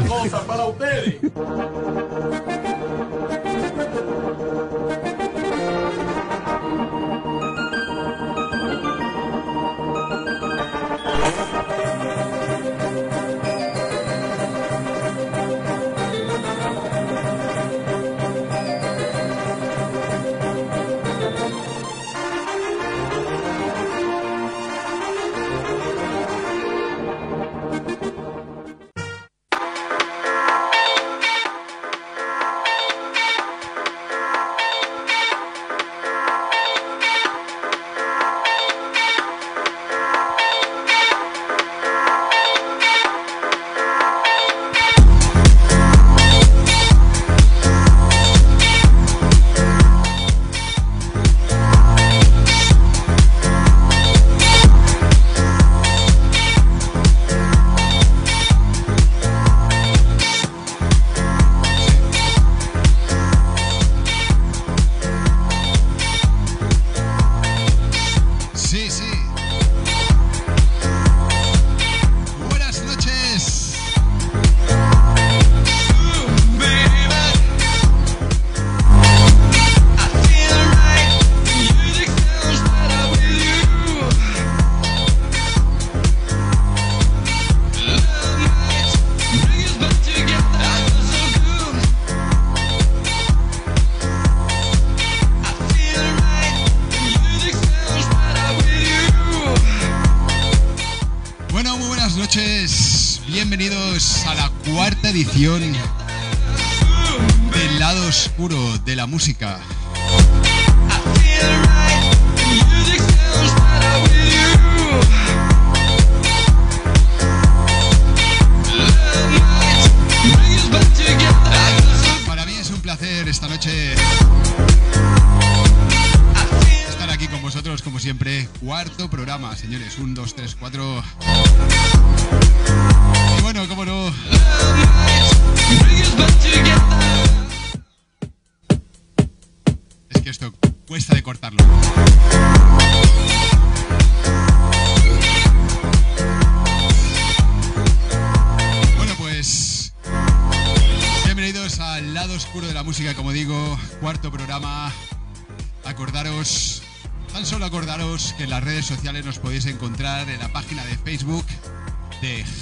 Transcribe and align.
una 0.00 0.08
cosa 0.08 0.46
para 0.46 0.64
ustedes. 0.66 1.16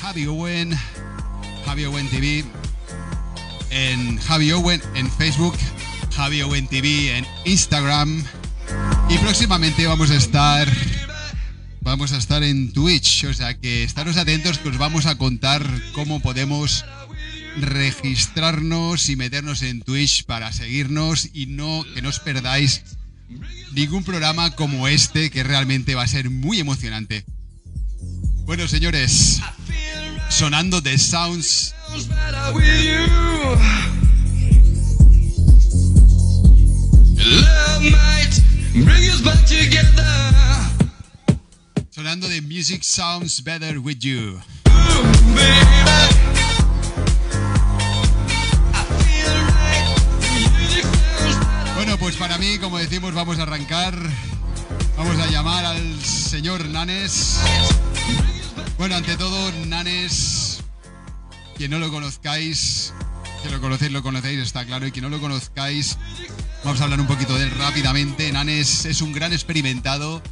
Javi 0.08 0.26
Owen, 0.26 0.74
Javi 1.66 1.84
Owen 1.84 2.08
TV, 2.08 2.42
en 3.69 4.16
Javi 4.16 4.52
Owen 4.52 4.80
en 4.94 5.10
Facebook, 5.10 5.54
Javi 6.16 6.41
Owen 6.41 6.66
TV 6.66 7.19
en 7.19 7.26
Instagram 7.44 8.24
y 9.10 9.19
próximamente 9.19 9.86
vamos 9.86 10.10
a 10.10 10.16
estar 10.16 10.66
vamos 11.82 12.12
a 12.12 12.16
estar 12.16 12.42
en 12.42 12.72
Twitch, 12.72 13.24
o 13.24 13.34
sea 13.34 13.52
que 13.52 13.84
estaros 13.84 14.16
atentos 14.16 14.56
que 14.56 14.70
os 14.70 14.78
vamos 14.78 15.04
a 15.04 15.19
contar 15.19 15.62
cómo 15.92 16.20
podemos 16.20 16.86
registrarnos 17.58 19.10
y 19.10 19.16
meternos 19.16 19.60
en 19.60 19.82
Twitch 19.82 20.25
para 20.25 20.54
seguirnos 20.54 21.28
y 21.34 21.44
no 21.44 21.84
que 21.94 22.00
no 22.00 22.08
os 22.08 22.20
perdáis 22.20 22.82
ningún 23.72 24.04
programa 24.04 24.52
como 24.52 24.88
este 24.88 25.28
que 25.28 25.42
realmente 25.42 25.94
va 25.94 26.04
a 26.04 26.08
ser 26.08 26.30
muy 26.30 26.60
emocionante. 26.60 27.26
Bueno, 28.46 28.66
señores, 28.66 29.38
sonando 30.38 30.81
The 30.81 30.97
Sounds 30.97 31.75
sonando 41.91 42.28
de 42.28 42.41
Music 42.41 42.84
Sounds 42.84 43.43
Better 43.43 43.81
With 43.81 43.99
You. 43.99 44.41
Bueno, 51.75 51.99
pues 51.99 52.15
para 52.15 52.38
mí, 52.38 52.59
como 52.59 52.78
decimos, 52.78 53.12
vamos 53.12 53.41
a 53.41 53.43
arrancar. 53.43 53.99
Vamos 54.97 55.19
a 55.19 55.26
llamar 55.26 55.65
al 55.65 56.05
señor 56.05 56.65
Nanes. 56.66 57.41
Bueno, 58.78 58.96
ante 58.96 59.16
todo, 59.16 59.52
Nanes, 59.66 60.62
quien 61.56 61.70
no 61.70 61.78
lo 61.78 61.91
conozcáis, 61.91 62.92
que 63.42 63.50
lo 63.50 63.60
conocéis, 63.60 63.92
lo 63.92 64.02
conocéis, 64.02 64.41
está 64.41 64.64
claro, 64.64 64.86
y 64.86 64.92
quien 64.92 65.04
no 65.04 65.08
lo 65.10 65.20
conozcáis, 65.20 65.98
vamos 66.64 66.80
a 66.80 66.84
hablar 66.84 67.00
un 67.00 67.06
poquito 67.06 67.36
de 67.36 67.44
él 67.44 67.50
rápidamente. 67.52 68.30
Nanes 68.32 68.84
es 68.84 69.00
un 69.00 69.12
gran 69.12 69.32
experimentado 69.32 70.22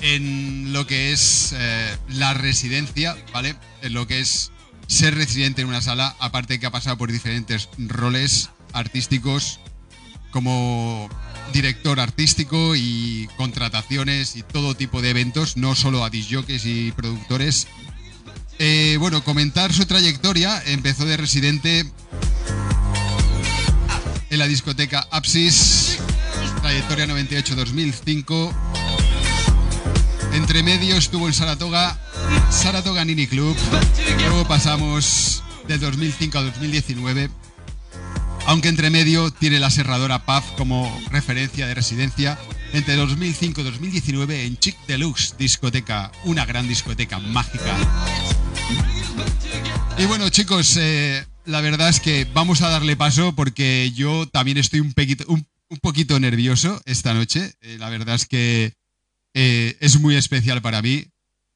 en 0.00 0.72
lo 0.72 0.86
que 0.86 1.12
es 1.12 1.54
eh, 1.56 1.96
la 2.08 2.34
residencia, 2.34 3.16
¿vale? 3.32 3.56
En 3.82 3.94
lo 3.94 4.06
que 4.06 4.20
es 4.20 4.52
ser 4.86 5.14
residente 5.14 5.62
en 5.62 5.68
una 5.68 5.80
sala, 5.80 6.14
aparte 6.20 6.60
que 6.60 6.66
ha 6.66 6.70
pasado 6.70 6.96
por 6.98 7.10
diferentes 7.10 7.68
roles 7.78 8.50
artísticos 8.72 9.60
como 10.30 11.08
director 11.52 12.00
artístico 12.00 12.74
y 12.76 13.28
contrataciones 13.36 14.36
y 14.36 14.42
todo 14.42 14.74
tipo 14.74 15.02
de 15.02 15.10
eventos, 15.10 15.56
no 15.56 15.74
solo 15.74 16.04
a 16.04 16.10
disjockeys 16.10 16.66
y 16.66 16.92
productores. 16.92 17.66
Eh, 18.58 18.96
bueno, 18.98 19.22
comentar 19.22 19.72
su 19.72 19.86
trayectoria. 19.86 20.62
Empezó 20.66 21.04
de 21.04 21.16
residente 21.16 21.84
en 24.30 24.38
la 24.38 24.46
discoteca 24.46 25.06
Apsis, 25.10 25.98
trayectoria 26.60 27.06
98-2005. 27.06 28.52
Entre 30.32 30.62
medio 30.62 30.96
estuvo 30.96 31.26
en 31.26 31.34
Saratoga, 31.34 31.98
Saratoga 32.50 33.04
Nini 33.04 33.26
Club. 33.26 33.56
Luego 34.18 34.46
pasamos 34.46 35.42
del 35.66 35.80
2005 35.80 36.38
a 36.38 36.42
2019 36.42 37.30
aunque 38.46 38.68
entre 38.68 38.90
medio 38.90 39.30
tiene 39.30 39.58
la 39.58 39.70
serradora 39.70 40.24
PAF 40.24 40.52
como 40.52 40.90
referencia 41.10 41.66
de 41.66 41.74
residencia 41.74 42.38
entre 42.72 42.94
2005 42.94 43.60
y 43.60 43.64
2019 43.64 44.44
en 44.44 44.56
Chic 44.58 44.76
Deluxe 44.86 45.36
Discoteca, 45.36 46.12
una 46.24 46.46
gran 46.46 46.68
discoteca 46.68 47.18
mágica. 47.18 47.76
Y 49.98 50.04
bueno 50.06 50.28
chicos, 50.28 50.76
eh, 50.78 51.26
la 51.44 51.60
verdad 51.60 51.88
es 51.88 52.00
que 52.00 52.26
vamos 52.34 52.62
a 52.62 52.68
darle 52.68 52.96
paso 52.96 53.34
porque 53.34 53.90
yo 53.94 54.26
también 54.26 54.58
estoy 54.58 54.80
un, 54.80 54.94
poquito 55.80 56.20
nervioso 56.20 56.80
esta 56.84 57.14
noche. 57.14 57.54
Eh, 57.62 57.76
la 57.78 57.90
verdad 57.90 58.14
es 58.14 58.26
que 58.26 58.74
eh, 59.34 59.76
es 59.80 59.98
muy 59.98 60.14
especial 60.14 60.62
para 60.62 60.82
mí, 60.82 61.06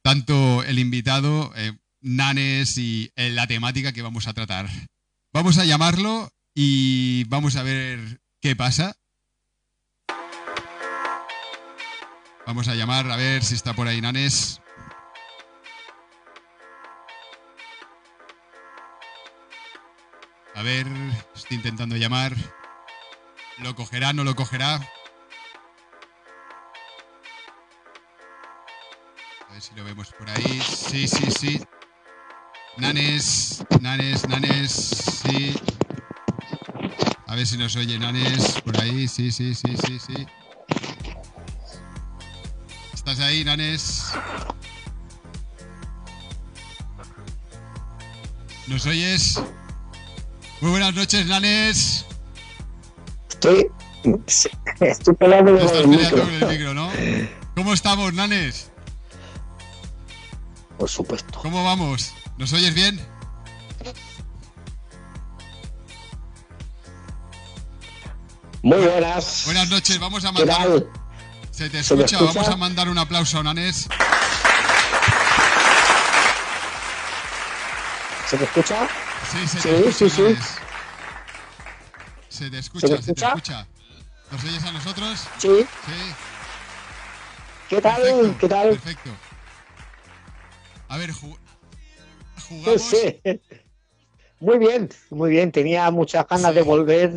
tanto 0.03 0.63
el 0.63 0.77
invitado, 0.77 1.53
Nanes 2.01 2.77
y 2.77 3.11
la 3.15 3.47
temática 3.47 3.93
que 3.93 4.01
vamos 4.01 4.27
a 4.27 4.33
tratar. 4.33 4.69
Vamos 5.33 5.57
a 5.57 5.65
llamarlo 5.65 6.31
y 6.53 7.23
vamos 7.25 7.55
a 7.55 7.63
ver 7.63 8.21
qué 8.41 8.55
pasa. 8.55 8.95
Vamos 12.45 12.67
a 12.67 12.75
llamar 12.75 13.09
a 13.09 13.15
ver 13.15 13.43
si 13.43 13.55
está 13.55 13.73
por 13.73 13.87
ahí 13.87 14.01
Nanes. 14.01 14.61
A 20.55 20.63
ver, 20.63 20.85
estoy 21.33 21.57
intentando 21.57 21.95
llamar. 21.95 22.35
¿Lo 23.59 23.75
cogerá? 23.75 24.11
¿No 24.13 24.23
lo 24.23 24.35
cogerá? 24.35 24.75
A 29.47 29.53
ver 29.53 29.61
si 29.61 29.73
lo 29.75 29.83
vemos 29.83 30.11
por 30.13 30.29
ahí. 30.29 30.61
Sí, 30.61 31.07
sí, 31.07 31.31
sí. 31.31 31.63
Nanes, 32.77 33.63
Nanes, 33.79 34.27
Nanes, 34.27 34.71
sí. 34.71 35.55
A 37.31 37.35
ver 37.35 37.47
si 37.47 37.55
nos 37.57 37.77
oye 37.77 37.97
Nanes 37.97 38.59
por 38.59 38.77
ahí. 38.81 39.07
Sí, 39.07 39.31
sí, 39.31 39.55
sí, 39.55 39.73
sí, 39.87 39.99
sí. 40.05 40.27
¿Estás 42.93 43.21
ahí, 43.21 43.45
Nanes? 43.45 44.11
¿Nos 48.67 48.85
oyes? 48.85 49.39
Muy 50.59 50.71
buenas 50.71 50.93
noches, 50.93 51.25
Nanes. 51.27 52.05
Estoy, 53.29 53.71
estoy 54.81 55.15
peleando 55.15 55.57
con 55.57 55.73
el 55.77 55.87
micro. 55.87 56.23
con 56.23 56.33
el 56.33 56.47
micro, 56.49 56.73
¿no? 56.73 56.89
¿Cómo 57.55 57.71
estamos, 57.73 58.13
Nanes? 58.13 58.71
Por 60.77 60.89
supuesto. 60.89 61.39
¿Cómo 61.41 61.63
vamos? 61.63 62.11
¿Nos 62.37 62.51
oyes 62.51 62.73
bien? 62.73 62.99
Muy 68.61 68.77
buenas. 68.85 69.43
Buenas 69.45 69.69
noches, 69.69 69.99
vamos 69.99 70.23
a 70.25 70.31
¿Qué 70.33 70.45
mandar. 70.45 70.83
¿Se 71.51 71.69
te 71.69 71.83
¿Se 71.83 71.95
me 71.95 72.03
escucha? 72.03 72.17
escucha? 72.17 72.33
Vamos 72.39 72.47
a 72.49 72.55
mandar 72.57 72.89
un 72.89 72.97
aplauso 72.97 73.41
a. 73.43 73.87
¿Se 78.27 78.37
me 78.37 78.43
escucha? 78.45 78.87
Sí, 79.31 79.47
se 79.47 79.57
te 79.57 79.61
Sí, 79.61 79.69
escucha, 79.69 79.93
sí, 79.93 80.09
sí. 80.09 80.37
Se 82.29 82.49
te 82.49 82.57
escucha, 82.59 82.87
se, 82.87 82.93
te 82.93 82.99
escucha? 82.99 83.27
escucha. 83.29 83.67
¿Nos 84.31 84.43
oyes 84.43 84.63
a 84.63 84.71
nosotros? 84.71 85.19
Sí. 85.37 85.49
Sí. 85.85 86.13
¿Qué 87.69 87.81
tal? 87.81 88.01
Perfecto, 88.01 88.37
¿Qué 88.39 88.47
tal? 88.47 88.69
Perfecto. 88.69 89.09
A 90.87 90.97
ver, 90.97 91.11
ju- 91.13 91.37
Pues 92.35 92.45
jugamos. 92.47 92.81
sí. 92.81 93.21
Muy 94.39 94.57
bien, 94.59 94.89
muy 95.09 95.29
bien. 95.31 95.51
Tenía 95.51 95.91
muchas 95.91 96.25
ganas 96.27 96.51
Sí. 96.51 96.55
de 96.55 96.61
volver. 96.61 97.11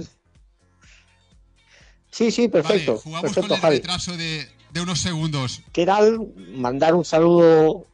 Sí, 2.15 2.31
sí, 2.31 2.47
Vale, 2.47 2.63
perfecto. 2.63 2.99
jugamos 2.99 3.23
perfecto, 3.23 3.49
con 3.49 3.57
el 3.57 3.61
Javi. 3.61 3.77
retraso 3.79 4.17
de, 4.17 4.49
de 4.71 4.81
unos 4.81 5.01
segundos. 5.01 5.63
¿Qué 5.73 5.85
tal? 5.85 6.33
Mandar 6.55 6.95
un 6.95 7.05
saludo. 7.05 7.89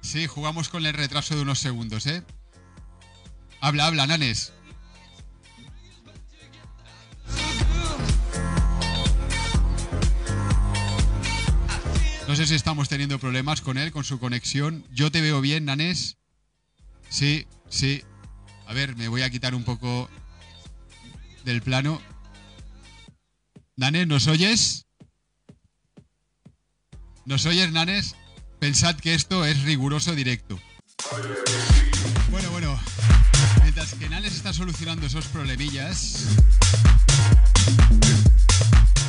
Sí, 0.00 0.28
jugamos 0.28 0.68
con 0.68 0.86
el 0.86 0.94
retraso 0.94 1.34
de 1.34 1.42
unos 1.42 1.58
segundos, 1.58 2.06
¿eh? 2.06 2.22
Habla, 3.60 3.86
habla, 3.88 4.06
Nanes. 4.06 4.52
No 12.28 12.36
sé 12.36 12.46
si 12.46 12.54
estamos 12.54 12.88
teniendo 12.88 13.18
problemas 13.18 13.60
con 13.60 13.76
él, 13.76 13.90
con 13.92 14.04
su 14.04 14.18
conexión. 14.18 14.86
Yo 14.92 15.10
te 15.10 15.20
veo 15.20 15.40
bien, 15.40 15.64
Nanes. 15.64 16.16
Sí, 17.08 17.46
sí. 17.68 18.04
A 18.72 18.74
ver, 18.74 18.96
me 18.96 19.06
voy 19.06 19.20
a 19.20 19.28
quitar 19.28 19.54
un 19.54 19.64
poco 19.64 20.08
del 21.44 21.60
plano. 21.60 22.00
Nanes, 23.76 24.06
¿nos 24.06 24.28
oyes? 24.28 24.86
¿Nos 27.26 27.44
oyes, 27.44 27.70
Nanes? 27.70 28.16
Pensad 28.60 28.96
que 28.96 29.12
esto 29.12 29.44
es 29.44 29.62
riguroso 29.64 30.14
directo. 30.14 30.58
Bueno, 32.30 32.50
bueno. 32.52 32.80
Mientras 33.60 33.92
que 33.92 34.08
Nanes 34.08 34.36
está 34.36 34.54
solucionando 34.54 35.04
esos 35.04 35.26
problemillas, 35.26 36.28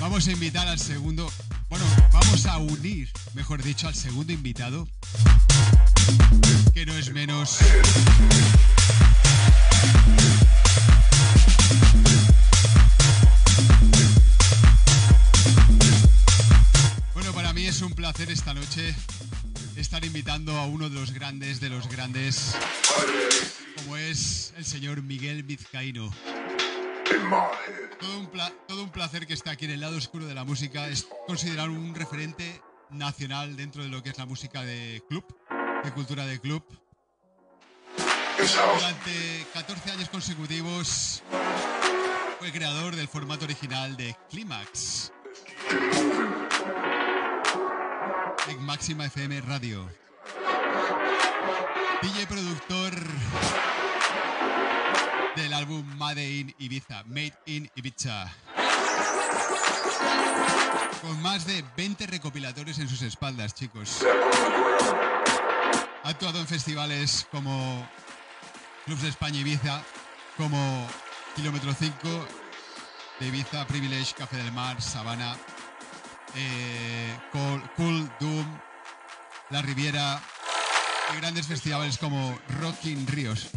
vamos 0.02 0.28
a 0.28 0.32
invitar 0.34 0.68
al 0.68 0.78
segundo. 0.78 1.32
Bueno, 1.70 1.86
vamos 2.12 2.46
a 2.48 2.58
unir, 2.58 3.10
mejor 3.34 3.64
dicho, 3.64 3.88
al 3.88 3.96
segundo 3.96 4.34
invitado, 4.34 4.90
que 6.74 6.86
no 6.86 6.98
es 6.98 7.14
menos. 7.14 7.60
Bueno, 17.14 17.32
para 17.34 17.54
mí 17.54 17.66
es 17.66 17.82
un 17.82 17.94
placer 17.94 18.32
esta 18.32 18.54
noche 18.54 18.96
estar 19.76 20.06
invitando 20.06 20.56
a 20.58 20.66
uno 20.66 20.90
de 20.90 20.96
los 20.96 21.12
grandes 21.12 21.60
de 21.60 21.70
los 21.70 21.88
grandes, 21.90 22.56
como 23.78 23.98
es 23.98 24.54
el 24.58 24.66
señor 24.66 25.02
Miguel 25.02 25.44
Vizcaíno. 25.44 26.12
Todo 28.00 28.20
un, 28.20 28.30
todo 28.68 28.84
un 28.84 28.90
placer 28.90 29.28
que 29.28 29.34
esté 29.34 29.50
aquí 29.50 29.66
en 29.66 29.72
el 29.72 29.82
lado 29.82 29.98
oscuro 29.98 30.26
de 30.26 30.34
la 30.34 30.44
música. 30.44 30.88
Es 30.88 31.08
considerado 31.28 31.72
un 31.72 31.94
referente 31.94 32.62
nacional 32.92 33.56
dentro 33.56 33.84
de 33.84 33.90
lo 33.90 34.02
que 34.04 34.10
es 34.10 34.18
la 34.18 34.26
música 34.26 34.64
de 34.64 35.04
club, 35.08 35.26
de 35.84 35.92
cultura 35.92 36.26
de 36.26 36.40
club. 36.40 36.64
Durante 38.38 39.46
14 39.54 39.92
años 39.92 40.10
consecutivos 40.10 41.24
fue 42.40 42.52
creador 42.52 42.96
del 42.96 43.08
formato 43.08 43.46
original 43.46 43.96
de 43.96 44.16
Climax. 44.30 45.12
en 48.48 48.66
Máxima 48.66 49.06
FM 49.06 49.42
Radio. 49.42 49.90
DJ 52.02 52.28
productor 52.28 52.94
del 55.36 55.54
álbum 55.54 55.86
Made 55.98 56.30
in 56.30 56.56
Ibiza, 56.60 57.04
Made 57.06 57.34
in 57.46 57.70
Ibiza. 57.76 58.30
Con 61.02 61.22
más 61.22 61.46
de 61.46 61.64
20 61.78 62.08
recopilatorios 62.08 62.80
en 62.80 62.90
sus 62.90 63.02
espaldas, 63.02 63.54
chicos. 63.54 64.06
Ha 66.04 66.10
actuado 66.10 66.40
en 66.40 66.48
festivales 66.48 67.26
como 67.32 67.88
Clubs 68.86 69.02
de 69.02 69.10
España 69.10 69.40
Ibiza, 69.40 69.82
como 70.36 70.88
Kilómetro 71.36 71.74
5 71.74 72.28
de 73.20 73.28
Ibiza, 73.28 73.66
Privilege, 73.66 74.14
Café 74.18 74.38
del 74.38 74.52
Mar, 74.52 74.82
Sabana, 74.82 75.38
eh, 76.36 77.18
Cool, 77.32 78.12
Doom, 78.20 78.60
La 79.52 79.62
Riviera 79.62 80.22
y 81.14 81.18
grandes 81.18 81.48
festivales 81.48 81.98
como 81.98 82.38
Rockin' 82.60 83.08
Ríos. 83.08 83.50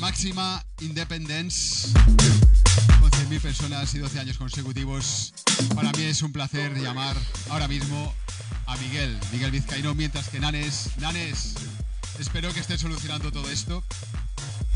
Máxima 0.00 0.64
Independence, 0.80 1.88
con 3.24 3.30
100.000 3.30 3.40
personas 3.40 3.94
y 3.94 3.98
12 3.98 4.20
años 4.20 4.38
consecutivos, 4.38 5.32
para 5.74 5.92
mí 5.92 6.02
es 6.02 6.22
un 6.22 6.32
placer 6.32 6.76
llamar 6.78 7.16
ahora 7.50 7.68
mismo 7.68 8.12
a 8.66 8.76
Miguel, 8.76 9.18
Miguel 9.32 9.50
Vizcaíno, 9.50 9.94
mientras 9.94 10.28
que 10.28 10.40
Nanes, 10.40 10.90
Nanes, 10.98 11.54
espero 12.18 12.52
que 12.52 12.60
estés 12.60 12.80
solucionando 12.80 13.30
todo 13.32 13.50
esto. 13.50 13.82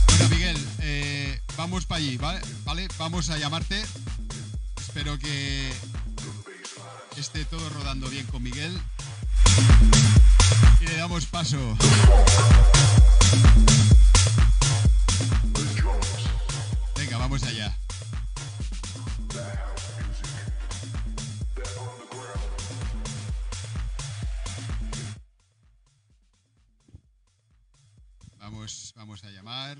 Bueno, 0.06 0.28
Miguel, 0.28 0.56
eh, 0.80 1.40
vamos 1.56 1.86
para 1.86 1.98
allí, 1.98 2.16
¿vale? 2.16 2.40
¿vale? 2.64 2.88
Vamos 2.98 3.30
a 3.30 3.38
llamarte. 3.38 3.82
Espero 4.80 5.18
que 5.18 5.72
esté 7.16 7.44
todo 7.44 7.68
rodando 7.70 8.08
bien 8.08 8.26
con 8.26 8.42
Miguel. 8.42 8.78
Y 10.80 10.84
le 10.86 10.96
damos 10.96 11.26
paso. 11.26 11.76
Venga, 16.96 17.18
vamos 17.18 17.42
allá. 17.42 17.76
Vamos, 28.98 29.22
a 29.22 29.30
llamar. 29.30 29.78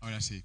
Ahora 0.00 0.20
sí. 0.20 0.42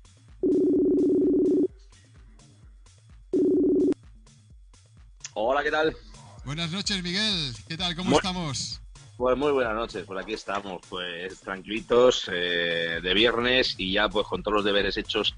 Hola, 5.34 5.64
¿qué 5.64 5.72
tal? 5.72 5.98
Buenas 6.46 6.72
noches, 6.72 7.02
Miguel. 7.02 7.56
¿Qué 7.68 7.78
tal? 7.78 7.96
¿Cómo 7.96 8.16
estamos? 8.16 8.80
Pues 9.18 9.36
muy 9.36 9.52
buenas 9.52 9.74
noches, 9.74 10.06
por 10.06 10.20
aquí 10.20 10.34
estamos, 10.34 10.82
pues 10.88 11.40
tranquilitos, 11.40 12.30
eh, 12.32 13.00
de 13.02 13.14
viernes 13.16 13.74
y 13.80 13.94
ya 13.94 14.08
pues 14.08 14.28
con 14.28 14.44
todos 14.44 14.58
los 14.58 14.66
deberes 14.66 14.98
hechos 14.98 15.36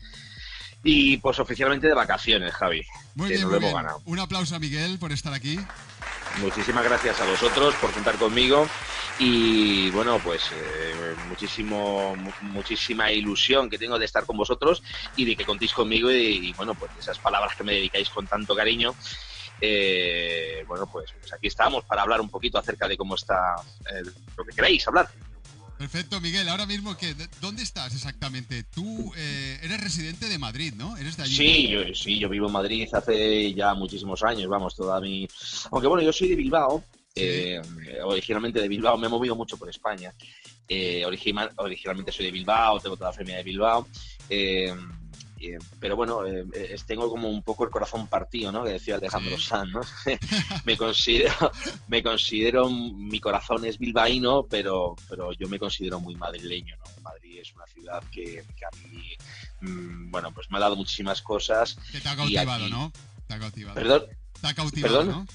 y 0.84 1.18
pues 1.18 1.40
oficialmente 1.40 1.88
de 1.88 1.94
vacaciones, 1.94 2.54
Javi. 2.54 2.86
Muy 3.16 3.30
bien, 3.30 3.48
muy 3.48 3.60
bien. 3.60 3.76
Un 4.06 4.20
aplauso 4.20 4.56
a 4.56 4.60
Miguel 4.60 4.98
por 5.00 5.12
estar 5.12 5.34
aquí. 5.34 5.60
Muchísimas 6.38 6.84
gracias 6.84 7.20
a 7.20 7.26
vosotros 7.26 7.76
por 7.76 7.92
contar 7.92 8.16
conmigo 8.16 8.68
y 9.20 9.90
bueno, 9.92 10.20
pues 10.24 10.44
eh, 10.54 11.14
muchísimo, 11.28 12.16
muchísima 12.42 13.12
ilusión 13.12 13.70
que 13.70 13.78
tengo 13.78 14.00
de 14.00 14.06
estar 14.06 14.26
con 14.26 14.38
vosotros 14.38 14.82
y 15.18 15.26
de 15.26 15.36
que 15.36 15.44
contéis 15.44 15.74
conmigo 15.74 16.10
y, 16.10 16.54
bueno, 16.54 16.74
pues 16.76 16.92
esas 16.98 17.20
palabras 17.20 17.56
que 17.58 17.66
me 17.66 17.74
dedicáis 17.74 18.10
con 18.10 18.26
tanto 18.28 18.56
cariño. 18.56 18.96
Eh, 19.60 20.64
bueno, 20.68 20.88
pues, 20.90 21.12
pues, 21.20 21.34
aquí 21.34 21.48
estamos 21.48 21.84
para 21.84 22.04
hablar 22.04 22.22
un 22.22 22.30
poquito 22.30 22.58
acerca 22.58 22.88
de 22.88 22.96
cómo 22.96 23.16
está 23.16 23.56
eh, 23.92 24.04
lo 24.38 24.46
que 24.46 24.56
queréis 24.56 24.88
hablar. 24.88 25.10
Perfecto, 25.80 26.20
Miguel. 26.20 26.50
Ahora 26.50 26.66
mismo, 26.66 26.98
¿qué, 26.98 27.16
¿dónde 27.40 27.64
estás 27.64 27.96
exactamente? 27.96 28.64
Tú 28.64 29.14
eres 29.16 29.82
residente 29.82 30.28
de 30.28 30.38
Madrid, 30.38 30.74
¿no? 30.76 30.98
¿Eres 30.98 31.16
de 31.16 31.24
allí? 31.24 31.36
Sí 31.36 31.68
yo, 31.70 31.96
sí, 31.96 32.20
yo 32.20 32.28
vivo 32.28 32.48
en 32.48 32.54
Madrid 32.54 32.88
hace 32.92 33.54
ya 33.54 33.74
muchísimos 33.74 34.22
años, 34.24 34.50
vamos, 34.50 34.76
toda 34.76 35.00
mi... 35.00 35.26
Aunque 35.72 35.88
bueno, 35.88 36.04
yo 36.04 36.12
soy 36.12 36.28
de 36.28 36.36
Bilbao, 36.36 36.84
eh, 37.16 37.62
originalmente 38.04 38.62
de 38.62 38.68
Bilbao, 38.68 38.98
me 38.98 39.08
he 39.08 39.10
movido 39.10 39.36
mucho 39.36 39.58
por 39.58 39.70
España. 39.70 40.14
Eh, 40.68 41.04
originalmente 41.06 42.12
soy 42.12 42.26
de 42.26 42.32
Bilbao, 42.32 42.80
tengo 42.80 42.96
toda 42.96 43.12
la 43.12 43.16
familia 43.16 43.38
de 43.38 43.44
Bilbao. 43.44 43.88
Eh, 44.30 44.76
pero 45.80 45.96
bueno, 45.96 46.22
tengo 46.86 47.10
como 47.10 47.30
un 47.30 47.44
poco 47.44 47.64
el 47.64 47.70
corazón 47.70 48.08
partido, 48.08 48.52
¿no? 48.52 48.64
Que 48.64 48.72
decía 48.72 48.96
Alejandro 48.96 49.38
Sanz, 49.40 49.72
¿no? 49.72 49.82
me 50.66 50.78
considero, 50.78 51.52
me 51.88 52.04
considero, 52.04 52.70
mi 52.70 53.20
corazón 53.20 53.66
es 53.66 53.78
bilbaíno, 53.78 54.46
pero, 54.50 54.96
pero 55.08 55.32
yo 55.34 55.48
me 55.48 55.60
considero 55.60 56.00
muy 56.00 56.16
madrileño, 56.16 56.76
¿no? 56.78 57.02
Madrid 57.02 57.40
es 57.42 57.54
una 57.54 57.66
ciudad 57.68 58.04
que, 58.12 58.40
a 58.42 58.88
mí, 58.88 59.16
mm, 59.62 60.12
bueno, 60.12 60.32
pues 60.32 60.50
me 60.52 60.58
ha 60.58 60.62
dado 60.62 60.76
muchísimas 60.76 61.22
cosas. 61.22 61.78
Que 61.92 62.00
te 62.00 62.10
ha 62.10 62.16
cautivado, 62.16 62.70
¿no? 62.70 62.92
Te 63.28 63.34
ha 63.34 63.40
cautivado. 63.40 63.76
Perdón. 63.76 64.06
Te 64.42 64.48
ha 64.48 64.54
cautivado, 64.54 65.04
¿no? 65.04 65.28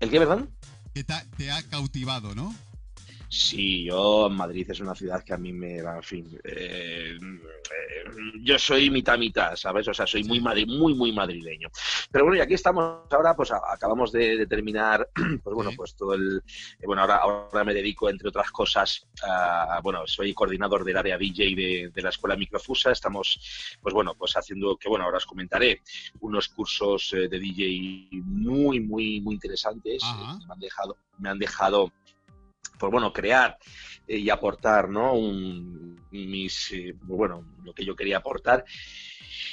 ¿El 0.00 0.10
qué, 0.10 0.18
perdón? 0.18 0.50
que 0.94 1.04
te 1.04 1.50
ha 1.50 1.62
cautivado, 1.68 2.34
¿no? 2.34 2.54
Sí, 3.32 3.84
yo, 3.84 4.28
Madrid 4.28 4.70
es 4.70 4.80
una 4.80 4.94
ciudad 4.94 5.24
que 5.24 5.32
a 5.32 5.38
mí 5.38 5.54
me 5.54 5.80
va, 5.80 5.96
en 5.96 6.02
fin, 6.02 6.38
eh, 6.44 7.16
eh, 7.18 8.04
yo 8.42 8.58
soy 8.58 8.90
mitad 8.90 9.16
mitad, 9.16 9.56
¿sabes? 9.56 9.88
O 9.88 9.94
sea, 9.94 10.06
soy 10.06 10.22
muy 10.24 10.38
madri 10.38 10.66
muy, 10.66 10.94
muy 10.94 11.12
madrileño. 11.12 11.70
Pero 12.10 12.26
bueno, 12.26 12.36
y 12.36 12.42
aquí 12.42 12.52
estamos 12.52 13.10
ahora, 13.10 13.34
pues 13.34 13.50
acabamos 13.50 14.12
de, 14.12 14.46
terminar, 14.46 15.08
pues 15.42 15.54
bueno, 15.56 15.70
pues 15.74 15.96
todo 15.96 16.12
el, 16.12 16.42
eh, 16.78 16.84
bueno, 16.84 17.00
ahora, 17.00 17.16
ahora 17.22 17.64
me 17.64 17.72
dedico, 17.72 18.10
entre 18.10 18.28
otras 18.28 18.50
cosas, 18.50 19.08
a, 19.22 19.80
bueno, 19.82 20.06
soy 20.06 20.34
coordinador 20.34 20.84
del 20.84 20.98
área 20.98 21.16
DJ 21.16 21.90
de, 21.90 22.02
la 22.02 22.10
Escuela 22.10 22.36
Microfusa, 22.36 22.90
estamos, 22.90 23.78
pues 23.80 23.94
bueno, 23.94 24.14
pues 24.14 24.36
haciendo, 24.36 24.76
que 24.76 24.90
bueno, 24.90 25.06
ahora 25.06 25.16
os 25.16 25.26
comentaré, 25.26 25.80
unos 26.20 26.50
cursos 26.50 27.08
de 27.12 27.38
DJ 27.38 28.10
muy, 28.12 28.78
muy, 28.80 29.22
muy 29.22 29.36
interesantes, 29.36 30.02
me 30.46 30.52
han 30.52 30.60
dejado, 30.60 30.98
me 31.18 31.30
han 31.30 31.38
dejado 31.38 31.90
pues 32.78 32.90
bueno, 32.90 33.12
crear 33.12 33.58
eh, 34.06 34.18
y 34.18 34.30
aportar, 34.30 34.88
¿no? 34.88 35.14
Un, 35.14 36.00
mis, 36.10 36.72
eh, 36.72 36.94
bueno, 37.02 37.44
lo 37.64 37.72
que 37.72 37.84
yo 37.84 37.96
quería 37.96 38.18
aportar. 38.18 38.64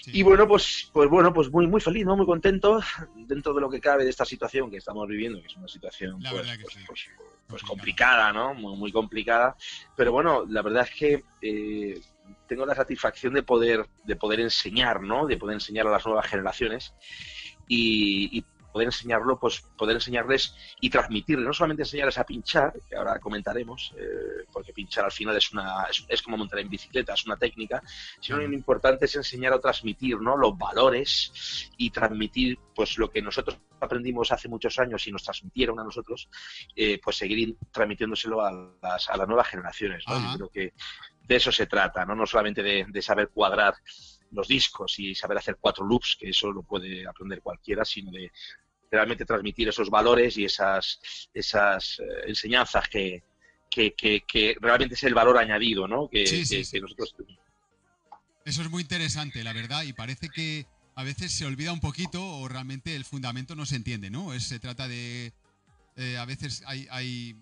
Y 0.08 0.24
bueno, 0.24 0.48
pues, 0.48 0.90
pues 0.92 1.10
bueno, 1.10 1.34
pues 1.34 1.50
muy, 1.52 1.68
muy 1.68 1.80
feliz, 1.80 2.06
¿no? 2.06 2.18
Muy 2.18 2.26
contento 2.26 2.82
dentro 3.16 3.54
de 3.54 3.62
lo 3.62 3.70
que 3.70 3.80
cabe 3.80 4.04
de 4.04 4.10
esta 4.10 4.26
situación 4.26 4.70
que 4.70 4.78
estamos 4.78 5.08
viviendo, 5.08 5.40
que 5.40 5.48
es 5.48 5.56
una 5.56 5.68
situación 5.68 6.20
pues, 6.20 6.48
pues, 6.88 7.10
pues, 7.48 7.64
complicada, 7.64 8.34
¿no? 8.34 8.54
Muy, 8.54 8.76
muy 8.76 8.92
complicada. 8.92 9.56
Pero 9.96 10.12
bueno, 10.12 10.46
la 10.48 10.62
verdad 10.62 10.88
es 10.90 10.96
que 10.98 11.24
eh, 11.42 12.02
tengo 12.48 12.66
la 12.66 12.76
satisfacción 12.76 13.34
de 13.34 13.44
poder, 13.44 13.88
de 14.04 14.16
poder 14.16 14.40
enseñar, 14.40 15.02
¿no? 15.02 15.28
De 15.28 15.38
poder 15.38 15.56
enseñar 15.56 15.88
a 15.88 15.92
las 15.92 16.06
nuevas 16.06 16.28
generaciones 16.28 16.94
y, 17.68 18.38
y 18.38 18.44
poder 18.72 18.88
enseñarlo, 18.88 19.40
pues 19.40 19.62
poder 19.78 19.96
enseñarles 19.96 20.56
y 20.80 20.90
transmitirles, 20.90 21.46
no 21.46 21.54
solamente 21.54 21.84
enseñarles 21.84 22.18
a 22.18 22.26
pinchar, 22.26 22.74
que 22.88 22.96
ahora 22.96 23.20
comentaremos, 23.20 23.94
eh, 23.98 24.46
porque 24.52 24.74
pinchar 24.74 25.06
al 25.06 25.12
final 25.12 25.36
es 25.38 25.52
una 25.52 25.86
es, 26.08 26.22
como 26.22 26.38
montar 26.38 26.60
en 26.60 26.70
bicicleta, 26.70 27.14
es 27.14 27.26
una 27.26 27.38
técnica, 27.38 27.82
sino 28.20 28.38
lo 28.38 28.54
importante 28.54 29.06
es 29.06 29.16
enseñar 29.16 29.54
a 29.54 29.60
transmitir 29.60 30.20
¿no? 30.20 30.38
los 30.38 30.58
valores 30.58 31.70
y 31.78 31.90
transmitir 31.90 32.58
pues 32.76 32.98
lo 32.98 33.10
que 33.10 33.22
nosotros 33.22 33.58
aprendimos 33.80 34.32
hace 34.32 34.48
muchos 34.48 34.78
años 34.80 35.06
y 35.08 35.12
nos 35.12 35.24
transmitieron 35.24 35.80
a 35.80 35.84
nosotros, 35.84 36.30
eh, 36.76 37.00
pues 37.04 37.18
seguir 37.18 37.56
transmitiéndoselo 37.72 38.42
a 38.42 38.52
las, 38.82 39.10
a 39.10 39.18
las 39.18 39.28
nuevas 39.28 39.48
generaciones. 39.48 40.04
¿no? 40.08 40.20
Yo 40.20 40.38
creo 40.38 40.50
que 40.50 40.74
de 41.24 41.36
eso 41.36 41.52
se 41.52 41.68
trata, 41.68 42.06
no, 42.06 42.16
no 42.16 42.26
solamente 42.26 42.64
de, 42.64 42.86
de 42.88 43.02
saber 43.02 43.30
cuadrar 43.30 43.76
los 44.32 44.48
discos 44.48 45.00
y 45.00 45.16
saber 45.16 45.38
hacer 45.38 45.58
cuatro 45.60 45.86
loops, 45.86 46.18
que 46.20 46.30
eso 46.30 46.52
lo 46.52 46.64
puede 46.64 47.08
aprender 47.08 47.42
cualquiera, 47.42 47.84
sino 47.86 48.12
de 48.12 48.32
realmente 48.92 49.26
transmitir 49.26 49.70
esos 49.70 49.90
valores 49.90 50.38
y 50.38 50.46
esas, 50.46 51.00
esas 51.34 52.00
eh, 52.00 52.28
enseñanzas 52.28 52.88
que, 52.90 53.24
que, 53.70 54.58
realmente 54.60 54.96
es 54.96 55.04
el 55.04 55.14
valor 55.14 55.38
añadido, 55.38 55.88
¿no? 55.88 56.10
Que, 56.10 56.24
nosotros 56.82 57.16
Eso 58.46 58.62
es 58.62 58.70
muy 58.70 58.82
interesante, 58.82 59.44
la 59.44 59.54
verdad, 59.54 59.84
y 59.84 59.94
parece 59.94 60.30
que 60.30 60.66
a 60.96 61.04
veces 61.04 61.32
se 61.32 61.46
olvida 61.46 61.72
un 61.72 61.80
poquito 61.80 62.26
o 62.26 62.48
realmente 62.48 62.96
el 62.96 63.06
fundamento 63.06 63.56
no 63.56 63.66
se 63.66 63.76
entiende, 63.76 64.10
¿no? 64.10 64.38
se 64.40 64.60
trata 64.60 64.88
de... 64.88 65.34
Eh, 65.96 66.18
a 66.18 66.26
veces 66.26 66.64
hay, 66.66 66.88
hay 66.92 67.36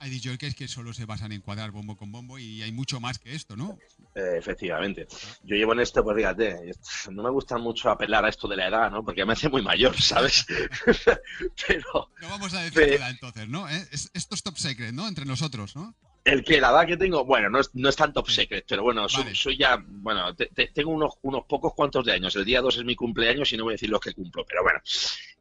hay 0.00 0.10
DJs 0.10 0.54
que 0.54 0.68
solo 0.68 0.92
se 0.92 1.04
basan 1.04 1.32
en 1.32 1.40
cuadrar 1.40 1.70
bombo 1.70 1.96
con 1.96 2.12
bombo 2.12 2.38
y 2.38 2.62
hay 2.62 2.72
mucho 2.72 3.00
más 3.00 3.18
que 3.18 3.34
esto, 3.34 3.56
¿no? 3.56 3.78
Eh, 4.14 4.36
efectivamente. 4.36 5.06
Yo 5.42 5.56
llevo 5.56 5.72
en 5.72 5.80
esto, 5.80 6.02
pues 6.04 6.16
fíjate, 6.16 6.72
no 7.10 7.22
me 7.22 7.30
gusta 7.30 7.58
mucho 7.58 7.90
apelar 7.90 8.24
a 8.24 8.28
esto 8.28 8.48
de 8.48 8.56
la 8.56 8.68
edad, 8.68 8.90
¿no? 8.90 9.04
Porque 9.04 9.24
me 9.24 9.32
hace 9.32 9.48
muy 9.48 9.62
mayor, 9.62 10.00
¿sabes? 10.00 10.46
pero... 11.66 12.10
No 12.20 12.28
vamos 12.28 12.54
a 12.54 12.62
decir 12.62 12.82
edad 12.82 13.10
entonces, 13.10 13.48
¿no? 13.48 13.68
¿Eh? 13.68 13.88
Esto 13.92 14.34
es 14.34 14.42
top 14.42 14.56
secret, 14.56 14.92
¿no? 14.92 15.08
Entre 15.08 15.24
nosotros, 15.24 15.76
¿no? 15.76 15.94
El 16.24 16.44
que 16.44 16.60
la 16.60 16.70
edad 16.70 16.86
que 16.86 16.96
tengo, 16.96 17.24
bueno, 17.24 17.48
no 17.48 17.60
es, 17.60 17.70
no 17.74 17.88
es 17.88 17.96
tan 17.96 18.12
top 18.12 18.28
secret, 18.28 18.64
pero 18.68 18.82
bueno, 18.82 19.08
soy, 19.08 19.56
ya, 19.56 19.82
bueno, 19.82 20.34
tengo 20.74 20.90
unos, 20.90 21.14
unos 21.22 21.44
pocos 21.46 21.72
cuantos 21.74 22.04
de 22.04 22.12
años. 22.12 22.36
El 22.36 22.44
día 22.44 22.60
2 22.60 22.78
es 22.78 22.84
mi 22.84 22.94
cumpleaños 22.94 23.50
y 23.52 23.56
no 23.56 23.64
voy 23.64 23.72
a 23.72 23.74
decir 23.74 23.88
los 23.88 24.00
que 24.00 24.12
cumplo, 24.12 24.44
pero 24.46 24.62
bueno, 24.62 24.78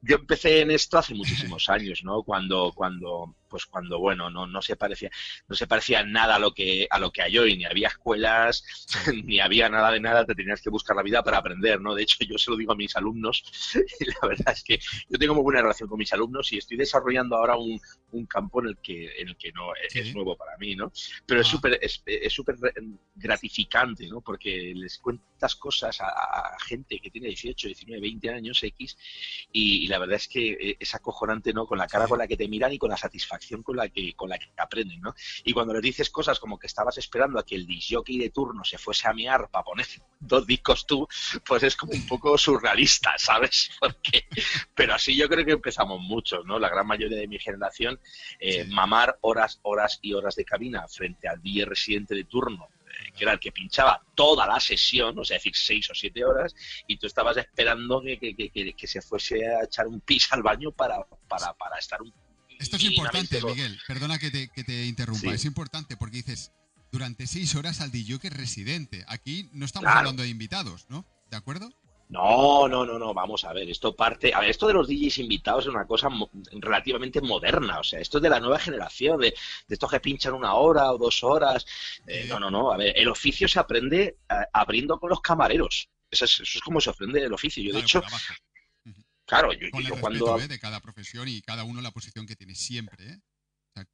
yo 0.02 0.16
empecé 0.16 0.62
en 0.62 0.72
esto 0.72 0.98
hace 0.98 1.14
muchísimos 1.14 1.68
años, 1.70 2.04
¿no? 2.04 2.24
Cuando, 2.24 2.72
cuando, 2.74 3.36
pues 3.48 3.66
cuando, 3.66 4.00
bueno, 4.00 4.30
no, 4.30 4.48
no 4.48 4.62
se 4.62 4.76
parecía, 4.76 5.10
no 5.48 5.56
se 5.56 5.68
parecía 5.68 6.04
nada 6.04 6.36
a 6.36 6.40
lo 6.40 6.54
que, 6.54 6.88
a 6.90 7.00
lo 7.00 7.12
que 7.12 7.22
hay 7.22 7.38
hoy, 7.38 7.58
ni 7.58 7.66
había 7.66 7.88
escuelas, 7.88 8.64
ni 9.26 9.40
había 9.40 9.70
nada 9.70 9.92
de 9.92 10.00
nada, 10.00 10.26
te 10.26 10.36
tenías 10.36 10.62
que 10.62 10.70
buscar 10.70 10.96
la 10.96 11.04
vida 11.04 11.24
para 11.24 11.38
aprender, 11.38 11.82
¿no? 11.82 11.96
De 11.96 12.04
hecho, 12.04 12.18
yo 12.24 12.38
se 12.38 12.52
lo 12.52 12.58
digo 12.58 12.74
a 12.74 12.76
mis 12.76 12.96
alumnos, 12.96 13.44
y 14.00 14.06
la 14.06 14.28
verdad 14.28 14.54
es 14.54 14.64
que 14.64 14.80
yo 15.10 15.18
tengo 15.18 15.34
muy 15.34 15.44
buena 15.44 15.62
relación 15.62 15.90
con 15.90 15.98
mis 15.98 16.14
alumnos 16.14 16.52
y 16.52 16.58
estoy 16.58 16.78
desarrollando 16.78 17.36
ahora 17.36 17.58
un, 17.58 17.80
un 18.12 18.26
campo 18.26 18.62
en 18.62 18.70
el 18.70 18.78
que, 18.78 19.22
en 19.22 19.30
el 19.30 19.38
que 19.38 19.52
no 19.52 19.72
es, 19.76 20.14
nuevo 20.14 20.36
para 20.36 20.58
mí, 20.58 20.76
¿no? 20.76 20.92
Pero 21.26 21.42
es 21.42 21.48
ah. 21.48 21.52
súper, 21.52 21.80
es, 21.82 22.04
súper 22.30 22.56
gratificante, 23.16 24.08
¿no? 24.08 24.22
Porque 24.22 24.74
les 24.76 24.98
cuentas 24.98 25.56
cosas 25.56 26.00
a, 26.02 26.56
gente 26.60 27.00
que 27.00 27.12
tiene 27.12 27.28
18, 27.28 27.68
19, 27.68 28.02
20 28.02 28.30
años 28.30 28.64
X 28.64 28.98
y, 29.52 29.88
la 29.88 30.00
verdad 30.00 30.16
es 30.16 30.28
que 30.28 30.52
eh, 30.52 30.78
es 30.80 30.96
acojonante, 30.96 31.54
¿no? 31.54 31.66
Con 31.66 31.78
la 31.78 31.88
cara 31.88 32.08
con 32.08 32.20
la 32.20 32.28
que 32.28 32.38
te 32.38 32.48
miran 32.48 32.74
y 32.74 32.78
con 32.78 32.90
la 32.90 32.98
satisfacción 32.98 33.37
con 33.64 33.76
la 33.76 33.90
que 33.90 34.14
con 34.14 34.30
la 34.30 34.38
que 34.38 34.48
aprenden, 34.58 35.02
¿no? 35.02 35.14
Y 35.44 35.54
cuando 35.54 35.74
les 35.74 35.82
dices 35.82 36.10
cosas 36.10 36.40
como 36.40 36.58
que 36.58 36.68
estabas 36.68 36.98
esperando 36.98 37.40
a 37.40 37.46
que 37.46 37.56
el 37.56 37.66
disjockey 37.66 38.18
de 38.18 38.30
turno 38.30 38.64
se 38.64 38.78
fuese 38.78 39.08
a 39.08 39.14
miar 39.14 39.50
para 39.50 39.64
poner 39.64 39.86
dos 40.20 40.46
discos 40.46 40.86
tú, 40.86 41.08
pues 41.46 41.64
es 41.64 41.76
como 41.76 41.94
un 41.94 42.06
poco 42.08 42.38
surrealista, 42.38 43.14
¿sabes? 43.18 43.72
Porque, 43.80 44.28
pero 44.76 44.96
así 44.96 45.16
yo 45.16 45.28
creo 45.28 45.46
que 45.46 45.54
empezamos 45.54 46.02
muchos, 46.02 46.46
¿no? 46.46 46.60
La 46.60 46.70
gran 46.70 46.88
mayoría 46.88 47.18
de 47.18 47.28
mi 47.28 47.40
generación, 47.40 48.00
eh, 48.40 48.66
mamar 48.66 49.18
horas, 49.22 49.60
horas 49.64 50.00
y 50.02 50.14
horas 50.14 50.36
de 50.36 50.46
cabina 50.46 50.88
frente 50.88 51.28
al 51.28 51.42
día 51.42 51.66
residente 51.66 52.16
de 52.16 52.24
turno 52.26 52.68
que 53.16 53.24
era 53.24 53.34
el 53.34 53.40
que 53.40 53.52
pinchaba 53.52 54.02
toda 54.16 54.46
la 54.48 54.60
sesión, 54.60 55.18
o 55.18 55.24
sea, 55.24 55.38
es 55.38 55.44
decir, 55.44 55.56
seis 55.56 55.90
o 55.90 55.96
siete 55.96 56.24
horas, 56.24 56.56
y 56.88 56.98
tú 56.98 57.08
estabas 57.08 57.38
esperando 57.38 58.02
que, 58.02 58.18
que, 58.20 58.88
se 58.88 59.02
fuese 59.02 59.46
a 59.48 59.64
echar 59.64 59.88
un 59.88 60.02
pis 60.02 60.32
al 60.32 60.44
baño 60.44 60.72
para, 60.72 61.04
para, 61.28 61.54
para 61.54 61.78
estar 61.78 62.02
un... 62.02 62.14
Esto 62.60 62.78
es 62.78 62.84
importante, 62.84 63.42
Miguel, 63.42 63.80
perdona 63.88 64.18
que 64.18 64.32
te, 64.32 64.50
que 64.50 64.64
te 64.64 64.86
interrumpa, 64.86 65.34
es 65.34 65.46
importante 65.46 65.98
porque 65.98 66.18
dices, 66.18 66.52
durante 66.92 67.28
seis 67.28 67.56
horas 67.56 67.82
al 67.82 67.92
DJ 67.92 68.20
que 68.20 68.28
es 68.28 68.38
residente, 68.38 69.04
aquí 69.08 69.50
no 69.54 69.66
estamos 69.66 69.90
hablando 69.90 70.24
de 70.24 70.30
invitados, 70.30 70.86
¿no? 70.90 71.06
¿De 71.30 71.38
acuerdo? 71.38 71.70
No, 72.10 72.70
no, 72.70 72.86
no, 72.86 72.98
no, 72.98 73.14
vamos 73.14 73.44
a 73.44 73.52
ver, 73.52 73.70
esto 73.70 73.94
parte, 73.94 74.34
a 74.34 74.40
ver, 74.40 74.50
esto 74.50 74.66
de 74.68 74.74
los 74.74 74.88
DJs 74.88 75.18
invitados 75.18 75.66
es 75.66 75.70
una 75.70 75.86
cosa 75.86 76.08
relativamente 76.54 77.20
moderna, 77.20 77.80
o 77.80 77.84
sea, 77.84 78.00
esto 78.00 78.20
es 78.20 78.22
de 78.22 78.30
la 78.30 78.40
nueva 78.40 78.60
generación, 78.60 79.20
de, 79.20 79.34
estos 79.68 79.92
que 79.92 80.00
pinchan 80.00 80.34
una 80.34 80.54
hora 80.54 80.90
o 80.94 80.98
dos 80.98 81.22
horas, 81.26 81.66
eh, 82.06 82.26
no, 82.30 82.40
no, 82.40 82.50
no, 82.50 82.72
a 82.72 82.78
ver, 82.78 82.94
el 82.96 83.10
oficio 83.10 83.50
se 83.50 83.60
aprende 83.60 84.20
eh, 84.30 84.36
abriendo 84.54 84.98
con 85.02 85.10
los 85.10 85.20
camareros, 85.20 85.90
eso 86.10 86.24
es, 86.24 86.40
eso 86.40 86.60
es 86.60 86.62
como 86.62 86.80
se 86.80 86.92
aprende 86.92 87.22
el 87.22 87.34
oficio, 87.34 87.62
yo 87.62 87.74
de 87.74 87.82
hecho, 87.82 88.02
Claro, 89.28 89.52
yo, 89.52 89.70
con 89.72 89.82
el 89.82 89.88
yo 89.90 89.96
respeto 89.96 90.26
cuando... 90.26 90.40
¿eh? 90.40 90.48
de 90.48 90.58
cada 90.58 90.80
profesión 90.80 91.28
y 91.28 91.42
cada 91.42 91.66
uno 91.66 91.82
la 91.82 91.92
posición 91.92 92.26
que 92.26 92.36
tiene 92.36 92.56
siempre. 92.56 93.06
¿eh? 93.06 93.20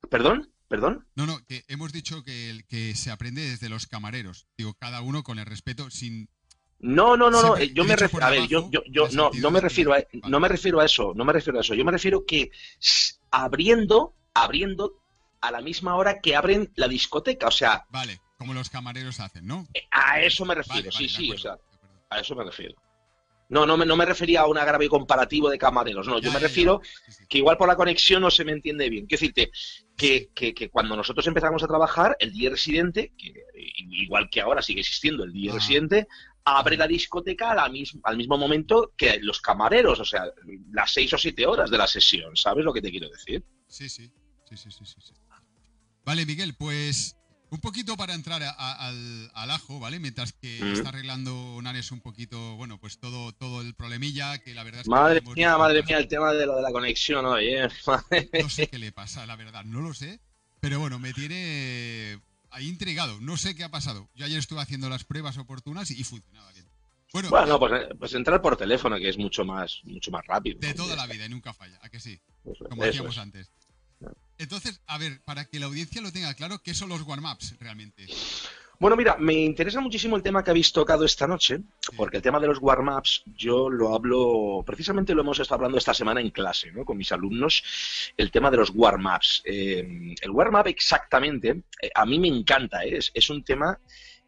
¿Perdón? 0.09 0.53
¿Perdón? 0.67 1.07
No, 1.15 1.25
no, 1.25 1.43
que 1.45 1.63
hemos 1.67 1.91
dicho 1.91 2.23
que, 2.23 2.49
el, 2.49 2.65
que 2.65 2.95
se 2.95 3.11
aprende 3.11 3.41
desde 3.41 3.67
los 3.67 3.87
camareros. 3.87 4.47
Digo, 4.57 4.75
cada 4.75 5.01
uno 5.01 5.23
con 5.23 5.39
el 5.39 5.45
respeto, 5.45 5.89
sin, 5.89 6.29
No, 6.79 7.17
no, 7.17 7.31
no, 7.31 7.41
no. 7.41 7.57
Eh, 7.57 7.73
Yo 7.73 7.83
me 7.83 7.95
refiero, 7.95 8.25
a 8.25 8.29
ver, 8.29 8.47
yo, 8.47 8.69
yo, 8.71 8.81
yo 8.87 9.09
no, 9.09 9.31
no 9.33 9.51
me 9.51 9.59
refiero 9.59 9.91
a, 9.93 9.97
vale. 9.97 10.07
no 10.29 10.39
me 10.39 10.47
refiero 10.47 10.79
a 10.79 10.85
eso, 10.85 11.13
no 11.15 11.25
me 11.25 11.33
refiero 11.33 11.57
a 11.57 11.61
eso. 11.61 11.73
Yo 11.73 11.83
me 11.83 11.91
refiero 11.91 12.25
que 12.25 12.51
abriendo, 13.31 14.15
abriendo 14.35 14.99
a 15.41 15.51
la 15.51 15.61
misma 15.61 15.95
hora 15.95 16.21
que 16.21 16.35
abren 16.35 16.71
la 16.75 16.87
discoteca, 16.87 17.47
o 17.47 17.51
sea, 17.51 17.85
Vale, 17.89 18.21
como 18.37 18.53
los 18.53 18.69
camareros 18.69 19.19
hacen, 19.19 19.47
¿no? 19.47 19.67
a 19.91 20.21
eso 20.21 20.45
me 20.45 20.55
refiero, 20.55 20.89
Vale, 20.91 21.07
sí, 21.07 21.13
vale, 21.13 21.25
sí, 21.25 21.31
o 21.31 21.37
sea, 21.37 21.57
a 22.09 22.19
eso 22.19 22.35
me 22.35 22.43
refiero. 22.43 22.75
No, 23.49 23.65
no 23.65 23.77
me, 23.77 23.85
no 23.85 23.95
me 23.95 24.05
refería 24.05 24.41
a 24.41 24.47
un 24.47 24.57
agravio 24.57 24.89
comparativo 24.89 25.49
de 25.49 25.57
camareros, 25.57 26.07
no, 26.07 26.19
yo 26.19 26.29
me 26.29 26.39
ya. 26.39 26.39
refiero 26.47 26.81
que 27.29 27.37
igual 27.37 27.57
por 27.57 27.67
la 27.67 27.75
conexión 27.75 28.21
no 28.21 28.31
se 28.31 28.43
me 28.45 28.51
entiende 28.51 28.89
bien. 28.89 29.05
Quiero 29.05 29.21
decirte 29.21 29.51
que, 29.95 30.29
que, 30.33 30.53
que 30.53 30.69
cuando 30.69 30.95
nosotros 30.95 31.27
empezamos 31.27 31.61
a 31.63 31.67
trabajar, 31.67 32.15
el 32.19 32.31
día 32.31 32.49
residente, 32.49 33.11
que 33.17 33.33
igual 33.89 34.29
que 34.29 34.41
ahora 34.41 34.61
sigue 34.61 34.79
existiendo 34.81 35.23
el 35.23 35.31
día 35.33 35.51
Ajá. 35.51 35.59
residente, 35.59 36.07
abre 36.45 36.77
la 36.77 36.87
discoteca 36.87 37.51
a 37.51 37.55
la 37.55 37.69
mis- 37.69 37.97
al 38.03 38.17
mismo 38.17 38.37
momento 38.37 38.93
que 38.97 39.19
los 39.21 39.39
camareros, 39.39 39.99
o 39.99 40.05
sea, 40.05 40.25
las 40.71 40.91
seis 40.91 41.13
o 41.13 41.17
siete 41.17 41.45
horas 41.45 41.69
de 41.69 41.77
la 41.77 41.87
sesión, 41.87 42.35
¿sabes 42.35 42.65
lo 42.65 42.73
que 42.73 42.81
te 42.81 42.91
quiero 42.91 43.09
decir? 43.09 43.43
Sí, 43.67 43.87
sí, 43.89 44.11
sí, 44.49 44.57
sí, 44.57 44.71
sí, 44.71 44.85
sí, 44.85 44.95
sí. 45.01 45.13
Vale, 46.05 46.25
Miguel, 46.25 46.53
pues 46.57 47.15
un 47.53 47.59
poquito 47.61 47.95
para 47.95 48.13
entrar 48.15 48.41
a- 48.41 48.49
a- 48.49 48.87
al, 48.87 49.31
al 49.33 49.51
ajo, 49.51 49.79
¿vale? 49.79 49.99
Mientras 49.99 50.33
que 50.33 50.59
Mm. 50.61 50.73
está 50.73 50.89
arreglando 50.89 51.59
Nanes 51.61 51.91
un 51.91 52.01
poquito, 52.01 52.55
bueno, 52.55 52.79
pues 52.79 52.97
todo, 52.99 53.31
todo 53.33 53.61
el 53.61 53.75
problemilla, 53.75 54.39
que 54.39 54.53
la 54.55 54.63
verdad 54.63 54.81
es 54.81 54.85
que 54.85 54.89
Madre 54.89 55.21
mía, 55.21 55.57
madre 55.57 55.83
mía, 55.83 55.97
el 55.99 56.07
tema 56.07 56.31
de 56.33 56.45
lo 56.47 56.55
de 56.55 56.63
la 56.63 56.71
conexión 56.71 57.25
hoy, 57.25 57.49
¿eh? 57.49 57.67
No 58.43 58.49
sé 58.49 58.67
qué 58.67 58.79
le 58.79 58.91
pasa, 58.91 59.25
la 59.27 59.35
verdad, 59.35 59.63
no 59.65 59.81
lo 59.81 59.93
sé. 59.93 60.19
Pero 60.59 60.79
bueno, 60.79 60.97
me 60.97 61.13
tiene 61.13 62.19
ahí 62.49 62.67
intrigado. 62.69 63.19
No 63.21 63.37
sé 63.37 63.53
qué 63.55 63.63
ha 63.63 63.69
pasado. 63.69 64.09
Yo 64.15 64.25
ayer 64.25 64.39
estuve 64.39 64.61
haciendo 64.61 64.89
las 64.89 65.03
pruebas 65.03 65.37
oportunas 65.37 65.91
y 65.91 66.03
funcionaba 66.03 66.51
bien. 66.53 66.65
Bueno, 67.11 67.29
Bueno, 67.29 67.59
pues, 67.59 67.71
eh, 67.73 67.89
pues 67.99 68.13
entrar 68.15 68.41
por 68.41 68.57
teléfono, 68.57 68.97
que 68.97 69.09
es 69.09 69.17
mucho 69.19 69.45
más, 69.45 69.81
mucho 69.83 70.09
más 70.09 70.25
rápido. 70.25 70.57
de 70.59 70.73
toda 70.73 70.95
la 70.95 71.05
vida 71.05 71.25
y 71.25 71.29
nunca 71.29 71.53
falla, 71.53 71.77
¿a 71.83 71.89
que 71.89 71.99
sí? 71.99 72.19
Como 72.69 72.83
es. 72.85 73.17
antes. 73.19 73.51
Entonces, 74.37 74.81
a 74.87 74.97
ver, 74.97 75.21
para 75.23 75.45
que 75.45 75.59
la 75.59 75.67
audiencia 75.67 76.01
lo 76.01 76.11
tenga 76.11 76.33
claro, 76.33 76.59
¿qué 76.63 76.73
son 76.73 76.89
los 76.89 77.01
warm-ups 77.03 77.55
realmente? 77.59 78.07
Bueno, 78.79 78.97
mira, 78.97 79.15
me 79.17 79.33
interesa 79.33 79.79
muchísimo 79.79 80.17
el 80.17 80.23
tema 80.23 80.43
que 80.43 80.49
habéis 80.49 80.73
tocado 80.73 81.05
esta 81.05 81.27
noche, 81.27 81.61
porque 81.95 82.17
el 82.17 82.23
tema 82.23 82.39
de 82.39 82.47
los 82.47 82.57
warm-ups 82.59 83.23
yo 83.37 83.69
lo 83.69 83.93
hablo, 83.95 84.63
precisamente 84.65 85.13
lo 85.13 85.21
hemos 85.21 85.39
estado 85.39 85.59
hablando 85.59 85.77
esta 85.77 85.93
semana 85.93 86.19
en 86.19 86.31
clase, 86.31 86.71
¿no? 86.71 86.83
Con 86.83 86.97
mis 86.97 87.11
alumnos, 87.11 87.63
el 88.17 88.31
tema 88.31 88.51
de 88.51 88.57
los 88.57 88.71
warm-ups. 88.73 89.43
Eh, 89.45 90.15
el 90.19 90.31
warm-up 90.31 90.67
exactamente, 90.67 91.63
eh, 91.81 91.91
a 91.95 92.05
mí 92.05 92.19
me 92.19 92.27
encanta, 92.27 92.83
¿eh? 92.83 92.97
es, 92.97 93.11
es 93.13 93.29
un 93.29 93.43
tema 93.43 93.79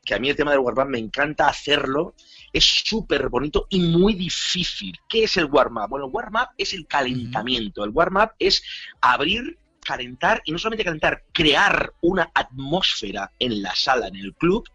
que 0.05 0.13
a 0.13 0.20
mí 0.20 0.29
el 0.29 0.36
tema 0.36 0.51
del 0.51 0.60
warm-up 0.62 0.88
me 0.88 1.00
encanta 1.00 1.50
hacerlo, 1.50 2.13
es 2.53 2.63
súper 2.63 3.27
bonito 3.27 3.67
y 3.70 3.82
muy 3.82 4.13
difícil. 4.13 4.98
¿Qué 5.10 5.25
es 5.25 5.36
el 5.36 5.46
warm-up? 5.46 5.89
Bueno, 5.89 6.05
el 6.05 6.12
warm-up 6.13 6.50
es 6.58 6.74
el 6.74 6.88
calentamiento, 6.88 7.84
el 7.84 7.89
warm-up 7.89 8.29
es 8.39 8.63
abrir 9.01 9.58
calentar 9.86 10.42
y 10.46 10.51
no 10.51 10.58
solamente 10.58 10.84
calentar, 10.84 11.24
crear 11.32 11.94
una 12.01 12.30
atmósfera 12.34 13.32
en 13.39 13.62
la 13.62 13.74
sala, 13.75 14.08
en 14.08 14.18
el 14.18 14.34
club, 14.34 14.68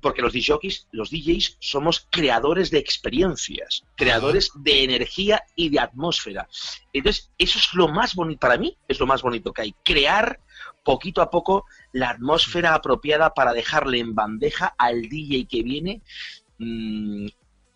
porque 0.00 0.22
los 0.22 0.32
DJs, 0.32 0.88
los 0.92 1.10
DJs 1.10 1.56
somos 1.60 2.06
creadores 2.10 2.70
de 2.70 2.78
experiencias, 2.78 3.84
creadores 3.96 4.50
de 4.54 4.84
energía 4.84 5.42
y 5.56 5.68
de 5.70 5.80
atmósfera. 5.80 6.48
Entonces, 6.92 7.30
eso 7.38 7.58
es 7.58 7.72
lo 7.74 7.88
más 7.88 8.14
bonito, 8.14 8.40
para 8.40 8.58
mí 8.58 8.76
es 8.88 9.00
lo 9.00 9.06
más 9.06 9.22
bonito 9.22 9.52
que 9.52 9.62
hay, 9.62 9.74
crear 9.84 10.40
poquito 10.84 11.22
a 11.22 11.30
poco 11.30 11.64
la 11.92 12.10
atmósfera 12.10 12.74
apropiada 12.74 13.34
para 13.34 13.52
dejarle 13.52 14.00
en 14.00 14.14
bandeja 14.14 14.74
al 14.76 15.02
DJ 15.08 15.46
que 15.46 15.62
viene 15.62 16.02
mmm, 16.58 17.26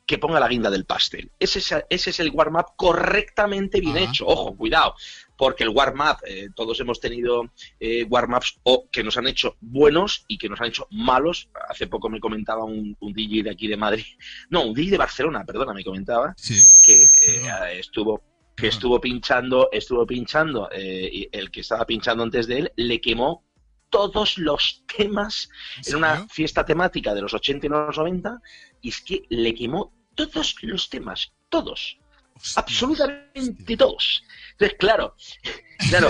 que 0.07 0.19
ponga 0.19 0.41
la 0.41 0.49
guinda 0.49 0.71
del 0.71 0.85
pastel. 0.85 1.31
Ese 1.39 1.59
es, 1.59 1.75
ese 1.91 2.11
es 2.11 2.21
el 2.21 2.31
warm-up 2.31 2.77
correctamente 2.77 3.81
bien 3.81 3.97
Ajá. 3.97 4.07
hecho. 4.07 4.27
Ojo, 4.27 4.57
cuidado, 4.57 4.95
porque 5.37 5.65
el 5.65 5.71
warm-up, 5.71 6.19
eh, 6.27 6.49
todos 6.55 6.81
hemos 6.81 7.01
tenido 7.01 7.51
eh, 7.81 8.05
warm-ups 8.05 8.59
o 8.63 8.89
que 8.91 9.05
nos 9.05 9.17
han 9.17 9.27
hecho 9.27 9.57
buenos 9.61 10.25
y 10.29 10.39
que 10.39 10.49
nos 10.49 10.61
han 10.61 10.69
hecho 10.69 10.87
malos. 10.91 11.49
Hace 11.69 11.87
poco 11.87 12.09
me 12.09 12.21
comentaba 12.21 12.65
un, 12.65 12.97
un 13.01 13.13
DJ 13.13 13.43
de 13.43 13.51
aquí 13.51 13.67
de 13.69 13.77
Madrid, 13.77 14.05
no, 14.51 14.63
un 14.65 14.75
DJ 14.75 14.93
de 14.93 14.99
Barcelona, 14.99 15.45
perdona, 15.45 15.73
me 15.73 15.85
comentaba, 15.85 16.35
Sí. 16.37 16.67
que 16.83 17.03
eh, 17.05 17.79
estuvo 17.79 18.23
que 18.57 18.69
estuvo 18.69 18.99
pinchando, 18.99 19.69
estuvo 19.71 20.07
pinchando, 20.07 20.71
eh, 20.73 21.11
y 21.13 21.29
el 21.31 21.51
que 21.51 21.61
estaba 21.61 21.85
pinchando 21.85 22.23
antes 22.23 22.47
de 22.47 22.61
él 22.61 22.73
le 22.77 23.03
quemó 23.03 23.45
todos 23.91 24.39
los 24.39 24.83
temas 24.97 25.51
¿En 25.85 25.93
en 25.93 25.97
una 25.99 26.27
fiesta 26.29 26.65
temática 26.65 27.15
de 27.15 27.21
los 27.21 27.35
80 27.35 27.67
y 27.67 27.69
los 27.69 27.97
90 27.99 28.41
y 28.81 28.89
es 28.89 29.01
que 29.03 29.25
le 29.29 29.55
quemó 29.55 29.93
todos 30.15 30.57
los 30.63 30.89
temas, 30.89 31.35
todos, 31.51 31.99
Hostia, 32.37 32.61
absolutamente 32.63 33.61
hostia. 33.63 33.77
todos. 33.77 34.23
Entonces, 34.53 34.77
claro, 34.79 35.15
claro, 35.91 36.09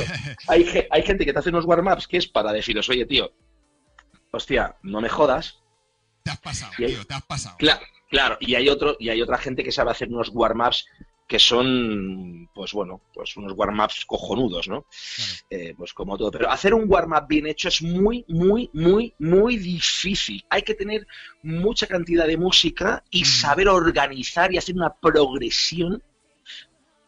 hay, 0.49 0.87
hay 0.91 1.03
gente 1.03 1.25
que 1.25 1.33
te 1.33 1.39
hace 1.39 1.51
unos 1.51 1.65
warm-ups 1.65 2.07
que 2.09 2.17
es 2.19 2.27
para 2.29 2.53
deciros, 2.53 2.89
oye, 2.89 3.07
tío, 3.07 3.33
hostia, 4.33 4.77
no 4.83 5.01
me 5.01 5.09
jodas. 5.09 5.59
Te 6.23 6.31
has 6.31 6.41
pasado, 6.41 6.73
hay- 6.79 6.87
tío, 6.87 7.05
te 7.07 7.15
has 7.15 7.23
pasado. 7.25 7.57
Claro, 7.59 7.85
claro, 8.11 8.37
y 8.41 8.55
hay 8.55 8.69
otro, 8.69 8.97
y 8.99 9.09
hay 9.09 9.23
otra 9.23 9.39
gente 9.39 9.63
que 9.65 9.73
sabe 9.73 9.91
hacer 9.93 10.09
unos 10.09 10.31
warm-ups 10.33 10.87
que 11.29 11.41
son, 11.41 12.49
pues 12.55 12.73
bueno, 12.73 13.01
pues 13.13 13.37
unos 13.37 13.53
warm-ups 13.57 14.05
cojonudos, 14.07 14.69
¿no? 14.69 14.87
Claro. 15.17 15.33
Eh, 15.51 15.75
pues 15.77 15.93
como 15.93 16.17
todo. 16.17 16.31
Pero 16.31 16.49
hacer 16.49 16.73
un 16.73 16.85
warm-up 16.87 17.27
bien 17.29 17.49
hecho 17.49 17.67
es 17.67 17.83
muy, 17.83 18.25
muy, 18.29 18.71
muy, 18.73 19.13
muy 19.19 19.57
difícil. 19.57 20.45
Hay 20.51 20.63
que 20.63 20.75
tener 20.75 21.05
mucha 21.43 21.89
cantidad 21.89 22.29
de 22.29 22.37
música 22.37 23.03
y 23.11 23.23
Ujú. 23.23 23.31
saber 23.31 23.69
organizar 23.69 24.53
y 24.55 24.59
hacer 24.59 24.77
una 24.77 24.95
progresión 24.95 25.95
mm, 25.95 26.16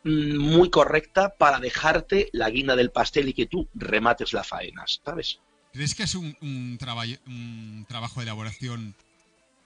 muy 0.05 0.71
correcta 0.71 1.35
para 1.37 1.59
dejarte 1.61 2.29
la 2.33 2.51
guinda 2.51 2.77
del 2.77 2.91
pastel 2.91 3.29
y 3.29 3.33
que 3.35 3.47
tú 3.47 3.69
remates 3.75 4.33
la 4.33 4.45
faena, 4.45 4.85
¿sabes? 5.05 5.41
¿Crees 5.73 5.95
que 5.95 6.05
es 6.05 6.15
un, 6.15 6.37
un, 6.41 6.79
traba- 6.79 7.05
un 7.27 7.85
trabajo 7.89 8.21
de 8.21 8.25
elaboración 8.25 8.95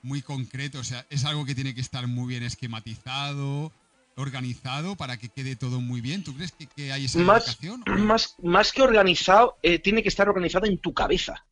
muy 0.03 0.21
concreto? 0.23 0.81
O 0.81 0.85
sea, 0.85 1.07
es 1.11 1.25
algo 1.25 1.45
que 1.45 1.55
tiene 1.55 1.75
que 1.75 1.81
estar 1.81 2.07
muy 2.07 2.29
bien 2.29 2.43
esquematizado, 2.43 3.73
organizado 4.17 4.97
para 4.97 5.17
que 5.17 5.29
quede 5.29 5.55
todo 5.57 5.81
muy 5.81 6.01
bien. 6.01 6.25
¿Tú 6.25 6.35
crees 6.35 6.53
que, 6.53 6.67
que 6.67 6.93
hay 6.93 7.05
esa 7.05 7.19
Más- 7.21 7.45
Más, 7.87 8.35
más 8.43 8.73
que 8.73 8.83
organizado, 8.83 9.57
eh, 9.63 9.79
tiene 9.79 10.03
que 10.03 10.09
estar 10.09 10.29
organizado 10.29 10.67
en 10.67 10.79
tu 10.79 10.93
cabeza. 10.93 11.45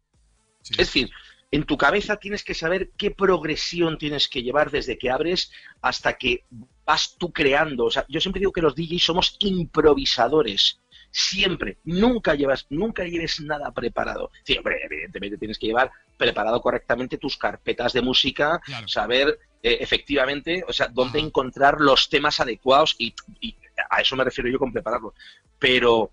Sí. 0.62 0.72
Es 0.74 0.88
decir, 0.88 1.10
en 1.52 1.64
tu 1.64 1.76
cabeza 1.76 2.16
tienes 2.16 2.44
que 2.44 2.54
saber 2.54 2.90
qué 2.96 3.10
progresión 3.10 3.98
tienes 3.98 4.28
que 4.28 4.42
llevar 4.42 4.70
desde 4.70 4.98
que 4.98 5.10
abres 5.10 5.50
hasta 5.82 6.16
que 6.16 6.44
vas 6.84 7.16
tú 7.18 7.32
creando. 7.32 7.86
O 7.86 7.90
sea, 7.90 8.04
yo 8.08 8.20
siempre 8.20 8.38
digo 8.40 8.52
que 8.52 8.62
los 8.62 8.74
DJs 8.76 9.02
somos 9.02 9.36
improvisadores. 9.40 10.80
Siempre. 11.12 11.78
Nunca 11.84 12.36
llevas, 12.36 12.66
nunca 12.70 13.04
lleves 13.04 13.40
nada 13.40 13.72
preparado. 13.72 14.30
Sí, 14.44 14.56
hombre, 14.56 14.76
evidentemente 14.84 15.38
tienes 15.38 15.58
que 15.58 15.66
llevar 15.66 15.90
preparado 16.16 16.60
correctamente 16.60 17.18
tus 17.18 17.36
carpetas 17.36 17.92
de 17.92 18.02
música, 18.02 18.60
Claro. 18.64 18.86
saber 18.86 19.38
eh, 19.62 19.78
efectivamente, 19.80 20.64
o 20.68 20.72
sea, 20.72 20.86
dónde 20.86 21.18
Ajá. 21.18 21.26
encontrar 21.26 21.80
los 21.80 22.08
temas 22.08 22.38
adecuados 22.38 22.94
y, 22.98 23.12
y 23.40 23.56
a 23.90 24.00
eso 24.00 24.14
me 24.14 24.22
refiero 24.24 24.48
yo 24.48 24.58
con 24.58 24.72
prepararlo. 24.72 25.14
Pero 25.58 26.12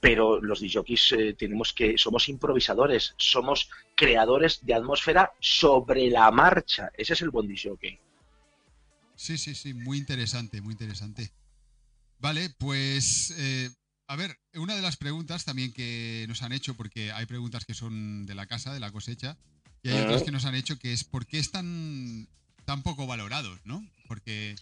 pero 0.00 0.40
los 0.40 0.60
DJs 0.60 1.12
eh, 1.12 1.34
tenemos 1.34 1.72
que 1.72 1.98
somos 1.98 2.28
improvisadores, 2.28 3.14
somos 3.16 3.68
creadores 3.96 4.64
de 4.64 4.74
atmósfera 4.74 5.32
sobre 5.40 6.08
la 6.10 6.30
marcha. 6.30 6.90
Ese 6.96 7.14
es 7.14 7.22
el 7.22 7.30
buen 7.30 7.48
DJ. 7.48 8.00
Sí, 9.16 9.36
sí, 9.36 9.54
sí, 9.54 9.74
muy 9.74 9.98
interesante, 9.98 10.60
muy 10.60 10.72
interesante. 10.72 11.32
Vale, 12.20 12.50
pues, 12.58 13.34
eh, 13.36 13.70
a 14.06 14.16
ver, 14.16 14.38
una 14.54 14.76
de 14.76 14.82
las 14.82 14.96
preguntas 14.96 15.44
también 15.44 15.72
que 15.72 16.24
nos 16.28 16.42
han 16.42 16.52
hecho, 16.52 16.74
porque 16.74 17.12
hay 17.12 17.26
preguntas 17.26 17.64
que 17.64 17.74
son 17.74 18.26
de 18.26 18.34
la 18.34 18.46
casa, 18.46 18.72
de 18.72 18.80
la 18.80 18.92
cosecha, 18.92 19.36
y 19.82 19.90
hay 19.90 20.04
otras 20.04 20.22
que 20.22 20.32
nos 20.32 20.44
han 20.44 20.54
hecho 20.54 20.78
que 20.78 20.92
es 20.92 21.04
¿por 21.04 21.26
qué 21.26 21.38
están 21.38 22.28
tan 22.64 22.82
poco 22.82 23.06
valorados, 23.06 23.58
no? 23.64 23.84
Porque 24.06 24.56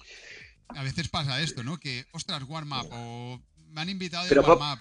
a 0.68 0.82
veces 0.82 1.08
pasa 1.08 1.40
esto, 1.40 1.62
¿no? 1.62 1.78
Que, 1.78 2.06
ostras, 2.12 2.42
warm-up, 2.44 2.88
o 2.92 3.40
me 3.68 3.80
han 3.80 3.88
invitado 3.88 4.26
de 4.26 4.38
warm-up. 4.38 4.78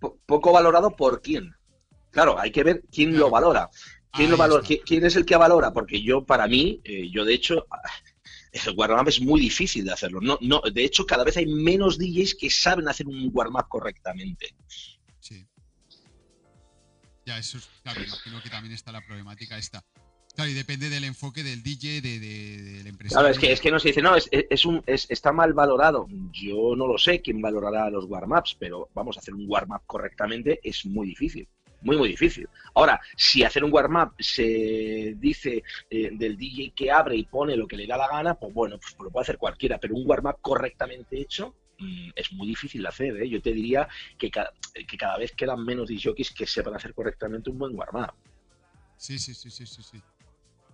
Po- 0.00 0.18
poco 0.26 0.52
valorado 0.52 0.94
por 0.94 1.22
quién. 1.22 1.54
Claro, 2.10 2.38
hay 2.38 2.50
que 2.52 2.62
ver 2.62 2.82
quién 2.92 3.16
lo 3.18 3.30
valora. 3.30 3.70
¿Quién, 4.12 4.30
lo 4.30 4.36
valora? 4.36 4.62
está. 4.62 4.68
¿Quién, 4.68 4.80
quién 4.86 5.04
es 5.06 5.16
el 5.16 5.24
que 5.26 5.36
valora? 5.36 5.72
Porque 5.72 6.00
yo, 6.02 6.24
para 6.24 6.46
mí, 6.46 6.80
eh, 6.84 7.10
yo 7.10 7.24
de 7.24 7.34
hecho, 7.34 7.66
el 8.52 8.74
warm-up 8.76 9.08
es 9.08 9.20
muy 9.20 9.40
difícil 9.40 9.84
de 9.84 9.92
hacerlo. 9.92 10.20
No, 10.20 10.38
no, 10.40 10.60
de 10.72 10.84
hecho, 10.84 11.04
cada 11.04 11.24
vez 11.24 11.36
hay 11.36 11.46
menos 11.46 11.98
DJs 11.98 12.36
que 12.36 12.50
saben 12.50 12.88
hacer 12.88 13.06
un 13.08 13.30
warm-up 13.32 13.66
correctamente. 13.68 14.54
Sí. 15.18 15.44
Ya, 17.26 17.38
eso 17.38 17.58
es, 17.58 17.68
claro, 17.82 18.02
imagino 18.02 18.40
que 18.42 18.50
también 18.50 18.74
está 18.74 18.92
la 18.92 19.00
problemática 19.04 19.58
esta. 19.58 19.82
Claro, 20.34 20.50
y 20.50 20.54
depende 20.54 20.90
del 20.90 21.04
enfoque 21.04 21.44
del 21.44 21.62
DJ, 21.62 22.00
de, 22.00 22.18
de, 22.18 22.62
del 22.62 22.86
empresario. 22.88 23.20
Claro, 23.20 23.28
es 23.28 23.38
que, 23.38 23.52
es 23.52 23.60
que 23.60 23.70
no 23.70 23.78
se 23.78 23.88
dice, 23.88 24.02
no, 24.02 24.16
es, 24.16 24.28
es 24.32 24.66
un, 24.66 24.82
es, 24.86 25.06
está 25.08 25.32
mal 25.32 25.52
valorado. 25.52 26.08
Yo 26.32 26.74
no 26.76 26.88
lo 26.88 26.98
sé 26.98 27.22
quién 27.22 27.40
valorará 27.40 27.88
los 27.88 28.06
warm-ups, 28.06 28.56
pero 28.58 28.88
vamos 28.94 29.16
a 29.16 29.20
hacer 29.20 29.32
un 29.32 29.44
warm-up 29.48 29.82
correctamente 29.86 30.58
es 30.62 30.84
muy 30.86 31.06
difícil. 31.08 31.46
Muy, 31.82 31.96
muy 31.96 32.08
difícil. 32.08 32.48
Ahora, 32.74 33.00
si 33.16 33.44
hacer 33.44 33.62
un 33.62 33.72
warm-up 33.72 34.14
se 34.18 35.14
dice 35.18 35.62
eh, 35.90 36.10
del 36.12 36.36
DJ 36.36 36.72
que 36.74 36.90
abre 36.90 37.14
y 37.14 37.24
pone 37.24 37.56
lo 37.56 37.68
que 37.68 37.76
le 37.76 37.86
da 37.86 37.96
la 37.96 38.08
gana, 38.08 38.34
pues 38.34 38.52
bueno, 38.52 38.78
pues 38.78 38.96
lo 38.98 39.10
puede 39.10 39.22
hacer 39.22 39.38
cualquiera, 39.38 39.78
pero 39.78 39.94
un 39.94 40.08
warm-up 40.08 40.38
correctamente 40.40 41.20
hecho 41.20 41.54
mm, 41.78 42.10
es 42.16 42.32
muy 42.32 42.48
difícil 42.48 42.82
de 42.82 42.88
hacer. 42.88 43.22
¿eh? 43.22 43.28
Yo 43.28 43.40
te 43.40 43.52
diría 43.52 43.86
que 44.18 44.30
cada, 44.32 44.52
que 44.72 44.96
cada 44.96 45.16
vez 45.16 45.30
quedan 45.32 45.64
menos 45.64 45.88
DJs 45.88 46.32
que 46.32 46.46
sepan 46.46 46.74
hacer 46.74 46.92
correctamente 46.92 47.50
un 47.50 47.58
buen 47.58 47.76
warm-up. 47.76 48.14
Sí, 48.96 49.18
sí, 49.18 49.34
sí, 49.34 49.50
sí, 49.50 49.66
sí, 49.66 49.82
sí. 49.82 50.02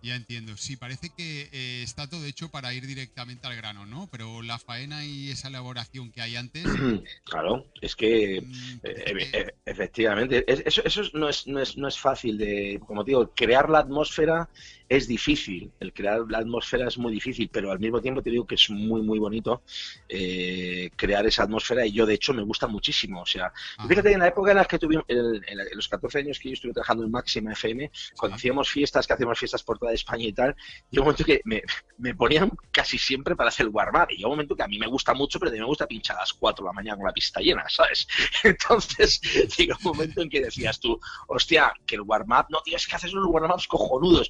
Ya 0.03 0.17
entiendo. 0.17 0.57
Sí, 0.57 0.77
parece 0.77 1.11
que 1.11 1.49
eh, 1.53 1.83
está 1.83 2.09
todo 2.09 2.25
hecho 2.25 2.49
para 2.49 2.73
ir 2.73 2.87
directamente 2.87 3.47
al 3.47 3.57
grano, 3.57 3.85
¿no? 3.85 4.09
Pero 4.11 4.41
la 4.43 4.59
faena 4.59 5.05
y 5.05 5.31
esa 5.31 5.49
elaboración 5.49 6.11
que 6.11 6.23
hay 6.23 6.37
antes. 6.37 6.65
Claro, 7.25 7.67
es 7.81 7.95
que 7.95 8.41
mm, 8.41 8.81
eh, 8.83 9.29
e, 9.33 9.55
efectivamente, 9.65 10.45
eso, 10.47 10.83
eso 10.85 11.03
no, 11.15 11.29
es, 11.29 11.47
no, 11.47 11.61
es, 11.61 11.77
no 11.77 11.87
es 11.87 11.99
fácil 11.99 12.39
de, 12.39 12.81
como 12.87 13.05
digo, 13.05 13.33
crear 13.35 13.69
la 13.71 13.81
atmósfera 13.81 14.49
es 14.91 15.07
difícil, 15.07 15.71
el 15.79 15.93
crear 15.93 16.23
la 16.29 16.39
atmósfera 16.39 16.89
es 16.89 16.99
muy 16.99 17.13
difícil, 17.13 17.49
pero 17.49 17.71
al 17.71 17.79
mismo 17.79 18.01
tiempo 18.01 18.23
te 18.23 18.31
digo 18.31 18.45
que 18.45 18.57
es 18.57 18.71
muy, 18.71 19.03
muy 19.03 19.21
bonito 19.21 19.63
eh, 20.09 20.91
crear 20.97 21.25
esa 21.27 21.45
atmósfera 21.45 21.87
y 21.87 21.93
yo 21.93 22.05
de 22.07 22.15
hecho 22.15 22.35
me 22.35 22.43
gusta 22.43 22.67
muchísimo. 22.67 23.23
O 23.23 23.27
sea, 23.27 23.53
fíjate, 23.89 24.13
en 24.13 24.19
la 24.19 24.27
época 24.27 24.51
en 24.51 24.57
la 24.57 24.65
que 24.65 24.81
tuvimos, 24.81 25.05
en, 25.07 25.41
los 25.77 25.89
14 25.89 26.19
años 26.19 26.41
que 26.41 26.49
yo 26.49 26.55
estuve 26.55 26.73
trabajando 26.73 27.05
en 27.05 27.13
Máxima 27.13 27.53
FM, 27.53 27.89
cuando 28.19 28.35
hacíamos 28.35 28.69
fiestas, 28.69 29.07
que 29.07 29.13
hacíamos 29.13 29.39
fiestas 29.39 29.63
por 29.63 29.79
toda 29.79 29.93
España 29.93 30.25
y 30.25 30.33
tal, 30.33 30.57
yo 30.91 31.03
un 31.03 31.07
momento 31.07 31.25
que 31.25 31.41
me, 31.45 31.63
me 31.99 32.13
ponían 32.17 32.51
casi 32.73 32.99
siempre 32.99 33.37
para 33.37 33.51
hacer 33.51 33.67
el 33.67 33.73
warm-up 33.73 34.09
y 34.11 34.21
yo 34.21 34.27
un 34.27 34.33
momento 34.33 34.57
que 34.57 34.65
a 34.65 34.69
mí 34.69 34.77
me 34.81 34.89
gusta 34.89 35.15
mucho, 35.15 35.39
pero 35.39 35.51
a 35.51 35.53
mí 35.53 35.61
me 35.61 35.67
gusta 35.67 35.87
pinchar 35.87 36.17
a 36.17 36.21
las 36.21 36.33
4 36.33 36.65
de 36.65 36.69
la 36.69 36.73
mañana 36.73 36.97
con 36.97 37.07
la 37.07 37.13
pista 37.13 37.39
llena, 37.41 37.65
¿sabes? 37.69 38.09
Entonces, 38.43 39.21
llega 39.57 39.77
un 39.77 39.85
momento 39.85 40.21
en 40.21 40.29
que 40.29 40.41
decías 40.41 40.81
tú, 40.81 40.99
hostia, 41.29 41.73
que 41.87 41.95
el 41.95 42.01
warm-up, 42.01 42.47
no, 42.49 42.61
tío, 42.63 42.77
es 42.77 42.89
que 42.89 42.97
haces 42.97 43.13
unos 43.13 43.29
warm-ups 43.29 43.69
cojonudos, 43.69 44.29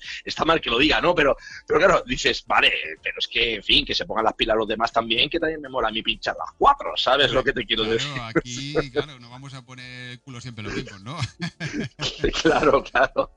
que 0.59 0.71
lo 0.71 0.79
diga, 0.79 1.01
¿no? 1.01 1.15
Pero, 1.15 1.37
pero 1.67 1.79
claro, 1.79 2.03
dices, 2.07 2.45
vale, 2.47 2.73
pero 3.03 3.17
es 3.19 3.29
que, 3.29 3.57
en 3.57 3.63
fin, 3.63 3.85
que 3.85 3.95
se 3.95 4.07
pongan 4.07 4.25
las 4.25 4.35
pilas 4.35 4.57
los 4.57 4.67
demás 4.67 4.93
también, 4.93 5.29
que 5.29 5.39
también 5.39 5.61
me 5.61 5.69
mola 5.69 5.89
a 5.89 5.93
mí 5.93 6.03
pinchar 6.03 6.37
las 6.39 6.51
cuatro, 6.57 6.93
¿sabes 6.97 7.33
lo 7.33 7.45
que 7.45 7.53
te 7.53 7.67
quiero 7.67 7.85
decir? 7.85 8.11
Aquí, 8.23 8.75
claro, 8.91 9.21
no 9.21 9.31
vamos 9.31 9.53
a 9.55 9.63
poner 9.63 10.19
culo 10.21 10.41
siempre 10.41 10.65
los 10.65 10.75
mismos, 10.75 11.03
¿no? 11.03 11.19
claro, 12.43 12.83
claro, 12.83 13.31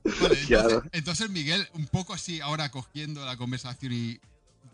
entonces, 0.92 1.30
Miguel, 1.30 1.68
un 1.74 1.88
poco 1.88 2.14
así, 2.14 2.40
ahora 2.40 2.72
cogiendo 2.72 3.26
la 3.26 3.38
conversación 3.38 3.94
y 3.94 4.20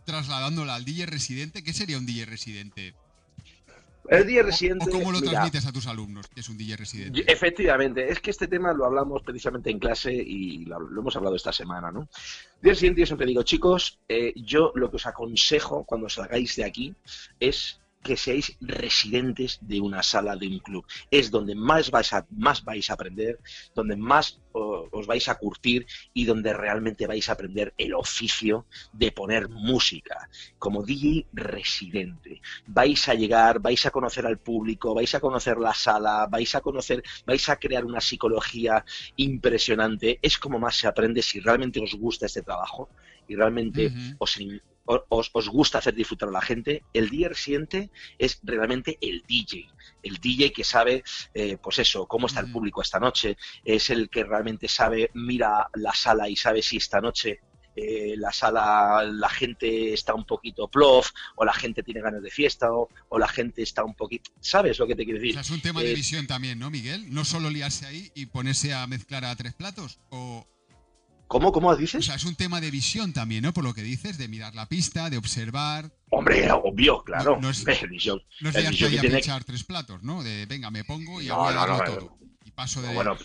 trasladándola 0.05 0.75
al 0.75 0.85
DJ 0.85 1.05
residente, 1.05 1.63
¿qué 1.63 1.73
sería 1.73 1.97
un 1.97 2.05
DJ 2.05 2.25
residente? 2.25 2.93
El 4.09 4.25
DJ 4.25 4.43
residente. 4.43 4.85
¿O 4.87 4.91
cómo 4.91 5.11
lo 5.11 5.21
transmites 5.21 5.65
a 5.65 5.71
tus 5.71 5.87
alumnos, 5.87 6.27
que 6.27 6.39
es 6.39 6.49
un 6.49 6.57
DJ 6.57 6.77
residente? 6.77 7.23
Efectivamente, 7.27 8.11
es 8.11 8.19
que 8.19 8.31
este 8.31 8.47
tema 8.47 8.73
lo 8.73 8.85
hablamos 8.85 9.21
precisamente 9.21 9.69
en 9.69 9.79
clase 9.79 10.11
y 10.13 10.65
lo, 10.65 10.77
hemos 10.77 11.15
hablado 11.15 11.35
esta 11.35 11.53
semana, 11.53 11.91
¿no? 11.91 12.07
DJ 12.61 12.71
residente, 12.71 13.01
yo 13.01 13.05
siempre 13.05 13.27
digo, 13.27 13.43
chicos, 13.43 13.99
eh, 14.07 14.33
yo 14.35 14.71
lo 14.75 14.89
que 14.89 14.97
os 14.97 15.05
aconsejo 15.05 15.83
cuando 15.83 16.09
salgáis 16.09 16.55
de 16.55 16.65
aquí 16.65 16.95
es 17.39 17.78
que 18.03 18.15
seáis 18.15 18.57
residentes 18.61 19.59
de 19.61 19.81
una 19.81 20.03
sala 20.03 20.35
de 20.35 20.47
un 20.47 20.59
club. 20.59 20.85
Es 21.11 21.31
donde 21.31 21.55
más 21.55 21.91
vais 21.91 22.13
a, 22.13 22.25
más 22.31 22.63
vais 22.63 22.89
a 22.89 22.93
aprender, 22.93 23.39
donde 23.75 23.95
más 23.95 24.39
os 24.51 25.05
vais 25.05 25.27
a 25.29 25.35
curtir 25.35 25.85
y 26.13 26.25
donde 26.25 26.53
realmente 26.53 27.07
vais 27.07 27.27
a 27.29 27.33
aprender 27.33 27.73
el 27.77 27.93
oficio 27.93 28.65
de 28.93 29.11
poner 29.11 29.49
música. 29.49 30.29
Como 30.57 30.83
DJ 30.83 31.27
residente, 31.33 32.41
vais 32.67 33.07
a 33.09 33.13
llegar, 33.13 33.59
vais 33.59 33.85
a 33.85 33.91
conocer 33.91 34.25
al 34.25 34.39
público, 34.39 34.95
vais 34.95 35.13
a 35.13 35.19
conocer 35.19 35.57
la 35.57 35.73
sala, 35.73 36.27
vais 36.27 36.55
a 36.55 36.61
conocer, 36.61 37.03
vais 37.25 37.49
a 37.49 37.57
crear 37.57 37.85
una 37.85 38.01
psicología 38.01 38.83
impresionante. 39.17 40.19
Es 40.21 40.37
como 40.37 40.57
más 40.57 40.75
se 40.77 40.87
aprende 40.87 41.21
si 41.21 41.39
realmente 41.39 41.81
os 41.81 41.93
gusta 41.95 42.25
este 42.25 42.41
trabajo 42.41 42.89
y 43.27 43.35
realmente 43.35 43.91
os, 44.17 44.39
os, 44.89 45.29
os, 45.33 45.47
gusta 45.49 45.77
hacer 45.77 45.93
disfrutar 45.93 46.29
a 46.29 46.31
la 46.31 46.41
gente, 46.41 46.83
el 46.93 47.09
DJ 47.09 47.29
residente 47.29 47.91
es 48.17 48.39
realmente 48.43 48.97
el 49.01 49.23
DJ. 49.27 49.69
El 50.01 50.17
DJ 50.17 50.51
que 50.51 50.63
sabe, 50.63 51.03
eh, 51.33 51.57
pues 51.61 51.79
eso, 51.79 52.07
cómo 52.07 52.27
está 52.27 52.39
el 52.39 52.51
público 52.51 52.81
esta 52.81 52.99
noche, 52.99 53.37
es 53.63 53.89
el 53.89 54.09
que 54.09 54.23
realmente 54.23 54.67
sabe, 54.67 55.11
mira 55.13 55.67
la 55.75 55.93
sala 55.93 56.27
y 56.27 56.35
sabe 56.35 56.61
si 56.61 56.77
esta 56.77 57.01
noche 57.01 57.41
eh, 57.75 58.15
la 58.17 58.33
sala, 58.33 59.03
la 59.03 59.29
gente 59.29 59.93
está 59.93 60.13
un 60.15 60.25
poquito 60.25 60.67
plof, 60.67 61.11
o 61.35 61.45
la 61.45 61.53
gente 61.53 61.83
tiene 61.83 62.01
ganas 62.01 62.21
de 62.21 62.31
fiesta, 62.31 62.73
o, 62.73 62.89
la 63.17 63.27
gente 63.27 63.61
está 63.61 63.83
un 63.83 63.93
poquito. 63.93 64.31
¿Sabes 64.41 64.79
lo 64.79 64.87
que 64.87 64.95
te 64.95 65.05
quiero 65.05 65.19
decir? 65.19 65.37
es 65.37 65.49
un 65.49 65.61
tema 65.61 65.81
de 65.81 65.93
visión 65.93 66.27
también, 66.27 66.59
¿no, 66.59 66.69
Miguel? 66.69 67.13
No 67.13 67.23
solo 67.23 67.49
liarse 67.49 67.85
ahí 67.85 68.11
y 68.15 68.25
ponerse 68.25 68.73
a 68.73 68.85
mezclar 68.87 69.23
a 69.23 69.35
tres 69.35 69.53
platos, 69.53 69.99
o, 70.09 70.47
¿Cómo, 71.29 71.51
cómo 71.51 71.75
dices? 71.75 71.99
O 71.99 72.01
sea, 72.01 72.15
es 72.15 72.25
un 72.25 72.33
tema 72.33 72.59
de 72.59 72.71
visión 72.71 73.13
también, 73.13 73.43
¿no? 73.43 73.53
Por 73.53 73.63
lo 73.63 73.75
que 73.75 73.83
dices, 73.83 74.17
de 74.17 74.27
mirar 74.27 74.55
la 74.55 74.67
pista, 74.67 75.11
de 75.11 75.17
observar. 75.17 75.91
Hombre, 76.09 76.51
obvio, 76.51 77.03
claro. 77.03 77.37
No, 77.39 77.51
es, 77.51 77.63
visión, 77.87 78.19
no 78.41 78.49
es 78.49 78.55
de 78.55 78.99
tiene... 78.99 79.21
tres 79.45 79.63
platos, 79.63 80.01
¿no? 80.01 80.23
De 80.23 80.47
venga, 80.47 80.71
me 80.71 80.83
pongo 80.83 81.21
y 81.21 81.27
no, 81.27 81.47
hago 81.47 81.83
todo. 81.83 82.17
Y 82.45 82.49
paso 82.49 82.81
de. 82.81 82.95
Bueno, 82.95 83.15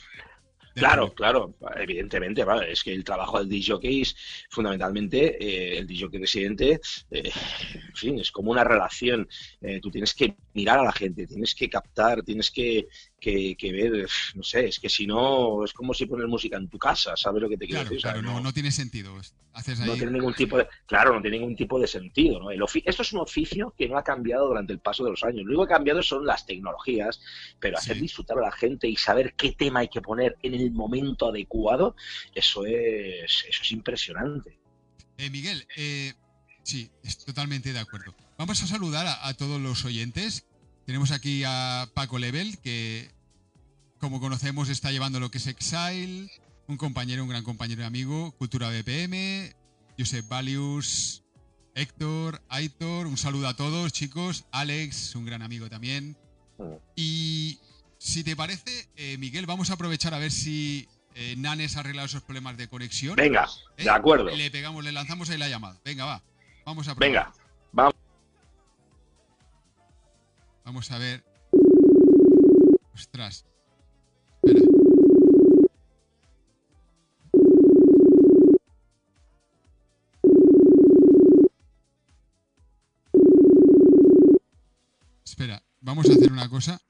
Claro, 0.75 1.15
claro, 1.15 1.55
evidentemente, 1.77 2.43
vale, 2.43 2.73
es 2.73 2.83
que 2.83 2.93
el 2.93 3.05
trabajo 3.05 3.39
del 3.39 3.49
DJ 3.49 3.79
es 4.03 4.17
fundamentalmente 4.51 5.37
eh, 5.41 5.79
el 5.79 5.87
DJ 5.87 6.09
residente, 6.19 6.81
eh, 7.13 7.31
en 7.75 7.95
fin, 7.95 8.19
es 8.19 8.33
como 8.33 8.51
una 8.51 8.65
relación. 8.65 9.29
Eh, 9.61 9.79
tú 9.81 9.89
tienes 9.93 10.15
que 10.15 10.37
mirar 10.53 10.81
a 10.81 10.85
la 10.85 10.93
gente, 10.93 11.29
tienes 11.29 11.55
que 11.55 11.71
captar, 11.71 12.23
tienes 12.23 12.51
que, 12.51 12.89
que, 13.25 13.73
ver, 13.73 14.07
no 14.35 14.43
sé, 14.43 14.67
es 14.67 14.79
que 14.79 14.89
si 14.89 15.07
no, 15.07 15.65
es 15.65 15.73
como 15.73 15.95
si 15.95 16.05
poner 16.05 16.27
música 16.27 16.57
en 16.57 16.69
tu 16.69 16.79
casa, 16.79 17.17
¿sabes 17.17 17.41
lo 17.41 17.49
que 17.49 17.57
te 17.57 17.67
quiero 17.67 17.83
decir? 17.85 18.01
Claro, 18.01 18.21
no, 18.21 18.41
no, 18.41 18.53
tiene 18.53 18.71
sentido. 18.71 19.15
Haces 19.53 19.79
No 19.81 19.95
tiene 19.95 20.13
ningún 20.13 20.35
tipo 20.35 20.59
de, 20.59 20.67
claro, 20.85 21.15
no 21.15 21.23
tiene 21.23 21.39
ningún 21.39 21.57
tipo 21.57 21.79
de 21.79 21.87
sentido. 21.87 22.41
¿no? 22.41 22.51
El 22.51 22.63
esto 22.85 23.03
es 23.03 23.13
un 23.13 23.21
oficio 23.21 23.73
que 23.79 23.89
no 23.89 23.97
ha 23.97 24.05
cambiado 24.05 24.49
durante 24.49 24.73
el 24.73 24.81
paso 24.81 25.05
de 25.05 25.11
los 25.11 25.23
años. 25.23 25.45
Lo 25.45 25.51
único 25.51 25.67
que 25.67 25.73
ha 25.73 25.77
cambiado 25.77 26.03
son 26.03 26.27
las 26.27 26.45
tecnologías, 26.45 27.21
pero 27.61 27.79
hacer 27.79 27.99
disfrutar 27.99 28.39
a 28.39 28.43
la 28.43 28.53
gente 28.53 28.89
y 28.89 28.97
saber 28.97 29.35
qué 29.35 29.53
tema 29.53 29.81
hay 29.81 29.89
que 29.89 30.03
poner 30.03 30.37
en 30.43 30.55
el 30.55 30.71
momento 30.73 31.29
adecuado, 31.29 31.95
eso 32.35 32.67
es, 32.67 33.45
eso 33.49 33.63
es 33.63 33.73
impresionante. 33.73 34.59
Eh, 35.17 35.31
Miguel, 35.31 35.67
eh, 35.77 36.13
sí, 36.63 36.91
estoy 37.03 37.27
totalmente 37.27 37.73
de 37.73 37.79
acuerdo. 37.79 38.15
Vamos 38.37 38.61
a 38.63 38.67
saludar 38.67 39.07
a, 39.07 39.29
a 39.29 39.35
todos 39.35 39.61
los 39.61 39.85
oyentes 39.85 40.45
tenemos 40.87 41.11
aquí 41.11 41.43
a 41.47 41.89
Paco 41.95 42.19
Level, 42.19 42.59
que 42.59 43.11
como 43.99 44.21
conocemos 44.21 44.69
está 44.69 44.91
llevando 44.91 45.21
lo 45.21 45.31
que 45.31 45.39
es 45.39 45.47
Exile, 45.47 46.31
un 46.67 46.77
compañero, 46.77 47.23
un 47.23 47.29
gran 47.29 47.43
compañero 47.45 47.83
y 47.83 47.85
amigo, 47.85 48.33
Cultura 48.33 48.69
BPM, 48.69 49.55
Josep 49.99 50.29
Valius, 50.29 51.25
Héctor, 51.75 52.43
Aitor, 52.49 53.07
un 53.07 53.17
saludo 53.17 53.49
a 53.49 53.55
todos 53.55 53.93
chicos, 53.93 54.45
Alex, 54.53 55.15
un 55.15 55.25
gran 55.25 55.43
amigo 55.43 55.69
también. 55.69 56.17
Y 56.95 57.59
si 57.99 58.23
te 58.23 58.37
parece, 58.37 58.89
eh, 58.97 59.17
Miguel, 59.19 59.47
vamos 59.47 59.71
a 59.71 59.75
aprovechar 59.75 60.15
a 60.15 60.19
ver 60.19 60.31
si 60.31 60.87
eh, 61.15 61.35
Nanes 61.37 61.77
ha 61.77 61.81
arreglado 61.81 62.07
esos 62.07 62.23
problemas 62.23 62.57
de 62.57 62.69
conexión. 62.69 63.17
Venga, 63.17 63.49
de 63.77 63.91
acuerdo. 63.91 64.31
Le 64.31 64.51
pegamos, 64.51 64.85
le 64.85 64.93
lanzamos 64.93 65.31
ahí 65.31 65.39
la 65.39 65.49
llamada. 65.49 65.81
Venga, 65.85 66.05
va. 66.05 66.23
Vamos 66.65 66.89
a 66.89 66.95
probar. 66.95 67.11
Venga, 67.11 67.33
vamos. 67.73 67.95
Vamos 70.65 70.91
a 70.91 70.99
ver. 70.99 71.23
Ostras. 72.95 73.45
Espera. 74.43 74.63
Espera, 85.25 85.63
vamos 85.81 86.09
a 86.09 86.13
hacer 86.13 86.33
una 86.33 86.49
cosa. 86.49 86.81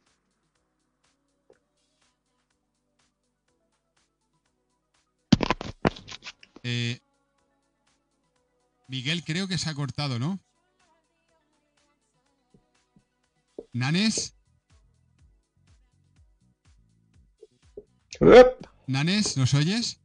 Eh, 6.63 6.99
Miguel 8.89 9.25
creo 9.25 9.49
que 9.49 9.59
se 9.59 9.69
ha 9.69 9.75
cortado, 9.75 10.19
¿no? 10.19 10.39
¿Nanes? 13.75 14.37
¿Nanes, 18.87 19.37
nos 19.37 19.53
oyes? 19.55 20.01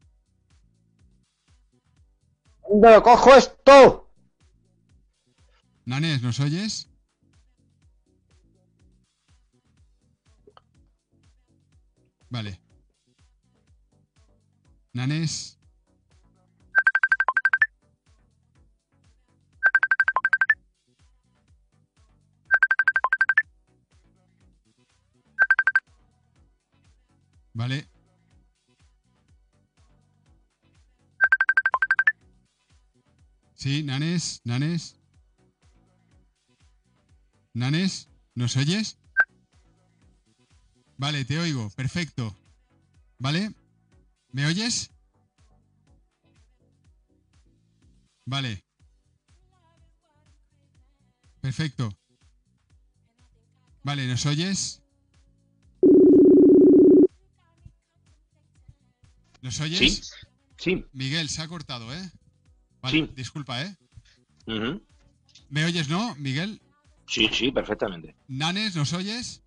¿Dónde 2.68 2.90
lo 2.90 3.04
cojo 3.04 3.36
esto? 3.36 4.12
¿Nanes, 5.86 6.24
nos 6.24 6.40
oyes? 6.40 6.90
Vale. 12.30 12.60
Nanes. 14.94 15.59
Vale. 27.60 27.90
Sí, 33.54 33.84
Nanes, 33.84 34.40
Nanes. 34.46 34.96
Nanes, 37.54 38.08
¿nos 38.34 38.56
oyes? 38.56 38.98
Vale, 40.98 41.26
te 41.26 41.38
oigo, 41.38 41.70
perfecto. 41.72 42.34
¿Vale? 43.18 43.54
¿Me 44.32 44.46
oyes? 44.46 44.92
Vale. 48.26 48.64
Perfecto. 51.42 51.94
Vale, 53.84 54.08
¿nos 54.08 54.26
oyes? 54.26 54.82
¿Nos 59.42 59.60
oyes? 59.62 59.80
Sí, 59.80 60.02
sí. 60.58 60.86
Miguel, 60.94 61.30
se 61.30 61.42
ha 61.42 61.48
cortado, 61.48 61.94
¿eh? 61.94 62.12
Vale, 62.82 62.98
Sí. 63.08 63.14
disculpa, 63.16 63.62
¿eh? 63.64 63.76
¿Me 65.50 65.66
oyes, 65.66 65.90
no, 65.90 66.16
Miguel? 66.16 66.62
Sí, 67.08 67.30
sí, 67.32 67.52
perfectamente. 67.52 68.16
Nanes, 68.28 68.76
¿nos 68.76 68.94
oyes? 68.94 69.42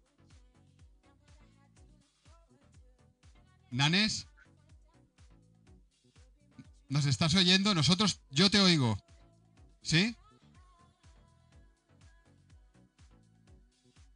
Nanes. 3.71 4.27
¿Nos 6.89 7.07
estás 7.07 7.35
oyendo? 7.35 7.75
Nosotros, 7.75 8.21
yo 8.31 8.51
te 8.51 8.61
oigo. 8.61 8.99
¿Sí? 9.83 10.15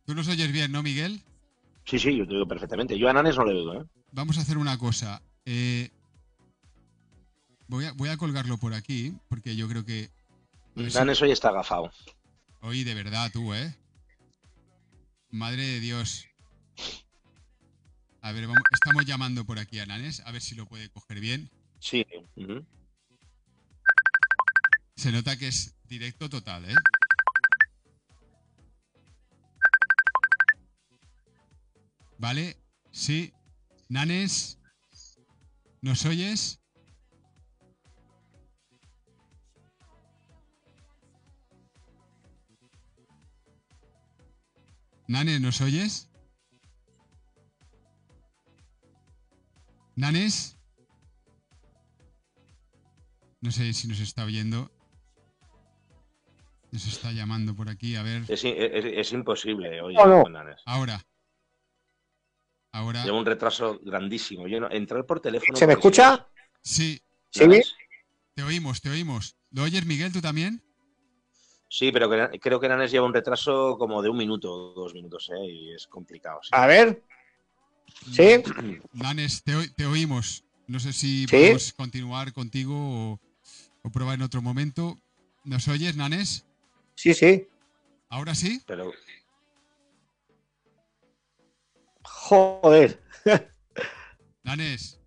Tú 0.05 0.15
nos 0.15 0.29
oyes 0.29 0.53
bien, 0.53 0.71
¿no, 0.73 0.83
Miguel? 0.83 1.23
Sí, 1.85 1.99
sí, 1.99 2.17
yo 2.17 2.27
te 2.27 2.35
digo 2.35 2.47
perfectamente. 2.47 2.99
Yo 2.99 3.09
a 3.09 3.12
Nanes 3.12 3.37
no 3.37 3.45
le 3.45 3.55
oigo, 3.55 3.75
¿eh? 3.81 3.87
Vamos 4.12 4.39
a 4.39 4.43
hacer 4.43 4.59
una 4.59 4.79
cosa. 4.79 5.23
Eh, 5.46 5.90
voy, 7.68 7.87
a, 7.87 7.92
voy 7.92 8.09
a 8.09 8.16
colgarlo 8.16 8.59
por 8.59 8.74
aquí, 8.74 9.16
porque 9.28 9.56
yo 9.56 9.68
creo 9.68 9.85
que... 9.85 10.11
Pues 10.74 10.92
sí. 10.92 10.98
Nanes 10.98 11.22
hoy 11.22 11.30
está 11.30 11.48
agafado. 11.48 11.90
Oye, 12.61 12.85
de 12.85 12.94
verdad, 12.94 13.30
tú, 13.32 13.54
¿eh? 13.54 13.74
Madre 15.30 15.62
de 15.62 15.80
Dios. 15.80 16.26
A 18.20 18.32
ver, 18.32 18.48
vamos, 18.48 18.62
estamos 18.74 19.06
llamando 19.06 19.44
por 19.44 19.59
aquí 19.59 19.78
a 19.78 19.87
Nanes, 19.87 20.20
a 20.26 20.32
ver 20.32 20.42
si 20.42 20.56
lo 20.56 20.66
puede 20.66 20.90
coger 20.90 21.20
bien. 21.20 21.48
Sí. 21.78 22.04
Se 24.96 25.12
nota 25.12 25.37
que 25.37 25.46
es 25.48 25.76
directo 25.85 26.28
total, 26.28 26.64
¿eh? 26.64 26.74
Vale, 32.18 32.56
sí. 32.90 33.32
Nanes, 33.88 34.59
¿nos 35.87 36.05
oyes? 36.05 36.61
Nanes, 45.09 45.40
¿nos 45.40 45.61
oyes? 45.61 46.11
Nanes. 49.94 50.59
No 53.40 53.51
sé 53.53 53.72
si 53.72 53.87
nos 53.88 54.01
está 54.01 54.25
oyendo. 54.25 54.70
Nos 56.72 56.87
está 56.87 57.12
llamando 57.12 57.55
por 57.55 57.68
aquí, 57.70 57.94
a 57.96 58.03
ver. 58.03 58.22
Es, 58.29 58.44
es- 58.44 58.85
es 58.85 59.12
imposible 59.12 59.81
hoy 59.81 59.94
No, 59.94 60.07
no. 60.07 60.22
con 60.25 60.33
Nanes. 60.33 60.61
Ahora. 60.66 61.01
Ahora. 62.77 63.03
Lleva 63.05 63.19
un 63.19 63.25
retraso 63.25 63.81
grandísimo. 63.83 64.47
Yo 64.47 64.61
no- 64.61 64.71
entrar 64.71 65.07
por 65.07 65.19
teléfono. 65.21 65.57
¿Se 65.57 65.67
me 65.67 65.73
escucha? 65.73 66.29
Sí, 66.61 67.01
¿Sí? 67.31 67.45
te 68.35 68.43
oímos, 68.43 68.83
te 68.83 68.91
oímos. 68.91 69.35
¿Lo 69.51 69.62
oyes, 69.62 69.87
Miguel, 69.87 70.12
tú 70.12 70.21
también? 70.21 70.62
Sí, 71.71 71.91
pero 71.91 72.11
que- 72.11 72.39
creo 72.39 72.61
que 72.61 72.69
Nanes 72.69 72.91
lleva 72.91 73.07
un 73.07 73.15
retraso 73.15 73.79
como 73.79 74.03
de 74.03 74.11
un 74.11 74.19
minuto 74.19 74.53
o 74.53 74.75
dos 74.75 74.93
minutos, 74.93 75.31
¿eh? 75.31 75.47
Y 75.51 75.73
es 75.73 75.87
complicado. 75.87 76.41
sí. 76.43 76.51
A 76.53 76.67
ver. 76.67 77.03
¿Sí? 78.12 78.43
Nanes, 78.93 79.43
te, 79.43 79.69
te 79.69 79.87
oímos. 79.87 80.45
No 80.67 80.79
sé 80.79 80.93
si 80.93 81.21
¿Sí? 81.23 81.27
podemos 81.31 81.73
continuar 81.73 82.35
contigo 82.35 82.75
o, 82.77 83.21
o 83.85 83.91
probar 83.91 84.17
en 84.17 84.23
otro 84.23 84.43
momento. 84.43 84.99
¿Nos 85.45 85.67
oyes, 85.69 85.97
Nanes? 85.97 86.45
Sí, 86.95 87.15
sí. 87.15 87.47
¿Ahora 88.11 88.35
sí? 88.35 88.61
Pero 88.67 88.93
Joder. 92.29 93.01
Nanes, 94.43 94.99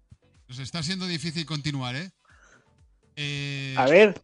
nos 0.47 0.59
está 0.59 0.81
siendo 0.83 1.05
difícil 1.05 1.45
continuar, 1.45 1.95
¿eh? 1.97 2.11
Eh, 3.17 3.75
A 3.77 3.85
ver. 3.87 4.21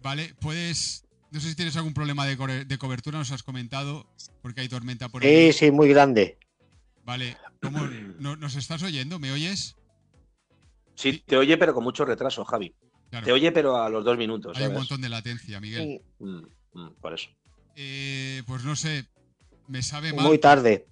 Vale, 0.00 0.34
puedes... 0.40 1.04
No 1.30 1.38
sé 1.40 1.48
si 1.50 1.54
tienes 1.54 1.76
algún 1.76 1.94
problema 1.94 2.26
de, 2.26 2.64
de 2.64 2.78
cobertura, 2.78 3.18
nos 3.18 3.30
has 3.30 3.42
comentado, 3.44 4.08
porque 4.42 4.62
hay 4.62 4.68
tormenta 4.68 5.08
por 5.08 5.22
Sí, 5.22 5.28
ahí. 5.28 5.52
sí, 5.52 5.70
muy 5.70 5.88
grande. 5.88 6.38
Vale, 7.04 7.36
¿cómo, 7.62 7.86
no- 8.18 8.34
¿nos 8.36 8.56
estás 8.56 8.82
oyendo? 8.82 9.18
¿Me 9.20 9.30
oyes? 9.32 9.76
sí, 10.94 11.22
te 11.26 11.36
oye, 11.36 11.56
pero 11.58 11.72
con 11.74 11.84
mucho 11.84 12.04
retraso, 12.04 12.44
Javi. 12.44 12.74
Claro, 13.10 13.26
Te 13.26 13.32
oye, 13.32 13.52
pero 13.52 13.76
a 13.80 13.88
los 13.88 14.04
dos 14.04 14.16
minutos. 14.18 14.56
hay 14.56 14.66
un 14.66 14.74
montón 14.74 15.00
de 15.02 15.08
latencia, 15.08 15.60
Miguel. 15.60 16.00
Mm, 16.18 16.46
mm, 16.72 16.94
por 17.00 17.12
eso. 17.14 17.28
Eh, 17.76 18.42
pues 18.46 18.64
no 18.64 18.74
sé, 18.74 19.04
me 19.68 19.82
sabe 19.82 20.12
mal. 20.12 20.24
Muy 20.26 20.38
tarde. 20.38 20.88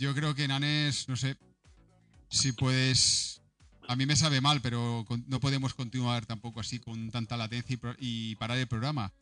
Yo 0.00 0.14
creo 0.14 0.34
que 0.34 0.48
Nanes, 0.48 1.10
no 1.10 1.16
sé, 1.16 1.36
si 2.30 2.52
puedes... 2.52 3.42
A 3.86 3.96
mí 3.96 4.06
me 4.06 4.16
sabe 4.16 4.40
mal, 4.40 4.62
pero 4.62 5.04
no 5.26 5.40
podemos 5.40 5.74
continuar 5.74 6.24
tampoco 6.24 6.60
así 6.60 6.78
con 6.78 7.10
tanta 7.10 7.36
latencia 7.36 7.76
y, 7.98 8.30
y 8.30 8.36
parar 8.36 8.56
el 8.56 8.66
programa. 8.66 9.12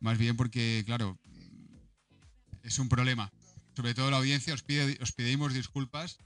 Más 0.00 0.16
bien 0.16 0.38
porque, 0.38 0.84
claro, 0.86 1.18
es 2.62 2.78
un 2.78 2.88
problema. 2.88 3.30
Sobre 3.76 3.92
todo 3.92 4.10
la 4.10 4.16
audiencia, 4.16 4.54
os, 4.54 4.62
pide, 4.62 4.96
os 5.02 5.12
pedimos 5.12 5.52
disculpas 5.52 6.16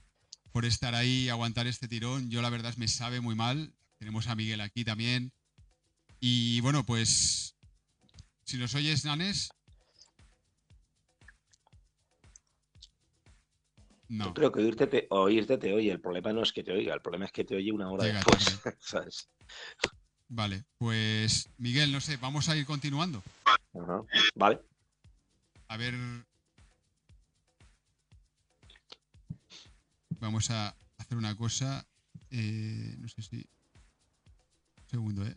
por 0.53 0.63
estar 0.63 0.95
ahí 0.95 1.25
y 1.25 1.29
aguantar 1.29 1.67
este 1.67 1.89
tirón. 1.89 2.29
Yo 2.29 2.41
la 2.41 2.49
verdad 2.49 2.77
me 2.77 2.87
sabe 2.87 3.19
muy 3.19 3.35
mal. 3.35 3.73
Tenemos 3.97 4.27
a 4.27 4.35
Miguel 4.35 4.61
aquí 4.61 4.85
también. 4.85 5.33
Y 6.21 6.61
bueno, 6.61 6.85
pues 6.85 7.57
si 8.45 8.55
nos 8.55 8.73
oyes, 8.73 9.03
Nanes. 9.03 9.49
No. 14.09 14.25
Yo 14.25 14.33
creo 14.33 14.51
que 14.51 14.59
oírte 14.59 14.87
te, 14.87 15.07
oírte 15.11 15.57
te 15.59 15.71
oye. 15.71 15.91
El 15.91 16.01
problema 16.01 16.33
no 16.33 16.41
es 16.41 16.51
que 16.51 16.63
te 16.63 16.71
oiga, 16.71 16.95
el 16.95 17.01
problema 17.01 17.25
es 17.25 17.31
que 17.31 17.45
te 17.45 17.55
oye 17.55 17.71
una 17.71 17.91
hora 17.91 18.05
Llega 18.05 18.19
después. 18.19 18.59
Vale, 20.27 20.63
pues 20.77 21.49
Miguel, 21.57 21.91
no 21.91 22.01
sé, 22.01 22.17
vamos 22.17 22.49
a 22.49 22.57
ir 22.57 22.65
continuando. 22.65 23.23
Vale. 24.35 24.59
A 25.67 25.77
ver. 25.77 25.93
Vamos 30.19 30.49
a 30.49 30.75
hacer 30.97 31.17
una 31.17 31.35
cosa. 31.37 31.85
eh, 32.31 32.95
no 32.97 33.07
sé 33.07 33.21
si. 33.21 33.37
Un 33.37 34.89
segundo, 34.89 35.25
¿eh? 35.25 35.35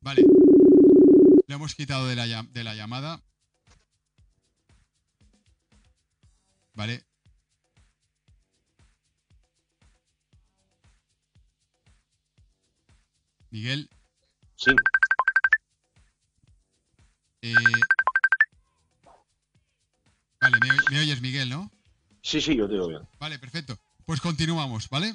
Vale. 0.00 0.22
Lo 1.46 1.54
hemos 1.56 1.74
quitado 1.74 2.06
de 2.06 2.16
la, 2.16 2.42
de 2.42 2.64
la 2.64 2.74
llamada. 2.74 3.22
Vale. 6.74 7.04
Miguel, 13.50 13.88
Sí. 14.56 14.70
eh... 17.42 17.54
Vale, 20.40 20.58
me, 20.60 20.70
oy- 20.72 20.84
me 20.90 20.98
oyes, 21.00 21.20
Miguel, 21.22 21.48
¿no? 21.48 21.70
Sí, 22.22 22.40
sí, 22.40 22.56
yo 22.56 22.66
te 22.66 22.74
digo 22.74 22.88
bien. 22.88 23.02
Vale, 23.18 23.38
perfecto. 23.38 23.78
Pues 24.04 24.20
continuamos, 24.20 24.88
¿vale? 24.90 25.12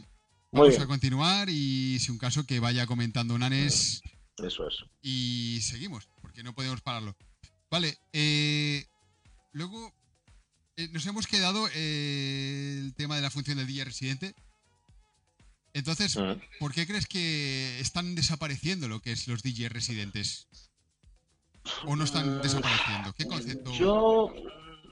Muy 0.51 0.61
Vamos 0.61 0.69
bien. 0.69 0.81
a 0.81 0.87
continuar 0.87 1.49
y 1.49 1.99
si 1.99 2.11
un 2.11 2.17
caso 2.17 2.45
que 2.45 2.59
vaya 2.59 2.87
comentando 2.87 3.37
Nanes 3.37 4.01
Eso 4.37 4.67
es. 4.67 4.77
y 5.01 5.59
seguimos, 5.61 6.07
porque 6.29 6.43
no 6.43 6.53
podemos 6.53 6.79
pararlo. 6.81 7.15
Vale, 7.71 7.97
eh, 8.13 8.85
luego 9.51 9.91
eh, 10.77 10.87
nos 10.91 11.03
hemos 11.07 11.25
quedado 11.25 11.67
eh, 11.73 12.81
el 12.83 12.93
tema 12.93 13.15
de 13.15 13.23
la 13.23 13.31
función 13.31 13.57
del 13.57 13.65
DJ 13.65 13.85
residente. 13.85 14.35
Entonces, 15.73 16.15
Ujú. 16.15 16.39
¿por 16.59 16.71
qué 16.71 16.85
crees 16.85 17.07
que 17.07 17.79
están 17.79 18.13
desapareciendo 18.13 18.87
lo 18.87 18.99
que 18.99 19.11
es 19.11 19.27
los 19.27 19.41
DJ 19.41 19.69
residentes? 19.69 20.47
¿O 21.85 21.95
no 21.95 22.03
están 22.03 22.43
desapareciendo? 22.43 23.11
¿Qué 23.13 23.25
concepto? 23.25 23.73
Yo, 23.73 24.31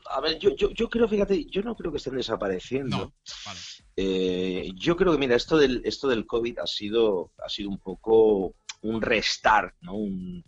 a 0.10 0.20
ver, 0.20 0.40
yo, 0.40 0.56
yo, 0.56 0.72
yo 0.72 0.90
creo, 0.90 1.08
fíjate, 1.08 1.46
yo 1.46 1.62
no 1.62 1.76
creo 1.76 1.92
que 1.92 1.98
estén 1.98 2.16
desapareciendo. 2.16 2.98
No, 2.98 3.14
vale. 3.46 3.60
Eh, 3.96 4.72
yo 4.76 4.98
creo 4.98 5.12
que, 5.12 5.20
mira, 5.20 5.36
esto 5.36 5.58
del, 5.58 5.84
esto 5.86 6.08
del 6.08 6.26
COVID 6.26 6.58
ha 6.60 6.68
sido, 6.68 7.32
ha 7.46 7.50
sido 7.50 7.70
un 7.70 7.78
poco 7.78 8.56
un 8.82 9.02
restart, 9.02 9.76
¿no? 9.82 9.96
Un, 9.96 10.44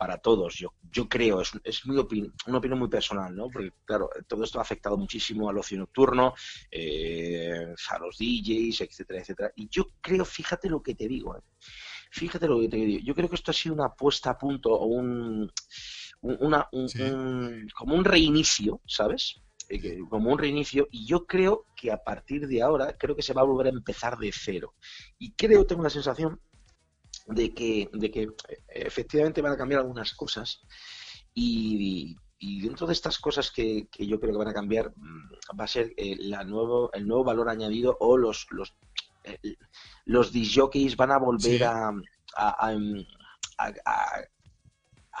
para 0.00 0.16
todos. 0.16 0.54
Yo, 0.54 0.72
yo 0.90 1.06
creo, 1.10 1.42
es, 1.42 1.52
es 1.62 1.84
una 1.84 2.00
opinión 2.00 2.78
muy 2.78 2.88
personal, 2.88 3.36
¿no? 3.36 3.50
Porque, 3.50 3.70
claro, 3.84 4.08
todo 4.26 4.44
esto 4.44 4.58
ha 4.58 4.62
afectado 4.62 4.96
muchísimo 4.96 5.50
al 5.50 5.58
ocio 5.58 5.76
nocturno, 5.76 6.32
eh, 6.70 7.74
a 7.90 7.98
los 7.98 8.16
DJs, 8.16 8.80
etcétera, 8.80 9.20
etcétera. 9.20 9.52
Y 9.56 9.68
yo 9.68 9.88
creo, 10.00 10.24
fíjate 10.24 10.70
lo 10.70 10.82
que 10.82 10.94
te 10.94 11.06
digo, 11.06 11.36
¿eh? 11.36 11.42
fíjate 12.10 12.48
lo 12.48 12.58
que 12.60 12.70
te 12.70 12.76
digo. 12.78 13.04
Yo 13.04 13.14
creo 13.14 13.28
que 13.28 13.34
esto 13.34 13.50
ha 13.50 13.54
sido 13.54 13.74
una 13.74 13.92
puesta 13.94 14.30
a 14.30 14.38
punto 14.38 14.70
o 14.70 14.86
un, 14.86 15.52
una, 16.22 16.66
como 17.74 17.94
un 17.94 18.04
reinicio, 18.06 18.80
¿sabes? 18.86 19.38
Eh, 19.68 19.98
como 20.08 20.32
un 20.32 20.38
reinicio 20.38 20.88
y 20.90 21.06
yo 21.06 21.26
creo 21.26 21.66
que 21.76 21.92
a 21.92 22.02
partir 22.02 22.48
de 22.48 22.62
ahora 22.62 22.96
creo 22.98 23.14
que 23.14 23.22
se 23.22 23.34
va 23.34 23.42
a 23.42 23.44
volver 23.44 23.66
a 23.66 23.76
empezar 23.76 24.18
de 24.18 24.32
cero 24.32 24.74
y 25.16 25.30
creo 25.34 25.64
tengo 25.64 25.84
la 25.84 25.90
sensación 25.90 26.40
de 27.26 27.54
que, 27.54 27.88
de 27.92 28.10
que 28.10 28.22
eh, 28.22 28.28
efectivamente 28.68 29.42
van 29.42 29.52
a 29.52 29.56
cambiar 29.56 29.80
algunas 29.80 30.14
cosas 30.14 30.62
y, 31.34 32.16
dentro 32.40 32.86
de 32.86 32.94
estas 32.94 33.18
cosas 33.18 33.50
que, 33.50 33.88
yo 33.98 34.18
creo 34.18 34.32
que 34.32 34.38
van 34.38 34.48
a 34.48 34.54
cambiar 34.54 34.92
mm, 34.96 35.58
va 35.58 35.64
a 35.64 35.68
ser 35.68 35.92
eh, 35.96 36.16
la 36.18 36.44
nuevo, 36.44 36.92
el 36.92 37.06
nuevo 37.06 37.24
valor 37.24 37.48
añadido 37.48 37.96
o 38.00 38.16
los 38.16 38.46
los, 38.50 38.74
eh, 39.24 39.56
los 40.06 40.32
disjockeys 40.32 40.96
van 40.96 41.12
a 41.12 41.18
volver 41.18 41.64
a, 41.64 41.92
a, 42.36 42.74
a, 43.58 44.20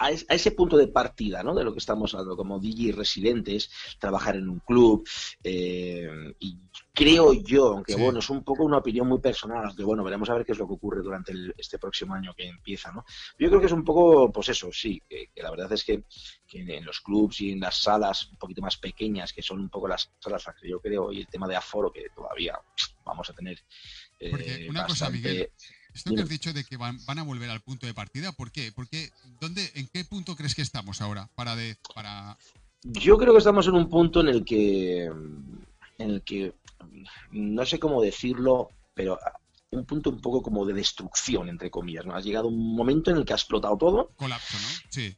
ese 0.08 0.52
punto 0.52 0.76
de 0.76 0.88
partida, 0.88 1.42
¿no? 1.42 1.54
De 1.54 1.64
lo 1.64 1.72
que 1.72 1.78
estamos 1.78 2.14
hablando, 2.14 2.36
como 2.36 2.58
DJ 2.58 2.92
residentes, 2.92 3.70
trabajar 3.98 4.36
en 4.36 4.48
un 4.48 4.60
club, 4.60 5.06
eh, 5.44 6.08
y 6.38 6.58
creo 6.92 7.32
yo, 7.32 7.74
aunque 7.74 7.96
bueno, 7.96 8.18
es 8.18 8.30
un 8.30 8.42
poco 8.42 8.64
una 8.64 8.78
opinión 8.78 9.06
muy 9.08 9.20
personal, 9.20 9.64
aunque 9.66 9.84
bueno, 9.84 10.02
veremos 10.04 10.28
a 10.30 10.34
ver 10.34 10.44
qué 10.44 10.52
es 10.52 10.58
lo 10.58 10.66
que 10.66 10.74
ocurre 10.74 11.02
durante 11.02 11.32
este 11.56 11.78
próximo 11.78 12.14
año 12.14 12.34
que 12.34 12.46
empieza, 12.46 12.92
¿no? 12.92 13.04
Yo 13.38 13.48
creo 13.48 13.60
que 13.60 13.66
es 13.66 13.72
un 13.72 13.84
poco, 13.84 14.32
pues 14.32 14.48
eso, 14.48 14.70
sí, 14.72 15.02
que, 15.08 15.30
la 15.36 15.50
verdad 15.50 15.72
es 15.72 15.84
que, 15.84 16.04
en 16.52 16.84
los 16.84 17.00
clubs 17.00 17.40
y 17.42 17.52
en 17.52 17.60
las 17.60 17.76
salas 17.76 18.28
un 18.30 18.36
poquito 18.36 18.60
más 18.60 18.76
pequeñas, 18.76 19.32
que 19.32 19.42
son 19.42 19.60
un 19.60 19.68
poco 19.68 19.86
las 19.86 20.10
salas 20.18 20.44
que 20.60 20.68
yo 20.68 20.80
creo, 20.80 21.12
y 21.12 21.20
el 21.20 21.28
tema 21.28 21.46
de 21.46 21.56
aforo, 21.56 21.92
que 21.92 22.08
todavía 22.14 22.58
vamos 23.04 23.30
a 23.30 23.32
tener 23.32 23.62
eh, 24.18 24.66
una 24.68 24.86
cosa, 24.86 25.10
Miguel, 25.10 25.50
esto 25.94 26.14
que 26.14 26.22
has 26.22 26.28
dicho 26.28 26.52
de 26.52 26.64
que 26.64 26.76
van, 26.76 26.98
a 27.06 27.22
volver 27.22 27.50
al 27.50 27.60
punto 27.60 27.86
de 27.86 27.94
partida, 27.94 28.32
¿por 28.32 28.50
qué? 28.50 28.72
Porque, 28.72 29.10
¿dónde, 29.40 29.70
¿En 29.74 29.88
qué 29.88 30.04
punto 30.04 30.36
crees 30.36 30.54
que 30.54 30.62
estamos 30.62 31.00
ahora? 31.00 31.28
Para 31.34 31.56
de, 31.56 31.76
para... 31.94 32.36
Yo 32.82 33.18
creo 33.18 33.32
que 33.32 33.38
estamos 33.38 33.66
en 33.66 33.74
un 33.74 33.88
punto 33.88 34.20
en 34.20 34.28
el 34.28 34.44
que, 34.44 35.04
en 35.04 36.10
el 36.10 36.22
que, 36.22 36.54
no 37.30 37.66
sé 37.66 37.78
cómo 37.78 38.00
decirlo, 38.00 38.70
pero 38.94 39.18
un 39.70 39.84
punto 39.84 40.10
un 40.10 40.20
poco 40.20 40.42
como 40.42 40.64
de 40.64 40.74
destrucción, 40.74 41.48
entre 41.48 41.70
comillas, 41.70 42.06
¿no? 42.06 42.14
Ha 42.14 42.20
llegado 42.20 42.48
un 42.48 42.74
momento 42.74 43.10
en 43.10 43.18
el 43.18 43.24
que 43.24 43.32
ha 43.32 43.36
explotado 43.36 43.76
todo. 43.76 44.10
Colapso, 44.16 44.56
¿no? 44.56 44.90
Sí. 44.90 45.16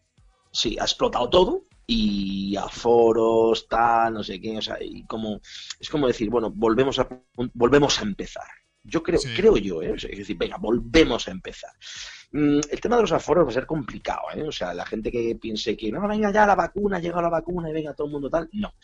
Sí, 0.51 0.77
ha 0.79 0.85
explotado 0.85 1.31
todo 1.31 1.65
y 1.87 2.57
a 2.57 2.69
foros, 2.69 3.67
tal, 3.69 4.15
no 4.15 4.23
sé 4.23 4.41
qué, 4.41 4.59
o 4.59 4.63
sea, 4.63 4.77
y 4.81 5.05
como, 5.05 5.41
es 5.81 5.89
como 5.89 6.07
decir, 6.07 6.31
bueno, 6.31 6.51
volvemos 6.51 6.99
a, 6.99 7.09
volvemos 7.55 7.99
a 7.99 8.03
empezar. 8.03 8.49
Yo 8.85 9.03
creo, 9.03 9.21
creo 9.37 9.57
yo, 9.57 9.81
¿eh? 9.83 9.95
es 9.95 10.19
decir, 10.19 10.37
venga, 10.37 10.57
volvemos 10.57 11.29
a 11.29 11.31
empezar. 11.31 11.71
Mm, 12.33 12.61
el 12.71 12.81
tema 12.81 12.97
de 12.97 13.03
los 13.03 13.13
aforos 13.13 13.47
va 13.47 13.51
a 13.51 13.55
ser 13.55 13.67
complicado, 13.67 14.23
¿eh? 14.35 14.43
O 14.43 14.53
sea, 14.53 14.75
la 14.75 14.87
gente 14.87 15.13
que 15.13 15.37
piense 15.41 15.77
que 15.77 15.93
no, 15.93 16.07
venga 16.09 16.33
ya 16.33 16.47
la 16.47 16.55
vacuna, 16.55 16.99
llega 16.99 17.23
la 17.23 17.29
vacuna 17.29 17.71
y 17.71 17.73
venga 17.73 17.95
todo 17.95 18.07
el 18.09 18.13
mundo 18.13 18.29
tal, 18.29 18.49
no. 18.53 18.75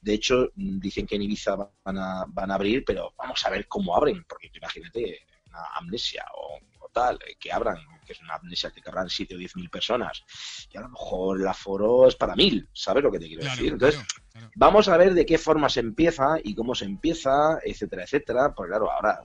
De 0.00 0.14
hecho, 0.14 0.50
mm, 0.54 0.78
dicen 0.78 1.06
que 1.06 1.16
en 1.16 1.22
Ibiza 1.22 1.56
van 1.84 1.98
a, 1.98 2.24
van 2.28 2.50
a 2.50 2.54
abrir, 2.54 2.84
pero 2.84 3.12
vamos 3.18 3.44
a 3.44 3.50
ver 3.50 3.66
cómo 3.68 3.94
abren, 3.96 4.24
porque 4.28 4.50
imagínate 4.54 5.26
una 5.48 5.64
amnesia 5.76 6.24
o 6.34 6.58
tal, 6.92 7.18
eh, 7.26 7.36
que 7.38 7.52
abran, 7.52 7.78
que 8.06 8.12
es 8.12 8.20
una 8.20 8.34
amnesia 8.34 8.70
que 8.70 8.80
cabrán 8.80 9.08
7 9.08 9.34
o 9.34 9.38
10 9.38 9.56
mil 9.56 9.70
personas, 9.70 10.22
y 10.70 10.76
a 10.76 10.82
lo 10.82 10.90
mejor 10.90 11.40
el 11.40 11.48
aforo 11.48 12.08
es 12.08 12.14
para 12.14 12.36
mil, 12.36 12.68
¿sabes 12.72 13.02
lo 13.02 13.10
que 13.10 13.18
te 13.18 13.26
quiero 13.26 13.44
decir? 13.44 13.72
Entonces, 13.72 14.00
vamos 14.54 14.88
a 14.88 14.96
ver 14.96 15.14
de 15.14 15.26
qué 15.26 15.38
forma 15.38 15.68
se 15.68 15.80
empieza 15.80 16.36
y 16.42 16.54
cómo 16.54 16.74
se 16.74 16.84
empieza, 16.84 17.58
etcétera, 17.64 18.04
etcétera, 18.04 18.54
porque 18.54 18.70
claro, 18.70 18.90
ahora 18.90 19.24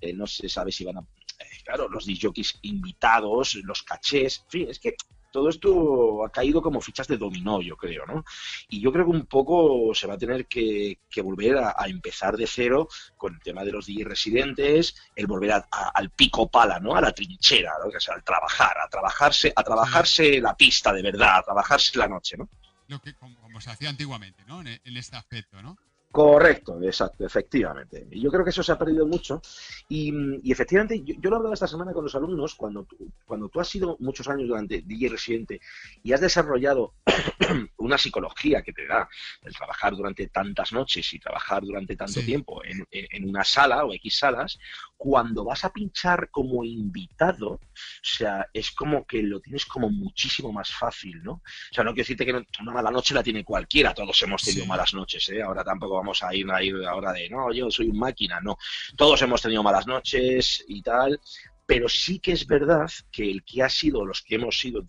eh, 0.00 0.12
no 0.12 0.26
se 0.26 0.48
sabe 0.48 0.72
si 0.72 0.84
van 0.84 0.98
a... 0.98 1.00
Eh, 1.00 1.62
claro, 1.64 1.88
los 1.88 2.06
DJs 2.06 2.58
invitados, 2.62 3.56
los 3.56 3.82
cachés, 3.82 4.42
en 4.44 4.50
fin, 4.50 4.68
es 4.70 4.78
que 4.78 4.94
todo 5.30 5.48
esto 5.48 6.24
ha 6.24 6.30
caído 6.30 6.62
como 6.62 6.80
fichas 6.80 7.08
de 7.08 7.16
dominó, 7.16 7.60
yo 7.62 7.76
creo, 7.76 8.06
¿no? 8.06 8.24
Y 8.68 8.80
yo 8.80 8.92
creo 8.92 9.04
que 9.04 9.10
un 9.10 9.26
poco 9.26 9.94
se 9.94 10.06
va 10.06 10.14
a 10.14 10.18
tener 10.18 10.46
que, 10.46 10.98
volver 11.22 11.58
a, 11.58 11.74
empezar 11.86 12.36
de 12.36 12.46
cero 12.46 12.88
con 13.16 13.34
el 13.34 13.40
tema 13.40 13.64
de 13.64 13.72
los 13.72 13.86
DJ 13.86 14.04
residentes, 14.04 14.94
el 15.14 15.26
volver 15.26 15.52
al 15.52 16.10
pico 16.10 16.50
pala, 16.50 16.80
¿no? 16.80 16.94
A 16.94 17.00
la 17.00 17.12
trinchera, 17.12 17.72
¿no? 17.82 17.90
Que 17.90 18.00
sea, 18.00 18.14
al 18.14 18.24
trabajar, 18.24 18.76
a 18.78 18.88
trabajarse, 18.88 19.52
a 19.54 19.62
trabajarse 19.62 20.40
la 20.40 20.56
pista 20.56 20.92
de 20.92 21.02
verdad, 21.02 21.38
a 21.38 21.42
trabajarse 21.42 21.98
la 21.98 22.08
noche, 22.08 22.36
¿no? 22.36 22.48
Lo 22.88 23.00
que 23.00 23.14
como, 23.14 23.60
se 23.60 23.70
hacía 23.70 23.88
antiguamente, 23.88 24.44
¿no? 24.46 24.62
en 24.62 24.96
este 24.96 25.16
aspecto, 25.16 25.62
¿no? 25.62 25.76
Correcto, 26.12 26.82
exacto, 26.82 27.24
efectivamente. 27.24 28.08
Y 28.10 28.20
yo 28.20 28.32
creo 28.32 28.42
que 28.42 28.50
eso 28.50 28.64
se 28.64 28.72
ha 28.72 28.78
perdido 28.78 29.06
mucho. 29.06 29.40
Y, 29.88 30.12
efectivamente, 30.50 31.02
yo, 31.04 31.30
lo 31.30 31.36
he 31.36 31.36
hablado 31.36 31.54
esta 31.54 31.68
semana 31.68 31.92
con 31.92 32.02
los 32.02 32.14
alumnos, 32.16 32.56
cuando 32.56 32.82
tú, 32.82 33.12
cuando 33.24 33.48
tú 33.48 33.60
has 33.60 33.68
sido 33.68 33.96
muchos 34.00 34.26
años 34.26 34.48
durante 34.48 34.82
DJ 34.82 35.08
residente 35.08 35.60
y 36.02 36.12
has 36.12 36.20
desarrollado 36.20 36.94
una 37.76 37.96
psicología 37.96 38.62
que 38.62 38.72
te 38.72 38.88
da 38.88 39.08
el 39.42 39.54
trabajar 39.54 39.94
durante 39.94 40.26
tantas 40.26 40.72
noches 40.72 41.12
y 41.14 41.20
trabajar 41.20 41.62
durante 41.62 41.94
tanto 41.94 42.20
tiempo 42.22 42.60
en, 42.64 42.84
en, 42.90 43.28
una 43.28 43.44
sala 43.44 43.84
o 43.84 43.94
X 43.94 44.18
salas, 44.18 44.58
cuando 44.96 45.44
vas 45.44 45.64
a 45.64 45.72
pinchar 45.72 46.28
como 46.30 46.64
invitado, 46.64 47.52
o 47.52 47.60
sea, 48.02 48.48
es 48.52 48.72
como 48.72 49.06
que 49.06 49.22
lo 49.22 49.40
tienes 49.40 49.64
como 49.64 49.88
muchísimo 49.88 50.52
más 50.52 50.72
fácil, 50.72 51.22
¿no? 51.22 51.34
O 51.34 51.42
sea, 51.74 51.84
no 51.84 51.92
quiero 51.92 52.02
decirte 52.02 52.26
que 52.26 52.32
una 52.32 52.72
mala 52.72 52.90
noche 52.90 53.14
la 53.14 53.22
tiene 53.22 53.44
cualquiera, 53.44 53.94
todos 53.94 54.20
hemos 54.22 54.42
tenido 54.42 54.66
malas 54.66 54.92
noches, 54.92 55.28
¿eh? 55.28 55.42
Ahora 55.42 55.62
tampoco 55.64 55.99
vamos 56.00 56.22
a 56.22 56.34
ir, 56.34 56.50
a 56.50 56.62
ir 56.62 56.74
ahora 56.86 57.12
de, 57.12 57.28
no, 57.28 57.52
yo 57.52 57.70
soy 57.70 57.88
un 57.88 57.98
máquina, 57.98 58.40
no. 58.40 58.56
Todos 58.96 59.20
hemos 59.22 59.42
tenido 59.42 59.62
malas 59.62 59.86
noches 59.86 60.64
y 60.66 60.82
tal, 60.82 61.20
pero 61.66 61.88
sí 61.88 62.18
que 62.18 62.32
es 62.32 62.46
verdad 62.46 62.90
que 63.12 63.30
el 63.30 63.44
que 63.44 63.62
ha 63.62 63.68
sido, 63.68 64.04
los 64.04 64.22
que 64.22 64.36
hemos 64.36 64.58
sido 64.58 64.82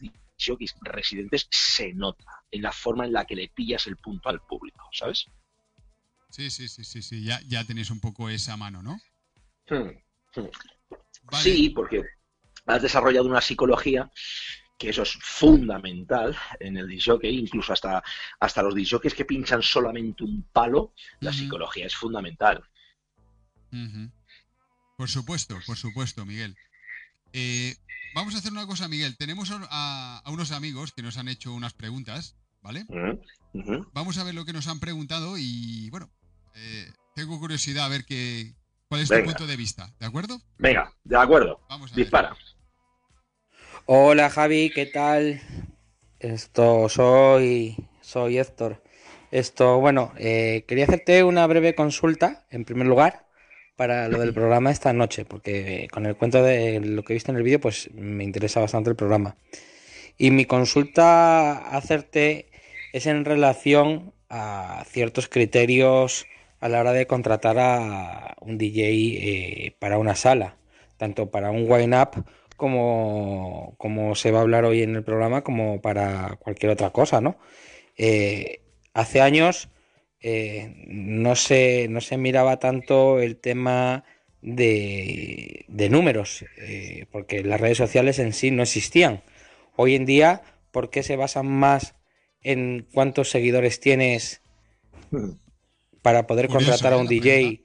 residentes, 0.81 1.47
se 1.51 1.93
nota 1.93 2.23
en 2.49 2.61
la 2.61 2.71
forma 2.71 3.05
en 3.05 3.13
la 3.13 3.25
que 3.25 3.35
le 3.35 3.49
pillas 3.49 3.87
el 3.87 3.97
punto 3.97 4.29
al 4.29 4.41
público, 4.41 4.87
¿sabes? 4.91 5.27
Sí, 6.29 6.49
sí, 6.49 6.67
sí, 6.69 6.83
sí, 6.83 7.01
sí, 7.01 7.23
ya, 7.25 7.39
ya 7.47 7.63
tenéis 7.65 7.91
un 7.91 7.99
poco 7.99 8.29
esa 8.29 8.55
mano, 8.55 8.81
¿no? 8.81 8.99
Hmm, 9.69 9.91
hmm. 10.35 10.47
Sí, 11.33 11.69
porque 11.69 12.03
has 12.65 12.81
desarrollado 12.81 13.27
una 13.27 13.41
psicología 13.41 14.09
que 14.81 14.89
eso 14.89 15.03
es 15.03 15.13
fundamental 15.21 16.35
en 16.59 16.75
el 16.75 16.87
disjockey, 16.87 17.37
incluso 17.37 17.71
hasta, 17.71 18.03
hasta 18.39 18.63
los 18.63 18.73
disjockeys 18.73 19.13
que 19.13 19.25
pinchan 19.25 19.61
solamente 19.61 20.23
un 20.23 20.43
palo, 20.51 20.93
la 21.19 21.31
psicología 21.31 21.85
es 21.85 21.95
fundamental. 21.95 22.63
Por 24.97 25.07
supuesto, 25.07 25.59
por 25.67 25.77
supuesto, 25.77 26.25
Miguel. 26.25 26.55
Eh, 27.31 27.75
vamos 28.15 28.33
a 28.33 28.39
hacer 28.39 28.51
una 28.51 28.65
cosa, 28.65 28.87
Miguel. 28.87 29.15
Tenemos 29.17 29.51
a, 29.53 30.23
unos 30.25 30.51
amigos 30.51 30.93
que 30.93 31.03
nos 31.03 31.17
han 31.17 31.27
hecho 31.27 31.53
unas 31.53 31.73
preguntas, 31.73 32.35
¿vale? 32.63 32.85
Vamos 33.93 34.17
a 34.17 34.23
ver 34.23 34.33
lo 34.33 34.45
que 34.45 34.53
nos 34.53 34.67
han 34.67 34.79
preguntado 34.79 35.37
y, 35.37 35.91
bueno, 35.91 36.09
eh, 36.55 36.91
tengo 37.13 37.39
curiosidad 37.39 37.85
a 37.85 37.89
ver 37.89 38.03
qué, 38.03 38.55
¿Cuál 38.89 39.01
es 39.01 39.09
tu 39.09 39.23
punto 39.23 39.45
de 39.47 39.55
vista? 39.55 39.89
¿De 39.99 40.07
acuerdo? 40.07 40.41
Venga, 40.57 40.91
de 41.03 41.17
acuerdo. 41.17 41.61
Vamos 41.69 41.93
a 41.93 41.95
Dispara. 41.95 42.35
Hola 43.87 44.29
Javi, 44.29 44.69
¿qué 44.69 44.85
tal? 44.85 45.41
Esto 46.19 46.87
soy 46.87 47.75
soy 48.01 48.37
Héctor. 48.37 48.83
Esto, 49.31 49.79
bueno, 49.79 50.13
eh, 50.17 50.65
quería 50.67 50.85
hacerte 50.85 51.23
una 51.23 51.47
breve 51.47 51.73
consulta, 51.73 52.45
en 52.51 52.63
primer 52.63 52.85
lugar, 52.85 53.25
para 53.75 54.07
lo 54.07 54.19
del 54.19 54.33
programa 54.33 54.69
esta 54.69 54.93
noche, 54.93 55.25
porque 55.25 55.87
con 55.91 56.05
el 56.05 56.15
cuento 56.15 56.43
de 56.43 56.79
lo 56.79 57.03
que 57.03 57.13
he 57.13 57.15
visto 57.15 57.31
en 57.31 57.37
el 57.37 57.43
vídeo, 57.43 57.59
pues 57.59 57.89
me 57.93 58.23
interesa 58.23 58.59
bastante 58.59 58.91
el 58.91 58.95
programa. 58.95 59.35
Y 60.17 60.29
mi 60.29 60.45
consulta 60.45 61.53
a 61.57 61.77
hacerte 61.77 62.51
es 62.93 63.07
en 63.07 63.25
relación 63.25 64.13
a 64.29 64.83
ciertos 64.87 65.27
criterios 65.27 66.27
a 66.59 66.69
la 66.69 66.81
hora 66.81 66.93
de 66.93 67.07
contratar 67.07 67.57
a 67.57 68.35
un 68.41 68.59
DJ 68.59 68.89
eh, 68.91 69.75
para 69.79 69.97
una 69.97 70.15
sala, 70.15 70.57
tanto 70.97 71.31
para 71.31 71.49
un 71.49 71.69
wine-up 71.69 72.25
como, 72.61 73.73
como 73.79 74.13
se 74.13 74.29
va 74.29 74.37
a 74.37 74.41
hablar 74.43 74.65
hoy 74.65 74.83
en 74.83 74.95
el 74.95 75.03
programa, 75.03 75.43
como 75.43 75.81
para 75.81 76.37
cualquier 76.37 76.71
otra 76.71 76.91
cosa, 76.91 77.19
¿no? 77.19 77.39
Eh, 77.97 78.61
hace 78.93 79.19
años 79.19 79.67
eh, 80.19 80.85
no, 80.85 81.35
se, 81.35 81.87
no 81.89 82.01
se 82.01 82.17
miraba 82.17 82.59
tanto 82.59 83.19
el 83.19 83.37
tema 83.37 84.03
de, 84.43 85.65
de 85.69 85.89
números, 85.89 86.45
porque 87.11 87.43
las 87.43 87.59
redes 87.59 87.79
sociales 87.79 88.19
en 88.19 88.31
sí 88.31 88.51
no 88.51 88.61
existían. 88.61 89.23
Hoy 89.75 89.95
en 89.95 90.05
día, 90.05 90.43
¿por 90.69 90.91
qué 90.91 91.01
se 91.01 91.15
basan 91.15 91.47
más 91.47 91.95
en 92.43 92.85
cuántos 92.93 93.31
seguidores 93.31 93.79
tienes 93.79 94.43
para 96.03 96.27
poder 96.27 96.47
contratar 96.47 96.93
a 96.93 96.97
un 96.97 97.07
DJ 97.07 97.63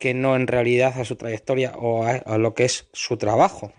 que 0.00 0.14
no 0.14 0.34
en 0.34 0.48
realidad 0.48 0.98
a 1.00 1.04
su 1.04 1.14
trayectoria 1.14 1.74
o 1.76 2.04
a, 2.04 2.38
lo 2.38 2.54
que 2.54 2.64
es 2.64 2.88
su 2.92 3.16
trabajo. 3.16 3.72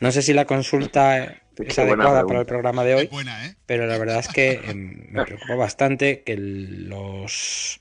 No 0.00 0.12
sé 0.12 0.22
si 0.22 0.32
la 0.32 0.44
consulta 0.44 1.42
es 1.56 1.78
adecuada 1.78 2.26
para 2.26 2.40
el 2.40 2.46
programa 2.46 2.84
de 2.84 2.94
hoy, 2.94 3.06
buena, 3.06 3.46
¿eh? 3.46 3.56
pero 3.66 3.86
la 3.86 3.98
verdad 3.98 4.18
es 4.18 4.28
que 4.28 4.52
em, 4.64 5.06
me 5.10 5.24
preocupa 5.24 5.54
bastante 5.54 6.22
que 6.22 6.36
los 6.36 7.78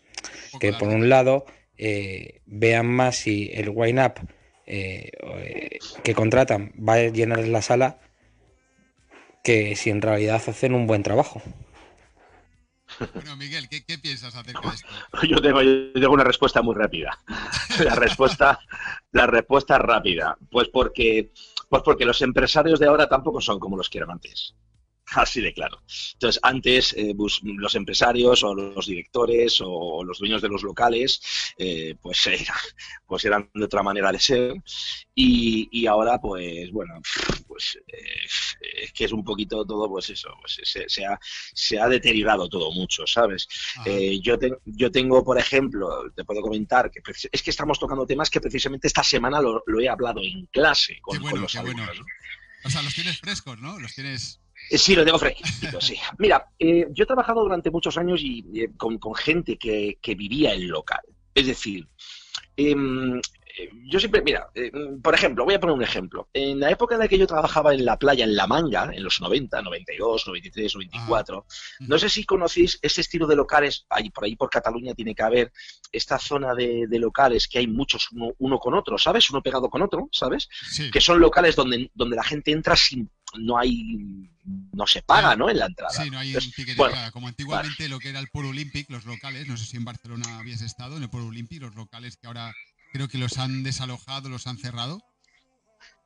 que 0.59 0.73
por 0.73 0.89
un 0.89 1.09
lado 1.09 1.45
eh, 1.77 2.41
vean 2.45 2.87
más 2.87 3.15
si 3.15 3.49
el 3.53 3.69
wine 3.69 4.05
up 4.05 4.13
eh, 4.67 5.11
eh, 5.23 5.79
que 6.03 6.13
contratan 6.13 6.73
va 6.77 6.93
a 6.93 7.09
llenar 7.09 7.47
la 7.47 7.61
sala 7.61 7.99
que 9.43 9.75
si 9.75 9.89
en 9.89 10.01
realidad 10.01 10.41
hacen 10.47 10.73
un 10.73 10.87
buen 10.87 11.03
trabajo. 11.03 11.41
Bueno, 13.13 13.35
Miguel, 13.35 13.67
¿qué, 13.69 13.83
qué 13.83 13.97
piensas 13.97 14.35
acerca 14.35 14.61
de 14.61 14.75
esto? 14.75 14.87
Yo 15.27 15.41
tengo, 15.41 15.61
yo 15.61 15.93
tengo, 15.93 16.13
una 16.13 16.23
respuesta 16.23 16.61
muy 16.61 16.75
rápida. 16.75 17.17
La 17.83 17.95
respuesta, 17.95 18.59
la 19.11 19.25
respuesta 19.27 19.77
rápida. 19.77 20.37
Pues 20.51 20.67
porque, 20.67 21.31
pues 21.71 21.83
porque 21.83 22.03
los 22.03 22.21
empresarios 22.21 22.81
de 22.81 22.87
ahora 22.87 23.07
tampoco 23.07 23.39
son 23.39 23.57
como 23.57 23.77
los 23.77 23.89
que 23.89 23.99
eran 23.99 24.11
antes. 24.11 24.53
Así 25.15 25.39
de 25.39 25.53
claro. 25.53 25.81
Entonces, 26.15 26.37
antes 26.43 26.93
eh, 26.97 27.15
los 27.15 27.75
empresarios 27.75 28.43
o 28.43 28.53
los 28.53 28.87
directores 28.87 29.61
o 29.63 30.03
los 30.03 30.19
dueños 30.19 30.41
de 30.41 30.49
los 30.49 30.63
locales, 30.63 31.21
eh, 31.57 31.95
pues, 32.01 32.29
pues 33.07 33.23
eran 33.23 33.49
de 33.53 33.63
otra 33.63 33.83
manera 33.83 34.11
de 34.11 34.19
ser. 34.19 34.53
Y, 35.15 35.69
y 35.71 35.87
ahora, 35.87 36.19
pues, 36.19 36.69
bueno, 36.71 36.95
pues 37.47 37.79
eh, 37.87 38.27
es 38.61 38.93
que 38.93 39.05
es 39.05 39.11
un 39.11 39.23
poquito 39.23 39.65
todo, 39.65 39.89
pues 39.89 40.09
eso, 40.09 40.29
pues 40.39 40.59
se, 40.63 40.87
se, 40.87 41.05
ha, 41.05 41.19
se 41.21 41.79
ha 41.79 41.87
deteriorado 41.87 42.47
todo 42.49 42.71
mucho, 42.71 43.05
¿sabes? 43.05 43.47
yo, 44.21 44.37
te, 44.37 44.51
yo 44.65 44.91
tengo, 44.91 45.23
por 45.23 45.37
ejemplo, 45.37 46.11
te 46.15 46.23
puedo 46.23 46.41
comentar 46.41 46.91
que 46.91 47.01
es 47.31 47.41
que 47.41 47.49
estamos 47.49 47.79
tocando 47.79 48.05
temas 48.05 48.29
que 48.29 48.41
precisamente 48.41 48.87
esta 48.87 49.03
semana 49.03 49.41
lo, 49.41 49.63
lo 49.65 49.79
he 49.79 49.89
hablado 49.89 50.21
en 50.21 50.45
clase 50.47 50.99
con, 51.01 51.17
bueno, 51.17 51.31
con 51.31 51.41
los 51.41 51.55
alumnos. 51.55 51.87
Bueno. 51.87 52.05
O 52.63 52.69
sea, 52.69 52.81
los 52.81 52.93
tienes 52.93 53.19
frescos, 53.19 53.59
¿no? 53.59 53.79
Los 53.79 53.93
tienes... 53.95 54.39
Sí, 54.69 54.95
lo 54.95 55.03
tengo 55.03 55.19
fresquito, 55.19 55.81
sí. 55.81 55.97
Mira, 56.19 56.47
eh, 56.59 56.87
yo 56.91 57.03
he 57.03 57.07
trabajado 57.07 57.41
durante 57.41 57.71
muchos 57.71 57.97
años 57.97 58.21
y, 58.23 58.45
eh, 58.55 58.69
con, 58.77 58.99
con, 58.99 59.15
gente 59.15 59.57
que, 59.57 59.97
que, 60.01 60.15
vivía 60.15 60.53
en 60.53 60.69
local. 60.69 61.01
Es 61.33 61.47
decir, 61.47 61.87
eh, 62.55 62.75
yo 63.85 63.99
siempre, 63.99 64.21
mira, 64.21 64.49
eh, 64.53 64.71
por 65.01 65.13
ejemplo, 65.13 65.45
voy 65.45 65.53
a 65.53 65.59
poner 65.59 65.75
un 65.75 65.83
ejemplo. 65.83 66.29
En 66.33 66.59
la 66.59 66.71
época 66.71 66.95
en 66.95 66.99
la 66.99 67.07
que 67.07 67.17
yo 67.17 67.27
trabajaba 67.27 67.73
en 67.73 67.85
la 67.85 67.97
playa, 67.97 68.23
en 68.23 68.35
La 68.35 68.47
Manga, 68.47 68.89
en 68.93 69.03
los 69.03 69.21
90, 69.21 69.61
92, 69.61 70.27
93, 70.27 70.75
94, 70.75 71.45
ah. 71.47 71.53
no 71.81 71.99
sé 71.99 72.09
si 72.09 72.25
conocéis 72.25 72.79
ese 72.81 73.01
estilo 73.01 73.27
de 73.27 73.35
locales, 73.35 73.85
ahí, 73.89 74.09
por 74.09 74.25
ahí 74.25 74.35
por 74.35 74.49
Cataluña 74.49 74.93
tiene 74.93 75.15
que 75.15 75.23
haber 75.23 75.51
esta 75.91 76.17
zona 76.17 76.53
de, 76.53 76.87
de 76.87 76.99
locales 76.99 77.47
que 77.47 77.59
hay 77.59 77.67
muchos 77.67 78.11
uno, 78.11 78.31
uno, 78.39 78.59
con 78.59 78.73
otro, 78.73 78.97
¿sabes? 78.97 79.29
Uno 79.29 79.41
pegado 79.41 79.69
con 79.69 79.81
otro, 79.81 80.09
¿sabes? 80.11 80.47
Sí. 80.69 80.91
Que 80.91 81.01
son 81.01 81.19
locales 81.19 81.55
donde, 81.55 81.91
donde 81.93 82.15
la 82.15 82.23
gente 82.23 82.51
entra 82.51 82.75
sin, 82.75 83.09
no 83.39 83.57
hay, 83.57 84.29
no 84.73 84.87
se 84.87 85.01
paga, 85.01 85.35
¿no? 85.35 85.49
En 85.49 85.59
la 85.59 85.65
entrada. 85.65 86.03
Sí, 86.03 86.09
no 86.09 86.19
hay 86.19 86.29
Entonces, 86.29 86.49
un 86.49 86.53
ticket 86.53 86.75
de 86.75 86.77
bueno, 86.77 86.91
entrada. 86.91 87.11
Como 87.11 87.27
antiguamente 87.27 87.89
lo 87.89 87.99
que 87.99 88.09
era 88.09 88.19
el 88.19 88.27
Polo 88.27 88.49
Olympic, 88.49 88.89
los 88.89 89.05
locales, 89.05 89.47
no 89.47 89.57
sé 89.57 89.65
si 89.65 89.77
en 89.77 89.85
Barcelona 89.85 90.39
habías 90.39 90.61
estado, 90.61 90.97
en 90.97 91.03
el 91.03 91.09
Polo 91.09 91.27
Olympic, 91.27 91.61
los 91.61 91.75
locales 91.75 92.17
que 92.17 92.27
ahora 92.27 92.53
creo 92.91 93.07
que 93.07 93.17
los 93.17 93.37
han 93.37 93.63
desalojado, 93.63 94.29
los 94.29 94.47
han 94.47 94.57
cerrado. 94.57 95.01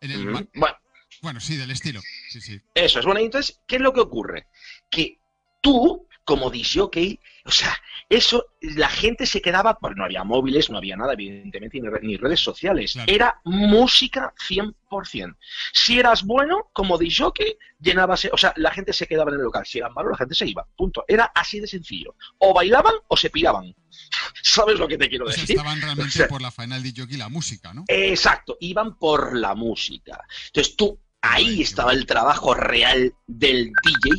En 0.02 0.12
el 0.12 0.26
mar- 0.26 0.48
bueno, 0.54 0.78
Bueno, 1.22 1.40
sí, 1.40 1.56
del 1.56 1.72
estilo. 1.72 2.02
Sí, 2.30 2.42
sí. 2.42 2.62
Eso 2.74 3.00
es. 3.00 3.06
Bueno, 3.06 3.20
entonces, 3.22 3.60
¿qué 3.68 3.78
es 3.78 3.82
lo 3.82 3.94
que 3.94 4.02
ocurre? 4.02 4.48
Que 4.90 5.20
tú, 5.62 6.08
como 6.26 6.50
disjockey, 6.50 7.20
o 7.46 7.52
sea, 7.52 7.76
eso, 8.10 8.46
la 8.62 8.90
gente 8.90 9.26
se 9.26 9.42
quedaba, 9.42 9.78
pues 9.80 9.96
no 9.96 10.04
había 10.04 10.24
móviles, 10.24 10.70
no 10.70 10.78
había 10.78 10.96
nada, 10.98 11.14
evidentemente, 11.14 11.80
ni, 11.80 11.88
re- 11.88 12.02
ni 12.02 12.18
redes 12.18 12.40
sociales. 12.40 12.94
Claro. 12.94 13.12
Era 13.12 13.42
música 13.46 14.34
100%. 14.48 15.36
Si 15.74 16.00
eras 16.00 16.24
bueno, 16.24 16.70
como 16.74 16.98
disjockey, 16.98 17.58
llenabas, 17.80 18.28
o 18.32 18.38
sea, 18.38 18.54
la 18.58 18.72
gente 18.72 18.92
se 18.94 19.08
quedaba 19.08 19.32
en 19.32 19.38
el 19.38 19.44
local. 19.44 19.66
Si 19.66 19.78
eras 19.80 19.92
malo, 19.96 20.10
la 20.10 20.18
gente 20.18 20.36
se 20.36 20.48
iba. 20.48 20.68
Punto. 20.76 21.04
Era 21.08 21.26
así 21.36 21.60
de 21.60 21.68
sencillo. 21.68 22.16
O 22.40 22.54
bailaban 22.54 22.94
o 23.08 23.18
se 23.18 23.30
piraban. 23.30 23.76
¿Sabes 24.44 24.78
lo 24.80 24.88
que 24.88 24.98
te 24.98 25.10
quiero 25.10 25.26
O 25.26 25.32
sea, 25.32 25.42
decir? 25.42 25.58
estaban 25.58 25.80
realmente 25.82 26.10
O 26.10 26.12
sea, 26.12 26.28
por 26.28 26.42
la 26.42 26.52
final 26.52 26.82
de 26.84 26.94
jockey 26.96 27.18
la 27.18 27.30
música, 27.30 27.74
¿no? 27.74 27.86
Exacto, 27.88 28.58
iban 28.60 28.98
por 28.98 29.36
la 29.38 29.56
música. 29.56 30.22
Entonces 30.48 30.76
tú, 30.76 31.00
ahí 31.22 31.62
estaba 31.62 31.92
el 31.92 32.06
trabajo 32.06 32.54
real 32.54 33.14
del 33.28 33.72
DJ, 33.84 34.16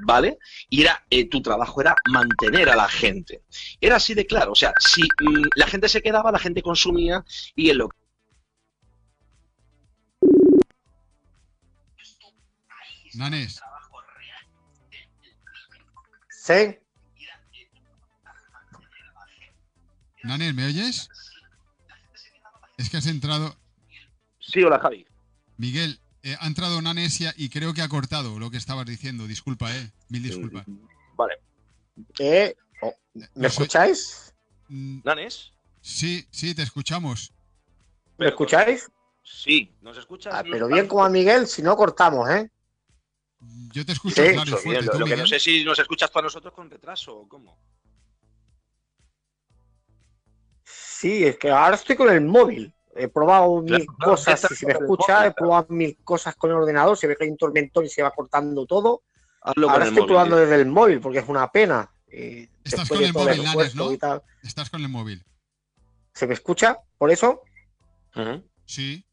¿vale? 0.00 0.38
Y 0.68 0.82
era, 0.82 1.04
eh, 1.10 1.28
tu 1.28 1.40
trabajo 1.42 1.80
era 1.80 1.94
mantener 2.10 2.68
a 2.68 2.76
la 2.76 2.88
gente. 2.88 3.42
Era 3.80 3.96
así 3.96 4.14
de 4.14 4.26
claro, 4.26 4.52
o 4.52 4.54
sea, 4.54 4.72
si 4.78 5.02
mm, 5.02 5.48
la 5.56 5.66
gente 5.66 5.88
se 5.88 6.02
quedaba, 6.02 6.32
la 6.32 6.38
gente 6.38 6.62
consumía 6.62 7.24
y 7.54 7.70
en 7.70 7.78
lo 7.78 7.88
Nanes, 13.14 13.60
¿Sí? 16.30 16.78
Nanes, 20.22 20.54
¿me 20.54 20.66
oyes? 20.66 21.08
Es 22.76 22.88
que 22.88 22.96
has 22.96 23.06
entrado. 23.06 23.56
Sí, 24.38 24.62
hola 24.62 24.78
Javi. 24.78 25.06
Miguel, 25.56 26.00
eh, 26.32 26.36
ha 26.40 26.46
entrado 26.46 26.80
Nanes 26.82 27.20
y, 27.20 27.26
ha- 27.26 27.34
y 27.36 27.48
creo 27.48 27.72
que 27.74 27.82
ha 27.82 27.88
cortado 27.88 28.38
lo 28.38 28.50
que 28.50 28.56
estabas 28.56 28.86
diciendo. 28.86 29.26
Disculpa, 29.26 29.74
eh. 29.74 29.90
Mil 30.08 30.22
disculpas. 30.22 30.64
Vale. 31.16 31.34
Eh, 32.18 32.54
oh, 32.82 32.94
¿Me 33.34 33.48
escucháis? 33.48 34.32
Mm, 34.68 35.00
¿Nanes? 35.04 35.52
Sí, 35.80 36.26
sí, 36.30 36.54
te 36.54 36.62
escuchamos. 36.62 37.32
¿Me 38.18 38.28
escucháis? 38.28 38.88
Sí, 39.22 39.74
¿nos 39.82 39.96
escuchas? 39.98 40.34
Ah, 40.34 40.42
pero 40.42 40.68
bien 40.68 40.86
como 40.86 41.04
a 41.04 41.08
Miguel, 41.08 41.46
si 41.46 41.62
no 41.62 41.76
cortamos, 41.76 42.28
¿eh? 42.30 42.50
Yo 43.72 43.84
te 43.86 43.92
escucho 43.92 44.16
Sí, 44.24 44.32
claro 44.32 44.56
fuerte. 44.56 44.68
bien, 44.70 44.86
lo, 44.86 44.92
¿Tú, 44.92 44.98
lo 44.98 45.06
que 45.06 45.16
no 45.16 45.26
sé 45.26 45.38
si 45.38 45.62
nos 45.64 45.78
escuchas 45.78 46.10
tú 46.10 46.18
a 46.18 46.22
nosotros 46.22 46.52
con 46.54 46.68
retraso 46.70 47.16
o 47.16 47.28
cómo. 47.28 47.58
Sí, 50.64 51.24
es 51.24 51.36
que 51.38 51.50
ahora 51.50 51.76
estoy 51.76 51.96
con 51.96 52.10
el 52.10 52.20
móvil. 52.22 52.74
He 52.96 53.08
probado 53.08 53.62
Claro, 53.64 53.78
mil 53.78 53.86
claro, 53.86 54.10
cosas 54.12 54.50
y 54.50 54.54
se 54.56 54.66
me 54.66 54.72
escucha. 54.72 55.16
móvil, 55.18 55.28
He 55.30 55.34
probado 55.34 55.66
mil 55.70 55.98
cosas 56.04 56.34
con 56.36 56.50
el 56.50 56.56
ordenador. 56.56 56.96
Se 56.96 57.06
ve 57.06 57.16
que 57.16 57.24
hay 57.24 57.30
un 57.30 57.36
tormentón 57.36 57.84
y 57.84 57.88
se 57.88 58.02
va 58.02 58.10
cortando 58.10 58.66
todo. 58.66 59.02
Hazlo 59.42 59.70
ahora 59.70 59.84
estoy 59.84 60.00
móvil, 60.00 60.06
probando 60.08 60.36
tío. 60.36 60.40
desde 60.46 60.54
el 60.62 60.66
móvil 60.66 61.00
porque 61.00 61.18
es 61.18 61.28
una 61.28 61.50
pena. 61.50 61.90
Eh, 62.08 62.48
Estás 62.64 62.88
con 62.88 62.98
de 62.98 63.04
el 63.06 63.12
todo 63.12 63.24
móvil, 63.24 63.76
¿no? 63.76 63.90
Estás 64.42 64.70
con 64.70 64.80
el 64.80 64.88
móvil. 64.88 65.24
¿Se 66.14 66.26
me 66.26 66.34
escucha? 66.34 66.78
¿Por 66.96 67.10
eso? 67.10 67.42
Sí. 68.66 69.04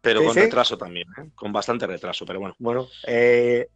Pero 0.00 0.20
Sí, 0.20 0.26
con 0.26 0.34
sí. 0.34 0.40
retraso 0.40 0.76
también, 0.78 1.08
¿eh? 1.18 1.30
con 1.34 1.52
bastante 1.52 1.86
retraso, 1.86 2.24
pero 2.26 2.40
bueno. 2.40 2.54
Bueno, 2.58 2.88
eh, 3.06 3.68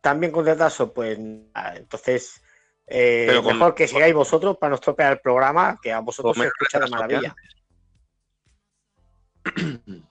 también 0.00 0.30
con 0.32 0.44
retraso, 0.44 0.92
pues 0.92 1.18
nada, 1.18 1.76
entonces 1.76 2.42
eh, 2.86 3.24
Pero 3.28 3.42
con- 3.42 3.56
mejor 3.56 3.74
que 3.74 3.88
sigáis 3.88 4.14
vosotros 4.14 4.56
para 4.58 4.70
no 4.70 4.74
estropear 4.76 5.12
el 5.12 5.20
programa, 5.20 5.78
que 5.82 5.92
a 5.92 6.00
vosotros 6.00 6.36
se 6.36 6.46
escucha 6.46 6.80
de 6.80 6.90
maravilla. 6.90 7.34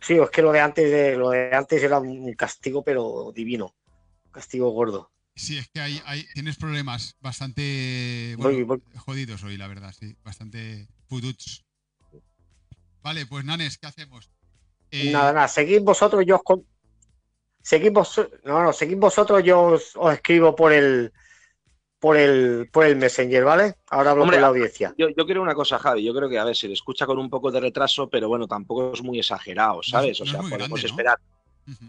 Sí, 0.00 0.18
es 0.18 0.28
que 0.28 0.42
lo 0.42 0.52
de 0.52 0.60
antes 0.60 0.90
de, 0.90 1.16
lo 1.16 1.30
de 1.30 1.54
antes 1.54 1.82
era 1.82 1.98
un 1.98 2.34
castigo, 2.34 2.84
pero 2.84 3.32
divino. 3.34 3.74
Un 4.26 4.32
castigo 4.32 4.68
gordo. 4.68 5.10
Sí, 5.34 5.56
es 5.56 5.66
que 5.70 5.80
hay, 5.80 5.98
hay, 6.04 6.26
tienes 6.34 6.56
problemas 6.58 7.16
bastante 7.20 8.34
bueno, 8.36 8.52
Voy- 8.54 8.62
voy. 8.64 8.82
jodidos 8.98 9.42
hoy, 9.44 9.56
la 9.56 9.66
verdad, 9.66 9.94
sí. 9.98 10.14
Bastante 10.22 10.86
fuduts. 11.08 11.64
Vale, 13.02 13.24
pues 13.24 13.46
Nanes, 13.46 13.78
¿qué 13.78 13.86
hacemos? 13.86 14.30
Eh, 14.90 15.10
Nada, 15.10 15.32
nada, 15.32 15.48
seguid 15.48 15.80
vosotros, 15.80 16.22
yo 16.26 16.36
os 16.36 16.42
con- 16.42 16.66
seguid 17.62 17.92
vos... 17.92 18.20
no, 18.44 18.62
no, 18.62 18.72
seguid 18.74 18.98
vosotros, 18.98 19.42
yo 19.42 19.62
os, 19.62 19.92
os 19.96 20.12
escribo 20.12 20.54
por 20.54 20.72
el 20.74 21.14
por 22.04 22.18
el 22.18 22.68
por 22.70 22.84
el 22.84 22.96
Messenger, 22.96 23.44
¿vale? 23.44 23.76
Ahora 23.88 24.10
hablo 24.10 24.24
Hombre, 24.24 24.36
con 24.36 24.42
la 24.42 24.48
audiencia. 24.48 24.94
Yo, 24.98 25.08
yo 25.08 25.26
creo 25.26 25.40
una 25.40 25.54
cosa, 25.54 25.78
Javi. 25.78 26.04
Yo 26.04 26.14
creo 26.14 26.28
que, 26.28 26.38
a 26.38 26.44
ver, 26.44 26.54
se 26.54 26.68
le 26.68 26.74
escucha 26.74 27.06
con 27.06 27.18
un 27.18 27.30
poco 27.30 27.50
de 27.50 27.60
retraso, 27.60 28.10
pero 28.10 28.28
bueno, 28.28 28.46
tampoco 28.46 28.92
es 28.92 29.02
muy 29.02 29.20
exagerado, 29.20 29.82
¿sabes? 29.82 30.20
no 30.20 30.24
o 30.24 30.26
sea, 30.28 30.40
podemos 30.40 30.58
grande, 30.58 30.80
¿no? 30.82 30.86
esperar 30.86 31.18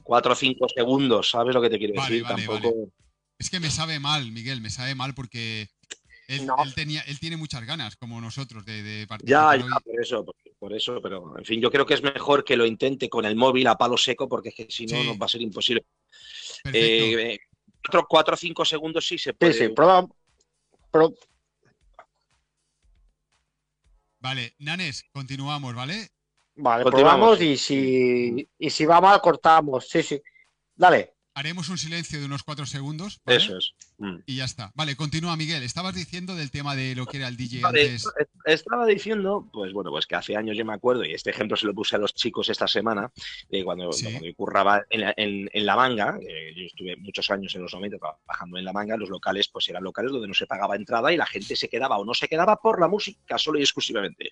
cuatro 0.03 0.31
o 0.31 0.35
cinco 0.35 0.67
segundos, 0.73 1.29
¿sabes 1.31 1.53
lo 1.53 1.61
que 1.61 1.69
te 1.69 1.77
quiero 1.77 1.95
Vale, 1.95 2.09
decir? 2.09 2.23
vale, 2.23 2.45
Tampoco. 2.45 2.87
Es 3.37 3.49
que 3.49 3.59
me 3.59 3.69
sabe 3.69 3.99
mal, 3.99 4.31
Miguel, 4.31 4.61
me 4.61 4.69
sabe 4.69 4.95
mal 4.95 5.13
porque 5.13 5.67
él, 6.29 6.45
No. 6.45 6.55
él 6.63 6.73
tenía, 6.73 7.01
él 7.01 7.19
tiene 7.19 7.35
muchas 7.35 7.65
ganas, 7.65 7.97
como 7.97 8.21
nosotros, 8.21 8.63
de, 8.63 8.83
de 8.83 8.99
Ya, 9.01 9.07
participar 9.07 9.59
ya, 9.59 9.65
hoy. 9.65 9.71
por 9.83 10.01
eso, 10.01 10.23
por, 10.23 10.35
por 10.57 10.73
eso, 10.73 11.01
pero 11.01 11.37
en 11.37 11.43
fin, 11.43 11.59
yo 11.59 11.69
creo 11.69 11.85
que 11.85 11.93
es 11.95 12.01
mejor 12.01 12.45
que 12.45 12.55
lo 12.55 12.65
intente 12.65 13.09
con 13.09 13.25
el 13.25 13.35
móvil 13.35 13.67
a 13.67 13.75
palo 13.75 13.97
seco, 13.97 14.29
porque 14.29 14.47
es 14.47 14.55
que 14.55 14.67
si 14.69 14.85
no, 14.85 15.01
Sí. 15.01 15.07
nos 15.09 15.17
va 15.17 15.25
a 15.25 15.29
ser 15.29 15.41
imposible. 15.41 15.83
Perfecto. 16.63 17.19
Eh, 17.19 17.37
eh, 17.85 17.89
cuatro, 17.91 18.07
cuatro 18.07 18.33
o 18.33 18.37
cinco 18.37 18.65
segundos 18.65 19.07
sí 19.07 19.17
se 19.17 19.31
Sí, 19.31 19.37
puede. 19.37 19.53
sí, 19.53 19.69
prueba, 19.69 20.05
pro- 20.91 21.13
Vale, 24.19 24.55
Nanes, 24.59 25.03
continuamos, 25.11 25.75
¿vale? 25.75 26.07
Vale, 26.55 26.83
Continuamos. 26.83 27.37
probamos 27.37 27.41
y 27.41 27.57
si, 27.57 28.49
y 28.57 28.69
si 28.69 28.85
va 28.85 29.01
mal, 29.01 29.21
cortamos. 29.21 29.87
Sí, 29.89 30.01
sí. 30.01 30.21
Dale. 30.75 31.14
Haremos 31.37 31.67
un 31.67 31.77
silencio 31.77 32.17
de 32.19 32.25
unos 32.25 32.43
cuatro 32.43 32.65
segundos. 32.65 33.19
¿vale? 33.25 33.37
Eso 33.37 33.57
es. 33.57 33.73
Mm. 33.97 34.19
Y 34.25 34.37
ya 34.37 34.45
está. 34.45 34.71
Vale, 34.73 34.95
continúa, 34.95 35.35
Miguel. 35.35 35.63
Estabas 35.63 35.93
diciendo 35.93 36.33
del 36.33 36.49
tema 36.49 36.75
de 36.75 36.95
lo 36.95 37.05
que 37.05 37.17
era 37.17 37.27
el 37.27 37.35
DJ 37.35 37.59
Vale, 37.61 37.81
antes. 37.83 38.07
estaba 38.45 38.85
diciendo, 38.85 39.49
pues 39.51 39.73
bueno, 39.73 39.91
pues 39.91 40.07
que 40.07 40.15
hace 40.15 40.37
años 40.37 40.55
yo 40.57 40.63
me 40.65 40.73
acuerdo, 40.73 41.03
y 41.03 41.13
este 41.13 41.31
ejemplo 41.31 41.57
se 41.57 41.65
lo 41.67 41.73
puse 41.73 41.97
a 41.97 41.99
los 41.99 42.13
chicos 42.13 42.47
esta 42.49 42.67
semana, 42.67 43.11
de 43.49 43.63
cuando, 43.65 43.91
Sí. 43.91 44.03
cuando 44.05 44.25
yo 44.25 44.33
curraba 44.35 44.83
en 44.89 45.01
la, 45.01 45.13
en- 45.17 45.49
en 45.51 45.65
la 45.65 45.75
manga, 45.75 46.17
eh, 46.21 46.53
yo 46.55 46.63
estuve 46.65 46.95
muchos 46.97 47.29
años 47.31 47.53
en 47.55 47.63
los 47.63 47.73
90 47.73 47.97
trabajando 47.97 48.57
en 48.57 48.63
la 48.65 48.71
manga, 48.73 48.95
los 48.95 49.09
locales 49.09 49.49
pues 49.49 49.67
eran 49.67 49.83
locales 49.83 50.11
donde 50.13 50.27
no 50.29 50.33
se 50.33 50.47
pagaba 50.47 50.75
entrada 50.77 51.11
y 51.11 51.17
la 51.17 51.25
gente 51.25 51.55
se 51.57 51.67
quedaba 51.67 51.97
o 51.97 52.05
no 52.05 52.13
se 52.13 52.29
quedaba 52.29 52.55
por 52.61 52.79
la 52.79 52.87
música 52.87 53.37
solo 53.37 53.59
y 53.59 53.63
exclusivamente. 53.63 54.31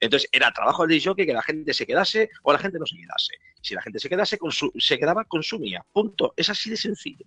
Entonces 0.00 0.28
era 0.32 0.52
trabajo 0.52 0.84
del 0.86 1.00
jockey 1.02 1.26
que 1.26 1.32
la 1.32 1.42
gente 1.42 1.72
se 1.74 1.86
quedase 1.86 2.28
o 2.42 2.52
la 2.52 2.58
gente 2.58 2.78
no 2.80 2.86
se 2.86 2.96
quedase. 2.96 3.34
Si 3.62 3.74
la 3.74 3.82
gente 3.82 3.98
se 4.00 4.08
quedase, 4.08 4.38
se 4.78 4.98
quedaba, 4.98 5.24
consumía. 5.26 5.84
Punto. 5.92 6.32
Es 6.40 6.48
así 6.48 6.70
de 6.70 6.76
sencillo. 6.76 7.24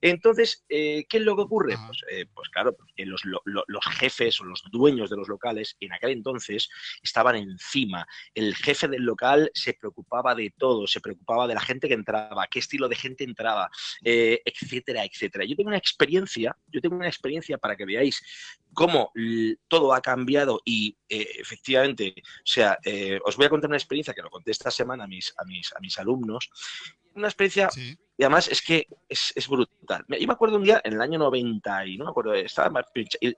Entonces, 0.00 0.64
eh, 0.68 1.04
¿qué 1.08 1.18
es 1.18 1.22
lo 1.24 1.36
que 1.36 1.42
ocurre? 1.42 1.74
Pues, 1.86 2.00
eh, 2.10 2.26
pues 2.34 2.48
claro, 2.48 2.74
porque 2.76 3.04
los, 3.06 3.24
lo- 3.24 3.42
lo- 3.44 3.64
los 3.66 3.84
jefes 3.98 4.40
o 4.40 4.44
los 4.44 4.62
dueños 4.70 5.10
de 5.10 5.16
los 5.16 5.28
locales 5.28 5.76
en 5.80 5.92
aquel 5.92 6.10
entonces 6.10 6.68
estaban 7.02 7.36
encima. 7.36 8.06
El 8.34 8.54
jefe 8.54 8.88
del 8.88 9.02
local 9.02 9.50
se 9.54 9.74
preocupaba 9.74 10.34
de 10.34 10.52
todo, 10.56 10.86
se 10.86 11.00
preocupaba 11.00 11.46
de 11.46 11.54
la 11.54 11.60
gente 11.60 11.88
que 11.88 11.94
entraba, 11.94 12.46
qué 12.50 12.58
estilo 12.60 12.88
de 12.88 12.96
gente 12.96 13.24
entraba, 13.24 13.70
eh, 14.02 14.40
etcétera, 14.44 15.04
etcétera. 15.04 15.44
Yo 15.44 15.56
tengo 15.56 15.68
una 15.68 15.78
experiencia, 15.78 16.56
yo 16.68 16.80
tengo 16.80 16.96
una 16.96 17.08
experiencia 17.08 17.58
para 17.58 17.76
que 17.76 17.84
veáis 17.84 18.22
cómo 18.72 19.12
todo 19.68 19.92
ha 19.94 20.00
cambiado 20.00 20.60
y 20.64 20.96
efectivamente, 21.08 22.14
o 22.18 22.22
sea, 22.44 22.76
os 23.24 23.36
voy 23.36 23.46
a 23.46 23.48
contar 23.48 23.68
una 23.68 23.76
experiencia 23.76 24.14
que 24.14 24.22
lo 24.22 24.30
conté 24.30 24.50
esta 24.50 24.70
semana 24.70 25.04
a 25.04 25.06
mis, 25.06 25.32
a 25.38 25.44
mis, 25.44 25.72
a 25.74 25.80
mis 25.80 25.96
alumnos. 25.98 26.50
Una 27.14 27.28
experiencia 27.28 27.70
Sí. 27.70 27.96
y 28.16 28.22
además 28.24 28.48
es 28.48 28.60
que 28.62 28.86
es, 29.08 29.32
es 29.36 29.48
brutal. 29.48 30.04
Yo 30.08 30.26
me 30.26 30.32
acuerdo 30.32 30.56
un 30.56 30.64
día, 30.64 30.80
en 30.84 30.94
el 30.94 31.00
año 31.00 31.18
90, 31.18 31.86
y 31.86 31.96
no 31.96 32.04
me 32.04 32.10
acuerdo, 32.10 32.34
estaba, 32.34 32.84
el, 33.20 33.34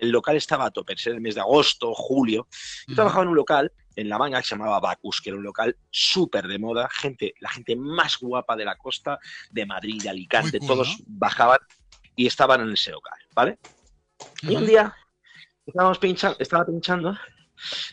el- 0.00 0.10
local 0.10 0.36
estaba 0.36 0.66
a 0.66 0.70
tope, 0.70 0.94
era 0.94 1.14
el 1.14 1.20
mes 1.20 1.34
de 1.34 1.40
agosto, 1.40 1.92
julio. 1.94 2.46
Yo 2.86 2.94
trabajaba 2.94 3.22
en 3.24 3.28
un 3.30 3.36
local 3.36 3.72
en 3.96 4.08
La 4.08 4.18
Manga 4.18 4.40
que 4.40 4.46
se 4.46 4.54
llamaba 4.54 4.78
Bacus, 4.80 5.20
que 5.22 5.30
era 5.30 5.38
un 5.38 5.44
local 5.44 5.76
súper 5.90 6.46
de 6.46 6.58
moda, 6.58 6.88
gente, 6.92 7.34
la 7.40 7.48
gente 7.48 7.74
más 7.76 8.18
guapa 8.18 8.54
de 8.54 8.64
la 8.64 8.76
costa, 8.76 9.18
de 9.50 9.64
Madrid, 9.66 10.02
de 10.02 10.10
Alicante, 10.10 10.58
cool, 10.58 10.68
todos 10.68 10.98
¿no? 11.00 11.04
bajaban 11.08 11.58
y 12.14 12.26
estaban 12.26 12.60
en 12.60 12.72
ese 12.72 12.90
local, 12.90 13.18
¿vale? 13.34 13.58
Y 14.42 14.54
un 14.54 14.66
día 14.66 14.94
estábamos 15.66 15.98
pinchando, 15.98 16.36
estaba 16.38 16.64
pinchando 16.66 17.16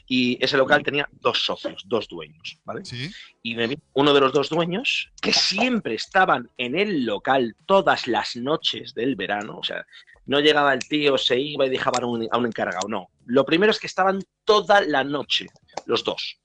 y 0.08 0.44
ese 0.44 0.58
local 0.58 0.84
tenía 0.84 1.08
dos 1.22 1.46
socios, 1.46 1.84
dos 1.86 2.08
dueños, 2.08 2.60
¿vale? 2.66 2.86
Sí. 2.86 3.12
y 3.42 3.56
me 3.56 3.68
vi 3.68 3.78
uno 3.94 4.14
de 4.14 4.20
los 4.20 4.34
dos 4.34 4.50
dueños 4.50 5.12
que 5.22 5.34
siempre 5.34 5.96
estaban 5.96 6.50
en 6.58 6.78
el 6.78 7.06
local 7.06 7.56
todas 7.66 8.08
las 8.08 8.36
noches 8.36 8.94
del 8.94 9.16
verano, 9.16 9.58
o 9.58 9.64
sea, 9.64 9.86
no 10.26 10.40
llegaba 10.40 10.74
el 10.74 10.88
tío, 10.88 11.18
se 11.18 11.40
iba 11.40 11.66
y 11.66 11.70
dejaba 11.70 12.00
a 12.02 12.06
un, 12.06 12.28
a 12.32 12.38
un 12.38 12.46
encargado, 12.46 12.88
no. 12.88 13.10
Lo 13.26 13.46
primero 13.46 13.72
es 13.72 13.80
que 13.80 13.88
estaban 13.88 14.22
toda 14.46 14.82
la 14.82 15.04
noche, 15.04 15.48
los 15.86 16.04
dos. 16.04 16.40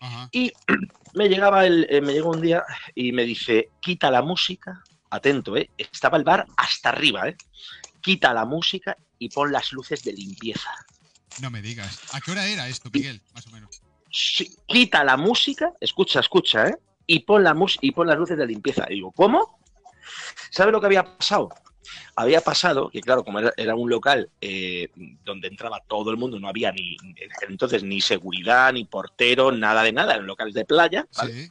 Ajá. 0.00 0.28
Y 0.32 0.52
me 1.14 1.28
llegaba 1.28 1.66
el, 1.66 1.86
eh, 1.90 2.00
me 2.00 2.12
llegó 2.12 2.30
un 2.30 2.40
día 2.40 2.64
y 2.94 3.12
me 3.12 3.24
dice, 3.24 3.70
quita 3.80 4.10
la 4.10 4.22
música, 4.22 4.82
atento, 5.10 5.56
¿eh? 5.56 5.70
estaba 5.76 6.18
el 6.18 6.24
bar 6.24 6.46
hasta 6.56 6.90
arriba, 6.90 7.28
¿eh? 7.28 7.36
quita 8.00 8.32
la 8.32 8.44
música 8.44 8.96
y 9.18 9.28
pon 9.28 9.52
las 9.52 9.72
luces 9.72 10.02
de 10.02 10.12
limpieza. 10.12 10.70
No 11.40 11.50
me 11.50 11.62
digas. 11.62 12.00
¿A 12.12 12.20
qué 12.20 12.32
hora 12.32 12.46
era 12.46 12.68
esto, 12.68 12.90
Miguel? 12.92 13.20
Más 13.34 13.46
o 13.46 13.50
menos. 13.50 13.82
Sí, 14.10 14.56
quita 14.66 15.04
la 15.04 15.16
música, 15.16 15.72
escucha, 15.80 16.20
escucha, 16.20 16.68
¿eh? 16.68 16.76
Y 17.06 17.20
pon, 17.20 17.42
la 17.42 17.54
mus 17.54 17.78
y 17.80 17.92
pon 17.92 18.06
las 18.06 18.16
luces 18.16 18.36
de 18.36 18.46
limpieza. 18.46 18.86
Y 18.88 18.96
digo, 18.96 19.12
¿cómo? 19.12 19.58
¿Sabe 20.50 20.72
lo 20.72 20.80
que 20.80 20.86
había 20.86 21.04
pasado? 21.04 21.48
Había 22.14 22.40
pasado 22.40 22.90
que, 22.90 23.00
claro, 23.00 23.24
como 23.24 23.38
era, 23.38 23.52
era 23.56 23.74
un 23.74 23.88
local 23.88 24.30
eh, 24.40 24.88
donde 25.24 25.48
entraba 25.48 25.82
todo 25.88 26.10
el 26.10 26.16
mundo, 26.16 26.38
no 26.38 26.48
había 26.48 26.70
ni 26.72 26.96
entonces 27.48 27.82
ni 27.82 28.00
seguridad, 28.00 28.72
ni 28.72 28.84
portero, 28.84 29.50
nada 29.50 29.82
de 29.82 29.92
nada, 29.92 30.14
eran 30.14 30.26
locales 30.26 30.54
de 30.54 30.64
playa. 30.64 31.06
¿vale? 31.16 31.32
Sí. 31.32 31.50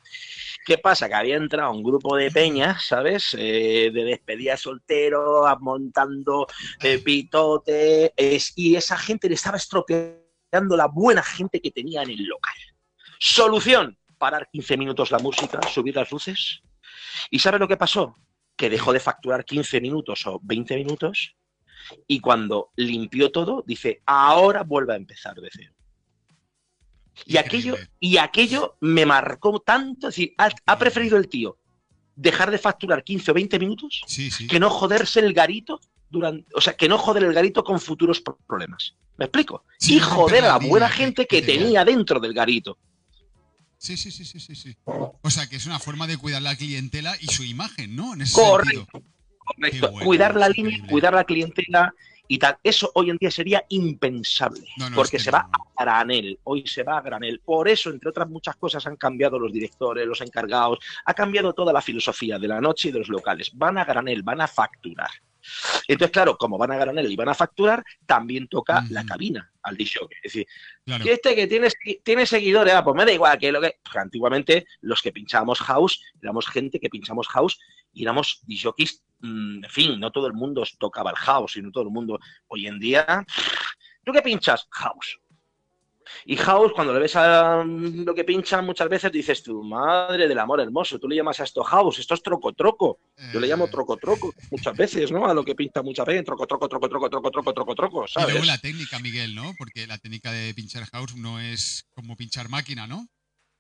¿Qué 0.70 0.78
pasa? 0.78 1.10
Que 1.10 1.16
había 1.16 1.36
entrado 1.36 1.72
un 1.72 1.82
grupo 1.82 2.16
de 2.16 2.30
peñas, 2.30 2.86
¿sabes? 2.86 3.36
Eh, 3.36 3.90
de 3.92 4.04
despedida 4.04 4.52
de 4.52 4.58
soltero, 4.58 5.46
montando 5.62 6.46
eh, 6.80 7.00
pitote, 7.00 8.14
y 8.56 8.76
esa 8.76 8.96
gente 8.96 9.28
le 9.28 9.34
estaba 9.34 9.58
estropeando 9.58 10.78
la 10.78 10.86
buena 10.86 11.24
gente 11.24 11.60
que 11.60 11.72
tenía 11.72 12.04
en 12.04 12.12
el 12.12 12.24
local. 12.24 12.54
Solución, 13.18 13.98
parar 14.20 14.48
15 14.52 14.78
minutos 14.78 15.10
la 15.10 15.18
música, 15.18 15.60
subir 15.64 15.96
las 15.96 16.12
luces. 16.12 16.62
¿Y 17.32 17.40
sabe 17.40 17.58
lo 17.58 17.68
que 17.68 17.76
pasó? 17.76 18.16
Que 18.56 18.70
dejó 18.70 18.94
de 18.94 19.00
facturar 19.00 19.46
15 19.46 19.82
minutos 19.82 20.28
o 20.28 20.40
20 20.44 20.76
minutos 20.76 21.36
y 22.06 22.20
cuando 22.20 22.74
limpió 22.76 23.32
todo, 23.32 23.64
dice, 23.66 24.04
ahora 24.06 24.62
vuelve 24.62 24.94
a 24.94 24.98
empezar 24.98 25.34
de 25.34 25.50
cero. 25.52 25.74
Y 27.26 27.38
aquello, 27.38 27.76
y 28.00 28.18
aquello 28.18 28.78
me 28.82 29.06
marcó 29.06 29.60
tanto, 29.60 30.08
es 30.10 30.16
decir, 30.16 30.34
ha, 30.38 30.50
ha 30.66 30.78
preferido 30.78 31.18
el 31.18 31.28
tío 31.28 31.58
dejar 32.16 32.52
de 32.52 32.58
facturar 32.58 33.04
15 33.04 33.32
o 33.32 33.34
20 33.34 33.60
minutos 33.60 34.02
Sí, 34.08 34.30
sí. 34.30 34.48
que 34.48 34.60
no 34.60 34.70
joderse 34.70 35.20
el 35.22 35.34
garito 35.34 35.80
durante, 36.10 36.52
o 36.56 36.60
sea, 36.62 36.76
que 36.76 36.90
no 36.90 36.98
joder 36.98 37.24
el 37.24 37.34
garito 37.34 37.64
con 37.64 37.80
futuros 37.80 38.20
pro- 38.22 38.38
problemas. 38.48 38.96
¿Me 39.18 39.26
explico? 39.26 39.64
Sí, 39.78 39.98
y 39.98 40.00
joder 40.00 40.44
a 40.46 40.48
la 40.48 40.58
buena 40.58 40.90
gente 40.90 41.26
que 41.26 41.42
tenía. 41.42 41.86
dentro 41.86 42.20
del 42.20 42.34
garito. 42.34 42.78
Sí, 43.78 43.96
sí, 43.96 44.12
sí, 44.12 44.26
sí, 44.26 44.40
sí, 44.40 44.56
sí. 44.56 44.76
O 44.86 45.30
sea, 45.30 45.48
que 45.48 45.56
es 45.56 45.66
una 45.66 45.80
forma 45.80 46.08
de 46.08 46.18
cuidar 46.18 46.42
la 46.42 46.56
clientela 46.56 47.16
y 47.22 47.28
su 47.28 47.44
imagen, 47.44 47.96
¿no? 47.96 48.14
En 48.14 48.22
ese 48.22 48.34
Correcto. 48.34 48.88
sentido. 48.92 49.04
Correcto. 49.46 49.92
Bueno, 49.92 50.06
cuidar 50.06 50.36
la 50.36 50.50
línea, 50.50 50.78
cuidar 50.90 51.14
la 51.14 51.24
clientela 51.24 51.94
y 52.30 52.38
tal. 52.38 52.58
Eso 52.64 52.92
hoy 52.94 53.10
en 53.10 53.18
día 53.18 53.32
sería 53.32 53.66
impensable. 53.70 54.66
No, 54.78 54.90
no, 54.90 54.96
porque 54.96 55.18
es 55.18 55.24
que 55.24 55.26
se 55.26 55.32
no, 55.32 55.40
va 55.40 55.50
a 55.52 55.84
granel. 55.84 56.40
Hoy 56.44 56.66
se 56.66 56.84
va 56.84 57.00
a 57.00 57.02
granel. 57.02 57.42
Por 57.44 57.68
eso, 57.68 57.90
entre 57.90 58.10
otras 58.10 58.30
muchas 58.30 58.56
cosas, 58.56 58.86
han 58.86 58.96
cambiado 58.96 59.38
los 59.40 59.52
directores, 59.52 60.08
los 60.08 60.22
encargados. 60.22 60.80
Ha 61.06 61.14
cambiado 61.14 61.54
toda 61.54 61.74
la 61.74 61.82
filosofía 61.82 62.38
de 62.38 62.48
la 62.48 62.62
noche 62.62 62.90
y 62.90 62.92
de 62.92 63.00
los 63.00 63.10
locales. 63.10 63.52
Van 63.56 63.80
a 63.80 63.84
granel, 63.84 64.22
van 64.22 64.42
a 64.42 64.48
facturar. 64.48 65.10
Entonces, 65.88 66.12
claro, 66.12 66.38
como 66.38 66.58
van 66.58 66.72
a 66.72 66.78
granel 66.78 67.12
y 67.12 67.16
van 67.16 67.30
a 67.30 67.34
facturar, 67.34 67.84
también 68.06 68.48
toca 68.48 68.84
la 68.90 69.06
cabina 69.06 69.52
al 69.64 69.76
disc 69.78 69.98
jockey. 70.00 70.18
Es 70.22 70.34
decir, 70.34 70.48
Claro. 70.86 71.06
y 71.06 71.10
este 71.10 71.36
que 71.36 71.48
tiene, 71.48 71.68
tiene 72.04 72.26
seguidores, 72.26 72.74
ah, 72.74 72.84
pues 72.84 72.96
me 72.96 73.06
da 73.06 73.12
igual 73.12 73.38
que 73.38 73.52
lo 73.52 73.62
que. 73.62 73.78
Porque 73.84 74.00
antiguamente 74.00 74.66
los 74.82 75.02
que 75.02 75.12
pinchábamos 75.12 75.60
house 75.60 76.02
éramos 76.22 76.48
gente 76.48 76.80
que 76.80 76.90
pinchamos 76.90 77.28
house 77.28 77.60
y 77.94 78.04
éramos 78.04 78.42
jockeys, 78.48 79.04
mm, 79.20 79.64
en 79.66 79.70
fin, 79.70 80.00
no 80.00 80.12
todo 80.12 80.28
el 80.28 80.34
mundo 80.34 80.64
tocaba 80.78 81.12
el 81.12 81.18
house 81.18 81.58
y 81.58 81.62
no 81.62 81.72
todo 81.72 81.84
el 81.84 81.90
mundo. 81.90 82.20
Hoy 82.48 82.68
en 82.68 82.80
día, 82.80 83.26
¿tú 84.04 84.12
qué 84.12 84.22
pinchas? 84.22 84.68
House. 84.72 85.20
Y 86.26 86.36
House, 86.38 86.72
cuando 86.74 86.94
le 86.94 87.00
ves 87.00 87.16
a 87.16 87.64
mm, 87.64 88.04
lo 88.04 88.14
que 88.14 88.24
pinchan 88.24 88.66
muchas 88.66 88.90
veces, 88.90 89.12
dices 89.12 89.44
tu 89.44 89.64
madre 89.64 90.28
del 90.28 90.40
amor 90.40 90.62
hermoso, 90.62 91.00
tú 91.00 91.08
le 91.08 91.16
llamas 91.16 91.40
a 91.40 91.44
esto 91.44 91.64
House, 91.64 92.00
esto 92.00 92.14
es 92.14 92.24
troco-troco. 92.24 93.00
Yo 93.34 93.40
le 93.40 93.48
llamo 93.48 93.66
eh. 93.66 93.70
troco-troco 93.70 94.34
muchas 94.52 94.76
veces, 94.76 95.12
¿no? 95.12 95.26
A 95.26 95.34
lo 95.34 95.44
que 95.44 95.56
pinta 95.56 95.82
muchas 95.82 96.06
veces, 96.06 96.26
troco-troco, 96.26 96.68
troco-troco, 96.68 97.10
troco-troco, 97.10 97.54
troco-troco, 97.54 98.08
¿sabes? 98.08 98.30
Y 98.30 98.32
luego 98.32 98.46
la 98.46 98.58
técnica, 98.58 99.00
Miguel, 99.00 99.36
¿no? 99.36 99.54
Porque 99.58 99.88
la 99.88 99.98
técnica 99.98 100.32
de 100.32 100.54
pinchar 100.54 100.86
House 100.92 101.16
no 101.16 101.40
es 101.40 101.88
como 101.94 102.16
pinchar 102.16 102.50
máquina, 102.50 102.88
¿no? 102.88 103.08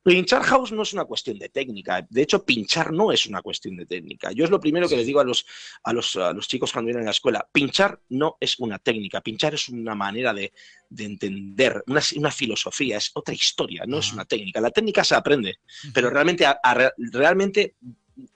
Pinchar 0.01 0.43
house 0.43 0.71
no 0.71 0.81
es 0.83 0.93
una 0.93 1.03
cuestión 1.05 1.37
de 1.37 1.49
técnica. 1.49 2.05
De 2.09 2.21
hecho, 2.21 2.43
pinchar 2.45 2.91
no 2.93 3.11
es 3.11 3.25
una 3.27 3.41
cuestión 3.41 3.75
de 3.75 3.85
técnica. 3.85 4.31
Yo 4.31 4.45
es 4.45 4.49
lo 4.49 4.59
primero 4.59 4.87
que 4.87 4.95
les 4.95 5.05
digo 5.05 5.19
a 5.19 5.23
los, 5.25 5.45
a, 5.83 5.91
los, 5.93 6.15
a 6.15 6.31
los 6.33 6.47
chicos 6.47 6.71
cuando 6.71 6.87
vienen 6.87 7.03
a 7.03 7.05
la 7.05 7.11
escuela. 7.11 7.47
Pinchar 7.51 7.99
no 8.09 8.37
es 8.39 8.57
una 8.59 8.79
técnica. 8.79 9.21
Pinchar 9.21 9.53
es 9.53 9.67
una 9.69 9.95
manera 9.95 10.33
de, 10.33 10.53
de 10.89 11.03
entender, 11.03 11.83
una, 11.87 12.01
una 12.15 12.31
filosofía, 12.31 12.97
es 12.97 13.11
otra 13.13 13.33
historia, 13.35 13.83
no 13.85 13.99
es 13.99 14.13
una 14.13 14.25
técnica. 14.25 14.61
La 14.61 14.71
técnica 14.71 15.03
se 15.03 15.15
aprende, 15.15 15.59
pero 15.93 16.09
realmente, 16.09 16.45
a- 16.45 16.59
a 16.63 16.73
re- 16.73 16.93
realmente 16.97 17.75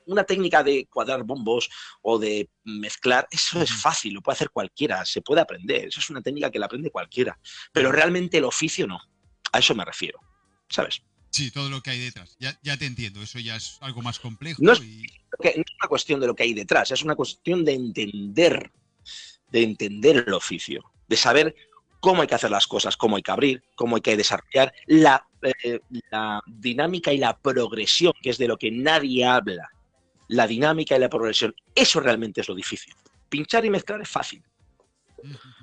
una 0.06 0.24
técnica 0.26 0.64
de 0.64 0.86
cuadrar 0.88 1.24
bombos 1.24 1.70
o 2.02 2.20
de 2.20 2.50
mezclar, 2.66 3.28
eso 3.32 3.62
es 3.62 3.72
fácil, 3.72 4.14
lo 4.14 4.22
puede 4.22 4.36
hacer 4.36 4.50
cualquiera, 4.50 5.04
se 5.06 5.22
puede 5.22 5.42
aprender. 5.42 5.88
Eso 5.88 6.00
es 6.02 6.10
una 6.10 6.22
técnica 6.22 6.52
que 6.52 6.60
la 6.60 6.66
aprende 6.68 6.92
cualquiera. 6.92 7.40
Pero 7.72 7.92
realmente 7.92 8.38
el 8.38 8.44
oficio 8.46 8.86
no. 8.86 9.00
A 9.52 9.60
eso 9.60 9.74
me 9.76 9.86
refiero. 9.86 10.20
¿Sabes? 10.70 11.02
Sí, 11.34 11.50
todo 11.50 11.68
lo 11.70 11.82
que 11.82 11.90
hay 11.90 12.00
detrás. 12.00 12.36
Ya, 12.40 12.58
ya 12.62 12.78
te 12.78 12.86
entiendo, 12.86 13.22
eso 13.22 13.40
ya 13.40 13.56
es 13.56 13.78
algo 13.82 14.02
más 14.04 14.20
complejo. 14.20 14.62
No 14.64 14.72
es- 14.74 14.82
y- 14.82 15.08
que 15.42 15.54
no 15.58 15.64
es 15.64 15.74
una 15.82 15.90
cuestión 15.90 16.20
de 16.20 16.28
lo 16.28 16.36
que 16.36 16.44
hay 16.44 16.54
detrás, 16.54 16.92
es 16.92 17.02
una 17.04 17.16
cuestión 17.16 17.66
de 17.66 17.74
entender, 17.74 18.72
de 19.52 19.64
entender 19.64 20.24
el 20.28 20.34
oficio, 20.34 20.84
de 21.08 21.18
saber 21.18 21.56
cómo 22.00 22.22
hay 22.22 22.28
que 22.28 22.36
hacer 22.36 22.52
las 22.52 22.68
cosas, 22.68 22.96
cómo 22.96 23.16
hay 23.16 23.24
que 23.24 23.32
abrir, 23.32 23.64
cómo 23.76 23.96
hay 23.96 24.02
que 24.04 24.16
desarrollar 24.16 24.72
la, 24.86 25.26
eh, 25.64 25.80
la 26.12 26.40
dinámica 26.46 27.12
y 27.12 27.18
la 27.18 27.36
progresión, 27.36 28.14
que 28.22 28.30
es 28.30 28.38
de 28.38 28.48
lo 28.48 28.58
que 28.58 28.70
nadie 28.70 29.26
habla. 29.26 29.68
La 30.28 30.46
dinámica 30.46 30.96
y 30.96 31.00
la 31.00 31.10
progresión, 31.10 31.56
eso 31.74 32.00
realmente 32.00 32.42
es 32.42 32.48
lo 32.48 32.54
difícil. 32.54 32.94
Pinchar 33.28 33.66
y 33.66 33.72
mezclar 33.72 34.00
es 34.02 34.10
fácil, 34.10 34.44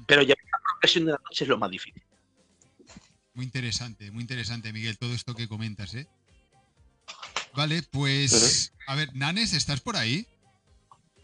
pero 0.06 0.22
llevar 0.22 0.38
la 0.50 0.58
progresión 0.72 1.04
de 1.04 1.12
la 1.12 1.18
noche 1.24 1.44
es 1.44 1.48
lo 1.48 1.58
más 1.58 1.70
difícil. 1.70 2.02
Muy 3.34 3.44
interesante, 3.44 4.10
muy 4.10 4.22
interesante, 4.22 4.72
Miguel, 4.72 4.98
todo 4.98 5.14
esto 5.14 5.34
que 5.34 5.48
comentas, 5.48 5.94
¿eh? 5.94 6.06
Vale, 7.54 7.82
pues. 7.90 8.72
A 8.86 8.94
ver, 8.94 9.08
Nanes, 9.14 9.52
¿estás 9.52 9.80
por 9.80 9.96
ahí? 9.96 10.26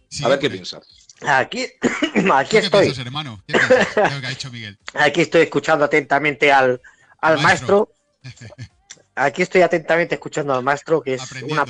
Sí, 0.09 0.25
A 0.25 0.29
ver 0.29 0.39
qué 0.39 0.51
piensas. 0.51 0.87
Aquí, 1.23 1.67
aquí 2.35 2.57
estoy. 2.59 2.93
hermano? 2.99 3.43
¿Qué 3.47 3.55
¿Qué 3.95 4.27
ha 4.27 4.31
hecho 4.31 4.51
Miguel? 4.51 4.79
Aquí 4.95 5.23
estoy 5.23 5.43
escuchando 5.43 5.85
atentamente 5.85 6.53
al, 6.53 6.81
al 7.21 7.41
maestro. 7.41 7.93
Aquí 9.19 9.41
estoy 9.41 9.63
atentamente 9.63 10.17
escuchando 10.17 10.53
al 10.55 10.63
maestro, 10.63 11.01
que 11.01 11.15
es, 11.15 11.33
una, 11.43 11.65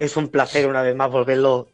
es 0.00 0.16
un 0.16 0.28
placer 0.28 0.66
una 0.66 0.82
vez 0.82 0.96
más 0.96 1.08
volverlo, 1.08 1.70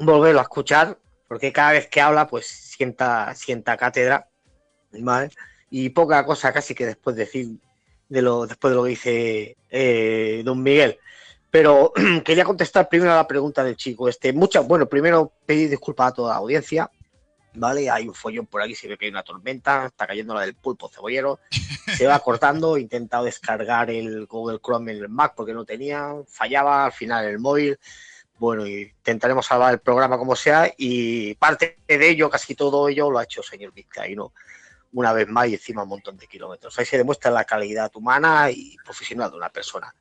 volverlo 0.00 0.40
a 0.40 0.42
escuchar, 0.42 0.98
porque 1.28 1.52
cada 1.52 1.72
vez 1.72 1.86
que 1.86 2.00
habla, 2.00 2.26
pues 2.26 2.46
sienta, 2.46 3.32
sienta 3.36 3.76
cátedra, 3.76 4.28
¿vale? 4.90 5.30
Y 5.70 5.90
poca 5.90 6.24
cosa 6.24 6.52
casi 6.52 6.74
que 6.74 6.86
después 6.86 7.16
decir 7.16 7.58
de 8.08 8.22
lo, 8.22 8.46
después 8.46 8.70
de 8.70 8.76
lo 8.76 8.84
que 8.84 8.90
dice 8.90 9.56
eh, 9.70 10.42
don 10.44 10.62
Miguel. 10.62 10.98
Pero 11.50 11.92
quería 12.24 12.44
contestar 12.44 12.88
primero 12.88 13.12
a 13.12 13.16
la 13.16 13.26
pregunta 13.26 13.62
del 13.64 13.76
chico. 13.76 14.08
Este, 14.08 14.32
muchas, 14.32 14.66
bueno, 14.66 14.88
primero 14.88 15.32
pedir 15.46 15.70
disculpas 15.70 16.08
a 16.08 16.14
toda 16.14 16.32
la 16.32 16.38
audiencia. 16.38 16.90
¿Vale? 17.54 17.90
Hay 17.90 18.06
un 18.06 18.14
follón 18.14 18.46
por 18.46 18.62
aquí, 18.62 18.74
se 18.74 18.86
ve 18.86 18.96
que 18.96 19.06
hay 19.06 19.10
una 19.10 19.22
tormenta, 19.22 19.86
está 19.86 20.06
cayendo 20.06 20.34
la 20.34 20.42
del 20.42 20.54
pulpo 20.54 20.88
cebollero, 20.88 21.40
se 21.96 22.06
va 22.06 22.20
cortando, 22.20 22.76
intentado 22.78 23.24
descargar 23.24 23.90
el 23.90 24.26
Google 24.26 24.60
Chrome 24.60 24.92
en 24.92 24.98
el 24.98 25.08
Mac 25.08 25.32
porque 25.34 25.54
no 25.54 25.64
tenía, 25.64 26.14
fallaba, 26.28 26.84
al 26.84 26.92
final 26.92 27.24
el 27.24 27.40
móvil, 27.40 27.78
bueno, 28.38 28.64
intentaremos 28.64 29.46
salvar 29.46 29.72
el 29.72 29.80
programa 29.80 30.18
como 30.18 30.36
sea 30.36 30.72
y 30.76 31.34
parte 31.34 31.78
de 31.88 32.08
ello, 32.08 32.30
casi 32.30 32.54
todo 32.54 32.88
ello, 32.88 33.10
lo 33.10 33.18
ha 33.18 33.24
hecho 33.24 33.40
el 33.40 33.46
señor 33.46 33.72
Vizcaíno 33.72 34.32
una 34.92 35.12
vez 35.12 35.28
más 35.28 35.48
y 35.48 35.54
encima 35.54 35.82
un 35.82 35.90
montón 35.90 36.16
de 36.16 36.26
kilómetros. 36.26 36.78
Ahí 36.78 36.86
se 36.86 36.98
demuestra 36.98 37.30
la 37.30 37.44
calidad 37.44 37.90
humana 37.94 38.50
y 38.50 38.76
profesional 38.84 39.30
de 39.30 39.36
una 39.36 39.50
persona. 39.50 39.94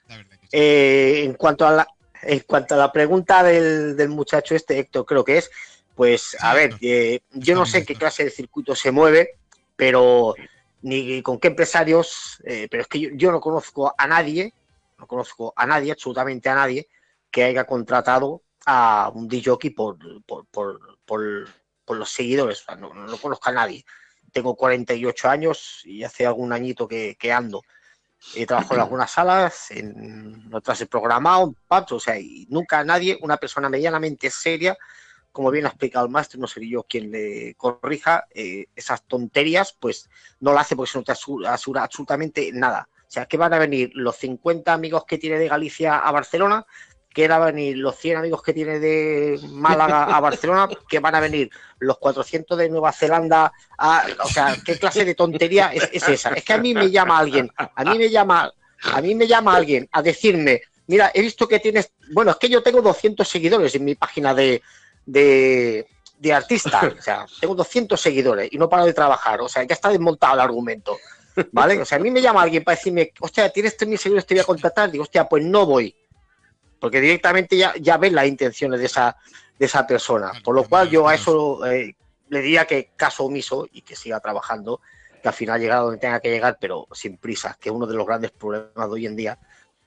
Eh, 0.52 1.24
en, 1.24 1.34
cuanto 1.34 1.68
a 1.68 1.72
la, 1.72 1.88
en 2.22 2.40
cuanto 2.42 2.76
a 2.76 2.78
la 2.78 2.92
pregunta 2.92 3.44
del, 3.44 4.10
muchacho 4.10 4.56
este, 4.56 4.80
Héctor, 4.80 5.06
creo 5.06 5.24
que 5.24 5.38
es, 5.40 5.52
pues 5.96 6.38
a 6.40 6.54
ver, 6.54 6.76
eh, 6.82 7.22
yo 7.32 7.56
no 7.56 7.66
sé 7.66 7.86
qué 7.86 7.96
clase 7.96 8.26
de 8.26 8.30
circuito 8.30 8.76
se 8.76 8.92
mueve, 8.92 9.40
pero 9.76 10.36
ni 10.82 11.22
con 11.22 11.40
qué 11.40 11.50
empresarios, 11.50 12.42
eh, 12.46 12.68
pero 12.70 12.82
es 12.82 12.88
que 12.88 13.12
yo, 13.16 13.32
no 13.32 13.42
conozco 13.42 13.94
a 13.98 14.08
nadie, 14.08 14.54
no 14.98 15.08
conozco 15.08 15.54
a 15.56 15.66
nadie, 15.66 15.92
absolutamente 15.92 16.50
a 16.50 16.56
nadie, 16.56 16.88
que 17.32 17.44
haya 17.44 17.66
contratado 17.66 18.44
a 18.66 19.12
un 19.14 19.28
DJ 19.28 19.72
por, 19.76 19.98
por, 20.26 20.46
por, 20.48 20.80
por, 21.06 21.98
los 21.98 22.10
seguidores, 22.10 22.64
no, 22.80 22.94
no 22.94 23.18
conozco 23.18 23.50
a 23.50 23.54
nadie 23.54 23.86
tengo 24.32 24.56
48 24.56 25.30
años 25.30 25.82
y 25.86 26.04
hace 26.04 26.26
algún 26.26 26.54
añito 26.54 26.88
que, 26.88 27.16
ando. 27.32 27.62
He 28.36 28.46
trabajado 28.46 28.76
en 28.76 28.82
algunas 28.84 29.12
salas, 29.12 29.72
en 29.72 30.50
otras 30.54 30.82
he 30.82 30.86
programado, 30.88 31.56
o 31.70 32.00
sea, 32.00 32.20
y 32.20 32.48
nunca 32.50 32.84
nadie, 32.84 33.18
una 33.22 33.38
persona 33.38 33.70
medianamente 33.70 34.30
seria, 34.30 34.78
como 35.32 35.52
bien 35.52 35.66
ha 35.66 35.70
explicado 35.70 36.06
el 36.06 36.12
máster, 36.12 36.40
no 36.40 36.48
seré 36.48 36.68
yo 36.68 36.84
quien 36.84 37.12
le 37.12 37.54
corrija, 37.56 38.26
eh, 38.34 38.66
esas 38.76 39.04
tonterías, 39.04 39.76
pues 39.80 40.10
no 40.40 40.52
lo 40.52 40.60
hace 40.60 40.76
porque 40.76 40.90
eso 40.90 41.00
no 41.00 41.06
te 41.06 41.12
asura, 41.12 41.84
absolutamente 41.84 42.52
nada. 42.54 42.90
O 43.08 43.10
sea, 43.10 43.26
que 43.26 43.38
van 43.38 43.54
a 43.54 43.60
venir 43.60 43.92
los 43.94 44.18
50 44.18 44.74
amigos 44.74 45.06
que 45.06 45.18
tiene 45.18 45.38
de 45.38 45.48
Galicia 45.48 46.00
a 46.00 46.12
Barcelona, 46.12 46.66
que 47.18 47.28
van 47.28 47.42
a 47.42 47.46
venir 47.46 47.76
los 47.80 47.96
100 47.96 48.18
amigos 48.18 48.44
que 48.44 48.54
tiene 48.54 48.78
de 48.78 49.40
Málaga 49.50 50.04
a 50.04 50.20
Barcelona, 50.20 50.70
que 50.88 51.00
van 51.00 51.16
a 51.16 51.20
venir 51.20 51.50
los 51.80 51.98
400 51.98 52.56
de 52.56 52.70
Nueva 52.70 52.92
Zelanda 52.92 53.52
a... 53.76 54.06
O 54.24 54.28
sea, 54.28 54.56
¿qué 54.64 54.78
clase 54.78 55.04
de 55.04 55.16
tontería 55.16 55.72
es, 55.74 56.08
esa? 56.08 56.30
Es 56.30 56.44
que 56.44 56.54
a 56.54 56.60
mí 56.60 56.76
me 56.76 56.92
llama 56.92 57.18
alguien, 57.18 57.50
a 57.58 57.84
mí 57.86 57.98
me 57.98 58.12
llama, 58.12 58.54
a 58.84 59.02
mí 59.02 59.16
me 59.16 59.26
llama 59.26 59.56
alguien 59.56 59.90
a 59.94 60.04
decirme, 60.04 60.62
mira, 60.86 61.10
he 61.12 61.22
visto 61.22 61.48
que 61.48 61.60
tienes... 61.60 61.92
Bueno, 62.14 62.30
es 62.30 62.38
que 62.38 62.50
yo 62.50 62.62
tengo 62.62 62.84
200 62.84 63.28
seguidores 63.28 63.74
en 63.74 63.86
mi 63.86 63.96
página 63.96 64.36
de, 64.36 64.62
de, 65.04 65.88
de 66.20 66.34
artista, 66.34 66.94
o 67.00 67.02
sea, 67.02 67.26
tengo 67.42 67.56
200 67.56 68.00
seguidores 68.00 68.50
y 68.52 68.60
no 68.60 68.70
paro 68.70 68.86
de 68.86 68.94
trabajar, 68.94 69.42
o 69.42 69.50
sea, 69.50 69.64
ya 69.64 69.74
está 69.74 69.90
desmontado 69.90 70.36
el 70.36 70.42
argumento. 70.42 71.00
¿Vale? 71.52 71.82
O 71.82 71.86
sea, 71.86 71.98
a 71.98 72.02
mí 72.02 72.12
me 72.12 72.22
llama 72.22 72.44
alguien 72.44 72.64
para 72.64 72.76
decirme, 72.76 73.12
hostia, 73.20 73.50
tienes 73.50 73.76
3.000 73.76 73.98
seguidores, 73.98 74.26
te 74.28 74.36
voy 74.36 74.42
a 74.42 74.46
contratar. 74.46 74.92
Digo, 74.92 75.04
hostia, 75.04 75.28
pues 75.28 75.44
no 75.44 75.66
voy 75.66 75.96
porque 76.80 77.02
directamente 77.02 77.58
ya, 77.58 77.74
ya 77.80 77.98
ven 77.98 78.16
las 78.16 78.28
intenciones 78.28 78.80
de 78.80 78.86
esa, 78.86 79.18
de 79.58 79.66
esa 79.66 79.86
persona. 79.86 80.32
Por 80.44 80.56
lo 80.56 80.64
cual 80.64 80.90
yo 80.90 81.08
a 81.08 81.16
eso 81.16 81.66
eh, 81.66 81.96
le 82.30 82.42
diría 82.42 82.66
que 82.66 82.92
caso 82.96 83.26
omiso 83.26 83.68
y 83.72 83.82
que 83.82 83.96
siga 83.96 84.20
trabajando, 84.20 84.82
que 85.22 85.28
al 85.28 85.34
final 85.34 85.60
llegado 85.60 85.86
donde 85.86 86.00
tenga 86.00 86.20
que 86.20 86.30
llegar, 86.30 86.58
pero 86.60 86.88
sin 86.92 87.18
prisa, 87.18 87.58
que 87.60 87.70
es 87.70 87.76
uno 87.76 87.88
de 87.88 87.96
los 87.96 88.06
grandes 88.06 88.32
problemas 88.32 88.76
de 88.76 88.94
hoy 88.94 89.06
en 89.06 89.16
día, 89.16 89.40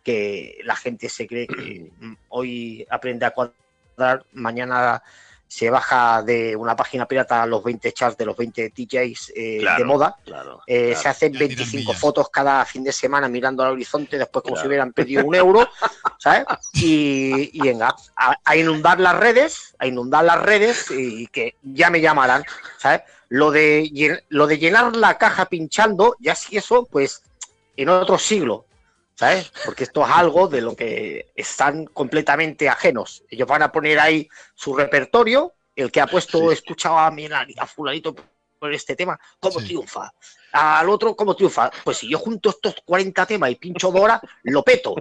que 0.03 0.59
la 0.65 0.77
gente 0.77 1.09
se 1.09 1.27
cree 1.27 1.47
que 1.47 1.91
hoy 2.29 2.87
aprende 2.91 3.27
a 3.27 3.33
cuadrar, 3.33 4.25
mañana 4.33 5.03
se 5.51 5.69
baja 5.69 6.23
de 6.23 6.55
una 6.55 6.77
página 6.77 7.07
pirata 7.07 7.43
a 7.43 7.47
los 7.47 7.65
20 7.65 7.93
charts 7.93 8.17
de 8.17 8.25
los 8.25 8.37
20 8.37 8.73
DJs 8.73 9.33
eh, 9.35 9.61
de 9.77 9.85
moda, 9.85 10.15
eh, 10.65 10.95
se 10.95 11.09
hacen 11.09 11.33
25 11.33 11.93
fotos 11.93 12.31
cada 12.31 12.65
fin 12.65 12.85
de 12.85 12.93
semana 12.93 13.29
mirando 13.29 13.65
al 13.65 13.73
horizonte, 13.73 14.17
después 14.17 14.45
como 14.45 14.57
si 14.57 14.69
hubieran 14.69 14.93
pedido 14.93 15.25
un 15.25 15.35
euro, 15.35 15.69
¿sabes? 16.19 16.45
Y, 16.75 17.51
y 17.53 17.61
venga, 17.63 17.93
a, 18.15 18.57
inundar 18.57 19.01
las 19.01 19.17
redes, 19.17 19.75
a 19.81 19.89
inundar 19.89 20.25
las 20.25 20.41
redes 20.41 20.89
y 20.93 21.27
que 21.27 21.57
ya 21.65 21.91
me 21.91 22.01
llamarán, 22.01 22.45
¿sabes? 22.79 23.01
Lo 23.29 23.51
de, 23.51 24.23
lo 24.29 24.47
de 24.47 24.59
llenar 24.59 24.95
la 24.95 25.19
caja 25.19 25.47
pinchando, 25.47 26.15
ya 26.21 26.37
si 26.37 26.59
eso, 26.59 26.87
pues 26.89 27.25
en 27.77 27.89
otro 27.89 28.19
siglo, 28.19 28.67
¿sabes? 29.21 29.53
Porque 29.67 29.85
esto 29.85 30.03
es 30.03 30.11
algo 30.11 30.49
de 30.49 30.63
lo 30.63 30.75
que 30.75 31.31
están 31.37 31.85
completamente 31.85 32.71
ajenos. 32.71 33.23
Ellos 33.29 33.47
van 33.47 33.63
a 33.63 33.71
poner 33.71 34.01
ahí 34.01 34.27
su 34.55 34.75
repertorio, 34.75 35.53
el 35.77 35.93
que 35.93 36.01
ha 36.01 36.07
puesto, 36.07 36.51
escuchado 36.51 36.99
a, 36.99 37.09
a 37.09 37.67
fulanito 37.67 38.17
por 38.59 38.73
este 38.73 38.97
tema, 38.97 39.21
cómo 39.39 39.59
triunfa 39.59 40.11
al 40.53 40.89
otro, 40.89 41.15
¿cómo 41.15 41.35
triunfa? 41.35 41.71
Pues 41.85 41.99
si 41.99 42.09
yo 42.09 42.19
junto 42.19 42.51
estos 42.51 42.75
40 42.85 43.27
temas 43.27 43.51
y 43.51 43.57
pincho 43.57 43.91
dos 43.91 44.01
horas, 44.03 44.21
lo 44.45 44.63
peto. 44.63 44.95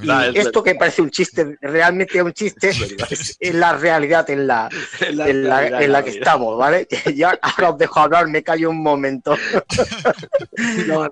claro, 0.00 0.32
esto 0.34 0.62
que 0.62 0.74
parece 0.74 1.02
un 1.02 1.10
chiste, 1.10 1.58
realmente 1.60 2.22
un 2.22 2.32
chiste, 2.32 2.70
es, 2.70 3.38
la 3.54 3.76
realidad 3.76 4.28
en 4.30 4.46
la, 4.46 4.68
en 5.00 5.92
la, 5.92 6.04
que 6.04 6.10
estamos, 6.10 6.58
¿vale? 6.58 6.86
Ya 7.14 7.38
ahora 7.42 7.70
os 7.70 7.78
dejo 7.78 8.00
hablar, 8.00 8.28
me 8.28 8.42
callo 8.42 8.70
un 8.70 8.82
momento. 8.82 9.36
no, 10.86 11.08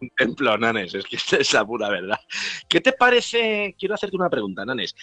un 0.00 0.10
templo, 0.16 0.58
Nanes, 0.58 0.94
es 0.94 1.04
que 1.04 1.16
es 1.16 1.52
la 1.52 1.64
pura 1.64 1.88
verdad. 1.88 2.18
¿Qué 2.68 2.80
te 2.80 2.92
parece? 2.92 3.74
Quiero 3.78 3.94
hacerte 3.94 4.16
una 4.16 4.30
pregunta, 4.30 4.64
Nanes. 4.64 4.94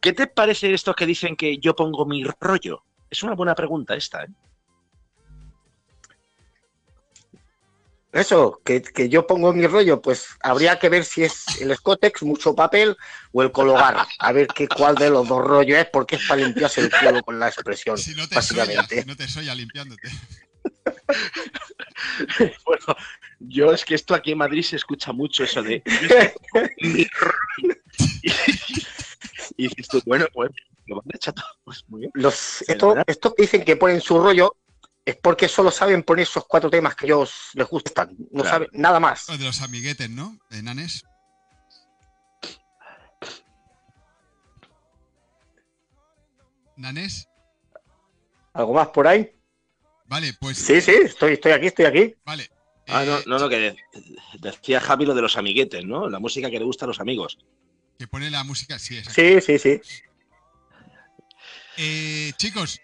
¿Qué 0.00 0.12
te 0.12 0.26
parece 0.26 0.72
esto 0.72 0.94
que 0.94 1.06
dicen 1.06 1.36
que 1.36 1.58
yo 1.58 1.76
pongo 1.76 2.06
mi 2.06 2.24
rollo? 2.24 2.84
Es 3.10 3.22
una 3.22 3.34
buena 3.34 3.54
pregunta 3.54 3.94
esta, 3.94 4.24
¿eh? 4.24 4.28
Eso, 8.12 8.60
que, 8.64 8.82
yo 9.08 9.24
pongo 9.24 9.52
mi 9.52 9.68
rollo, 9.68 10.02
pues 10.02 10.26
habría 10.42 10.80
que 10.80 10.88
ver 10.88 11.04
si 11.04 11.22
es 11.22 11.60
el 11.60 11.72
Scotex, 11.76 12.24
mucho 12.24 12.56
papel, 12.56 12.96
o 13.30 13.42
el 13.42 13.52
Cologar. 13.52 14.04
A 14.18 14.32
ver 14.32 14.48
qué 14.48 14.66
cuál 14.66 14.96
de 14.96 15.10
los 15.10 15.28
dos 15.28 15.44
rollos 15.44 15.78
es, 15.78 15.86
porque 15.92 16.16
es 16.16 16.26
para 16.26 16.42
limpiarse 16.42 16.80
el 16.80 16.90
culo 16.90 17.22
con 17.22 17.38
la 17.38 17.46
expresión, 17.46 17.96
si 17.96 18.16
no 18.16 18.28
te 18.28 18.34
básicamente. 18.34 19.04
no 19.04 19.16
te 19.16 19.28
soy 19.28 19.44
limpiándote. 19.54 20.08
bueno, 22.66 22.96
yo 23.38 23.72
es 23.72 23.84
que 23.84 23.94
esto 23.94 24.14
aquí 24.14 24.32
en 24.32 24.38
Madrid 24.38 24.62
se 24.62 24.76
escucha 24.76 25.12
mucho 25.12 25.44
eso 25.44 25.62
de 25.62 25.82
y 29.56 29.68
dices 29.68 29.88
tú, 29.88 30.02
bueno, 30.04 30.26
pues 30.32 30.50
pues 31.64 31.84
Los, 32.14 32.62
esto, 32.62 32.96
esto 33.06 33.34
que 33.34 33.42
dicen 33.42 33.64
que 33.64 33.76
ponen 33.76 34.00
su 34.00 34.18
rollo 34.18 34.56
es 35.04 35.16
porque 35.16 35.48
solo 35.48 35.70
saben 35.70 36.02
poner 36.02 36.24
esos 36.24 36.44
cuatro 36.46 36.70
temas 36.70 36.94
que 36.94 37.06
ellos 37.06 37.50
les 37.54 37.66
gustan. 37.66 38.16
No 38.30 38.44
saben 38.44 38.68
nada 38.72 39.00
más. 39.00 39.26
de 39.26 39.44
los 39.44 39.60
amiguetes, 39.62 40.10
¿no? 40.10 40.38
De 40.50 40.62
Nanes. 40.62 41.04
¿Nanes? 46.76 47.28
¿Algo 48.52 48.74
más 48.74 48.88
por 48.88 49.06
ahí? 49.06 49.30
Vale, 50.06 50.34
pues. 50.40 50.58
Sí, 50.58 50.80
sí, 50.80 50.92
estoy, 51.04 51.34
estoy 51.34 51.52
aquí, 51.52 51.66
estoy 51.66 51.84
aquí. 51.84 52.14
Vale. 52.24 52.50
Ah, 52.88 53.04
no, 53.04 53.20
no, 53.26 53.38
no, 53.38 53.48
que 53.48 53.76
decía 54.40 54.80
Javi 54.80 55.06
lo 55.06 55.14
de 55.14 55.22
los 55.22 55.36
amiguetes, 55.36 55.84
¿no? 55.84 56.08
La 56.08 56.18
música 56.18 56.50
que 56.50 56.58
le 56.58 56.64
gusta 56.64 56.86
a 56.86 56.88
los 56.88 56.98
amigos. 56.98 57.38
Que 57.98 58.08
pone 58.08 58.30
la 58.30 58.42
música, 58.42 58.78
sí, 58.78 59.00
Sí, 59.04 59.40
sí, 59.40 59.58
sí. 59.58 59.80
Eh, 61.76 62.32
chicos, 62.36 62.80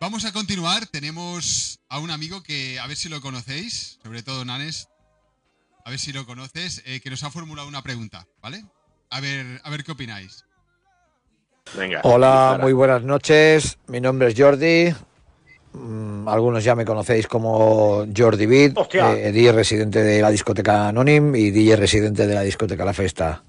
vamos 0.00 0.24
a 0.24 0.32
continuar. 0.32 0.86
Tenemos 0.86 1.80
a 1.88 1.98
un 1.98 2.10
amigo 2.10 2.42
que 2.42 2.78
a 2.78 2.86
ver 2.86 2.96
si 2.96 3.08
lo 3.08 3.20
conocéis, 3.20 3.98
sobre 4.02 4.22
todo 4.22 4.44
Nanes. 4.44 4.88
A 5.84 5.90
ver 5.90 5.98
si 5.98 6.12
lo 6.12 6.26
conoces, 6.26 6.82
eh, 6.84 7.00
que 7.00 7.10
nos 7.10 7.22
ha 7.22 7.30
formulado 7.30 7.68
una 7.68 7.82
pregunta, 7.82 8.26
¿vale? 8.42 8.64
A 9.10 9.20
ver, 9.20 9.60
a 9.62 9.70
ver 9.70 9.84
qué 9.84 9.92
opináis. 9.92 10.44
Venga. 11.76 12.00
Hola, 12.02 12.58
muy 12.60 12.72
buenas 12.72 13.02
noches. 13.02 13.78
Mi 13.86 14.00
nombre 14.00 14.28
es 14.28 14.34
Jordi. 14.36 14.92
Mm, 15.72 16.26
algunos 16.28 16.64
ya 16.64 16.74
me 16.74 16.84
conocéis 16.84 17.26
como 17.26 18.06
Jordi 18.16 18.46
Beat, 18.46 18.94
eh, 18.94 19.30
DJ 19.30 19.52
residente 19.52 20.02
de 20.02 20.22
la 20.22 20.30
discoteca 20.30 20.88
Anonym 20.88 21.36
y 21.36 21.50
DJ 21.50 21.76
residente 21.76 22.26
de 22.26 22.34
la 22.34 22.42
discoteca 22.42 22.84
La 22.84 22.94
Festa. 22.94 23.44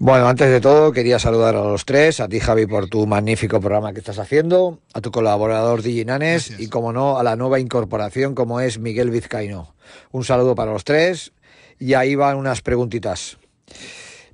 Bueno, 0.00 0.28
antes 0.28 0.48
de 0.48 0.60
todo 0.60 0.92
quería 0.92 1.18
saludar 1.18 1.56
a 1.56 1.64
los 1.64 1.84
tres, 1.84 2.20
a 2.20 2.28
ti 2.28 2.38
Javi 2.38 2.66
por 2.66 2.88
tu 2.88 3.04
magnífico 3.08 3.58
programa 3.58 3.92
que 3.92 3.98
estás 3.98 4.20
haciendo, 4.20 4.78
a 4.94 5.00
tu 5.00 5.10
colaborador 5.10 5.82
Diginanes 5.82 6.54
y 6.60 6.68
como 6.68 6.92
no 6.92 7.18
a 7.18 7.24
la 7.24 7.34
nueva 7.34 7.58
incorporación 7.58 8.36
como 8.36 8.60
es 8.60 8.78
Miguel 8.78 9.10
Vizcaíno. 9.10 9.74
Un 10.12 10.22
saludo 10.22 10.54
para 10.54 10.70
los 10.70 10.84
tres 10.84 11.32
y 11.80 11.94
ahí 11.94 12.14
van 12.14 12.36
unas 12.36 12.62
preguntitas. 12.62 13.38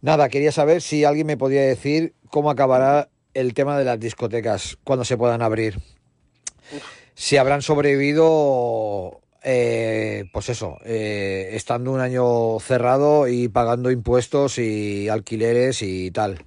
Nada, 0.03 0.29
quería 0.29 0.53
saber 0.53 0.83
si 0.83 1.05
alguien 1.05 1.27
me 1.27 1.39
podía 1.39 1.63
decir 1.63 2.13
cómo 2.29 2.51
acabará 2.51 3.09
el 3.33 3.55
tema 3.55 3.79
de 3.79 3.87
las 3.87 3.99
discotecas 3.99 4.77
cuando 4.85 5.07
se 5.07 5.17
puedan 5.17 5.41
abrir. 5.41 5.81
Si 7.15 7.39
habrán 7.39 7.63
sobrevivido 7.63 9.23
eh, 9.47 10.25
pues 10.33 10.49
eso, 10.49 10.79
eh, 10.87 11.51
estando 11.53 11.93
un 11.93 12.01
año 12.01 12.59
cerrado 12.61 13.29
y 13.29 13.49
pagando 13.49 13.91
impuestos 13.91 14.59
y 14.59 15.11
alquileres 15.11 15.83
y 15.83 16.11
tal. 16.11 16.47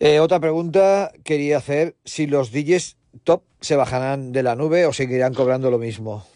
Eh, 0.00 0.18
otra 0.18 0.40
pregunta 0.40 1.12
quería 1.24 1.58
hacer, 1.58 1.94
si 2.06 2.26
los 2.26 2.52
DJs 2.52 2.96
top 3.22 3.42
se 3.60 3.76
bajarán 3.76 4.32
de 4.32 4.42
la 4.42 4.56
nube 4.56 4.86
o 4.86 4.94
seguirán 4.94 5.34
cobrando 5.34 5.70
lo 5.70 5.78
mismo. 5.78 6.26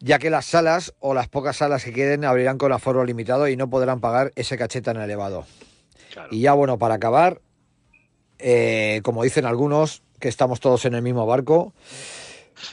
Ya 0.00 0.18
que 0.18 0.30
las 0.30 0.46
salas 0.46 0.92
o 0.98 1.14
las 1.14 1.28
pocas 1.28 1.58
salas 1.58 1.84
que 1.84 1.92
queden 1.92 2.24
abrirán 2.24 2.58
con 2.58 2.72
aforo 2.72 3.04
limitado 3.04 3.46
y 3.46 3.56
no 3.56 3.70
podrán 3.70 4.00
pagar 4.00 4.32
ese 4.34 4.58
caché 4.58 4.82
tan 4.82 4.96
elevado. 4.96 5.46
Y 6.32 6.40
ya 6.40 6.54
bueno, 6.54 6.76
para 6.76 6.94
acabar, 6.94 7.40
como 9.02 9.22
dicen 9.22 9.46
algunos, 9.46 10.02
que 10.18 10.28
estamos 10.28 10.60
todos 10.60 10.84
en 10.86 10.94
el 10.94 11.02
mismo 11.02 11.24
barco, 11.24 11.72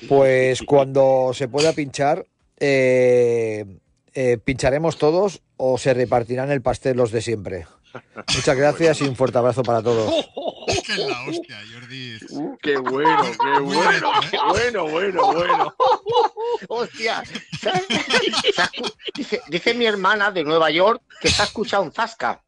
pues 0.08 0.62
cuando 0.64 1.32
se 1.34 1.48
pueda 1.48 1.74
pinchar, 1.74 2.26
eh, 2.60 3.66
eh, 4.14 4.38
pincharemos 4.44 4.98
todos 4.98 5.42
o 5.58 5.78
se 5.78 5.94
repartirán 5.94 6.52
el 6.52 6.62
pastel 6.62 6.98
los 6.98 7.12
de 7.12 7.22
siempre. 7.22 7.66
Muchas 8.36 8.58
gracias 8.58 9.02
y 9.02 9.04
un 9.04 9.16
fuerte 9.16 9.38
abrazo 9.38 9.64
para 9.64 9.82
todos. 9.82 10.12
¡Qué 10.86 10.98
la 10.98 11.24
hostia, 11.28 11.58
Jordi! 11.72 12.18
Uh, 12.30 12.58
¡Qué 12.58 12.78
bueno, 12.78 13.24
qué 13.24 13.60
bueno, 13.62 14.12
qué 14.32 14.38
bueno, 14.50 14.88
bueno, 14.90 15.34
bueno! 15.34 15.76
¡Hostia! 16.70 17.24
Dice, 19.14 19.42
dice, 19.48 19.74
mi 19.74 19.86
hermana 19.86 20.32
de 20.32 20.44
Nueva 20.44 20.72
York 20.72 21.02
que 21.22 21.30
se 21.30 21.42
ha 21.42 21.46
escuchado 21.46 21.84
un 21.84 21.92
zasca. 21.92 22.42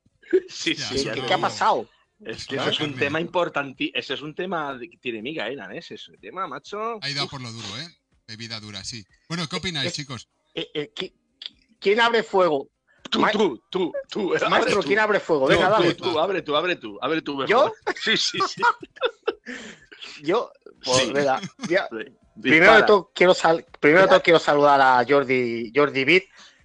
Sí, 0.50 0.76
sí. 0.76 1.08
¿Qué, 1.28 1.34
ha 1.34 1.38
pasado? 1.38 1.88
Es 2.24 2.45
que 2.45 2.55
eso 2.55 2.70
es 2.70 2.80
un 2.80 2.95
tema 2.95 3.20
importante. 3.20 3.91
Ese 3.93 4.13
es 4.13 4.22
un 4.22 4.34
tema 4.34 4.78
que 4.80 4.97
tiene 4.97 5.22
miga, 5.22 5.49
¿eh, 5.49 5.55
Nanés? 5.55 5.91
Es 5.91 6.07
un 6.07 6.18
tema, 6.18 6.47
macho. 6.47 6.99
Ha 7.01 7.09
ido 7.09 7.28
por 7.28 7.41
lo 7.41 7.51
duro, 7.51 7.68
¿eh? 7.80 7.88
Bebida 8.28 8.59
dura, 8.59 8.84
sí. 8.84 9.05
Bueno, 9.28 9.47
¿qué 9.47 9.57
opináis, 9.57 9.93
chicos? 9.93 10.28
Eh, 10.53 10.70
eh, 10.74 11.13
¿Quién 11.80 11.99
abre 11.99 12.24
fuego? 12.24 12.70
Tú, 13.09 13.24
tú, 13.32 13.63
tú, 13.70 13.93
tú. 14.09 14.34
Maestro, 14.49 14.82
¿quién 14.82 14.99
abre 14.99 15.20
fuego? 15.20 15.47
Venga, 15.47 15.70
dale. 15.70 15.93
Tú, 15.93 16.20
abre 16.20 16.41
tú, 16.41 16.55
abre 16.55 16.76
tú, 16.76 16.97
abre 17.01 17.22
tú. 17.22 17.36
Mejor. 17.36 17.49
¿Yo? 17.49 17.74
Sí, 18.01 18.18
sí, 18.18 18.39
sí. 18.47 18.61
Yo, 20.24 20.51
pues, 20.84 21.11
venga, 21.11 21.39
Primero 22.41 22.76
de 22.76 22.84
todo, 22.84 23.11
quiero, 23.13 23.34
Primero 23.80 24.07
todo 24.07 24.22
quiero 24.22 24.39
saludar 24.39 24.82
a 24.82 25.05
Jordi, 25.07 25.72
Jordi 25.74 26.03
Beat. 26.03 26.24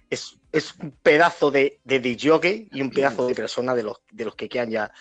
Es, 0.09 0.37
es 0.51 0.73
un 0.79 0.91
pedazo 0.91 1.49
de, 1.49 1.79
de 1.83 2.67
y 2.71 2.81
un 2.81 2.89
pedazo 2.89 3.27
de 3.27 3.35
persona 3.35 3.73
de 3.73 3.83
los, 3.83 4.01
de 4.11 4.25
los 4.25 4.35
que 4.35 4.49
quedan 4.49 4.69
ya 4.69 4.91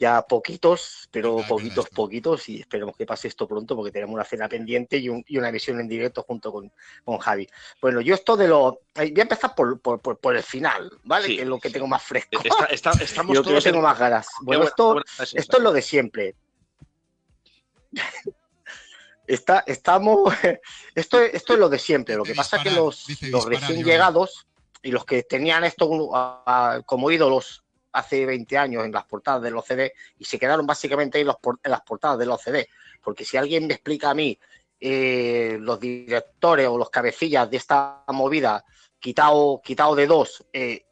ya 0.00 0.22
poquitos, 0.22 1.08
pero 1.10 1.44
poquitos, 1.46 1.90
poquitos, 1.90 2.48
y 2.48 2.60
esperemos 2.60 2.96
que 2.96 3.04
pase 3.04 3.28
esto 3.28 3.46
pronto 3.46 3.76
porque 3.76 3.92
tenemos 3.92 4.14
una 4.14 4.24
cena 4.24 4.48
pendiente 4.48 4.96
y, 4.96 5.10
una 5.10 5.50
emisión 5.50 5.78
en 5.78 5.86
directo 5.86 6.22
junto 6.22 6.50
con, 6.50 6.72
con, 7.04 7.18
Javi. 7.18 7.46
Bueno, 7.82 8.00
yo 8.00 8.14
esto 8.14 8.34
de 8.34 8.48
lo... 8.48 8.80
Voy 8.94 9.14
a 9.14 9.22
empezar 9.22 9.54
por, 9.54 9.78
por, 9.78 10.00
por, 10.00 10.36
el 10.36 10.42
final, 10.42 10.90
¿vale? 11.04 11.26
Que 11.26 11.42
es 11.42 11.46
lo 11.46 11.60
que 11.60 11.68
tengo 11.68 11.86
más 11.86 12.02
fresco. 12.02 12.42
estamos 12.70 13.36
lo 13.36 13.44
que 13.44 13.52
yo 13.52 13.60
tengo 13.60 13.82
más 13.82 13.98
ganas. 13.98 14.26
Bueno, 14.40 14.64
esto, 14.64 15.02
esto 15.34 15.56
es 15.58 15.62
lo 15.62 15.70
de 15.70 15.82
siempre. 15.82 16.34
Está, 19.26 19.62
estamos... 19.64 20.34
Esto, 20.96 21.20
esto 21.20 21.52
es 21.52 21.58
lo 21.60 21.68
de 21.68 21.78
siempre. 21.78 22.16
Lo 22.16 22.24
que 22.24 22.34
pasa 22.34 22.56
es 22.56 22.64
que 22.64 22.70
los, 22.72 23.06
los 23.30 23.44
recién 23.44 23.84
llegados 23.84 24.48
y 24.82 24.90
los 24.90 25.04
que 25.04 25.22
tenían 25.22 25.62
esto 25.62 25.88
como 26.84 27.10
ídolos 27.12 27.62
hace 27.92 28.26
20 28.26 28.58
años 28.58 28.84
en 28.84 28.92
las 28.92 29.04
portadas 29.04 29.42
de 29.42 29.50
los 29.50 29.64
y 30.18 30.24
se 30.24 30.38
quedaron 30.38 30.66
básicamente 30.66 31.18
ahí 31.18 31.22
en 31.22 31.70
las 31.70 31.80
portadas 31.82 32.18
de 32.18 32.26
los. 32.26 32.40
Porque 33.02 33.24
si 33.24 33.36
alguien 33.36 33.66
me 33.66 33.74
explica 33.74 34.10
a 34.10 34.14
mí 34.14 34.38
eh, 34.78 35.58
los 35.60 35.80
directores 35.80 36.68
o 36.68 36.78
los 36.78 36.90
cabecillas 36.90 37.50
de 37.50 37.56
esta 37.56 38.04
movida, 38.08 38.64
quitado, 38.98 39.60
quitado 39.62 39.94
de 39.94 40.06
dos, 40.06 40.44
eh, 40.52 40.84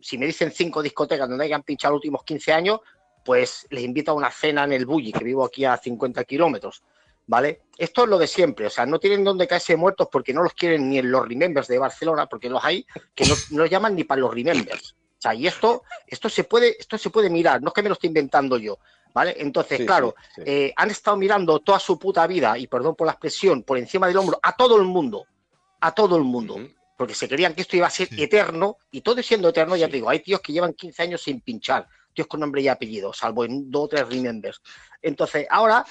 si 0.00 0.18
me 0.18 0.26
dicen 0.26 0.52
cinco 0.52 0.82
discotecas 0.82 1.28
donde 1.28 1.44
hayan 1.44 1.62
pinchado 1.62 1.92
los 1.92 1.98
últimos 1.98 2.22
15 2.24 2.52
años, 2.52 2.80
pues 3.24 3.66
les 3.70 3.82
invito 3.82 4.12
a 4.12 4.14
una 4.14 4.30
cena 4.30 4.64
en 4.64 4.72
el 4.72 4.86
Bulli, 4.86 5.12
que 5.12 5.24
vivo 5.24 5.44
aquí 5.44 5.64
a 5.64 5.76
50 5.76 6.24
kilómetros. 6.24 6.82
¿Vale? 7.28 7.62
Esto 7.76 8.04
es 8.04 8.08
lo 8.08 8.18
de 8.18 8.28
siempre, 8.28 8.66
o 8.66 8.70
sea, 8.70 8.86
no 8.86 9.00
tienen 9.00 9.24
donde 9.24 9.48
caerse 9.48 9.76
muertos 9.76 10.06
porque 10.12 10.32
no 10.32 10.44
los 10.44 10.52
quieren 10.52 10.88
ni 10.88 10.98
en 10.98 11.10
los 11.10 11.26
Remembers 11.26 11.66
de 11.66 11.76
Barcelona, 11.76 12.28
porque 12.28 12.48
los 12.48 12.64
hay 12.64 12.86
que 13.16 13.26
no, 13.26 13.34
no 13.50 13.62
los 13.62 13.70
llaman 13.70 13.96
ni 13.96 14.04
para 14.04 14.20
los 14.20 14.32
Remembers 14.32 14.94
y 15.34 15.46
esto, 15.46 15.82
esto 16.06 16.28
se 16.28 16.44
puede, 16.44 16.76
esto 16.78 16.98
se 16.98 17.10
puede 17.10 17.30
mirar, 17.30 17.62
no 17.62 17.68
es 17.68 17.74
que 17.74 17.82
me 17.82 17.88
lo 17.88 17.94
esté 17.94 18.06
inventando 18.06 18.58
yo, 18.58 18.78
¿vale? 19.12 19.34
Entonces, 19.38 19.84
claro, 19.84 20.14
eh, 20.44 20.72
han 20.76 20.90
estado 20.90 21.16
mirando 21.16 21.58
toda 21.60 21.78
su 21.78 21.98
puta 21.98 22.26
vida, 22.26 22.56
y 22.58 22.66
perdón 22.66 22.94
por 22.94 23.06
la 23.06 23.12
expresión, 23.12 23.62
por 23.62 23.78
encima 23.78 24.06
del 24.06 24.16
hombro, 24.18 24.38
a 24.42 24.54
todo 24.54 24.76
el 24.76 24.84
mundo, 24.84 25.26
a 25.80 25.92
todo 25.92 26.16
el 26.16 26.22
mundo, 26.22 26.56
porque 26.96 27.14
se 27.14 27.28
creían 27.28 27.54
que 27.54 27.62
esto 27.62 27.76
iba 27.76 27.86
a 27.86 27.90
ser 27.90 28.08
eterno, 28.16 28.78
y 28.90 29.00
todo 29.00 29.22
siendo 29.22 29.48
eterno, 29.48 29.76
ya 29.76 29.88
te 29.88 29.94
digo, 29.94 30.08
hay 30.08 30.20
tíos 30.20 30.40
que 30.40 30.52
llevan 30.52 30.74
15 30.74 31.02
años 31.02 31.22
sin 31.22 31.40
pinchar, 31.40 31.86
tíos 32.14 32.28
con 32.28 32.40
nombre 32.40 32.62
y 32.62 32.68
apellido, 32.68 33.12
salvo 33.12 33.44
en 33.44 33.70
dos 33.70 33.84
o 33.84 33.88
tres 33.88 34.08
remembers. 34.08 34.60
Entonces, 35.02 35.46
ahora, 35.50 35.84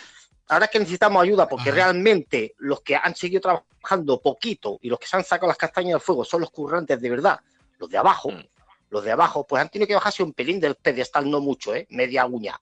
ahora 0.47 0.67
que 0.67 0.79
necesitamos 0.79 1.21
ayuda, 1.21 1.47
porque 1.47 1.71
realmente 1.71 2.55
los 2.59 2.81
que 2.81 2.95
han 2.95 3.15
seguido 3.15 3.41
trabajando 3.41 4.21
poquito 4.21 4.79
y 4.81 4.89
los 4.89 4.99
que 4.99 5.07
se 5.07 5.17
han 5.17 5.23
sacado 5.23 5.47
las 5.47 5.57
castañas 5.57 5.93
del 5.93 6.01
fuego 6.01 6.23
son 6.23 6.41
los 6.41 6.51
currantes 6.51 6.99
de 6.99 7.09
verdad, 7.09 7.39
los 7.77 7.89
de 7.89 7.97
abajo, 7.97 8.31
mm 8.31 8.54
los 8.89 9.03
de 9.03 9.11
abajo, 9.11 9.45
pues 9.45 9.61
han 9.61 9.69
tenido 9.69 9.87
que 9.87 9.95
bajarse 9.95 10.23
un 10.23 10.33
pelín 10.33 10.59
del 10.59 10.75
pedestal, 10.75 11.29
no 11.29 11.41
mucho, 11.41 11.75
¿eh? 11.75 11.87
media 11.89 12.25
uña, 12.25 12.59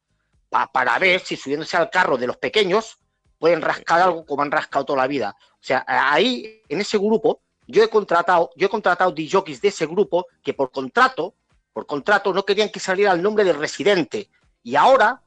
para 0.72 0.98
ver 1.00 1.22
si 1.22 1.36
subiéndose 1.36 1.78
al 1.78 1.90
carro 1.90 2.18
de 2.18 2.28
los 2.28 2.38
pequeños 2.38 2.98
pueden 3.38 3.62
rascar 3.62 4.02
algo 4.02 4.26
como 4.26 4.42
han 4.42 4.52
rascado 4.52 4.86
toda 4.86 5.00
la 5.00 5.08
vida. 5.08 5.36
O 5.40 5.66
sea, 5.66 5.84
ahí, 5.88 6.62
en 6.70 6.80
ese 6.80 6.98
grupo, 6.98 7.42
yo 7.68 7.84
he 7.84 7.90
contratado, 7.90 8.52
yo 8.56 8.68
he 8.68 8.70
contratado 8.70 9.12
DJs 9.12 9.62
de 9.62 9.68
ese 9.68 9.86
grupo 9.86 10.28
que 10.42 10.54
por 10.54 10.72
contrato, 10.72 11.36
por 11.74 11.86
contrato, 11.86 12.34
no 12.34 12.46
querían 12.46 12.70
que 12.70 12.80
saliera 12.80 13.12
el 13.12 13.22
nombre 13.22 13.44
del 13.44 13.58
residente. 13.58 14.30
Y 14.62 14.76
ahora 14.76 15.22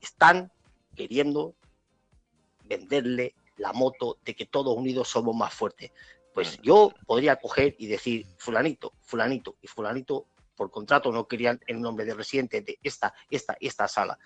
están 0.00 0.52
queriendo 0.94 1.54
venderle 2.64 3.34
la 3.56 3.72
moto 3.72 4.18
de 4.24 4.34
que 4.34 4.46
todos 4.46 4.76
unidos 4.76 5.08
somos 5.08 5.34
más 5.34 5.54
fuertes. 5.54 5.92
Pues 6.34 6.58
yo 6.62 6.92
podría 7.06 7.36
coger 7.36 7.76
y 7.78 7.86
decir, 7.86 8.26
fulanito, 8.38 8.92
fulanito 9.00 9.56
y 9.60 9.66
fulanito 9.66 10.26
por 10.62 10.70
contrato 10.70 11.10
no 11.10 11.26
querían 11.26 11.60
el 11.66 11.80
nombre 11.80 12.04
de 12.04 12.14
residente 12.14 12.60
de 12.60 12.78
esta, 12.84 13.12
esta, 13.28 13.56
esta 13.58 13.88
sala. 13.88 14.16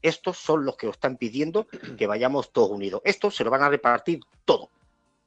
Estos 0.00 0.38
son 0.38 0.64
los 0.64 0.76
que 0.76 0.86
os 0.86 0.94
están 0.94 1.16
pidiendo 1.16 1.66
que 1.98 2.06
vayamos 2.06 2.52
todos 2.52 2.70
unidos. 2.70 3.02
Estos 3.04 3.34
se 3.34 3.42
lo 3.42 3.50
van 3.50 3.64
a 3.64 3.68
repartir 3.68 4.20
todo, 4.44 4.70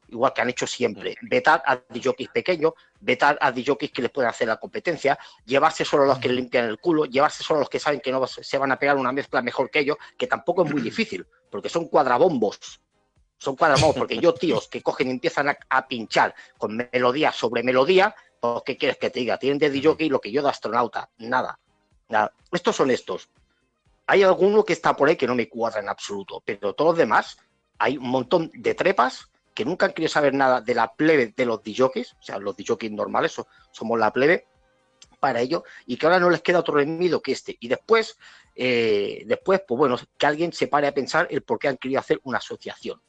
igual 0.08 0.32
que 0.32 0.40
han 0.40 0.50
hecho 0.50 0.66
siempre. 0.66 1.18
Vetar 1.24 1.62
a 1.66 1.76
DJs 1.76 2.30
pequeños, 2.34 2.72
vetar 3.02 3.38
a 3.42 3.52
DJs 3.52 3.92
que 3.92 4.02
les 4.02 4.12
pueden 4.12 4.30
hacer 4.30 4.48
la 4.48 4.56
competencia, 4.56 5.20
llevarse 5.44 5.84
solo 5.84 6.04
a 6.04 6.08
los 6.08 6.20
que 6.20 6.30
limpian 6.30 6.70
el 6.70 6.80
culo, 6.80 7.04
llevarse 7.04 7.44
solo 7.44 7.58
a 7.58 7.64
los 7.64 7.70
que 7.70 7.80
saben 7.80 8.00
que 8.00 8.14
no 8.14 8.26
se 8.26 8.58
van 8.58 8.72
a 8.72 8.80
pegar 8.80 8.96
una 8.96 9.12
mezcla 9.12 9.42
mejor 9.42 9.70
que 9.70 9.80
ellos, 9.80 9.98
que 10.18 10.28
tampoco 10.28 10.64
es 10.64 10.72
muy 10.72 10.82
difícil, 10.82 11.28
porque 11.52 11.68
son 11.68 11.90
cuadrabombos. 11.90 12.80
Son 13.38 13.58
cuadrabombos, 13.58 13.98
porque 13.98 14.18
yo, 14.20 14.34
tíos, 14.42 14.70
que 14.70 14.82
cogen 14.82 15.10
y 15.10 15.12
empiezan 15.12 15.54
a 15.68 15.88
pinchar 15.90 16.34
con 16.58 16.78
melodía 16.78 17.34
sobre 17.34 17.62
melodía, 17.62 18.16
¿Qué 18.66 18.78
quieres 18.78 18.98
que 18.98 19.10
te 19.10 19.20
diga? 19.20 19.38
Tienen 19.38 19.60
de 19.60 19.70
DJ 19.70 20.10
lo 20.10 20.20
que 20.20 20.32
yo 20.32 20.42
de 20.42 20.50
astronauta. 20.50 21.10
Nada. 21.18 21.60
Nada. 22.10 22.32
Estos 22.52 22.76
son 22.76 22.92
estos. 22.92 23.30
Hay 24.08 24.24
alguno 24.24 24.64
que 24.64 24.74
está 24.74 24.96
por 24.96 25.10
ahí 25.10 25.16
que 25.16 25.28
no 25.28 25.36
me 25.36 25.50
cuadra 25.50 25.80
en 25.80 25.90
absoluto, 25.90 26.42
pero 26.46 26.74
todos 26.74 26.92
los 26.92 26.98
demás, 26.98 27.38
hay 27.80 27.98
un 27.98 28.10
montón 28.10 28.52
de 28.54 28.76
trepas 28.76 29.30
que 29.56 29.66
nunca 29.66 29.86
han 29.86 29.94
querido 29.94 30.10
saber 30.10 30.34
nada 30.34 30.62
de 30.62 30.76
la 30.76 30.94
plebe 30.94 31.34
de 31.36 31.46
los 31.46 31.64
DJs, 31.64 32.14
o 32.20 32.24
sea, 32.24 32.38
los 32.38 32.56
DJs 32.56 32.92
normales, 32.92 33.34
somos 33.72 34.00
la 34.00 34.12
plebe 34.12 34.46
para 35.20 35.40
ello, 35.40 35.64
y 35.86 35.98
que 35.98 36.06
ahora 36.06 36.20
no 36.20 36.30
les 36.30 36.42
queda 36.42 36.60
otro 36.60 36.76
remedio 36.76 37.22
que 37.22 37.32
este. 37.32 37.58
Y 37.60 37.70
después, 37.70 38.18
eh, 38.54 39.24
después, 39.26 39.62
pues 39.66 39.78
bueno, 39.78 39.98
que 40.18 40.26
alguien 40.26 40.52
se 40.52 40.68
pare 40.68 40.88
a 40.88 40.94
pensar 40.94 41.28
el 41.32 41.42
por 41.42 41.58
qué 41.58 41.70
han 41.70 41.78
querido 41.78 42.00
hacer 42.00 42.20
una 42.26 42.38
asociación. 42.40 43.02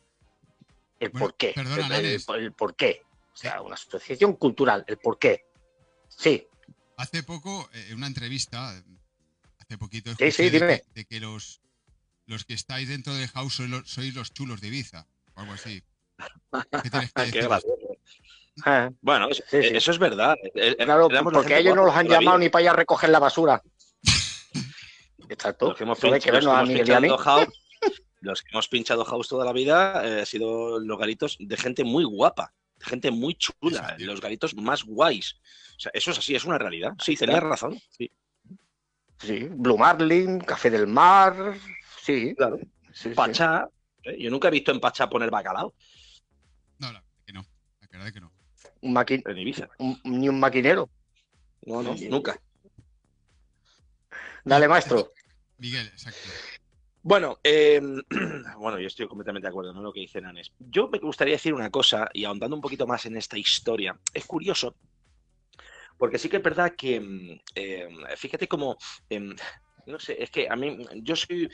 El 0.98 1.10
por 1.10 1.34
qué. 1.34 1.52
el, 1.56 2.52
por 2.52 2.74
qué. 2.74 3.02
O 3.36 3.38
sea, 3.38 3.60
una 3.60 3.74
asociación 3.74 4.32
cultural. 4.36 4.82
¿El 4.88 4.96
por 4.96 5.18
qué? 5.18 5.44
Sí. 6.08 6.48
Hace 6.96 7.22
poco, 7.22 7.68
en 7.74 7.92
eh, 7.92 7.94
una 7.94 8.06
entrevista, 8.06 8.70
hace 9.60 9.76
poquito, 9.76 10.14
sí, 10.18 10.32
sí, 10.32 10.48
dime. 10.48 10.82
De, 10.94 11.04
que 11.04 11.20
los, 11.20 11.60
los 12.24 12.46
que 12.46 12.54
estáis 12.54 12.88
dentro 12.88 13.14
del 13.14 13.28
house 13.28 13.60
sois 13.84 14.14
los, 14.14 14.32
chulos 14.32 14.62
de 14.62 14.68
Ibiza, 14.68 15.06
o 15.34 15.40
algo 15.40 15.52
así. 15.52 15.82
¿Qué 16.82 16.90
tienes 16.90 17.12
que 17.12 17.46
ah. 18.64 18.90
bueno, 19.02 19.28
eso, 19.28 19.90
es 19.90 19.98
verdad. 19.98 20.34
Claro, 20.78 21.08
porque 21.24 21.58
ellos 21.58 21.76
no 21.76 21.84
los 21.84 21.94
han 21.94 22.08
llamado 22.08 22.38
ni 22.38 22.48
para 22.48 22.62
ir 22.62 22.68
a 22.70 22.72
recoger 22.72 23.10
la 23.10 23.18
basura. 23.18 23.62
Exacto. 25.28 25.68
Los 25.68 25.76
que 25.76 25.84
hemos 25.84 26.00
pinchado, 26.00 27.18
house, 27.18 27.48
los 28.22 28.42
que 28.42 28.48
hemos 28.50 28.68
pinchado 28.68 29.04
house 29.04 29.28
toda 29.28 29.44
la 29.44 29.52
vida 29.52 30.02
eh, 30.06 30.20
han 30.20 30.26
sido 30.26 30.78
los 30.78 30.98
garitos 30.98 31.36
de 31.38 31.56
gente 31.58 31.84
muy 31.84 32.04
guapa, 32.04 32.54
de 32.64 32.65
gente 32.80 33.10
muy 33.10 33.34
chula, 33.34 33.96
los 33.98 34.20
garitos 34.20 34.54
más 34.54 34.84
guays. 34.84 35.36
O 35.76 35.80
sea, 35.80 35.90
eso 35.94 36.10
es 36.10 36.18
así, 36.18 36.34
es 36.34 36.44
una 36.44 36.58
realidad. 36.58 36.92
Sí, 37.02 37.16
tenías 37.16 37.42
razón. 37.42 37.78
Sí. 37.90 38.10
sí, 39.18 39.48
Blue 39.50 39.78
Marlin, 39.78 40.40
Café 40.40 40.70
del 40.70 40.86
Mar, 40.86 41.54
sí. 42.02 42.34
Claro. 42.36 42.58
Pachá, 43.14 43.68
¿eh? 44.04 44.16
yo 44.18 44.30
nunca 44.30 44.48
he 44.48 44.50
visto 44.50 44.72
en 44.72 44.80
Pachá 44.80 45.08
poner 45.08 45.30
bacalao. 45.30 45.74
No, 46.78 46.92
la 46.92 47.04
que 47.26 47.32
no. 47.32 47.46
La 47.80 47.88
verdad 47.98 48.12
que 48.12 48.20
no. 48.20 48.32
Un 48.80 50.00
ni 50.04 50.28
un 50.28 50.40
maquinero. 50.40 50.90
No, 51.62 51.82
no, 51.82 51.94
nunca. 52.08 52.40
Dale, 54.44 54.68
maestro. 54.68 55.12
Miguel, 55.58 55.86
exacto. 55.86 56.28
Bueno, 57.06 57.38
eh, 57.44 57.80
bueno, 58.58 58.80
yo 58.80 58.88
estoy 58.88 59.06
completamente 59.06 59.46
de 59.46 59.50
acuerdo 59.50 59.72
con 59.72 59.84
lo 59.84 59.92
que 59.92 60.00
dice 60.00 60.20
Nanes. 60.20 60.50
Yo 60.58 60.88
me 60.88 60.98
gustaría 60.98 61.34
decir 61.34 61.54
una 61.54 61.70
cosa, 61.70 62.08
y 62.12 62.24
ahondando 62.24 62.56
un 62.56 62.60
poquito 62.60 62.84
más 62.84 63.06
en 63.06 63.16
esta 63.16 63.38
historia. 63.38 63.96
Es 64.12 64.26
curioso, 64.26 64.74
porque 65.96 66.18
sí 66.18 66.28
que 66.28 66.38
es 66.38 66.42
verdad 66.42 66.74
que, 66.76 66.98
mm, 66.98 67.40
eh, 67.54 67.88
fíjate 68.16 68.48
cómo, 68.48 68.76
em, 69.08 69.36
no 69.86 70.00
sé, 70.00 70.20
es 70.20 70.32
que 70.32 70.48
a 70.50 70.56
mí, 70.56 70.84
yo 70.96 71.14
soy, 71.14 71.48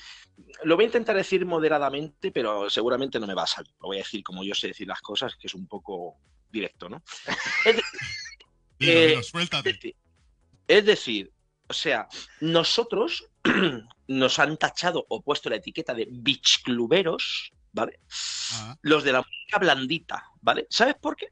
lo 0.64 0.76
voy 0.76 0.86
a 0.86 0.86
intentar 0.86 1.16
decir 1.16 1.44
moderadamente, 1.44 2.32
pero 2.32 2.70
seguramente 2.70 3.20
no 3.20 3.26
me 3.26 3.34
va 3.34 3.42
a 3.42 3.46
salir. 3.46 3.74
Lo 3.82 3.88
voy 3.88 3.98
a 3.98 4.04
decir 4.04 4.24
como 4.24 4.42
yo 4.42 4.54
sé 4.54 4.68
decir 4.68 4.88
las 4.88 5.02
cosas, 5.02 5.36
que 5.36 5.48
es 5.48 5.54
un 5.54 5.66
poco 5.66 6.16
directo, 6.50 6.88
¿no? 6.88 7.02
Eh, 8.84 9.20
es 10.66 10.84
decir, 10.84 11.30
o 11.68 11.72
sea, 11.72 12.08
nosotros 12.40 13.31
nos 14.08 14.38
han 14.38 14.56
tachado 14.56 15.04
o 15.08 15.22
puesto 15.22 15.50
la 15.50 15.56
etiqueta 15.56 15.94
de 15.94 16.08
beach 16.10 16.62
cluberos, 16.62 17.52
¿vale? 17.72 18.00
Ah. 18.52 18.76
Los 18.82 19.04
de 19.04 19.12
la 19.12 19.22
música 19.22 19.58
blandita, 19.58 20.24
¿vale? 20.40 20.66
¿Sabes 20.70 20.94
por 20.94 21.16
qué? 21.16 21.28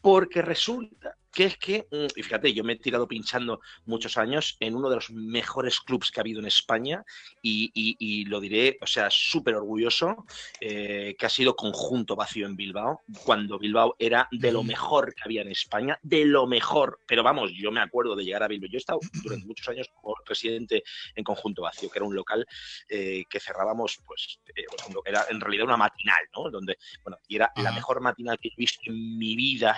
Porque 0.00 0.42
resulta 0.42 1.16
que 1.36 1.44
es 1.44 1.58
que, 1.58 1.86
mm, 1.90 2.06
y 2.16 2.22
fíjate, 2.22 2.54
yo 2.54 2.64
me 2.64 2.72
he 2.72 2.76
tirado 2.76 3.06
pinchando 3.06 3.60
muchos 3.84 4.16
años 4.16 4.56
en 4.58 4.74
uno 4.74 4.88
de 4.88 4.94
los 4.94 5.10
mejores 5.10 5.80
clubs 5.80 6.10
que 6.10 6.18
ha 6.18 6.22
habido 6.22 6.40
en 6.40 6.46
España 6.46 7.04
y, 7.42 8.24
lo 8.24 8.40
diré, 8.40 8.78
o 8.80 8.86
sea, 8.86 9.08
súper 9.10 9.54
orgulloso, 9.54 10.24
eh, 10.60 11.14
que 11.18 11.26
ha 11.26 11.28
sido 11.28 11.54
conjunto 11.54 12.16
vacío 12.16 12.46
en 12.46 12.56
Bilbao, 12.56 13.02
cuando 13.24 13.58
Bilbao 13.58 13.96
era 13.98 14.28
de 14.32 14.50
lo 14.50 14.62
mejor 14.62 15.14
que 15.14 15.24
había 15.24 15.42
en 15.42 15.50
España, 15.50 15.98
de 16.02 16.24
lo 16.24 16.46
mejor, 16.46 17.00
pero 17.06 17.22
vamos, 17.22 17.52
yo 17.52 17.70
me 17.70 17.80
acuerdo 17.80 18.16
de 18.16 18.24
llegar 18.24 18.42
a 18.42 18.48
Bilbao, 18.48 18.70
yo 18.70 18.78
he 18.78 18.78
estado 18.78 19.00
durante 19.22 19.46
muchos 19.46 19.68
años 19.68 19.90
como 19.94 20.16
residente 20.24 20.84
en 21.14 21.22
conjunto 21.22 21.60
vacío, 21.62 21.90
que 21.90 21.98
era 21.98 22.06
un 22.06 22.14
local 22.14 22.46
eh, 22.88 23.24
que 23.28 23.40
cerrábamos, 23.40 24.00
pues, 24.06 24.40
eh, 24.56 24.64
era 25.04 25.26
en 25.28 25.40
realidad 25.42 25.66
una 25.66 25.76
matinal, 25.76 26.24
¿no? 26.34 26.50
Donde, 26.50 26.78
bueno, 27.02 27.18
y 27.28 27.36
era 27.36 27.52
la 27.56 27.72
mejor 27.72 28.00
matinal 28.00 28.38
que 28.38 28.48
he 28.48 28.56
visto 28.56 28.80
en 28.86 29.18
mi 29.18 29.36
vida 29.36 29.76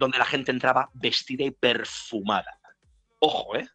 donde 0.00 0.18
la 0.18 0.24
gente 0.24 0.50
entraba 0.50 0.88
vestida 0.94 1.44
y 1.44 1.50
perfumada. 1.50 2.58
Ojo, 3.20 3.54
¿eh? 3.54 3.68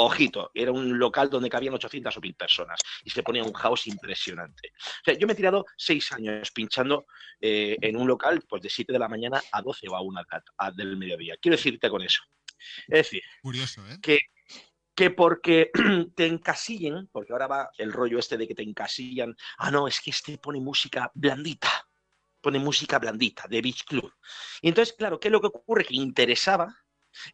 Ojito, 0.00 0.50
era 0.52 0.72
un 0.72 0.98
local 0.98 1.30
donde 1.30 1.48
cabían 1.48 1.74
800 1.74 2.16
o 2.16 2.20
1000 2.20 2.34
personas 2.34 2.80
y 3.04 3.10
se 3.10 3.22
ponía 3.22 3.44
un 3.44 3.52
house 3.52 3.86
impresionante. 3.86 4.72
O 4.76 5.04
sea, 5.04 5.14
yo 5.14 5.26
me 5.26 5.32
he 5.32 5.36
tirado 5.36 5.64
seis 5.76 6.10
años 6.12 6.50
pinchando 6.50 7.06
eh, 7.40 7.76
en 7.80 7.96
un 7.96 8.06
local 8.08 8.42
pues 8.48 8.62
de 8.62 8.70
7 8.70 8.92
de 8.92 8.98
la 8.98 9.08
mañana 9.08 9.40
a 9.52 9.62
12 9.62 9.88
o 9.88 9.96
a 9.96 10.02
1 10.02 10.20
del 10.74 10.96
mediodía. 10.96 11.36
Quiero 11.40 11.56
decirte 11.56 11.88
con 11.88 12.02
eso. 12.02 12.22
Es 12.88 12.98
decir, 12.98 13.22
Curioso, 13.40 13.86
¿eh? 13.88 13.98
que, 14.02 14.18
que 14.96 15.10
porque 15.10 15.70
te 16.16 16.26
encasillen, 16.26 17.08
porque 17.12 17.32
ahora 17.32 17.46
va 17.46 17.70
el 17.78 17.92
rollo 17.92 18.18
este 18.18 18.36
de 18.36 18.48
que 18.48 18.54
te 18.54 18.62
encasillan, 18.62 19.36
ah, 19.58 19.70
no, 19.70 19.86
es 19.86 20.00
que 20.00 20.10
este 20.10 20.38
pone 20.38 20.60
música 20.60 21.10
blandita 21.14 21.87
pone 22.48 22.58
música 22.58 22.98
blandita, 22.98 23.46
de 23.46 23.60
Beach 23.60 23.84
Club. 23.84 24.10
Y 24.62 24.68
entonces, 24.68 24.94
claro, 24.96 25.20
¿qué 25.20 25.28
es 25.28 25.32
lo 25.32 25.42
que 25.42 25.48
ocurre? 25.48 25.84
Que 25.84 25.96
interesaba 25.96 26.74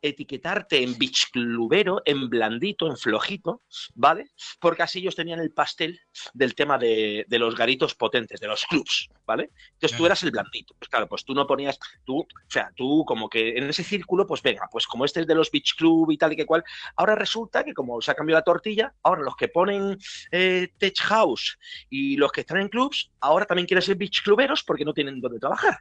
etiquetarte 0.03 0.82
en 0.82 0.97
beach 0.99 1.30
clubero, 1.30 2.03
en 2.05 2.28
blandito, 2.28 2.87
en 2.87 2.97
flojito, 2.97 3.62
¿vale? 3.95 4.30
Porque 4.61 4.82
así 4.82 5.01
ellos 5.01 5.16
tenían 5.16 5.41
el 5.41 5.53
pastel 5.53 6.01
del 6.32 6.55
tema 6.55 6.78
de, 6.78 7.26
los 7.30 7.57
garitos 7.57 7.95
potentes, 7.95 8.41
de 8.41 8.49
los 8.49 8.64
clubs, 8.66 9.09
¿vale? 9.26 9.51
Entonces 9.72 9.97
tú 9.97 10.07
eras 10.07 10.22
el 10.22 10.30
blandito. 10.30 10.74
Pues 10.78 10.89
claro, 10.89 11.09
pues 11.09 11.24
tú 11.24 11.35
no 11.35 11.47
ponías, 11.47 11.78
tú, 12.05 12.20
o 12.20 12.26
sea, 12.49 12.70
tú 12.74 13.05
como 13.07 13.28
que 13.28 13.57
en 13.59 13.64
ese 13.64 13.85
círculo, 13.85 14.26
pues 14.26 14.43
venga, 14.43 14.68
pues 14.70 14.87
como 14.87 15.05
este 15.05 15.20
es 15.20 15.26
de 15.26 15.35
los 15.35 15.51
beach 15.51 15.74
club 15.76 16.11
y 16.11 16.16
tal 16.16 16.32
y 16.32 16.37
que 16.37 16.47
cual, 16.47 16.64
ahora 16.97 17.14
resulta 17.14 17.64
que 17.64 17.74
como 17.74 18.01
se 18.01 18.11
ha 18.11 18.14
cambiado 18.14 18.41
la 18.41 18.45
tortilla, 18.45 18.95
ahora 19.03 19.22
los 19.22 19.37
que 19.37 19.49
ponen 19.49 19.99
eh, 20.30 20.68
tech 20.78 20.99
house 21.01 21.59
y 21.91 22.16
los 22.16 22.32
que 22.32 22.43
están 22.43 22.59
en 22.59 22.68
clubs, 22.68 23.11
ahora 23.20 23.47
también 23.47 23.66
quieren 23.66 23.82
ser 23.82 23.97
beach 23.97 24.22
cluberos 24.22 24.62
porque 24.62 24.85
no 24.85 24.95
tienen 24.95 25.20
dónde 25.20 25.39
trabajar. 25.39 25.78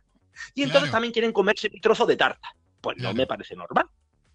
Y 0.55 0.63
entonces 0.63 0.91
también 0.91 1.13
quieren 1.13 1.31
comerse 1.31 1.69
un 1.71 1.79
trozo 1.79 2.05
de 2.05 2.15
tarta. 2.15 2.55
Pues 2.83 2.97
no 2.97 3.13
me 3.13 3.25
parece 3.25 3.55
normal. 3.55 3.87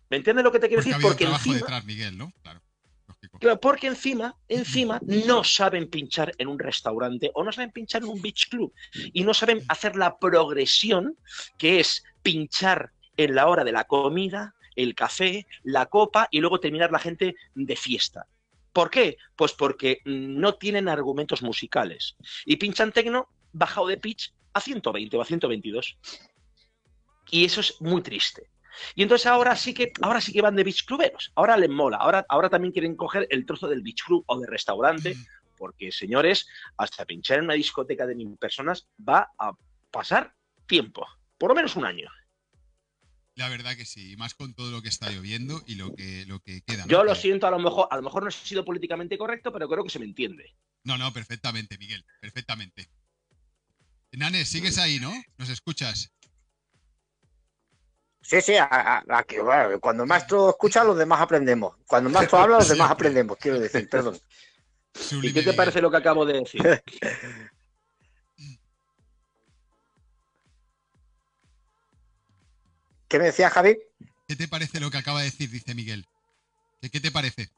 ¿Me 0.09 0.16
entiendes 0.16 0.42
lo 0.42 0.51
que 0.51 0.59
te 0.59 0.68
quiero 0.68 0.82
decir? 0.82 0.96
Porque 1.03 1.24
encima, 1.24 1.82
Miguel, 1.82 2.16
¿no? 2.16 2.32
Claro. 2.42 2.62
porque 3.61 3.88
encima, 3.88 4.34
encima 4.49 4.99
no 5.03 5.44
saben 5.44 5.90
pinchar 5.90 6.32
en 6.38 6.49
un 6.49 6.59
restaurante 6.59 7.30
o 7.34 7.44
no 7.44 7.53
saben 7.53 7.72
pinchar 7.72 8.03
en 8.03 8.09
un 8.09 8.22
beach 8.22 8.49
club 8.49 8.72
y 9.12 9.22
no 9.22 9.34
saben 9.34 9.62
hacer 9.68 9.96
la 9.96 10.18
progresión 10.18 11.18
que 11.59 11.78
es 11.78 12.05
pinchar 12.22 12.90
en 13.18 13.34
la 13.34 13.49
hora 13.49 13.64
de 13.64 13.72
la 13.72 13.84
comida, 13.84 14.55
el 14.76 14.94
café, 14.94 15.46
la 15.62 15.86
copa 15.86 16.28
y 16.30 16.40
luego 16.40 16.59
terminar 16.59 16.90
la 16.90 17.01
gente 17.01 17.36
de 17.55 17.76
fiesta. 17.76 18.26
¿Por 18.72 18.88
qué? 18.88 19.18
Pues 19.36 19.53
porque 19.53 20.01
no 20.07 20.55
tienen 20.55 20.88
argumentos 20.88 21.42
musicales 21.42 22.16
y 22.46 22.57
pinchan 22.57 22.92
tecno 22.92 23.28
bajado 23.53 23.88
de 23.88 23.99
pitch 23.99 24.32
a 24.55 24.61
120 24.62 25.16
o 25.18 25.20
a 25.20 25.26
122. 25.26 25.99
Y 27.31 27.45
eso 27.45 27.61
es 27.61 27.81
muy 27.81 28.03
triste. 28.03 28.51
Y 28.95 29.03
entonces 29.03 29.26
ahora 29.26 29.57
sí 29.57 29.74
que, 29.74 29.93
ahora 30.01 30.20
sí 30.20 30.33
que 30.33 30.43
van 30.43 30.57
de 30.57 30.64
beach 30.64 30.85
cluberos. 30.85 31.33
Ahora 31.35 31.57
les 31.57 31.70
mola. 31.70 31.97
Ahora, 31.99 32.24
ahora 32.29 32.49
también 32.49 32.72
quieren 32.72 32.97
coger 32.97 33.26
el 33.31 33.45
trozo 33.45 33.68
del 33.68 33.83
beach 33.83 34.05
club 34.05 34.24
o 34.26 34.39
de 34.39 34.47
restaurante. 34.47 35.16
Porque, 35.57 35.91
señores, 35.91 36.47
hasta 36.76 37.05
pinchar 37.05 37.39
en 37.39 37.45
una 37.45 37.55
discoteca 37.55 38.07
de 38.07 38.14
mil 38.14 38.37
personas 38.39 38.89
va 39.07 39.33
a 39.39 39.53
pasar 39.91 40.33
tiempo. 40.66 41.05
Por 41.37 41.51
lo 41.51 41.55
menos 41.55 41.74
un 41.76 41.85
año. 41.85 42.09
La 43.35 43.49
verdad 43.49 43.76
que 43.76 43.85
sí, 43.85 44.16
más 44.16 44.35
con 44.35 44.53
todo 44.55 44.70
lo 44.72 44.83
que 44.83 44.89
está 44.89 45.11
lloviendo 45.11 45.62
y 45.66 45.76
lo 45.76 45.95
que, 45.95 46.24
lo 46.26 46.41
que 46.41 46.61
queda. 46.62 46.85
Yo 46.89 47.05
lo 47.05 47.14
siento, 47.14 47.47
a 47.47 47.53
lo 47.53 47.61
mejor, 47.61 47.87
a 47.89 47.97
lo 47.97 48.03
mejor 48.03 48.24
no 48.24 48.31
he 48.31 48.33
sido 48.33 48.64
políticamente 48.64 49.16
correcto, 49.16 49.53
pero 49.53 49.68
creo 49.68 49.85
que 49.85 49.91
se 49.91 50.01
me 50.01 50.07
entiende. 50.07 50.57
No, 50.83 50.99
no, 50.99 51.12
perfectamente, 51.12 51.79
Miguel, 51.79 52.05
perfectamente. 52.20 52.89
Nanes, 54.11 54.49
sigues 54.49 54.79
ahí, 54.79 54.99
¿no? 54.99 55.12
¿Nos 55.37 55.51
escuchas? 55.51 56.12
Sí, 58.29 58.43
sí, 58.43 58.53
cuando 59.81 60.03
el 60.03 60.07
maestro 60.07 60.51
escucha, 60.51 60.85
los 60.85 60.99
demás 60.99 61.22
aprendemos. 61.22 61.76
Cuando 61.87 62.11
el 62.11 62.14
maestro 62.14 62.37
habla, 62.41 62.59
los 62.59 62.68
demás 62.68 62.91
aprendemos, 62.91 63.39
quiero 63.39 63.59
decir, 63.59 63.89
perdón. 63.89 64.20
¿Y 65.22 65.33
qué 65.33 65.43
te 65.43 65.55
parece 65.55 65.81
lo 65.81 65.91
que 65.91 65.97
acabo 65.97 66.26
de 66.26 66.41
decir? 66.41 66.83
¿Qué 73.09 73.18
me 73.18 73.24
decía 73.24 73.49
Javi? 73.49 73.79
¿Qué 74.26 74.37
te 74.37 74.47
parece 74.47 74.79
lo 74.79 74.91
que 74.91 74.99
acaba 74.99 75.20
de 75.20 75.24
decir, 75.24 75.51
dice 75.51 75.74
Miguel? 75.74 76.07
¿Qué, 76.83 77.01
te 77.01 77.11
parece? 77.11 77.49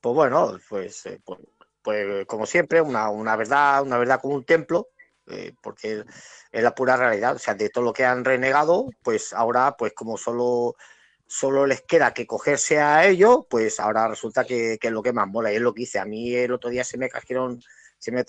Pues 0.00 0.14
bueno, 0.14 0.56
pues, 0.68 1.04
eh, 1.06 1.20
pues, 1.24 1.40
pues, 1.82 2.26
como 2.26 2.46
siempre, 2.46 2.80
una, 2.80 3.10
una 3.10 3.34
verdad, 3.34 3.82
una 3.82 3.98
verdad 3.98 4.20
como 4.20 4.36
un 4.36 4.44
templo, 4.44 4.86
eh, 5.28 5.54
porque 5.60 6.04
es 6.50 6.62
la 6.62 6.74
pura 6.74 6.96
realidad. 6.96 7.36
O 7.36 7.38
sea, 7.38 7.54
de 7.54 7.68
todo 7.70 7.84
lo 7.84 7.92
que 7.92 8.04
han 8.04 8.24
renegado, 8.24 8.90
pues 9.02 9.32
ahora, 9.32 9.76
pues 9.76 9.92
como 9.92 10.16
solo, 10.16 10.76
solo 11.26 11.66
les 11.66 11.82
queda 11.82 12.12
que 12.12 12.26
cogerse 12.26 12.80
a 12.80 13.06
ello, 13.06 13.46
pues 13.48 13.80
ahora 13.80 14.08
resulta 14.08 14.44
que, 14.44 14.78
es 14.80 14.90
lo 14.90 15.02
que 15.02 15.12
más 15.12 15.28
mola. 15.28 15.52
Y 15.52 15.56
es 15.56 15.62
lo 15.62 15.74
que 15.74 15.82
hice. 15.82 15.98
A 15.98 16.04
mí 16.04 16.34
el 16.34 16.52
otro 16.52 16.70
día 16.70 16.84
se 16.84 16.98
me 16.98 17.08
cayeron, 17.08 17.62
se 17.98 18.12
me 18.12 18.24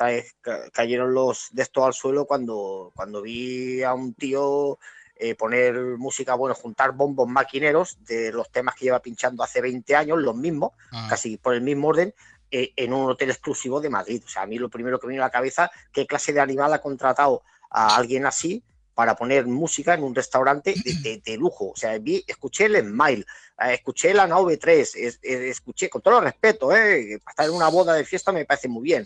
cayeron 0.71 1.13
los 1.13 1.49
de 1.51 1.63
esto 1.63 1.85
al 1.85 1.93
suelo 1.93 2.25
cuando, 2.25 2.91
cuando 2.95 3.21
vi 3.21 3.83
a 3.83 3.93
un 3.93 4.13
tío 4.13 4.77
eh, 5.15 5.35
poner 5.35 5.75
música, 5.97 6.33
bueno, 6.33 6.55
juntar 6.55 6.91
bombos 6.91 7.29
maquineros 7.29 7.97
de 8.03 8.31
los 8.31 8.51
temas 8.51 8.75
que 8.75 8.85
lleva 8.85 8.99
pinchando 8.99 9.43
hace 9.43 9.61
20 9.61 9.95
años, 9.95 10.17
los 10.19 10.35
mismos, 10.35 10.71
ah. 10.91 11.07
casi 11.09 11.37
por 11.37 11.53
el 11.53 11.61
mismo 11.61 11.89
orden, 11.89 12.13
en 12.53 12.93
un 12.93 13.09
hotel 13.09 13.31
exclusivo 13.31 13.81
de 13.81 13.89
Madrid. 13.89 14.21
O 14.25 14.29
sea, 14.29 14.43
a 14.43 14.45
mí 14.45 14.57
lo 14.57 14.69
primero 14.69 14.99
que 14.99 15.07
me 15.07 15.13
vino 15.13 15.23
a 15.23 15.27
la 15.27 15.31
cabeza, 15.31 15.71
¿qué 15.91 16.05
clase 16.05 16.33
de 16.33 16.39
animal 16.39 16.73
ha 16.73 16.81
contratado 16.81 17.43
a 17.69 17.95
alguien 17.95 18.25
así 18.25 18.63
para 18.93 19.15
poner 19.15 19.45
música 19.45 19.93
en 19.93 20.03
un 20.03 20.13
restaurante 20.13 20.75
de, 20.75 21.37
lujo. 21.37 21.71
O 21.71 21.75
sea, 21.75 21.97
vi, 21.97 22.23
escuché 22.27 22.65
el 22.65 22.77
Smile, 22.77 23.25
eh, 23.59 23.73
escuché 23.73 24.13
la 24.13 24.27
Nave 24.27 24.57
3, 24.57 24.95
escuché, 25.21 25.89
con 25.89 26.01
todo 26.01 26.19
el 26.19 26.25
respeto, 26.25 26.75
¿eh? 26.75 27.15
estar 27.15 27.45
en 27.45 27.53
una 27.53 27.69
boda 27.69 27.93
de 27.93 28.05
fiesta 28.05 28.31
me 28.31 28.45
parece 28.45 28.67
muy 28.67 28.83
bien, 28.83 29.05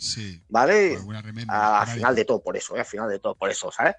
¿vale? 0.49 0.97
al 1.47 1.87
final 1.87 2.15
de 2.15 2.25
todo 2.25 2.41
por 2.41 2.57
eso, 2.57 2.75
¿eh? 2.75 2.79
al 2.79 2.85
final 2.85 3.09
de 3.09 3.19
todo 3.19 3.35
por 3.35 3.49
eso, 3.49 3.71
¿sabes? 3.71 3.95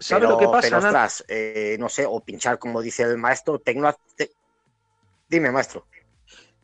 ¿Sabes 0.00 0.28
lo 0.28 0.36
que 0.36 0.48
pasa? 0.48 1.08
Eh, 1.28 1.76
no 1.78 1.88
sé, 1.88 2.04
o 2.06 2.20
pinchar, 2.20 2.58
como 2.58 2.82
dice 2.82 3.04
el 3.04 3.16
maestro, 3.16 3.62
Dime, 5.28 5.52
maestro. 5.52 5.86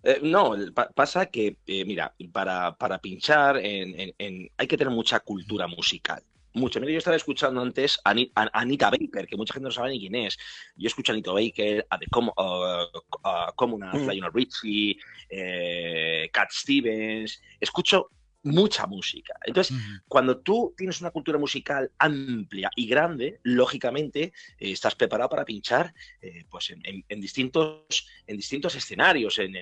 Eh, 0.09 0.21
no, 0.23 0.55
pasa 0.95 1.27
que, 1.27 1.57
eh, 1.67 1.85
mira, 1.85 2.15
para, 2.31 2.77
para 2.77 3.01
pinchar 3.01 3.57
en, 3.57 4.15
hay 4.57 4.67
que 4.69 4.77
tener 4.77 4.95
mucha 4.95 5.19
cultura 5.19 5.67
musical. 5.67 6.23
Mucho. 6.53 6.79
Mira, 6.79 6.93
yo 6.93 6.99
estaba 6.99 7.17
escuchando 7.17 7.61
antes 7.61 7.99
a 8.05 8.15
Anita, 8.53 8.89
Baker, 8.89 9.27
que 9.27 9.37
mucha 9.37 9.53
gente 9.53 9.65
no 9.65 9.73
sabe 9.73 9.91
ni 9.91 9.99
quién 9.99 10.15
es. 10.15 10.39
Yo 10.77 10.87
escucho 10.87 11.11
a 11.11 11.15
Anita 11.15 11.33
Baker, 11.33 11.85
a 11.91 11.99
The 11.99 12.07
Com 12.07 12.29
uh, 12.29 13.67
mm. 13.67 14.09
Lionel 14.09 14.33
Richie, 14.33 14.97
eh, 15.29 16.31
Cat 16.33 16.51
Stevens. 16.53 17.43
Escucho 17.59 18.09
mucha 18.47 18.87
música. 18.87 19.35
Entonces, 19.45 19.77
cuando 20.09 20.39
tú 20.39 20.75
tienes 20.77 21.01
una 21.01 21.11
cultura 21.11 21.39
musical 21.39 21.91
amplia 21.99 22.71
y 22.77 22.87
grande, 22.87 23.41
lógicamente 23.43 24.33
eh, 24.59 24.73
estás 24.73 24.95
preparado 24.95 25.31
para 25.31 25.45
pinchar 25.45 25.93
eh, 26.21 26.45
pues 26.49 26.71
en, 26.71 27.21
distintos, 27.21 28.09
en 28.27 28.37
distintos 28.37 28.75
escenarios. 28.75 29.39
En, 29.39 29.55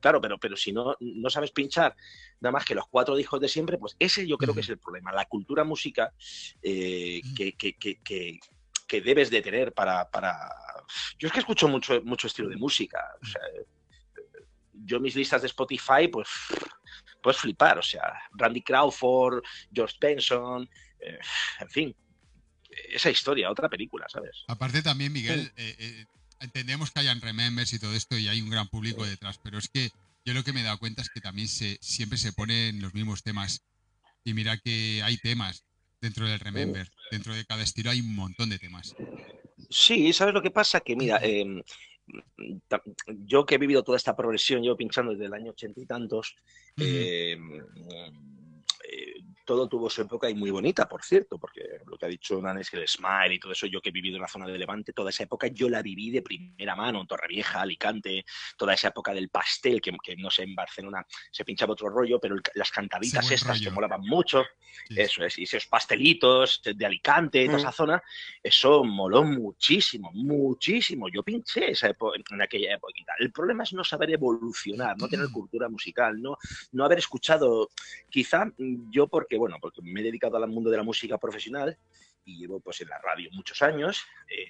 claro, 0.00 0.20
pero, 0.20 0.38
pero 0.38 0.56
si 0.56 0.72
no, 0.72 0.96
no 1.00 1.30
sabes 1.30 1.52
pinchar 1.52 1.96
nada 2.40 2.52
más 2.52 2.64
que 2.64 2.74
los 2.74 2.86
cuatro 2.88 3.14
discos 3.16 3.40
de 3.40 3.48
siempre, 3.48 3.78
pues 3.78 3.96
ese 3.98 4.26
yo 4.26 4.36
creo 4.36 4.54
que 4.54 4.60
es 4.60 4.68
el 4.68 4.78
problema. 4.78 5.12
La 5.12 5.26
cultura 5.26 5.64
música 5.64 6.12
eh, 6.62 7.20
que, 7.36 7.52
que, 7.52 7.74
que, 7.74 8.00
que, 8.86 9.00
debes 9.00 9.30
de 9.30 9.40
tener 9.40 9.72
para, 9.72 10.10
para... 10.10 10.34
Yo 11.18 11.28
es 11.28 11.32
que 11.32 11.40
escucho 11.40 11.68
mucho, 11.68 12.02
mucho 12.02 12.26
estilo 12.26 12.48
de 12.48 12.56
música. 12.56 12.98
yo 14.72 14.98
mis 14.98 15.14
listas 15.14 15.42
de 15.42 15.46
Spotify, 15.46 16.08
pues 16.10 16.28
puedes 17.22 17.40
flipar, 17.40 17.78
o 17.78 17.82
sea, 17.82 18.02
Randy 18.32 18.62
Crawford, 18.62 19.42
George 19.72 19.96
Benson, 20.00 20.68
eh, 21.00 21.18
en 21.60 21.70
fin, 21.70 21.96
esa 22.90 23.10
historia, 23.10 23.50
otra 23.50 23.68
película, 23.68 24.06
¿sabes? 24.08 24.44
Aparte 24.48 24.82
también, 24.82 25.12
Miguel, 25.12 25.52
eh, 25.56 25.76
eh, 25.78 26.04
entendemos 26.40 26.90
que 26.90 27.00
hayan 27.00 27.20
remembers 27.20 27.72
y 27.72 27.78
todo 27.78 27.94
esto 27.94 28.16
y 28.16 28.28
hay 28.28 28.40
un 28.40 28.50
gran 28.50 28.68
público 28.68 29.04
detrás, 29.04 29.38
pero 29.42 29.58
es 29.58 29.68
que 29.68 29.90
yo 30.24 30.34
lo 30.34 30.44
que 30.44 30.52
me 30.52 30.60
he 30.60 30.64
dado 30.64 30.78
cuenta 30.78 31.02
es 31.02 31.10
que 31.10 31.20
también 31.20 31.48
se, 31.48 31.78
siempre 31.80 32.18
se 32.18 32.32
ponen 32.32 32.80
los 32.80 32.94
mismos 32.94 33.22
temas 33.22 33.62
y 34.24 34.34
mira 34.34 34.58
que 34.58 35.02
hay 35.02 35.16
temas 35.16 35.64
dentro 36.00 36.26
del 36.26 36.40
remember, 36.40 36.90
dentro 37.10 37.34
de 37.34 37.44
cada 37.44 37.62
estilo 37.62 37.90
hay 37.90 38.00
un 38.00 38.14
montón 38.14 38.50
de 38.50 38.58
temas. 38.58 38.94
Sí, 39.68 40.12
¿sabes 40.12 40.34
lo 40.34 40.42
que 40.42 40.50
pasa? 40.50 40.80
Que 40.80 40.96
mira, 40.96 41.20
yo 43.26 43.44
que 43.44 43.54
he 43.54 43.58
vivido 43.58 43.82
toda 43.82 43.96
esta 43.96 44.16
progresión, 44.16 44.62
yo 44.62 44.76
pinchando 44.76 45.12
desde 45.12 45.26
el 45.26 45.34
año 45.34 45.50
ochenta 45.50 45.80
y 45.80 45.86
tantos, 45.86 46.36
eh, 46.78 47.36
todo 49.44 49.68
tuvo 49.68 49.90
su 49.90 50.02
época 50.02 50.28
y 50.28 50.34
muy 50.34 50.50
bonita, 50.50 50.88
por 50.88 51.02
cierto, 51.02 51.38
porque 51.38 51.62
lo 51.86 51.96
que 51.96 52.06
ha 52.06 52.08
dicho 52.08 52.40
Nanes, 52.40 52.72
el 52.74 52.86
Smile 52.86 53.34
y 53.34 53.38
todo 53.38 53.52
eso, 53.52 53.66
yo 53.66 53.80
que 53.80 53.90
he 53.90 53.92
vivido 53.92 54.16
en 54.16 54.22
la 54.22 54.28
zona 54.28 54.46
de 54.46 54.58
Levante, 54.58 54.92
toda 54.92 55.10
esa 55.10 55.24
época 55.24 55.48
yo 55.48 55.68
la 55.68 55.82
viví 55.82 56.10
de 56.10 56.22
primera 56.22 56.76
mano, 56.76 57.00
en 57.00 57.06
Torrevieja, 57.06 57.60
Alicante, 57.60 58.24
toda 58.56 58.74
esa 58.74 58.88
época 58.88 59.12
del 59.12 59.28
pastel, 59.28 59.80
que, 59.80 59.92
no 60.16 60.30
sé, 60.30 60.42
en 60.42 60.54
Barcelona 60.54 61.06
se 61.30 61.44
pinchaba 61.44 61.72
otro 61.72 61.88
rollo, 61.88 62.18
pero 62.20 62.36
las 62.54 62.70
cantaditas 62.70 63.30
estas 63.30 63.60
que 63.60 63.70
molaban 63.70 64.02
mucho, 64.02 64.44
eso 64.88 65.24
es, 65.24 65.38
y 65.38 65.44
esos 65.44 65.66
pastelitos 65.66 66.62
de 66.64 66.86
Alicante, 66.86 67.44
toda 67.46 67.58
mm. 67.58 67.60
esa 67.60 67.72
zona, 67.72 68.02
eso 68.42 68.84
moló 68.84 69.24
muchísimo, 69.24 70.10
muchísimo. 70.12 71.08
Yo 71.08 71.22
pinché 71.22 71.72
esa 71.72 71.88
en 71.88 72.42
aquella 72.42 72.74
época. 72.74 72.94
El 73.18 73.32
problema 73.32 73.64
es 73.64 73.72
no 73.72 73.84
saber 73.84 74.10
evolucionar, 74.10 74.96
no 74.98 75.08
tener 75.08 75.28
cultura 75.30 75.68
musical, 75.68 76.20
no, 76.20 76.36
no 76.72 76.84
haber 76.84 76.98
escuchado, 76.98 77.70
quizá 78.08 78.50
yo 78.90 79.08
porque 79.08 79.29
bueno, 79.36 79.56
porque 79.60 79.80
me 79.82 80.00
he 80.00 80.04
dedicado 80.04 80.36
al 80.36 80.48
mundo 80.48 80.70
de 80.70 80.76
la 80.76 80.82
música 80.82 81.18
profesional 81.18 81.76
y 82.24 82.38
llevo 82.38 82.60
pues 82.60 82.80
en 82.80 82.88
la 82.88 82.98
radio 82.98 83.30
muchos 83.32 83.60
años, 83.62 84.04
eh, 84.28 84.46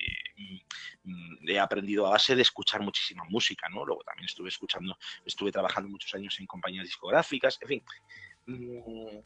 he 1.46 1.58
aprendido 1.58 2.06
a 2.06 2.10
base 2.10 2.34
de 2.34 2.42
escuchar 2.42 2.82
muchísima 2.82 3.24
música, 3.28 3.68
¿no? 3.68 3.84
Luego 3.84 4.02
también 4.04 4.26
estuve 4.26 4.48
escuchando, 4.48 4.96
estuve 5.24 5.52
trabajando 5.52 5.88
muchos 5.88 6.14
años 6.14 6.38
en 6.40 6.46
compañías 6.46 6.84
discográficas, 6.84 7.58
en 7.60 7.68
fin. 7.68 7.82
Mm, 8.46 9.18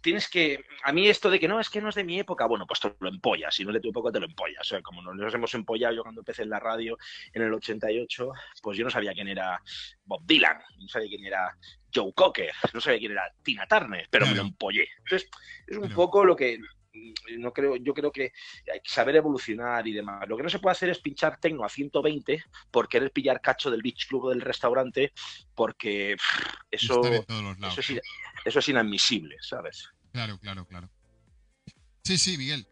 tienes 0.00 0.28
que. 0.28 0.64
A 0.84 0.92
mí 0.92 1.08
esto 1.08 1.30
de 1.30 1.40
que 1.40 1.48
no, 1.48 1.60
es 1.60 1.70
que 1.70 1.80
no 1.80 1.88
es 1.88 1.94
de 1.94 2.04
mi 2.04 2.18
época, 2.18 2.46
bueno, 2.46 2.66
pues 2.66 2.80
te 2.80 2.94
lo 2.98 3.08
empollas. 3.08 3.54
Si 3.54 3.64
no 3.64 3.70
es 3.70 3.74
de 3.74 3.80
tu 3.80 3.90
época, 3.90 4.12
te 4.12 4.20
lo 4.20 4.26
empollas. 4.26 4.60
O 4.60 4.64
sea, 4.64 4.82
como 4.82 5.02
nos 5.02 5.34
hemos 5.34 5.54
empollado 5.54 5.94
yo 5.94 6.02
cuando 6.02 6.20
empecé 6.20 6.42
en 6.42 6.50
la 6.50 6.60
radio 6.60 6.96
en 7.32 7.42
el 7.42 7.52
88, 7.52 8.30
pues 8.62 8.78
yo 8.78 8.84
no 8.84 8.90
sabía 8.90 9.12
quién 9.12 9.28
era 9.28 9.60
Bob 10.04 10.22
Dylan, 10.24 10.58
no 10.78 10.88
sabía 10.88 11.08
quién 11.08 11.24
era 11.24 11.56
Joe 11.92 12.12
Cocker, 12.14 12.52
no 12.72 12.80
sabía 12.80 12.98
quién 12.98 13.12
era 13.12 13.32
Tina 13.42 13.66
Turner, 13.66 14.06
pero 14.10 14.26
me 14.26 14.34
lo 14.34 14.42
empollé. 14.42 14.88
Entonces, 14.98 15.28
es 15.66 15.76
un 15.76 15.90
poco 15.90 16.24
lo 16.24 16.36
que 16.36 16.60
no 17.38 17.52
creo, 17.52 17.76
yo 17.76 17.94
creo 17.94 18.12
que 18.12 18.32
hay 18.72 18.80
que 18.80 18.90
saber 18.90 19.16
evolucionar 19.16 19.86
y 19.86 19.92
demás. 19.92 20.28
Lo 20.28 20.36
que 20.36 20.42
no 20.42 20.48
se 20.48 20.58
puede 20.58 20.72
hacer 20.72 20.90
es 20.90 20.98
pinchar 20.98 21.38
tecno 21.40 21.64
a 21.64 21.68
120 21.68 22.42
por 22.70 22.88
querer 22.88 23.12
pillar 23.12 23.40
cacho 23.40 23.70
del 23.70 23.82
beach 23.82 24.06
club 24.08 24.24
o 24.24 24.30
del 24.30 24.40
restaurante, 24.40 25.12
porque 25.54 26.16
eso, 26.70 27.00
eso, 28.44 28.58
es, 28.58 28.68
inadmisible, 28.68 29.36
¿sabes? 29.40 29.88
Claro, 30.12 30.38
claro, 30.38 30.66
claro. 30.66 30.90
Sí, 32.04 32.18
sí, 32.18 32.38
Miguel. 32.38 32.66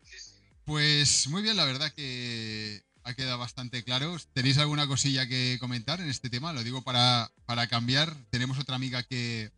Pues 0.64 1.28
muy 1.28 1.42
bien, 1.42 1.56
la 1.56 1.64
verdad 1.64 1.92
que 1.94 2.80
ha 3.02 3.14
quedado 3.14 3.38
bastante 3.38 3.84
claro. 3.84 4.16
¿Tenéis 4.32 4.58
alguna 4.58 4.86
cosilla 4.86 5.28
que 5.28 5.58
comentar 5.60 6.00
en 6.00 6.08
este 6.08 6.30
tema? 6.30 6.52
Lo 6.52 6.64
digo 6.64 6.82
para, 6.82 7.30
para 7.44 7.66
cambiar. 7.66 8.14
Tenemos 8.30 8.58
otra 8.58 8.76
amiga 8.76 9.02
que, 9.02 9.50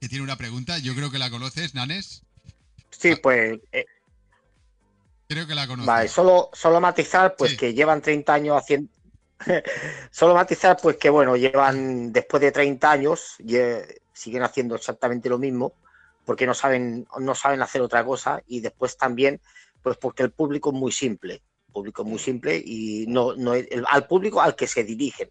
que 0.00 0.08
tiene 0.08 0.22
una 0.22 0.36
pregunta. 0.36 0.78
Yo 0.78 0.94
creo 0.94 1.10
que 1.10 1.18
la 1.18 1.30
conoces, 1.30 1.74
Nanes. 1.74 2.22
Sí, 2.90 3.16
pues. 3.16 3.58
Eh, 3.72 3.86
Creo 5.28 5.46
que 5.46 5.54
la 5.54 5.66
conozco. 5.66 5.90
Vale, 5.90 6.08
solo, 6.08 6.50
solo 6.52 6.80
matizar, 6.80 7.36
pues 7.36 7.56
que 7.56 7.72
llevan 7.72 8.02
30 8.02 8.34
años 8.34 8.56
haciendo. 8.56 8.90
solo 10.10 10.34
matizar, 10.34 10.76
pues 10.82 10.96
que 10.96 11.08
bueno, 11.08 11.36
llevan 11.36 12.12
después 12.12 12.40
de 12.40 12.52
30 12.52 12.90
años, 12.90 13.36
y, 13.38 13.56
siguen 14.12 14.42
haciendo 14.42 14.74
exactamente 14.74 15.28
lo 15.28 15.38
mismo, 15.38 15.74
porque 16.24 16.46
no 16.46 16.54
saben, 16.54 17.06
no 17.18 17.34
saben 17.34 17.62
hacer 17.62 17.80
otra 17.80 18.04
cosa, 18.04 18.42
y 18.46 18.60
después 18.60 18.96
también, 18.96 19.40
pues 19.82 19.96
porque 19.96 20.22
el 20.24 20.32
público 20.32 20.70
es 20.70 20.76
muy 20.76 20.92
simple. 20.92 21.34
El 21.34 21.72
público 21.72 22.02
es 22.02 22.08
muy 22.08 22.18
simple 22.18 22.60
y 22.62 23.06
no, 23.06 23.34
no 23.36 23.52
al 23.88 24.06
público 24.08 24.40
al 24.40 24.56
que 24.56 24.66
se 24.66 24.82
dirigen 24.82 25.30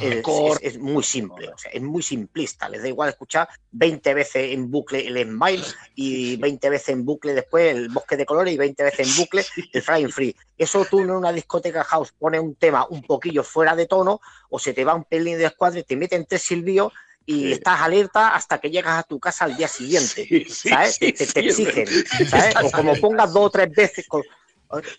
es, 0.00 0.78
muy 0.78 1.02
simple, 1.02 1.48
o 1.48 1.58
sea, 1.58 1.70
es 1.70 1.82
muy 1.82 2.02
simplista. 2.02 2.68
Les 2.68 2.82
da 2.82 2.88
igual 2.88 3.10
escuchar 3.10 3.48
20 3.72 4.14
veces 4.14 4.52
en 4.52 4.70
bucle 4.70 5.06
el 5.06 5.22
Smile 5.22 5.64
y 5.94 6.36
20 6.36 6.70
veces 6.70 6.88
en 6.90 7.04
bucle 7.04 7.34
después 7.34 7.74
el 7.74 7.88
Bosque 7.88 8.16
de 8.16 8.26
Colores 8.26 8.54
y 8.54 8.56
20 8.56 8.82
veces 8.82 9.08
en 9.08 9.16
bucle 9.16 9.44
el 9.72 9.82
Flying 9.82 10.10
Free. 10.10 10.36
Eso 10.58 10.84
tú 10.84 11.00
en 11.00 11.10
una 11.10 11.32
discoteca 11.32 11.84
house 11.84 12.12
pones 12.18 12.40
un 12.40 12.54
tema 12.54 12.86
un 12.88 13.02
poquillo 13.02 13.42
fuera 13.42 13.76
de 13.76 13.86
tono 13.86 14.20
o 14.50 14.58
se 14.58 14.72
te 14.72 14.84
va 14.84 14.94
un 14.94 15.04
pelín 15.04 15.38
de 15.38 15.46
escuadra 15.46 15.80
y 15.80 15.84
te 15.84 15.96
meten 15.96 16.26
tres 16.26 16.42
silbios 16.42 16.92
y 17.26 17.52
estás 17.52 17.80
alerta 17.80 18.34
hasta 18.34 18.58
que 18.58 18.70
llegas 18.70 18.98
a 18.98 19.02
tu 19.02 19.18
casa 19.18 19.46
al 19.46 19.56
día 19.56 19.68
siguiente, 19.68 20.46
¿sabes? 20.48 20.98
te, 20.98 21.08
exigen, 21.08 21.86
¿sabes? 22.28 22.54
O 22.62 22.70
como 22.70 22.94
pongas 22.96 23.32
dos 23.32 23.46
o 23.46 23.50
tres 23.50 23.70
veces. 23.70 24.06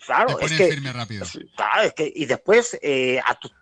claro, 0.04 0.40
es 0.40 0.52
que, 0.52 0.76
claro, 1.54 1.82
es 1.82 1.92
que. 1.92 2.12
Y 2.14 2.26
después, 2.26 2.76
eh, 2.82 3.20
a 3.24 3.38
tus 3.38 3.52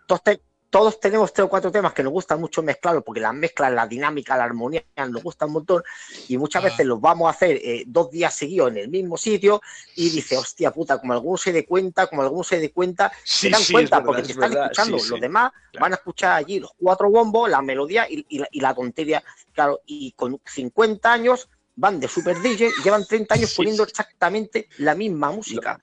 todos 0.74 0.98
tenemos 0.98 1.32
tres 1.32 1.44
o 1.44 1.48
cuatro 1.48 1.70
temas 1.70 1.92
que 1.92 2.02
nos 2.02 2.12
gustan 2.12 2.40
mucho 2.40 2.60
mezclarlos 2.60 3.04
porque 3.04 3.20
las 3.20 3.32
mezclas, 3.32 3.72
la 3.72 3.86
dinámica, 3.86 4.36
la 4.36 4.42
armonía 4.42 4.82
nos 5.08 5.22
gustan 5.22 5.50
un 5.50 5.52
montón 5.52 5.84
y 6.26 6.36
muchas 6.36 6.64
ah. 6.64 6.66
veces 6.66 6.84
los 6.84 7.00
vamos 7.00 7.28
a 7.28 7.30
hacer 7.30 7.60
eh, 7.62 7.84
dos 7.86 8.10
días 8.10 8.34
seguidos 8.34 8.72
en 8.72 8.78
el 8.78 8.88
mismo 8.88 9.16
sitio 9.16 9.62
y 9.94 10.10
dice, 10.10 10.36
hostia 10.36 10.72
puta, 10.72 10.98
como 10.98 11.12
alguno 11.12 11.36
se 11.36 11.52
dé 11.52 11.64
cuenta, 11.64 12.08
como 12.08 12.22
alguno 12.22 12.42
se 12.42 12.58
dé 12.58 12.72
cuenta, 12.72 13.12
se 13.22 13.50
dan 13.50 13.62
cuenta 13.70 14.02
porque 14.02 14.22
te 14.22 14.32
están 14.32 14.52
escuchando, 14.52 14.96
los 14.96 15.20
demás 15.20 15.52
van 15.78 15.92
a 15.92 15.94
escuchar 15.94 16.32
allí 16.32 16.58
los 16.58 16.72
cuatro 16.76 17.08
bombos, 17.08 17.48
la 17.48 17.62
melodía 17.62 18.08
y, 18.10 18.58
la, 18.58 18.74
tontería, 18.74 19.22
claro, 19.52 19.80
y 19.86 20.10
con 20.16 20.40
50 20.44 21.12
años 21.12 21.48
van 21.76 22.00
de 22.00 22.08
super 22.08 22.36
DJ 22.42 22.72
y 22.80 22.82
llevan 22.82 23.06
30 23.06 23.32
años 23.32 23.54
poniendo 23.54 23.84
exactamente 23.84 24.68
la 24.78 24.96
misma 24.96 25.30
música. 25.30 25.80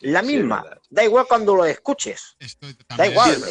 La 0.00 0.22
misma. 0.22 0.64
da 0.88 1.04
igual 1.04 1.26
cuando 1.28 1.54
lo 1.54 1.64
escuches. 1.64 2.36
Da 2.96 3.06
igual, 3.06 3.42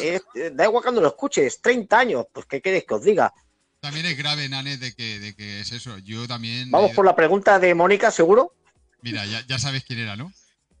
da 0.52 0.64
igual 0.64 0.82
cuando 0.82 1.00
lo 1.00 1.08
escuches. 1.08 1.60
30 1.60 1.98
años, 1.98 2.26
pues 2.32 2.46
¿qué 2.46 2.60
quieres 2.60 2.84
que 2.84 2.94
os 2.94 3.02
diga? 3.02 3.32
También 3.80 4.04
es 4.06 4.16
grave, 4.16 4.48
Nane, 4.48 4.76
de 4.76 4.92
que, 4.94 5.18
de 5.20 5.34
que 5.34 5.60
es 5.60 5.72
eso. 5.72 5.96
Yo 5.98 6.28
también. 6.28 6.70
Vamos 6.70 6.92
por 6.92 7.04
la 7.04 7.16
pregunta 7.16 7.58
de 7.58 7.74
Mónica, 7.74 8.10
¿seguro? 8.10 8.54
Mira, 9.00 9.24
ya, 9.24 9.44
ya, 9.46 9.58
sabes 9.58 9.84
quién 9.84 10.00
era, 10.00 10.16
¿no? 10.16 10.32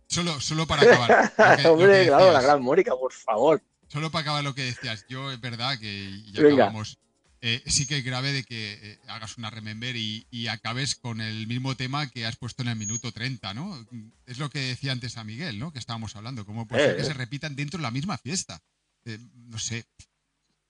Solo, 0.06 0.40
solo 0.40 0.66
para 0.66 0.82
acabar. 1.36 1.66
Hombre, 1.66 2.06
claro, 2.06 2.32
la 2.32 2.42
gran 2.42 2.60
Mónica, 2.62 2.94
por 2.94 3.12
favor. 3.12 3.62
Solo 3.88 4.10
para 4.10 4.22
acabar 4.22 4.44
lo 4.44 4.54
que 4.54 4.64
decías. 4.64 5.06
Yo, 5.08 5.32
es 5.32 5.40
verdad 5.40 5.78
que 5.78 6.22
ya 6.32 6.42
acabamos. 6.42 6.98
Eh, 7.42 7.62
sí 7.66 7.86
que 7.86 7.98
es 7.98 8.04
grave 8.04 8.32
de 8.32 8.44
que 8.44 8.78
eh, 8.82 8.98
hagas 9.08 9.38
una 9.38 9.48
remember 9.48 9.96
y, 9.96 10.26
acabes 10.48 10.94
con 10.94 11.20
el 11.20 11.46
mismo 11.46 11.74
tema 11.74 12.10
que 12.10 12.26
has 12.26 12.36
puesto 12.36 12.62
en 12.62 12.68
el 12.68 12.76
minuto 12.76 13.12
30, 13.12 13.54
¿no? 13.54 13.86
Es 14.26 14.38
lo 14.38 14.50
que 14.50 14.58
decía 14.58 14.92
antes 14.92 15.16
a 15.16 15.24
Miguel, 15.24 15.58
¿no? 15.58 15.72
Que 15.72 15.78
estábamos 15.78 16.16
hablando, 16.16 16.44
cómo 16.44 16.66
puede 16.66 16.86
ser 16.86 16.96
que 16.96 17.04
se 17.04 17.14
repitan 17.14 17.56
dentro 17.56 17.78
de 17.78 17.82
la 17.82 17.90
misma 17.90 18.18
fiesta. 18.18 18.60
Eh, 19.04 19.18
no 19.32 19.58
sé. 19.58 19.86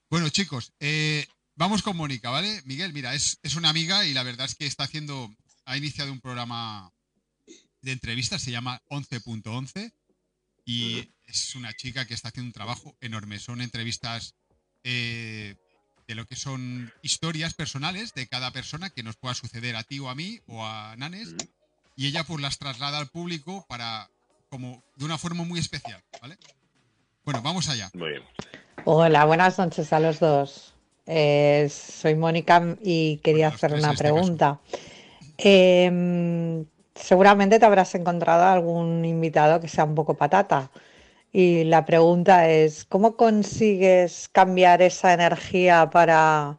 Bueno, 0.09 0.29
chicos, 0.29 0.73
vamos 1.55 1.81
con 1.81 1.97
Mónica, 1.97 2.29
¿vale? 2.29 2.61
Miguel, 2.65 2.93
mira, 2.93 3.15
es, 3.15 3.39
es, 3.43 3.55
una 3.55 3.69
amiga 3.69 4.05
y 4.05 4.13
la 4.13 4.23
verdad 4.23 4.45
es 4.45 4.55
que 4.55 4.65
está 4.65 4.83
haciendo, 4.83 5.33
ha 5.65 5.77
iniciado 5.77 6.11
un 6.11 6.21
programa 6.21 6.91
de 7.81 7.91
entrevistas, 7.91 8.41
se 8.41 8.51
llama 8.51 8.81
11.11 8.89 9.93
y 10.65 11.11
es 11.25 11.55
una 11.55 11.73
chica 11.73 12.05
que 12.05 12.13
está 12.13 12.29
haciendo 12.29 12.49
un 12.49 12.53
trabajo 12.53 12.95
enorme. 13.01 13.39
Son 13.39 13.61
entrevistas 13.61 14.35
eh, 14.83 15.55
de 16.11 16.15
lo 16.15 16.25
que 16.25 16.35
son 16.35 16.91
historias 17.01 17.53
personales 17.53 18.13
de 18.13 18.27
cada 18.27 18.51
persona 18.51 18.89
que 18.89 19.01
nos 19.01 19.15
pueda 19.15 19.33
suceder 19.33 19.77
a 19.77 19.83
ti 19.83 19.99
o 19.99 20.09
a 20.09 20.15
mí 20.15 20.41
o 20.45 20.65
a 20.65 20.93
Nanes. 20.97 21.33
Y 21.95 22.07
ella 22.07 22.25
pues 22.25 22.41
las 22.41 22.57
traslada 22.57 22.97
al 22.97 23.07
público 23.07 23.65
para 23.69 24.09
como 24.49 24.83
de 24.97 25.05
una 25.05 25.17
forma 25.17 25.45
muy 25.45 25.61
especial, 25.61 26.01
¿vale? 26.21 26.37
Bueno, 27.23 27.41
vamos 27.41 27.69
allá. 27.69 27.89
Muy 27.93 28.09
bien. 28.09 28.23
Hola, 28.83 29.23
buenas 29.23 29.57
noches 29.57 29.93
a 29.93 30.01
los 30.01 30.19
dos. 30.19 30.73
Eh, 31.05 31.71
soy 31.71 32.15
Mónica 32.15 32.75
y 32.83 33.21
quería 33.23 33.47
hacer 33.47 33.73
una 33.73 33.91
este 33.91 34.03
pregunta. 34.03 34.59
Em, 35.37 36.65
seguramente 36.93 37.57
te 37.57 37.65
habrás 37.65 37.95
encontrado 37.95 38.43
algún 38.43 39.05
invitado 39.05 39.61
que 39.61 39.69
sea 39.69 39.85
un 39.85 39.95
poco 39.95 40.15
patata. 40.15 40.71
Y 41.33 41.63
la 41.63 41.85
pregunta 41.85 42.49
es, 42.49 42.85
¿cómo 42.85 43.15
consigues 43.15 44.29
cambiar 44.31 44.81
esa 44.81 45.13
energía 45.13 45.89
para, 45.89 46.57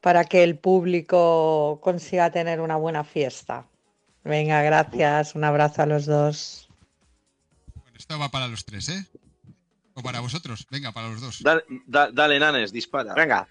para 0.00 0.24
que 0.24 0.44
el 0.44 0.56
público 0.56 1.80
consiga 1.82 2.30
tener 2.30 2.60
una 2.60 2.76
buena 2.76 3.02
fiesta? 3.02 3.66
Venga, 4.22 4.62
gracias. 4.62 5.34
Un 5.34 5.44
abrazo 5.44 5.82
a 5.82 5.86
los 5.86 6.06
dos. 6.06 6.68
Bueno, 7.74 7.98
esto 7.98 8.18
va 8.18 8.30
para 8.30 8.46
los 8.46 8.64
tres, 8.64 8.88
¿eh? 8.88 9.04
O 9.94 10.02
para 10.02 10.20
vosotros. 10.20 10.66
Venga, 10.70 10.92
para 10.92 11.08
los 11.08 11.20
dos. 11.20 11.42
Dale, 11.86 12.38
Nanes, 12.38 12.72
dispara. 12.72 13.14
Venga. 13.14 13.48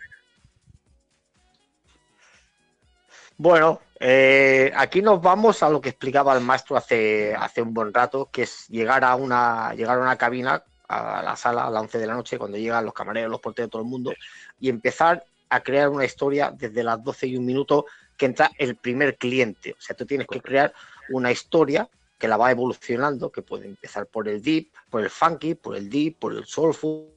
Bueno, 3.38 3.82
eh, 4.00 4.72
aquí 4.76 5.02
nos 5.02 5.22
vamos 5.22 5.64
a 5.64 5.70
lo 5.70 5.82
que 5.82 5.90
explicaba 5.90 6.36
el 6.36 6.44
maestro 6.44 6.78
hace, 6.78 7.34
hace 7.36 7.62
un 7.62 7.74
buen 7.74 7.94
rato, 7.94 8.30
que 8.32 8.44
es 8.44 8.68
llegar 8.68 9.04
a 9.04 9.16
una, 9.16 9.74
llegar 9.74 9.98
a 9.98 10.02
una 10.02 10.18
cabina, 10.18 10.64
a 10.88 11.22
la 11.24 11.36
sala 11.36 11.66
a 11.66 11.70
las 11.70 11.82
11 11.84 12.00
de 12.00 12.08
la 12.08 12.14
noche, 12.14 12.38
cuando 12.38 12.58
llegan 12.58 12.86
los 12.86 12.94
camareros, 12.94 13.32
los 13.32 13.42
porteros, 13.42 13.72
todo 13.72 13.82
el 13.82 13.88
mundo, 13.88 14.14
y 14.60 14.70
empezar 14.70 15.26
a 15.50 15.62
crear 15.62 15.90
una 15.90 16.06
historia 16.06 16.52
desde 16.56 16.84
las 16.84 17.04
12 17.04 17.28
y 17.28 17.38
un 17.38 17.46
minuto 17.46 17.86
que 18.18 18.26
entra 18.26 18.52
el 18.58 18.76
primer 18.76 19.18
cliente. 19.18 19.72
O 19.72 19.82
sea, 19.82 19.96
tú 19.96 20.06
tienes 20.06 20.28
que 20.28 20.42
crear 20.42 20.74
una 21.10 21.32
historia 21.32 21.90
que 22.18 22.28
la 22.28 22.38
va 22.38 22.52
evolucionando, 22.52 23.32
que 23.32 23.42
puede 23.42 23.68
empezar 23.68 24.06
por 24.08 24.30
el 24.30 24.42
deep, 24.42 24.70
por 24.90 25.02
el 25.02 25.10
funky, 25.10 25.56
por 25.56 25.76
el 25.76 25.90
deep, 25.90 26.20
por 26.20 26.34
el 26.34 26.46
soulful, 26.46 27.08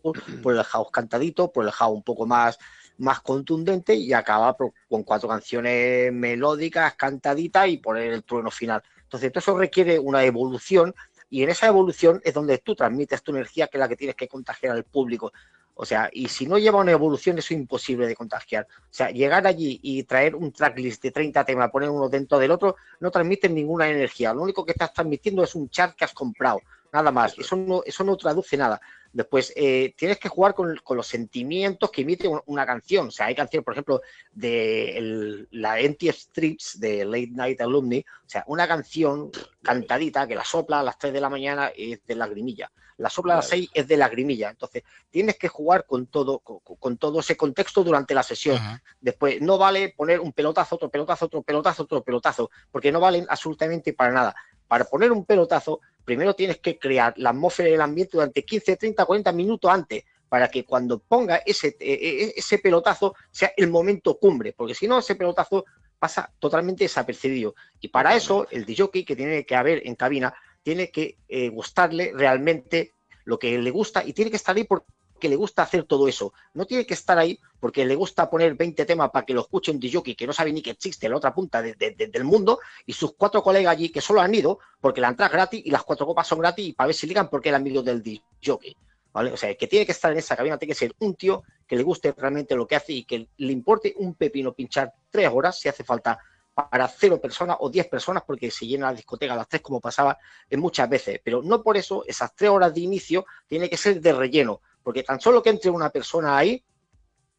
por 0.43 0.55
el 0.55 0.64
house 0.64 0.89
cantadito, 0.91 1.53
por 1.53 1.64
el 1.64 1.71
house 1.71 1.95
un 1.95 2.03
poco 2.03 2.27
más 2.27 2.59
más 2.99 3.21
contundente 3.21 3.95
y 3.95 4.13
acaba 4.13 4.57
con 4.57 5.03
cuatro 5.03 5.29
canciones 5.29 6.13
melódicas, 6.13 6.95
cantaditas 6.95 7.69
y 7.69 7.79
poner 7.79 8.13
el 8.13 8.25
trueno 8.25 8.51
final. 8.51 8.83
Entonces, 9.03 9.31
todo 9.31 9.41
eso 9.41 9.59
requiere 9.59 9.99
una 9.99 10.25
evolución 10.25 10.95
y 11.29 11.43
en 11.43 11.51
esa 11.51 11.67
evolución 11.67 12.21
es 12.25 12.35
donde 12.35 12.59
tú 12.59 12.75
transmites 12.75 13.23
tu 13.23 13.33
energía, 13.33 13.67
que 13.69 13.79
es 13.79 13.81
la 13.81 13.89
que 13.89 13.97
tienes 13.97 14.17
que 14.17 14.29
contagiar 14.29 14.77
al 14.77 14.85
público. 14.85 15.33
O 15.79 15.85
sea, 15.85 16.09
y 16.11 16.29
si 16.29 16.47
no 16.47 16.57
lleva 16.57 16.81
una 16.81 16.93
evolución, 16.93 17.37
eso 17.39 17.53
es 17.53 17.61
imposible 17.61 18.07
de 18.07 18.17
contagiar. 18.17 18.67
O 18.71 18.93
sea, 18.95 19.11
llegar 19.11 19.47
allí 19.47 19.79
y 19.83 20.05
traer 20.05 20.35
un 20.35 20.51
tracklist 20.51 21.03
de 21.03 21.11
30 21.11 21.45
temas, 21.45 21.71
poner 21.71 21.91
uno 21.91 22.09
dentro 22.09 22.39
del 22.39 22.51
otro, 22.51 22.77
no 23.01 23.11
transmite 23.11 23.49
ninguna 23.49 23.89
energía. 23.89 24.33
Lo 24.33 24.43
único 24.43 24.65
que 24.65 24.73
estás 24.73 24.95
transmitiendo 24.95 25.45
es 25.45 25.55
un 25.55 25.69
chat 25.69 25.95
que 25.95 26.07
has 26.07 26.15
comprado, 26.15 26.61
nada 26.97 27.13
más. 27.13 27.39
Eso 27.39 27.57
no, 27.57 27.83
eso 27.85 28.05
no 28.05 28.17
traduce 28.17 28.57
nada. 28.57 28.81
Después, 29.13 29.53
eh, 29.57 29.95
tienes 29.97 30.19
que 30.19 30.29
jugar 30.29 30.55
con, 30.55 30.79
los 30.91 31.07
sentimientos 31.07 31.91
que 31.91 32.03
emite 32.03 32.29
una, 32.47 32.67
canción. 32.67 33.09
O 33.09 33.11
sea, 33.11 33.27
hay 33.27 33.35
canciones, 33.35 33.65
por 33.65 33.75
ejemplo, 33.75 34.03
de 34.33 35.47
la 35.51 35.81
Empty 35.81 36.09
Strips 36.09 36.81
de 36.81 37.05
Late 37.05 37.31
Night 37.33 37.61
Alumni. 37.61 38.01
O 38.01 38.29
sea, 38.29 38.45
una 38.47 38.67
canción 38.67 39.31
cantadita 39.63 40.27
que 40.27 40.35
la 40.35 40.45
sopla 40.45 40.81
a 40.81 40.83
las 40.83 40.99
3 40.99 41.13
de 41.13 41.21
la 41.21 41.31
mañana 41.31 41.71
es 41.75 42.05
de 42.07 42.15
lagrimilla. 42.15 42.71
La 42.99 43.11
sopla 43.11 43.35
a 43.35 43.37
las 43.37 43.49
6 43.49 43.71
es 43.75 43.89
de 43.89 43.97
lagrimilla. 43.97 44.51
Entonces, 44.51 44.83
tienes 45.11 45.37
que 45.37 45.49
jugar 45.49 45.85
con 45.87 46.07
todo, 46.07 46.39
con, 46.39 46.97
todo 46.97 47.21
ese 47.21 47.37
contexto 47.37 47.85
durante 47.85 48.15
la 48.15 48.23
sesión. 48.23 48.59
Después, 49.01 49.41
no 49.41 49.59
vale 49.59 49.95
poner 49.97 50.21
un 50.21 50.33
pelotazo, 50.33 50.77
otro 50.77 50.89
pelotazo, 50.89 51.27
otro 51.27 51.43
pelotazo, 51.43 51.83
otro 51.83 52.03
pelotazo, 52.03 52.51
porque 52.71 52.91
no 52.91 53.01
valen 53.01 53.27
absolutamente 53.29 53.93
para 53.93 54.13
nada. 54.13 54.35
Para 54.67 54.85
poner 54.85 55.13
un 55.13 55.25
pelotazo, 55.25 55.81
primero 56.05 56.35
tienes 56.35 56.59
que 56.59 56.79
crear 56.79 57.15
la 57.17 57.31
atmósfera 57.31 57.71
del 57.71 57.81
ambiente 57.81 58.13
durante 58.15 58.45
15, 58.45 58.77
30, 58.77 59.05
40 59.05 59.33
minutos 59.33 59.71
antes, 59.71 60.05
para 60.29 60.49
que 60.49 60.65
cuando 60.65 60.99
ponga 60.99 61.37
ese, 61.47 61.77
e, 61.79 61.93
e, 61.93 62.33
ese 62.37 62.59
pelotazo 62.59 63.15
sea 63.31 63.53
el 63.57 63.69
momento 63.69 64.19
cumbre, 64.19 64.53
porque 64.53 64.75
si 64.75 64.89
no, 64.89 64.99
ese 64.99 65.15
pelotazo 65.15 65.65
pasa 65.99 66.31
totalmente 66.39 66.85
desapercibido. 66.85 67.55
Y 67.81 67.89
para 67.89 68.15
eso, 68.15 68.47
el 68.51 68.65
DJ 68.65 69.05
que 69.05 69.17
tiene 69.17 69.47
que 69.47 69.57
haber 69.57 69.87
en 69.87 69.95
cabina 69.95 70.35
tiene 70.67 70.91
que 70.91 71.17
eh, 71.29 71.49
gustarle 71.49 72.11
realmente 72.12 72.97
lo 73.25 73.39
que 73.39 73.57
le 73.57 73.71
gusta 73.71 74.05
y 74.05 74.12
tiene 74.12 74.33
que 74.33 74.37
estar 74.37 74.57
ahí 74.57 74.64
por, 74.64 74.85
que 75.21 75.29
le 75.29 75.37
gusta 75.37 75.62
hacer 75.62 75.85
todo 75.85 76.09
eso. 76.09 76.33
No 76.55 76.67
tiene 76.67 76.85
que 76.85 76.95
estar 76.95 77.17
ahí 77.17 77.39
porque 77.61 77.87
le 77.87 77.95
gusta 77.95 78.29
poner 78.29 78.57
20 78.57 78.85
temas 78.85 79.11
para 79.11 79.25
que 79.25 79.33
lo 79.33 79.43
escuche 79.43 79.71
un 79.71 79.79
DJ 79.79 80.17
que 80.17 80.27
no 80.27 80.33
sabe 80.33 80.53
ni 80.53 80.62
que 80.62 80.71
existe 80.71 81.07
en 81.07 81.12
la 81.12 81.19
otra 81.19 81.33
punta 81.33 81.62
del 81.62 82.25
mundo 82.25 82.59
y 82.85 82.95
sus 82.95 83.14
cuatro 83.14 83.45
colegas 83.45 83.75
allí 83.75 83.91
que 83.91 84.01
solo 84.01 84.21
han 84.21 84.35
ido 84.35 84.59
porque 84.81 85.01
la 85.01 85.11
entrada 85.11 85.29
es 85.29 85.35
gratis 85.35 85.62
y 85.67 85.71
las 85.71 85.85
cuatro 85.85 86.05
copas 86.05 86.27
son 86.27 86.41
gratis 86.41 86.67
y 86.67 86.73
para 86.73 86.89
ver 86.89 86.97
si 86.97 87.07
ligan 87.07 87.31
porque 87.31 87.51
eran 87.51 87.61
amigos 87.61 87.85
del 87.85 88.03
DJ. 88.03 88.77
¿Vale? 89.12 89.31
O 89.31 89.37
sea, 89.37 89.55
que 89.55 89.69
tiene 89.69 89.87
que 89.87 89.93
estar 89.93 90.11
en 90.11 90.19
esa 90.19 90.35
cabina 90.35 90.59
tiene 90.59 90.75
que 90.75 90.81
ser 90.81 90.93
un 90.99 91.14
tío 91.14 91.45
que 91.64 91.77
le 91.77 91.85
guste 91.85 92.12
realmente 92.19 92.57
lo 92.57 92.67
que 92.67 92.75
hace 92.75 92.93
y 92.93 93.05
que 93.05 93.29
le 93.37 93.53
importe 93.53 93.95
un 93.99 94.17
pepino 94.17 94.53
pinchar 94.53 94.93
tres 95.11 95.31
horas 95.33 95.61
si 95.61 95.69
hace 95.69 95.85
falta 95.85 96.19
para 96.57 96.89
cero 96.89 97.21
personas 97.21 97.59
o 97.61 97.71
diez 97.71 97.87
personas 97.87 98.25
porque 98.27 98.51
se 98.51 98.67
llena 98.67 98.87
la 98.87 98.97
discoteca 98.97 99.35
a 99.35 99.37
las 99.37 99.49
tres 99.49 99.63
como 99.63 99.81
pasaba 99.81 100.19
en 100.49 100.59
muchas 100.59 100.89
veces. 100.89 101.21
Pero 101.23 101.43
no 101.43 101.63
por 101.63 101.77
eso 101.77 102.03
esas 102.07 102.35
tres 102.35 102.51
horas 102.51 102.75
de 102.75 102.81
inicio 102.81 103.27
tiene 103.47 103.69
que 103.71 103.77
ser 103.77 104.01
de 104.01 104.13
relleno 104.13 104.61
porque 104.87 105.03
tan 105.03 105.21
solo 105.21 105.43
que 105.43 105.51
entre 105.51 105.69
una 105.69 105.91
persona 105.91 106.39
ahí, 106.39 106.63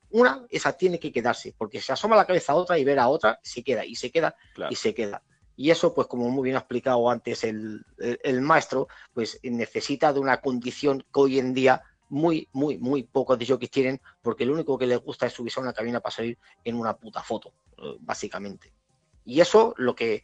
una, 0.10 0.46
esa 0.50 0.74
tiene 0.74 1.00
que 1.00 1.14
quedarse, 1.14 1.56
porque 1.58 1.80
se 1.80 1.94
asoma 1.94 2.18
la 2.18 2.26
cabeza 2.26 2.52
a 2.52 2.56
otra 2.56 2.78
y 2.78 2.84
ver 2.84 3.00
a 3.00 3.08
otra, 3.08 3.40
se 3.42 3.64
queda, 3.64 3.86
y 3.86 3.96
se 3.96 4.12
queda, 4.12 4.36
y 4.70 4.76
se 4.76 4.94
queda. 4.94 5.24
Y 5.56 5.72
eso, 5.72 5.94
pues 5.94 6.08
como 6.08 6.30
muy 6.30 6.44
bien 6.44 6.58
ha 6.58 6.60
explicado 6.60 7.10
antes 7.10 7.46
el, 7.46 7.86
maestro, 8.42 8.90
pues 9.14 9.40
necesita 9.44 10.12
de 10.12 10.20
una 10.20 10.42
condición 10.42 11.00
que 11.00 11.22
hoy 11.22 11.40
en 11.40 11.54
día 11.54 11.82
muy, 12.10 12.50
muy, 12.52 12.80
muy 12.80 13.04
pocos 13.04 13.40
de 13.40 13.58
que 13.58 13.70
tienen, 13.70 14.02
porque 14.22 14.46
lo 14.46 14.52
único 14.52 14.78
que 14.78 14.86
les 14.86 15.00
gusta 15.00 15.28
es 15.28 15.32
subirse 15.32 15.62
a 15.62 15.64
una 15.64 15.72
cabina 15.72 16.02
para 16.02 16.16
salir 16.16 16.38
en 16.66 16.76
una 16.76 16.98
puta 16.98 17.24
foto, 17.24 17.54
eh, 17.78 17.96
básicamente. 18.02 18.74
Y 19.28 19.42
eso 19.42 19.74
lo 19.78 19.94
que, 19.94 20.24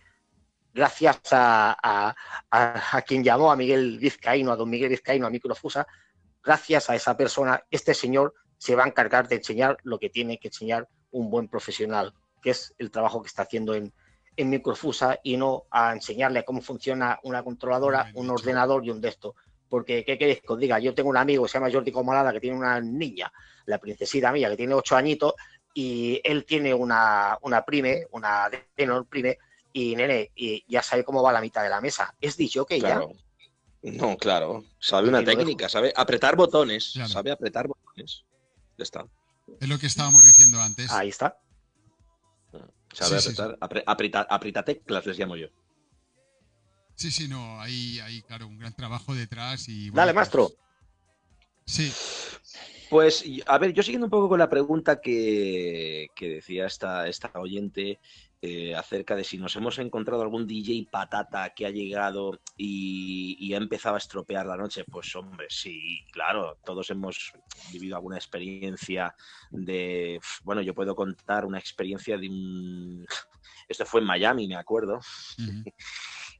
gracias 0.73 1.19
a, 1.33 2.15
a, 2.49 3.01
quien 3.01 3.21
llamó 3.21 3.51
a 3.51 3.57
Miguel 3.57 3.99
Vizcaíno, 3.99 4.53
a 4.53 4.55
don 4.55 4.69
Miguel 4.69 4.89
Vizcaíno, 4.89 5.27
a 5.27 5.29
Microfusa, 5.29 5.85
gracias 6.41 6.89
a 6.89 6.95
esa 6.95 7.17
persona, 7.17 7.61
este 7.69 7.93
señor 7.93 8.33
se 8.57 8.75
va 8.75 8.85
a 8.85 8.87
encargar 8.87 9.27
de 9.27 9.35
enseñar 9.35 9.77
lo 9.83 9.99
que 9.99 10.09
tiene 10.09 10.37
que 10.37 10.47
enseñar 10.47 10.87
un 11.11 11.29
buen 11.29 11.49
profesional, 11.49 12.13
que 12.41 12.51
es 12.51 12.73
el 12.77 12.91
trabajo 12.91 13.21
que 13.21 13.27
está 13.27 13.41
haciendo 13.41 13.75
en, 13.75 13.93
en 14.37 14.49
Microfusa 14.49 15.19
y 15.21 15.35
no 15.35 15.65
a 15.69 15.91
enseñarle 15.91 16.45
cómo 16.45 16.61
funciona 16.61 17.19
una 17.23 17.43
controladora, 17.43 18.09
un 18.13 18.29
ordenador 18.29 18.85
y 18.85 18.89
un 18.89 19.01
de 19.01 19.09
esto. 19.09 19.35
Porque, 19.67 20.05
¿qué 20.05 20.17
queréis 20.17 20.39
que 20.39 20.53
os 20.53 20.59
diga? 20.59 20.79
Yo 20.79 20.93
tengo 20.93 21.09
un 21.09 21.17
amigo 21.17 21.43
que 21.43 21.49
se 21.49 21.57
llama 21.57 21.71
Jordi 21.71 21.91
Comalada 21.91 22.31
que 22.31 22.39
tiene 22.39 22.55
una 22.55 22.79
niña, 22.79 23.29
la 23.65 23.79
princesita 23.79 24.31
mía, 24.31 24.49
que 24.49 24.55
tiene 24.55 24.73
ocho 24.73 24.95
añitos, 24.95 25.33
y 25.73 26.21
él 26.23 26.45
tiene 26.45 26.73
una, 26.73 27.37
una 27.41 27.63
prime, 27.63 28.07
una 28.11 28.49
Denon 28.75 29.05
prime, 29.05 29.37
y 29.71 29.95
nene, 29.95 30.31
y 30.35 30.63
ya 30.67 30.83
sabe 30.83 31.03
cómo 31.03 31.23
va 31.23 31.33
la 31.33 31.41
mitad 31.41 31.63
de 31.63 31.69
la 31.69 31.81
mesa. 31.81 32.15
Es 32.21 32.37
dicho 32.37 32.65
que 32.65 32.79
ya. 32.79 33.01
No, 33.81 34.17
claro. 34.17 34.63
Sabe 34.79 35.09
una 35.09 35.23
técnica, 35.23 35.67
sabe 35.67 35.91
apretar 35.95 36.35
botones. 36.35 36.93
Sabe 37.07 37.31
apretar 37.31 37.67
botones. 37.67 38.23
Ya 38.77 38.83
está. 38.83 39.05
Es 39.59 39.67
lo 39.67 39.77
que 39.77 39.87
estábamos 39.87 40.25
diciendo 40.25 40.61
antes. 40.61 40.91
Ahí 40.91 41.09
está. 41.09 41.37
Sabe 42.93 43.17
apretar, 43.87 44.27
aprieta, 44.29 44.63
teclas, 44.63 45.05
les 45.05 45.17
llamo 45.17 45.35
yo. 45.35 45.47
Sí, 46.95 47.09
sí, 47.09 47.27
no, 47.27 47.59
hay, 47.59 47.99
hay, 47.99 48.21
claro, 48.21 48.45
un 48.47 48.59
gran 48.59 48.75
trabajo 48.75 49.15
detrás 49.15 49.67
y... 49.67 49.89
Dale, 49.89 50.13
pues 50.13 50.15
maestro. 50.15 50.51
Sí. 51.65 51.91
Pues, 52.93 53.25
a 53.47 53.57
ver, 53.57 53.73
yo 53.73 53.81
siguiendo 53.81 54.05
un 54.05 54.11
poco 54.11 54.29
con 54.29 54.37
la 54.37 54.51
pregunta 54.51 55.01
que, 55.01 56.09
que 56.15 56.29
decía 56.29 56.67
esta, 56.67 57.07
esta 57.07 57.31
oyente, 57.33 57.99
eh, 58.39 58.75
acerca 58.75 59.15
de 59.15 59.23
si 59.23 59.39
nos 59.39 59.55
hemos 59.55 59.79
encontrado 59.79 60.21
algún 60.21 60.45
DJ 60.45 60.87
patata 60.91 61.55
que 61.55 61.65
ha 61.65 61.71
llegado 61.71 62.39
y, 62.55 63.51
ha 63.51 63.57
empezado 63.57 63.95
a 63.95 63.97
estropear 63.97 64.45
la 64.45 64.57
noche. 64.57 64.85
Pues 64.85 65.15
hombre, 65.15 65.47
sí, 65.49 66.05
claro, 66.11 66.59
todos 66.63 66.87
hemos 66.91 67.33
vivido 67.71 67.95
alguna 67.95 68.17
experiencia 68.17 69.15
de, 69.49 70.19
bueno, 70.43 70.61
yo 70.61 70.75
puedo 70.75 70.93
contar 70.93 71.45
una 71.45 71.57
experiencia 71.57 72.15
de 72.15 72.29
un... 72.29 73.07
Esto 73.67 73.87
fue 73.87 74.01
en 74.01 74.05
Miami, 74.05 74.47
me 74.47 74.57
acuerdo. 74.57 74.99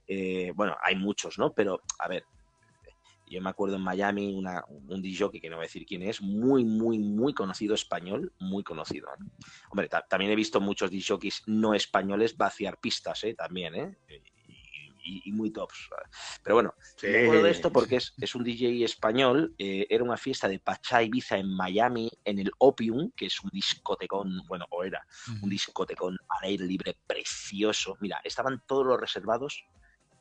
Eh, 0.05 0.51
bueno, 0.53 0.75
hay 0.83 0.97
muchos, 0.97 1.39
¿no? 1.39 1.53
Pero, 1.53 1.79
a 1.97 2.09
ver, 2.09 2.25
yo 3.27 3.41
me 3.41 3.49
acuerdo 3.49 3.75
en 3.75 3.81
Miami 3.81 4.33
una, 4.33 4.63
un 4.67 5.01
DJ 5.01 5.29
que 5.31 5.49
no 5.49 5.57
voy 5.57 5.65
a 5.65 5.67
decir 5.67 5.85
quién 5.85 6.03
es, 6.03 6.21
muy, 6.21 6.63
muy, 6.63 6.99
muy 6.99 7.33
conocido 7.33 7.73
español, 7.73 8.33
muy 8.39 8.63
conocido. 8.63 9.09
Hombre, 9.69 9.89
también 10.09 10.31
he 10.31 10.35
visto 10.35 10.61
muchos 10.61 10.91
DJs 10.91 11.43
no 11.47 11.73
españoles 11.73 12.37
vaciar 12.37 12.79
pistas, 12.79 13.23
¿eh? 13.23 13.33
También, 13.33 13.75
¿eh? 13.75 13.97
Y, 15.05 15.21
y, 15.25 15.31
muy 15.33 15.51
tops. 15.51 15.89
Pero 16.43 16.55
bueno, 16.55 16.75
me 17.01 17.23
acuerdo 17.23 17.43
de 17.43 17.51
esto 17.51 17.73
porque 17.73 17.97
es, 17.97 18.13
es 18.21 18.35
un 18.35 18.43
DJ 18.43 18.85
español, 18.85 19.53
eh, 19.57 19.85
era 19.89 20.01
una 20.01 20.15
fiesta 20.15 20.47
de 20.47 20.59
Pachá 20.59 21.03
Ibiza 21.03 21.37
en 21.37 21.53
Miami, 21.53 22.09
en 22.23 22.39
el 22.39 22.51
Opium, 22.59 23.11
que 23.11 23.25
es 23.25 23.43
un 23.43 23.49
discotecón, 23.51 24.43
bueno, 24.47 24.65
o 24.69 24.83
era 24.83 25.05
un 25.41 25.49
discotecón 25.49 26.17
al 26.29 26.47
aire 26.47 26.65
libre 26.65 26.95
precioso. 27.05 27.97
Mira, 27.99 28.21
estaban 28.23 28.63
todos 28.65 28.85
los 28.85 28.99
reservados 28.99 29.65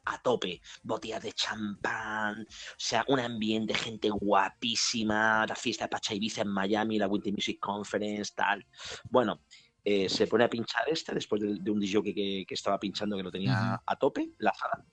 a 0.04 0.20
tope, 0.20 0.60
botellas 0.82 1.22
de 1.22 1.32
champán, 1.32 2.42
o 2.42 2.74
sea, 2.76 3.04
un 3.08 3.20
ambiente, 3.20 3.74
gente 3.74 4.10
guapísima, 4.10 5.46
la 5.46 5.54
fiesta 5.54 5.84
de 5.84 5.90
Pacha 5.90 6.14
Ibiza 6.14 6.42
en 6.42 6.48
Miami, 6.48 6.98
la 6.98 7.08
Winter 7.08 7.32
Music 7.32 7.58
Conference, 7.60 8.32
tal. 8.34 8.66
Bueno, 9.10 9.42
eh, 9.84 10.08
se 10.08 10.26
pone 10.26 10.44
a 10.44 10.50
pinchar 10.50 10.88
este 10.88 11.14
después 11.14 11.42
de, 11.42 11.70
un 11.70 11.80
DJ 11.80 12.02
que, 12.02 12.44
que, 12.46 12.54
estaba 12.54 12.78
pinchando 12.78 13.16
que 13.16 13.22
lo 13.22 13.30
tenía 13.30 13.80
a 13.84 13.96
tope, 13.96 14.30
la 14.38 14.52
sala, 14.54 14.84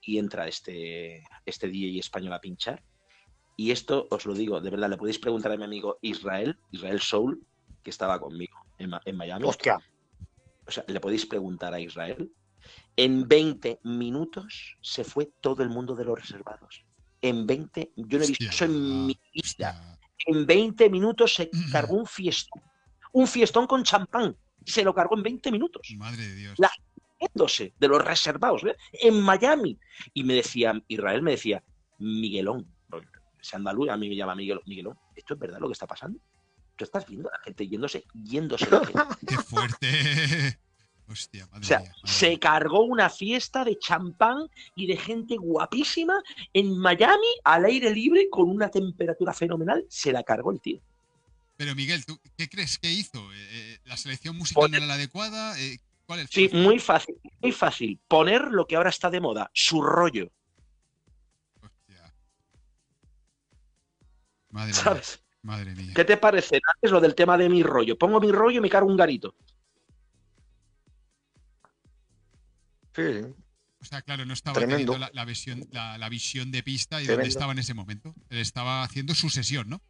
y 0.00 0.18
entra 0.18 0.46
este, 0.46 1.24
este 1.44 1.68
DJ 1.68 1.98
español 1.98 2.32
a 2.32 2.40
pinchar. 2.40 2.82
Y 3.56 3.70
esto 3.70 4.08
os 4.10 4.26
lo 4.26 4.34
digo, 4.34 4.60
de 4.60 4.70
verdad, 4.70 4.90
le 4.90 4.96
podéis 4.96 5.18
preguntar 5.18 5.52
a 5.52 5.56
mi 5.56 5.64
amigo 5.64 5.98
Israel, 6.02 6.58
Israel 6.72 7.00
Soul, 7.00 7.46
que 7.82 7.90
estaba 7.90 8.18
conmigo 8.18 8.58
en, 8.78 8.90
en 9.04 9.16
Miami. 9.16 9.44
Hostia. 9.46 9.78
O 10.66 10.70
sea, 10.70 10.84
le 10.88 10.98
podéis 10.98 11.26
preguntar 11.26 11.72
a 11.74 11.80
Israel 11.80 12.32
en 12.96 13.26
20 13.28 13.80
minutos 13.84 14.76
se 14.80 15.04
fue 15.04 15.30
todo 15.40 15.62
el 15.62 15.68
mundo 15.68 15.94
de 15.94 16.04
los 16.04 16.20
reservados. 16.20 16.84
En 17.20 17.46
20, 17.46 17.92
yo 17.96 18.18
no 18.18 18.24
he 18.24 18.28
visto 18.28 18.44
eso 18.44 18.64
en 18.66 19.06
mi 19.06 19.18
vida. 19.32 19.98
En 20.26 20.46
20 20.46 20.90
minutos 20.90 21.34
se 21.34 21.50
cargó 21.72 21.96
un 21.96 22.06
fiestón. 22.06 22.62
Un 23.12 23.26
fiestón 23.26 23.66
con 23.66 23.82
champán. 23.84 24.36
Se 24.64 24.82
lo 24.82 24.94
cargó 24.94 25.16
en 25.16 25.22
20 25.22 25.52
minutos. 25.52 25.94
Madre 25.96 26.26
de 26.26 26.34
Dios. 26.34 26.58
La 26.58 26.70
de 27.78 27.88
los 27.88 28.04
reservados, 28.04 28.64
¿eh? 28.64 28.76
en 28.92 29.20
Miami. 29.20 29.78
Y 30.12 30.24
me 30.24 30.34
decía, 30.34 30.74
Israel 30.88 31.22
me 31.22 31.32
decía, 31.32 31.62
Miguelón, 31.98 32.66
ese 33.40 33.56
andaluz 33.56 33.88
a 33.88 33.96
mí 33.96 34.08
me 34.08 34.16
llama 34.16 34.34
Miguel, 34.34 34.60
Miguelón, 34.66 34.98
¿esto 35.14 35.34
es 35.34 35.40
verdad 35.40 35.58
lo 35.60 35.68
que 35.68 35.72
está 35.72 35.86
pasando? 35.86 36.18
Tú 36.76 36.84
estás 36.84 37.06
viendo 37.06 37.28
a 37.28 37.32
la 37.32 37.44
gente 37.44 37.68
yéndose, 37.68 38.04
yéndose. 38.12 38.66
Qué 39.26 39.36
fuerte 39.36 40.58
o 41.06 41.62
sea, 41.62 41.82
se 42.04 42.38
cargó 42.38 42.80
una 42.80 43.10
fiesta 43.10 43.64
de 43.64 43.78
champán 43.78 44.48
y 44.74 44.86
de 44.86 44.96
gente 44.96 45.36
guapísima 45.36 46.22
en 46.52 46.78
Miami 46.78 47.26
al 47.44 47.66
aire 47.66 47.90
libre 47.90 48.28
con 48.30 48.48
una 48.48 48.70
temperatura 48.70 49.34
fenomenal. 49.34 49.84
Se 49.88 50.12
la 50.12 50.22
cargó 50.22 50.50
el 50.50 50.60
tío. 50.60 50.80
Pero 51.56 51.74
Miguel, 51.74 52.04
¿tú 52.04 52.18
qué 52.36 52.48
crees 52.48 52.78
que 52.78 52.90
hizo? 52.90 53.18
Eh, 53.32 53.36
eh, 53.36 53.78
¿La 53.84 53.96
selección 53.96 54.36
musical 54.36 54.74
era 54.74 54.86
la 54.86 54.94
adecuada? 54.94 55.58
Eh, 55.60 55.78
¿Cuál 56.06 56.20
es 56.20 56.30
sí, 56.30 56.50
muy 56.52 56.78
fácil, 56.78 57.16
muy 57.40 57.52
fácil. 57.52 57.98
Poner 58.08 58.48
lo 58.50 58.66
que 58.66 58.76
ahora 58.76 58.90
está 58.90 59.10
de 59.10 59.20
moda, 59.20 59.50
su 59.52 59.80
rollo. 59.82 60.30
Hostia. 61.62 62.12
Madre 64.50 64.72
¿Sabes? 64.72 65.20
Mía. 65.20 65.24
Madre 65.42 65.74
mía. 65.74 65.92
¿Qué 65.94 66.04
te 66.04 66.16
parece? 66.16 66.60
Es 66.80 66.90
lo 66.90 67.00
del 67.00 67.14
tema 67.14 67.36
de 67.36 67.48
mi 67.48 67.62
rollo. 67.62 67.96
Pongo 67.96 68.20
mi 68.20 68.32
rollo 68.32 68.58
y 68.58 68.62
me 68.62 68.70
cargo 68.70 68.88
un 68.88 68.96
garito. 68.96 69.34
O 72.96 73.84
sea, 73.84 74.02
claro, 74.02 74.24
no 74.24 74.32
estaba 74.32 74.58
teniendo 74.58 74.96
la, 74.96 75.24
visión, 75.24 75.68
la, 75.70 76.08
visión 76.08 76.50
de 76.50 76.62
pista 76.62 77.02
y 77.02 77.06
dónde 77.06 77.28
estaba 77.28 77.52
en 77.52 77.58
ese 77.58 77.74
momento. 77.74 78.14
Él 78.30 78.38
estaba 78.38 78.82
haciendo 78.82 79.14
su 79.14 79.28
sesión, 79.28 79.68
¿no? 79.68 79.80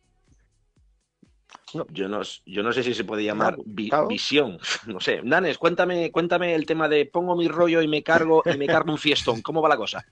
yo 1.90 2.09
no, 2.09 2.22
yo 2.47 2.62
no 2.62 2.72
sé 2.72 2.82
si 2.82 2.94
se 2.94 3.05
puede 3.05 3.24
llamar 3.24 3.56
visión. 3.64 4.59
No 4.86 5.01
sé. 5.01 5.22
Nanes, 5.22 5.59
cuéntame, 5.59 6.10
cuéntame 6.10 6.55
el 6.55 6.66
tema 6.66 6.89
de 6.89 7.06
pongo 7.06 7.36
mi 7.36 7.48
rollo 7.48 7.82
y 7.82 7.89
me 7.89 8.02
cargo 8.02 8.43
y 8.44 8.56
me 8.56 8.66
cargo 8.66 8.93
un 8.93 8.98
fiestón. 8.98 9.43
¿Cómo 9.43 9.62
va 9.62 9.68
la 9.68 9.76
cosa? 9.76 10.05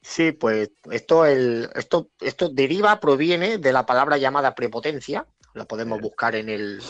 Sí, 0.00 0.32
pues 0.32 0.70
esto, 0.90 1.24
el, 1.24 1.70
esto, 1.74 2.10
esto 2.20 2.50
deriva, 2.50 3.00
proviene 3.00 3.58
de 3.58 3.72
la 3.72 3.86
palabra 3.86 4.18
llamada 4.18 4.54
prepotencia, 4.54 5.26
lo 5.54 5.66
podemos 5.66 6.00
buscar 6.00 6.34
en 6.34 6.48
el, 6.48 6.82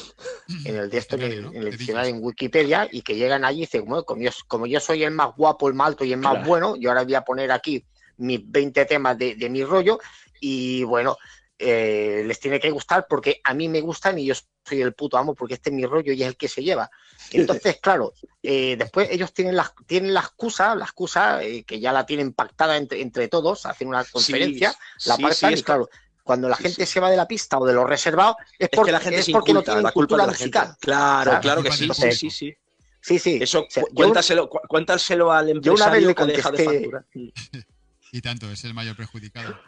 en 0.65 0.77
el 0.77 0.91
de 0.91 0.99
esto, 0.99 1.17
en 1.17 1.23
el, 1.23 1.71
diccionario 1.71 2.15
en 2.15 2.25
Wikipedia, 2.25 2.89
y 2.91 3.03
que 3.03 3.15
llegan 3.15 3.45
allí 3.45 3.59
y 3.59 3.61
dicen, 3.63 3.83
como, 3.83 4.03
como, 4.05 4.23
yo, 4.23 4.31
como 4.49 4.67
yo 4.67 4.81
soy 4.81 5.05
el 5.05 5.11
más 5.11 5.37
guapo, 5.37 5.69
el 5.69 5.75
más 5.75 5.89
alto 5.89 6.05
y 6.05 6.13
el 6.13 6.19
más 6.19 6.45
bueno, 6.47 6.75
yo 6.77 6.91
ahora 6.91 7.05
voy 7.05 7.15
a 7.15 7.23
poner 7.23 7.53
aquí 7.53 7.85
mis 8.17 8.41
20 8.51 8.85
temas 8.87 9.19
de, 9.19 9.37
de 9.37 9.51
mi 9.51 9.65
rollo, 9.65 9.99
y 10.41 10.83
bueno, 10.85 11.17
eh, 11.57 12.25
les 12.27 12.41
tiene 12.41 12.59
que 12.59 12.71
gustar 12.71 13.07
porque 13.09 13.41
a 13.45 13.55
mí 13.55 13.69
me 13.69 13.81
gustan 13.81 14.19
y 14.19 14.27
yo 14.27 14.35
soy 14.67 14.83
el 14.83 14.93
puto 14.93 15.17
amo 15.17 15.35
porque 15.37 15.55
este 15.55 15.71
es 15.71 15.77
mi 15.77 15.87
rollo 15.87 16.13
y 16.13 16.21
es 16.23 16.29
el 16.29 16.37
que 16.37 16.49
se 16.49 16.65
lleva. 16.65 16.91
Entonces, 17.31 17.79
claro, 17.83 18.13
eh, 18.43 18.77
después 18.77 19.09
ellos 19.11 19.33
tienen 19.33 19.55
la, 19.55 19.73
tienen 19.87 20.13
la 20.13 20.21
excusa, 20.21 20.75
la 20.75 20.85
excusa 20.85 21.43
eh, 21.45 21.63
que 21.65 21.79
ya 21.79 21.93
la 21.93 22.07
tienen 22.07 22.33
pactada 22.33 22.77
entre, 22.77 23.01
entre 23.01 23.29
todos, 23.29 23.67
hacen 23.67 23.89
una 23.89 24.05
conferencia, 24.05 24.75
la 25.05 25.17
sí, 25.17 25.47
y 25.53 25.63
claro, 25.63 25.89
cuando 26.25 26.49
la 26.49 26.57
gente 26.57 26.87
se 26.87 26.99
va 26.99 27.11
de 27.11 27.17
la 27.17 27.29
pista 27.29 27.59
o 27.59 27.67
de 27.67 27.75
lo 27.75 27.87
reservado, 27.87 28.37
es 28.59 28.71
porque, 28.71 28.91
la 28.91 28.99
gente 28.99 29.21
es 29.21 29.31
porque 29.31 29.53
no 29.53 29.63
tiene 29.63 29.93
cultura 29.93 30.27
musical. 30.27 30.75
Claro, 30.81 31.39
claro, 31.41 31.63
que 31.63 31.71
sí, 31.71 31.89
sí, 31.93 32.13
sí, 32.13 32.31
sí. 32.31 32.57
Sí, 33.01 33.19
sí. 33.19 33.39
Eso, 33.43 33.67
cuéntaselo, 33.95 34.49
cuéntaselo 34.49 35.31
al 35.31 35.51
empresario 35.51 35.77
yo 35.77 35.85
una 35.85 35.93
vez 35.93 36.07
le 36.07 36.15
contesté, 36.15 36.67
de 36.67 37.33
Y 38.13 38.23
tanto, 38.23 38.51
es 38.51 38.65
el 38.65 38.73
mayor 38.73 38.97
perjudicado. 38.97 39.59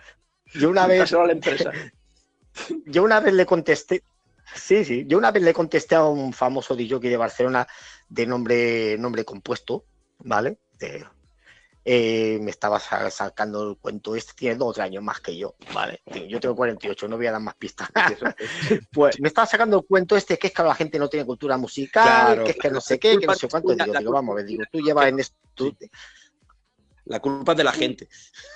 Yo 0.55 0.71
una 0.71 0.87
vez. 0.87 1.13
A 1.13 1.25
la 1.27 1.33
empresa. 1.33 1.71
Yo 2.87 3.03
una 3.03 3.21
vez 3.21 3.35
le 3.35 3.45
contesté. 3.45 4.03
Sí, 4.55 4.85
sí. 4.85 5.05
Yo 5.07 5.19
una 5.19 5.33
vez 5.33 5.43
le 5.43 5.53
contesté 5.53 5.97
a 5.97 6.05
un 6.05 6.33
famoso 6.33 6.75
DJ 6.75 6.99
de 7.01 7.17
Barcelona 7.19 7.67
de 8.09 8.27
nombre, 8.27 8.97
nombre 8.99 9.25
compuesto, 9.25 9.85
¿vale? 10.21 10.59
De, 10.79 11.05
eh, 11.89 12.41
me 12.43 12.51
estaba 12.51 12.81
sacando 12.81 13.71
el 13.71 13.77
cuento 13.77 14.17
este, 14.17 14.33
tiene 14.35 14.57
dos 14.57 14.71
o 14.71 14.73
tres 14.73 14.87
años 14.87 15.05
más 15.05 15.21
que 15.21 15.37
yo, 15.37 15.55
¿vale? 15.73 16.03
Yo 16.29 16.41
tengo 16.41 16.57
48, 16.57 17.07
no 17.07 17.17
voy 17.17 17.29
a 17.29 17.33
dar 17.33 17.41
más 17.41 17.55
pistas. 17.55 17.89
pues 18.93 19.21
me 19.21 19.29
estaba 19.29 19.47
sacando 19.47 19.79
el 19.79 19.87
cuento 19.87 20.17
este 20.17 20.37
que 20.37 20.49
es 20.49 20.53
que 20.53 20.65
la 20.65 20.75
gente 20.75 20.99
no 20.99 21.09
tiene 21.09 21.25
cultura 21.25 21.57
musical, 21.57 22.43
que 22.43 22.51
es 22.51 22.57
que 22.57 22.71
no 22.73 22.81
sé 22.81 22.99
qué, 22.99 23.17
que 23.19 23.27
no 23.29 23.37
sé 23.37 23.47
cuánto. 23.49 23.73
Digo, 23.73 23.97
digo, 23.97 24.11
vamos 24.11 24.33
a 24.33 24.37
ver, 24.39 24.47
digo, 24.47 24.65
tú 24.73 24.81
llevas 24.81 25.07
en 25.07 25.21
esto... 25.21 25.37
La 27.05 27.21
culpa 27.21 27.53
es 27.53 27.59
de 27.59 27.63
la 27.65 27.73
gente. 27.73 28.09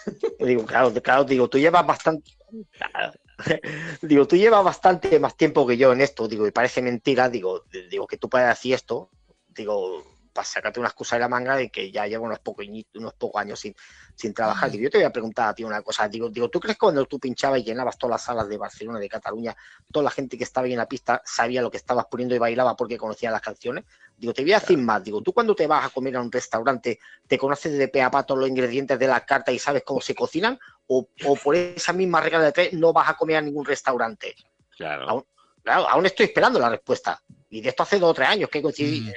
Digo, 0.40 0.66
claro, 0.66 0.92
claro, 0.94 1.22
digo, 1.22 1.48
tú 1.48 1.56
llevas 1.56 1.86
bastante... 1.86 2.32
digo, 4.02 4.26
tú 4.26 4.34
llevas 4.34 4.64
bastante 4.64 5.20
más 5.20 5.36
tiempo 5.36 5.64
que 5.64 5.76
yo 5.76 5.92
en 5.92 6.00
esto, 6.00 6.26
digo, 6.26 6.48
y 6.48 6.50
parece 6.50 6.82
mentira, 6.82 7.28
digo, 7.28 7.62
digo 7.88 8.08
que 8.08 8.16
tú 8.16 8.28
puedes 8.28 8.48
decir 8.48 8.74
esto, 8.74 9.08
digo, 9.50 10.02
para 10.32 10.44
sacarte 10.44 10.80
una 10.80 10.88
excusa 10.88 11.16
de 11.16 11.20
la 11.20 11.28
manga 11.28 11.56
de 11.56 11.70
que 11.70 11.90
ya 11.90 12.06
llevo 12.06 12.24
unos 12.24 12.38
pocos, 12.38 12.66
unos 12.94 13.14
pocos 13.14 13.40
años 13.40 13.60
sin, 13.60 13.74
sin 14.14 14.32
trabajar. 14.32 14.70
Digo, 14.70 14.84
yo 14.84 14.90
te 14.90 14.98
voy 14.98 15.04
a 15.04 15.10
preguntar 15.10 15.48
a 15.48 15.54
ti 15.54 15.64
una 15.64 15.82
cosa. 15.82 16.08
Digo, 16.08 16.28
digo, 16.28 16.48
¿tú 16.48 16.60
crees 16.60 16.76
que 16.76 16.80
cuando 16.80 17.04
tú 17.06 17.18
pinchabas 17.18 17.60
y 17.60 17.64
llenabas 17.64 17.98
todas 17.98 18.12
las 18.12 18.24
salas 18.24 18.48
de 18.48 18.56
Barcelona, 18.56 18.98
de 18.98 19.08
Cataluña, 19.08 19.56
toda 19.92 20.04
la 20.04 20.10
gente 20.10 20.38
que 20.38 20.44
estaba 20.44 20.66
ahí 20.66 20.72
en 20.72 20.78
la 20.78 20.86
pista 20.86 21.22
sabía 21.24 21.62
lo 21.62 21.70
que 21.70 21.76
estabas 21.76 22.06
poniendo 22.06 22.34
y 22.34 22.38
bailaba 22.38 22.76
porque 22.76 22.96
conocía 22.96 23.30
las 23.30 23.40
canciones? 23.40 23.84
Digo, 24.16 24.34
te 24.34 24.42
voy 24.42 24.52
a 24.52 24.60
decir 24.60 24.78
más. 24.78 25.02
Digo, 25.02 25.22
tú 25.22 25.32
cuando 25.32 25.54
te 25.54 25.66
vas 25.66 25.86
a 25.86 25.90
comer 25.90 26.16
a 26.16 26.20
un 26.20 26.30
restaurante, 26.30 26.98
¿te 27.26 27.38
conoces 27.38 27.76
de 27.76 27.88
pe 27.88 28.02
a 28.02 28.10
pa 28.10 28.24
todos 28.24 28.40
los 28.40 28.48
ingredientes 28.48 28.98
de 28.98 29.06
la 29.06 29.24
carta 29.24 29.50
y 29.50 29.58
sabes 29.58 29.82
cómo 29.84 30.00
se 30.00 30.14
cocinan? 30.14 30.58
¿O, 30.86 31.08
por 31.42 31.56
esa 31.56 31.92
misma 31.92 32.20
regla 32.20 32.40
de 32.40 32.52
tres 32.52 32.72
no 32.72 32.92
vas 32.92 33.08
a 33.08 33.14
comer 33.14 33.36
a 33.36 33.40
ningún 33.40 33.64
restaurante? 33.64 34.34
Claro. 34.76 35.26
claro, 35.62 35.88
aún 35.88 36.06
estoy 36.06 36.26
esperando 36.26 36.58
la 36.58 36.68
respuesta. 36.68 37.22
Y 37.52 37.60
de 37.60 37.70
esto 37.70 37.82
hace 37.82 37.98
dos 37.98 38.12
o 38.12 38.14
tres 38.14 38.28
años 38.28 38.48
que 38.48 38.62
coincidí. 38.62 39.12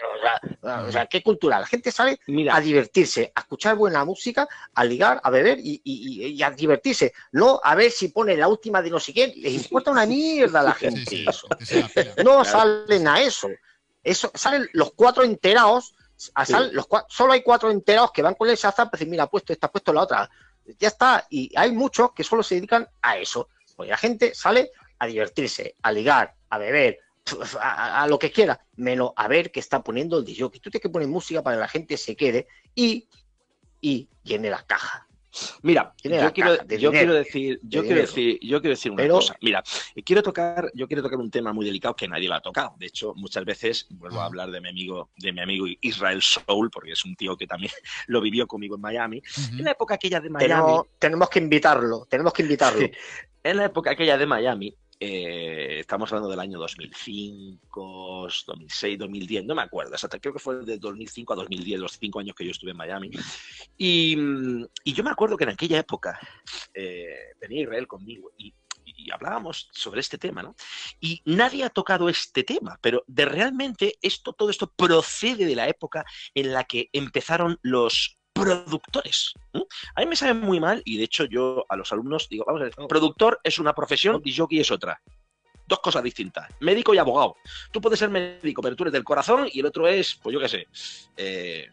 O, 0.61 0.91
sea, 0.91 1.05
qué 1.05 1.21
cultura. 1.21 1.59
La 1.59 1.67
gente 1.67 1.91
sale 1.91 2.19
a 2.51 2.59
divertirse, 2.59 3.31
a 3.35 3.41
escuchar 3.41 3.75
buena 3.75 4.03
música, 4.03 4.47
a 4.73 4.83
ligar, 4.83 5.21
a 5.23 5.29
beber 5.29 5.59
y, 5.61 6.41
a 6.41 6.49
divertirse. 6.49 7.13
No 7.31 7.61
a 7.63 7.75
ver 7.75 7.91
si 7.91 8.07
pone 8.07 8.35
la 8.35 8.47
última 8.47 8.81
de 8.81 8.89
no 8.89 8.99
sé 8.99 9.13
qué. 9.13 9.27
Les 9.37 9.53
importa 9.53 9.91
una 9.91 10.07
mierda 10.07 10.61
a 10.61 10.63
la 10.63 10.73
gente 10.73 11.25
eso. 11.29 11.47
No 12.23 12.43
salen 12.43 13.07
a 13.07 13.21
eso. 13.21 13.49
Eso 14.03 14.31
salen 14.33 14.67
los 14.73 14.93
cuatro 14.93 15.23
enterados. 15.23 15.93
los 16.71 16.87
solo 17.09 17.33
hay 17.33 17.43
cuatro 17.43 17.69
enterados 17.69 18.11
que 18.11 18.23
van 18.23 18.33
con 18.33 18.49
el 18.49 18.55
Shazam, 18.55 18.89
pues 18.89 19.05
mira, 19.05 19.27
puesto 19.27 19.53
esta, 19.53 19.71
puesto 19.71 19.93
la 19.93 20.01
otra. 20.01 20.29
Ya 20.79 20.87
está. 20.87 21.27
Y 21.29 21.51
hay 21.55 21.71
muchos 21.71 22.13
que 22.13 22.23
solo 22.23 22.41
se 22.41 22.55
dedican 22.55 22.87
a 22.99 23.15
eso. 23.17 23.49
Porque 23.75 23.91
la 23.91 23.97
gente 23.97 24.33
sale 24.33 24.71
a 24.97 25.05
divertirse, 25.05 25.75
a 25.83 25.91
ligar, 25.91 26.33
a 26.49 26.57
beber, 26.57 26.99
a, 27.59 28.05
lo 28.07 28.19
que 28.19 28.31
quiera, 28.31 28.65
menos 28.75 29.11
a 29.15 29.27
ver 29.27 29.51
qué 29.51 29.59
está 29.59 29.83
poniendo 29.83 30.17
el 30.17 30.25
DJ. 30.25 30.49
Tú 30.49 30.69
tienes 30.69 30.81
que 30.81 30.89
poner 30.89 31.07
música 31.07 31.41
para 31.41 31.57
que 31.57 31.61
la 31.61 31.67
gente 31.67 31.97
se 31.97 32.15
quede 32.15 32.47
y, 32.75 33.07
y 33.81 34.09
llene 34.23 34.49
la 34.49 34.63
caja. 34.65 35.07
Mira, 35.63 35.93
yo, 36.03 36.31
quiero, 36.31 36.51
decir, 37.13 37.59
yo 37.63 37.81
quiero 37.81 37.95
decir, 37.95 38.39
yo 38.41 38.61
quiero 38.61 38.75
decir 38.75 38.91
una 38.91 39.07
cosa. 39.07 39.35
Mira, 39.41 39.63
quiero 40.05 40.21
tocar, 40.21 40.69
yo 40.75 40.87
quiero 40.87 41.01
tocar 41.01 41.17
un 41.17 41.31
tema 41.31 41.51
muy 41.53 41.65
delicado 41.65 41.95
que 41.95 42.07
nadie 42.07 42.27
lo 42.27 42.35
ha 42.35 42.41
tocado. 42.41 42.75
De 42.77 42.85
hecho, 42.85 43.13
muchas 43.15 43.43
veces 43.43 43.87
vuelvo 43.89 44.21
a 44.21 44.25
hablar 44.25 44.51
de 44.51 44.61
mi 44.61 44.69
amigo, 44.69 45.09
de 45.17 45.33
mi 45.33 45.41
amigo 45.41 45.65
Israel 45.81 46.21
Soul, 46.21 46.69
porque 46.69 46.91
es 46.91 47.03
un 47.03 47.15
tío 47.15 47.35
que 47.35 47.47
también 47.47 47.71
lo 48.07 48.21
vivió 48.21 48.45
conmigo 48.45 48.75
en 48.75 48.81
Miami. 48.81 49.23
En 49.51 49.63
la 49.63 49.71
época 49.71 49.95
aquella 49.95 50.19
de 50.19 50.29
Miami. 50.29 50.81
Tenemos, 50.99 51.29
que 51.29 51.39
invitarlo, 51.39 52.05
tenemos 52.07 52.31
que 52.31 52.43
invitarlo. 52.43 52.87
en 53.43 53.57
la 53.57 53.65
época 53.65 53.91
aquella 53.91 54.17
de 54.17 54.27
Miami, 54.27 54.75
eh, 54.99 55.79
estamos 55.79 56.11
hablando 56.11 56.29
del 56.29 56.39
año 56.39 56.59
2005, 56.59 58.27
2006, 58.47 58.99
2010, 58.99 59.45
no 59.45 59.55
me 59.55 59.61
acuerdo, 59.61 59.95
hasta 59.95 60.19
creo 60.19 60.33
que 60.33 60.39
fue 60.39 60.63
de 60.63 60.77
2005 60.77 61.33
a 61.33 61.35
2010, 61.37 61.79
los 61.79 61.97
cinco 61.97 62.19
años 62.19 62.35
que 62.35 62.45
yo 62.45 62.51
estuve 62.51 62.71
en 62.71 62.77
Miami. 62.77 63.11
Y, 63.77 64.15
yo 64.85 65.03
me 65.03 65.09
acuerdo 65.09 65.37
que 65.37 65.43
en 65.43 65.51
aquella 65.51 65.79
época 65.79 66.19
eh, 66.73 67.33
venía 67.39 67.63
Israel 67.63 67.87
conmigo 67.87 68.31
y, 68.37 68.53
hablábamos 69.11 69.69
sobre 69.73 69.99
este 69.99 70.17
tema, 70.17 70.41
¿no? 70.41 70.55
Y 70.99 71.21
nadie 71.25 71.65
ha 71.65 71.69
tocado 71.69 72.09
este 72.09 72.43
tema, 72.43 72.79
pero 72.81 73.03
de 73.05 73.25
realmente 73.25 73.97
esto, 74.01 74.33
todo 74.33 74.49
esto 74.49 74.71
procede 74.71 75.45
de 75.45 75.55
la 75.55 75.67
época 75.67 76.05
en 76.33 76.53
la 76.53 76.63
que 76.63 76.89
empezaron 76.93 77.59
los 77.61 78.17
productores. 78.33 79.33
A 79.95 80.01
mí 80.01 80.07
me 80.07 80.15
sabe 80.15 80.33
muy 80.33 80.59
mal 80.59 80.81
y 80.85 80.97
de 80.97 81.03
hecho 81.03 81.25
yo 81.25 81.65
a 81.69 81.75
los 81.75 81.91
alumnos 81.91 82.27
digo, 82.29 82.43
vamos 82.45 82.61
a 82.61 82.65
ver, 82.65 82.73
productor 82.87 83.39
es 83.43 83.59
una 83.59 83.73
profesión 83.73 84.21
y 84.25 84.35
jockey 84.35 84.59
es 84.59 84.71
otra. 84.71 84.99
Dos 85.65 85.79
cosas 85.79 86.03
distintas, 86.03 86.49
médico 86.59 86.93
y 86.93 86.97
abogado. 86.97 87.37
Tú 87.71 87.79
puedes 87.79 87.99
ser 87.99 88.09
médico, 88.09 88.61
pero 88.61 88.75
tú 88.75 88.83
eres 88.83 88.93
del 88.93 89.03
corazón 89.03 89.47
y 89.51 89.59
el 89.59 89.65
otro 89.67 89.87
es, 89.87 90.15
pues 90.15 90.33
yo 90.33 90.39
qué 90.39 90.49
sé, 90.49 90.67
eh, 91.15 91.69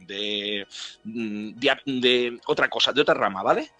de, 0.00 0.66
mm, 1.04 1.50
de, 1.54 1.76
de, 1.84 2.40
otra 2.46 2.68
cosa, 2.68 2.92
de 2.92 3.00
otra 3.00 3.14
rama, 3.14 3.42
¿vale? 3.42 3.70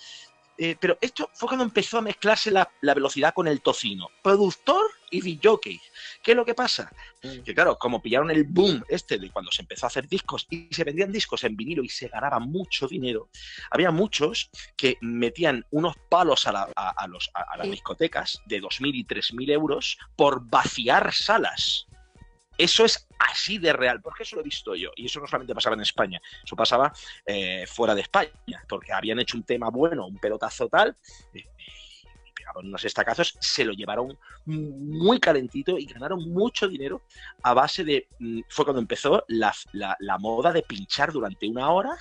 Eh, 0.60 0.76
pero 0.80 0.98
esto 1.00 1.30
fue 1.34 1.46
cuando 1.46 1.64
empezó 1.64 1.98
a 1.98 2.02
mezclarse 2.02 2.50
la, 2.50 2.68
velocidad 2.82 3.32
con 3.32 3.46
el 3.46 3.60
tocino. 3.60 4.08
Productor 4.22 4.90
y 5.10 5.38
jockey. 5.42 5.80
¿Qué 6.20 6.32
es 6.32 6.36
lo 6.36 6.44
que 6.44 6.54
pasa? 6.54 6.90
Mm. 7.22 7.42
Que 7.44 7.54
claro, 7.54 7.78
como 7.78 8.02
pillaron 8.02 8.30
el 8.32 8.42
boom 8.42 8.84
este 8.88 9.18
de 9.18 9.30
cuando 9.30 9.52
se 9.52 9.62
empezó 9.62 9.86
a 9.86 9.88
hacer 9.88 10.08
discos 10.08 10.48
y 10.50 10.68
se 10.72 10.82
vendían 10.82 11.12
discos 11.12 11.44
en 11.44 11.56
vinilo 11.56 11.84
y 11.84 11.88
se 11.88 12.08
ganaba 12.08 12.40
mucho 12.40 12.88
dinero, 12.88 13.30
había 13.70 13.92
muchos 13.92 14.50
que 14.76 14.98
metían 15.00 15.64
unos 15.70 15.94
palos 16.08 16.46
a, 16.48 16.68
los, 17.08 17.30
a 17.34 17.56
las 17.56 17.70
discotecas 17.70 18.42
de 18.46 18.60
2.000 18.60 18.94
y 18.94 19.04
3.000 19.04 19.52
euros 19.52 19.98
por 20.16 20.44
vaciar 20.44 21.14
salas. 21.14 21.86
Eso 22.58 22.84
es 22.84 23.06
así 23.20 23.58
de 23.58 23.72
real, 23.72 24.02
porque 24.02 24.24
eso 24.24 24.34
lo 24.34 24.42
he 24.42 24.44
visto 24.44 24.74
yo. 24.74 24.90
Y 24.96 25.06
eso 25.06 25.20
no 25.20 25.28
solamente 25.28 25.54
pasaba 25.54 25.76
en 25.76 25.82
España, 25.82 26.20
eso 26.44 26.56
pasaba 26.56 26.92
eh, 27.24 27.64
fuera 27.68 27.94
de 27.94 28.00
España, 28.00 28.64
porque 28.68 28.92
habían 28.92 29.20
hecho 29.20 29.36
un 29.36 29.44
tema 29.44 29.70
bueno, 29.70 30.06
un 30.06 30.18
pelotazo 30.18 30.68
tal, 30.68 30.96
y, 31.32 31.44
pegaban 32.34 32.66
unos 32.66 32.84
estacazos, 32.84 33.36
se 33.40 33.64
lo 33.64 33.72
llevaron 33.72 34.18
muy 34.44 35.20
calentito 35.20 35.78
y 35.78 35.86
ganaron 35.86 36.30
mucho 36.30 36.68
dinero 36.68 37.02
a 37.42 37.54
base 37.54 37.84
de. 37.84 38.08
Mm, 38.18 38.40
fue 38.48 38.64
cuando 38.64 38.80
empezó 38.80 39.24
la, 39.28 39.54
la 39.72 40.18
moda 40.18 40.52
de 40.52 40.62
pinchar 40.62 41.12
durante 41.12 41.48
una 41.48 41.70
hora 41.70 41.96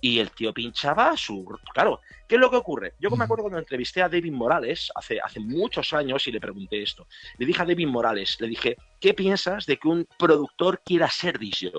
y 0.00 0.18
el 0.20 0.30
tío 0.30 0.52
pinchaba 0.52 1.16
su... 1.16 1.44
Claro, 1.72 2.00
¿qué 2.28 2.36
es 2.36 2.40
lo 2.40 2.50
que 2.50 2.56
ocurre? 2.56 2.94
Yo 3.00 3.10
me 3.10 3.24
acuerdo 3.24 3.44
cuando 3.44 3.58
entrevisté 3.58 4.02
a 4.02 4.08
David 4.08 4.32
Morales 4.32 4.90
hace, 4.94 5.20
hace 5.20 5.40
muchos 5.40 5.92
años 5.92 6.26
y 6.26 6.32
le 6.32 6.40
pregunté 6.40 6.82
esto. 6.82 7.06
Le 7.38 7.46
dije 7.46 7.62
a 7.62 7.66
David 7.66 7.88
Morales, 7.88 8.40
le 8.40 8.48
dije, 8.48 8.76
¿qué 9.00 9.14
piensas 9.14 9.66
de 9.66 9.76
que 9.76 9.88
un 9.88 10.06
productor 10.18 10.82
quiera 10.84 11.08
ser 11.10 11.38
DJ? 11.38 11.72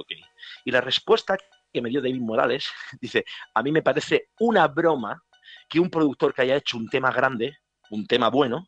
Y 0.65 0.71
la 0.71 0.81
respuesta 0.81 1.37
que 1.71 1.81
me 1.81 1.89
dio 1.89 2.01
David 2.01 2.21
Morales 2.21 2.67
dice, 3.01 3.25
a 3.53 3.63
mí 3.63 3.71
me 3.71 3.81
parece 3.81 4.29
una 4.39 4.67
broma 4.67 5.23
que 5.69 5.79
un 5.79 5.89
productor 5.89 6.33
que 6.33 6.41
haya 6.41 6.55
hecho 6.55 6.77
un 6.77 6.89
tema 6.89 7.11
grande, 7.11 7.57
un 7.91 8.05
tema 8.05 8.29
bueno, 8.29 8.67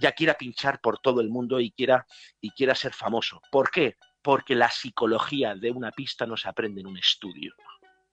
ya 0.00 0.12
quiera 0.12 0.34
pinchar 0.34 0.80
por 0.80 0.98
todo 0.98 1.20
el 1.20 1.28
mundo 1.28 1.60
y 1.60 1.70
quiera, 1.70 2.06
y 2.40 2.50
quiera 2.50 2.74
ser 2.74 2.92
famoso. 2.92 3.40
¿Por 3.50 3.70
qué? 3.70 3.96
Porque 4.22 4.54
la 4.54 4.70
psicología 4.70 5.54
de 5.54 5.70
una 5.70 5.90
pista 5.90 6.26
no 6.26 6.36
se 6.36 6.48
aprende 6.48 6.80
en 6.80 6.86
un 6.86 6.96
estudio. 6.96 7.54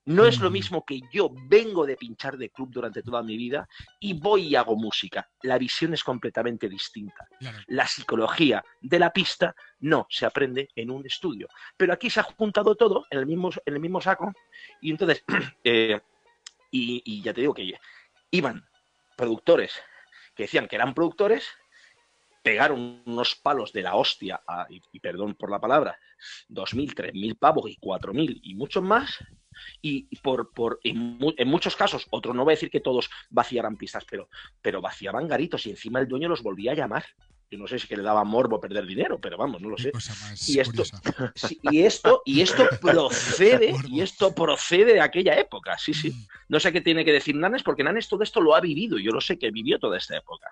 No 0.09 0.25
es 0.25 0.39
lo 0.39 0.49
mismo 0.49 0.83
que 0.83 1.01
yo 1.11 1.29
vengo 1.31 1.85
de 1.85 1.95
pinchar 1.95 2.35
de 2.35 2.49
club 2.49 2.71
durante 2.71 3.03
toda 3.03 3.21
mi 3.21 3.37
vida 3.37 3.69
y 3.99 4.13
voy 4.13 4.47
y 4.47 4.55
hago 4.55 4.75
música. 4.75 5.29
La 5.43 5.59
visión 5.59 5.93
es 5.93 6.03
completamente 6.03 6.67
distinta. 6.67 7.27
La 7.67 7.85
psicología 7.85 8.65
de 8.81 8.97
la 8.97 9.13
pista 9.13 9.55
no 9.81 10.07
se 10.09 10.25
aprende 10.25 10.69
en 10.75 10.89
un 10.89 11.05
estudio. 11.05 11.47
Pero 11.77 11.93
aquí 11.93 12.09
se 12.09 12.21
ha 12.21 12.23
juntado 12.23 12.73
todo 12.73 13.05
en 13.11 13.19
el 13.19 13.27
mismo, 13.27 13.51
en 13.63 13.75
el 13.75 13.79
mismo 13.79 14.01
saco 14.01 14.33
y 14.81 14.89
entonces, 14.89 15.23
eh, 15.63 16.01
y, 16.71 17.21
ya 17.21 17.31
te 17.31 17.41
digo 17.41 17.53
que 17.53 17.75
iban 18.31 18.67
productores 19.15 19.79
que 20.35 20.43
decían 20.43 20.67
que 20.67 20.75
eran 20.75 20.95
productores, 20.95 21.47
pegaron 22.41 23.03
unos 23.05 23.35
palos 23.35 23.71
de 23.73 23.83
la 23.83 23.95
hostia, 23.95 24.41
y, 24.69 24.81
y, 24.91 24.99
perdón 25.01 25.35
por 25.35 25.51
la 25.51 25.59
palabra, 25.59 25.99
dos 26.47 26.73
mil, 26.73 26.95
tres 26.95 27.13
mil 27.13 27.35
pavos 27.35 27.69
y 27.69 27.75
cuatro 27.75 28.11
mil 28.11 28.39
y 28.41 28.55
muchos 28.55 28.81
más, 28.81 29.19
y 29.81 30.03
por, 30.17 30.51
por 30.51 30.79
en, 30.83 31.19
muchos 31.47 31.75
casos, 31.75 32.07
otros 32.09 32.35
no 32.35 32.43
voy 32.43 32.53
a 32.53 32.55
decir 32.55 32.69
que 32.69 32.79
todos 32.79 33.09
vaciaran 33.29 33.77
pistas, 33.77 34.05
pero, 34.09 34.29
pero 34.61 34.81
vaciaban 34.81 35.27
garitos 35.27 35.65
y 35.65 35.71
encima 35.71 35.99
el 35.99 36.07
dueño 36.07 36.29
los 36.29 36.43
volvía 36.43 36.71
a 36.71 36.75
llamar. 36.75 37.05
Yo 37.51 37.57
no 37.57 37.67
sé 37.67 37.79
si 37.79 37.87
que 37.87 37.97
le 37.97 38.03
daba 38.03 38.23
morbo 38.23 38.59
perder 38.59 38.85
dinero, 38.85 39.19
pero 39.19 39.35
vamos, 39.35 39.59
no 39.59 39.69
lo 39.69 39.77
sé. 39.77 39.91
Y 40.45 40.59
esto, 40.59 40.83
y 41.63 41.81
esto, 41.81 42.21
y 42.25 42.41
esto 42.41 42.67
procede, 42.79 43.73
y 43.87 44.01
esto 44.01 44.35
procede 44.35 44.93
de 44.93 45.01
aquella 45.01 45.33
época, 45.33 45.77
sí, 45.79 45.93
sí. 45.93 46.11
Mm. 46.11 46.27
No 46.49 46.59
sé 46.59 46.71
qué 46.71 46.81
tiene 46.81 47.03
que 47.03 47.11
decir 47.11 47.35
Nanes, 47.35 47.63
porque 47.63 47.83
Nanes 47.83 48.07
todo 48.07 48.23
esto 48.23 48.39
lo 48.39 48.55
ha 48.55 48.61
vivido, 48.61 48.99
yo 48.99 49.11
lo 49.11 49.21
sé 49.21 49.39
que 49.39 49.49
vivió 49.49 49.79
toda 49.79 49.97
esta 49.97 50.17
época. 50.17 50.51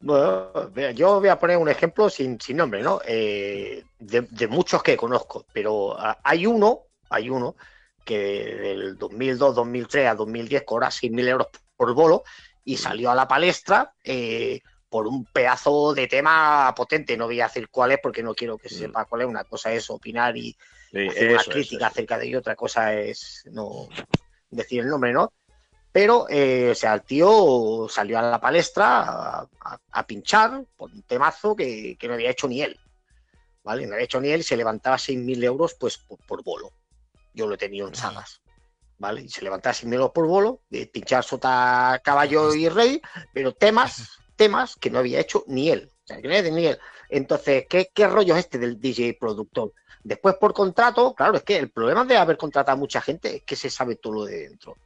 Bueno, 0.00 0.70
yo 0.94 1.18
voy 1.18 1.28
a 1.28 1.38
poner 1.38 1.56
un 1.56 1.68
ejemplo 1.68 2.08
sin, 2.08 2.38
nombre, 2.54 2.82
¿no? 2.82 3.00
Eh, 3.04 3.84
de, 3.98 4.48
muchos 4.48 4.82
que 4.82 4.96
conozco, 4.96 5.44
pero 5.52 5.96
hay 6.22 6.46
uno, 6.46 6.82
hay 7.10 7.30
uno 7.30 7.56
que 8.04 8.18
del 8.18 8.96
2002, 8.96 9.54
2003 9.56 10.08
a 10.08 10.14
2010 10.14 10.62
cobra 10.64 10.88
6.000 10.88 11.28
euros 11.28 11.48
por 11.76 11.92
bolo 11.94 12.22
y 12.64 12.76
salió 12.76 13.10
a 13.10 13.14
la 13.14 13.26
palestra 13.26 13.92
eh, 14.04 14.60
por 14.88 15.06
un 15.06 15.24
pedazo 15.24 15.92
de 15.94 16.06
tema 16.06 16.72
potente. 16.76 17.16
No 17.16 17.26
voy 17.26 17.40
a 17.40 17.48
decir 17.48 17.68
cuál 17.68 17.92
es 17.92 17.98
porque 18.02 18.22
no 18.22 18.34
quiero 18.34 18.56
que 18.56 18.68
se 18.68 18.76
mm. 18.76 18.78
sepa 18.78 19.04
cuál 19.04 19.22
es. 19.22 19.26
Una 19.26 19.44
cosa 19.44 19.72
es 19.72 19.90
opinar 19.90 20.36
y 20.36 20.56
hacer 21.08 21.32
una 21.32 21.44
crítica 21.44 21.88
acerca 21.88 22.18
de 22.18 22.26
ello, 22.28 22.38
otra 22.38 22.54
cosa 22.54 22.94
es 22.94 23.42
no 23.50 23.88
decir 24.50 24.80
el 24.80 24.88
nombre, 24.88 25.12
¿no? 25.12 25.32
Pero, 25.92 26.26
eh, 26.28 26.70
o 26.70 26.74
sea, 26.74 26.94
el 26.94 27.02
tío 27.02 27.86
salió 27.88 28.18
a 28.18 28.22
la 28.22 28.40
palestra 28.40 29.48
a, 29.90 30.06
pinchar 30.06 30.64
por 30.76 30.90
un 30.90 31.02
temazo 31.02 31.56
que, 31.56 31.96
no 32.02 32.14
había 32.14 32.30
hecho 32.30 32.48
ni 32.48 32.62
él. 32.62 32.78
¿Vale? 33.62 33.86
No 33.86 33.94
había 33.94 34.04
hecho 34.04 34.20
ni 34.20 34.28
él 34.28 34.44
se 34.44 34.56
levantaba 34.56 34.96
6.000 34.96 35.44
euros 35.44 35.74
pues 35.74 35.98
por, 35.98 36.42
bolo. 36.42 36.72
Yo 37.34 37.46
lo 37.46 37.54
he 37.54 37.58
tenido 37.58 37.88
en 37.88 37.94
sagas. 37.94 38.40
¿Vale? 38.98 39.22
Y 39.22 39.28
se 39.28 39.42
levantaba 39.42 39.74
6.000 39.74 39.94
euros 39.94 40.10
por 40.10 40.26
bolo, 40.26 40.62
de 40.68 40.86
pinchar 40.86 41.24
sota, 41.24 42.00
caballo 42.04 42.54
y 42.54 42.68
rey, 42.68 43.00
pero 43.32 43.54
temas, 43.54 44.18
temas 44.36 44.76
que 44.76 44.90
no 44.90 44.98
había 44.98 45.20
hecho 45.20 45.44
ni 45.46 45.70
él. 45.70 45.90
O 46.04 46.06
sea, 46.06 46.20
que 46.20 46.28
no 46.28 46.36
había 46.36 46.50
ni 46.50 46.66
él. 46.66 46.78
Entonces, 47.08 47.66
¿qué, 47.68 47.90
¿qué 47.94 48.06
rollo 48.06 48.34
es 48.34 48.40
este 48.40 48.58
del 48.58 48.80
DJ 48.80 49.16
productor? 49.18 49.72
Después 50.02 50.36
por 50.36 50.54
contrato, 50.54 51.14
claro, 51.14 51.36
es 51.36 51.42
que 51.42 51.56
el 51.56 51.70
problema 51.70 52.04
de 52.04 52.16
haber 52.16 52.36
contratado 52.36 52.76
a 52.76 52.80
mucha 52.80 53.00
gente 53.00 53.36
es 53.36 53.42
que 53.42 53.56
se 53.56 53.70
sabe 53.70 53.96
todo 53.96 54.12
lo 54.14 54.24
de 54.24 54.48
dentro. 54.48 54.76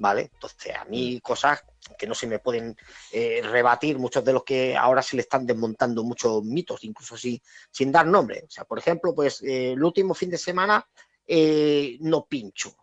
¿Vale? 0.00 0.30
Entonces, 0.32 0.74
a 0.74 0.84
mí 0.86 1.16
mm. 1.16 1.20
cosas 1.20 1.62
que 1.98 2.06
no 2.06 2.14
se 2.14 2.26
me 2.26 2.38
pueden 2.38 2.76
eh, 3.12 3.42
rebatir, 3.44 3.98
muchos 3.98 4.24
de 4.24 4.32
los 4.32 4.44
que 4.44 4.76
ahora 4.76 5.02
se 5.02 5.14
le 5.14 5.22
están 5.22 5.46
desmontando 5.46 6.02
muchos 6.02 6.42
mitos, 6.42 6.82
incluso 6.84 7.16
sin, 7.18 7.40
sin 7.70 7.92
dar 7.92 8.06
nombre. 8.06 8.44
O 8.46 8.50
sea, 8.50 8.64
por 8.64 8.78
ejemplo, 8.78 9.14
pues 9.14 9.42
eh, 9.42 9.72
el 9.72 9.84
último 9.84 10.14
fin 10.14 10.30
de 10.30 10.38
semana 10.38 10.88
eh, 11.26 11.98
no 12.00 12.24
pincho. 12.24 12.74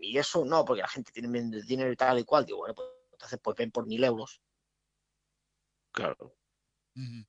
Y 0.00 0.18
eso 0.18 0.44
no, 0.44 0.64
porque 0.64 0.82
la 0.82 0.88
gente 0.88 1.12
tiene 1.12 1.28
menos 1.28 1.64
dinero 1.64 1.92
y 1.92 1.96
tal 1.96 2.18
y 2.18 2.24
cual. 2.24 2.44
Digo, 2.44 2.58
bueno, 2.58 2.74
pues 2.74 2.88
entonces 3.12 3.38
pues 3.40 3.56
ven 3.56 3.70
por 3.70 3.86
mil 3.86 4.02
euros. 4.02 4.42
Claro. 5.92 6.34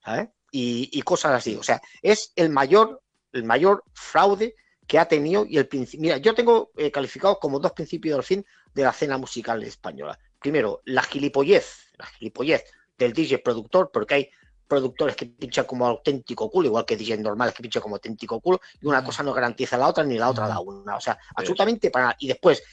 ¿Sabes? 0.04 0.30
Y, 0.52 0.90
y, 0.92 1.02
cosas 1.04 1.34
así. 1.34 1.56
O 1.56 1.62
sea, 1.62 1.80
es 2.02 2.34
el 2.36 2.50
mayor, 2.50 3.04
el 3.32 3.44
mayor 3.44 3.84
fraude 3.94 4.56
que 4.90 4.98
ha 4.98 5.08
tenido 5.08 5.46
y 5.48 5.60
el 5.60 5.68
principio. 5.68 6.02
Mira, 6.02 6.18
yo 6.18 6.34
tengo 6.34 6.72
eh, 6.76 6.90
calificado 6.90 7.38
como 7.40 7.60
dos 7.60 7.74
principios 7.74 8.18
del 8.18 8.24
fin 8.24 8.46
de 8.74 8.82
la 8.82 8.90
escena 8.90 9.20
musical 9.20 9.62
española. 9.62 10.18
Primero, 10.40 10.82
la 10.86 11.04
gilipollez, 11.04 11.92
la 11.96 12.08
gilipollez 12.08 12.64
del 12.98 13.14
DJ 13.14 13.38
productor, 13.38 13.92
porque 13.94 14.16
hay 14.16 14.30
productores 14.68 15.16
que 15.16 15.28
pinchan 15.28 15.66
como 15.66 15.86
auténtico 15.86 16.50
culo, 16.50 16.70
igual 16.70 16.86
que 16.86 16.98
DJ 16.98 17.20
normales 17.20 17.54
que 17.54 17.62
pinchan 17.62 17.84
como 17.84 17.98
auténtico 17.98 18.42
culo, 18.42 18.62
y 18.82 18.88
una 18.88 19.04
cosa 19.04 19.22
no 19.22 19.32
garantiza 19.32 19.78
la 19.78 19.88
otra 19.88 20.04
ni 20.04 20.18
la 20.18 20.28
otra 20.28 20.48
la 20.48 20.60
una. 20.60 20.96
O 20.96 21.02
sea, 21.02 21.20
absolutamente 21.36 21.92
para 21.92 22.16
Y 22.18 22.28
después 22.28 22.64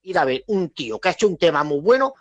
ir 0.00 0.16
a 0.16 0.24
ver 0.24 0.44
un 0.46 0.70
tío 0.70 0.98
que 0.98 1.10
ha 1.10 1.12
hecho 1.12 1.28
un 1.28 1.36
tema 1.36 1.64
muy 1.64 1.80
bueno, 1.80 2.14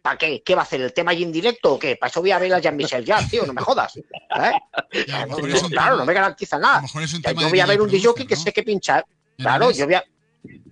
¿Para 0.00 0.16
qué? 0.16 0.42
¿Qué 0.42 0.54
va 0.54 0.62
a 0.62 0.64
hacer? 0.64 0.80
¿El 0.80 0.94
tema 0.94 1.10
allí 1.10 1.24
en 1.24 1.32
directo 1.32 1.74
o 1.74 1.78
qué? 1.78 1.96
Para 1.96 2.10
eso 2.10 2.20
voy 2.20 2.30
a 2.30 2.38
ver 2.38 2.54
a 2.54 2.58
Jean-Michel 2.58 3.04
ya, 3.04 3.26
tío, 3.28 3.44
no 3.46 3.52
me 3.52 3.60
jodas. 3.60 3.96
¿eh? 3.96 4.02
claro, 5.70 5.96
no 5.96 6.06
me 6.06 6.14
garantiza 6.14 6.58
nada. 6.58 6.82
yo 7.36 7.48
voy 7.50 7.60
a 7.60 7.66
ver 7.66 7.80
un 7.80 7.90
DJ 7.90 8.14
que 8.26 8.36
sé 8.36 8.52
que 8.52 8.62
pinchar. 8.62 9.04
Claro, 9.36 9.70
yo 9.70 9.84
voy 9.86 9.94
a. 9.94 10.04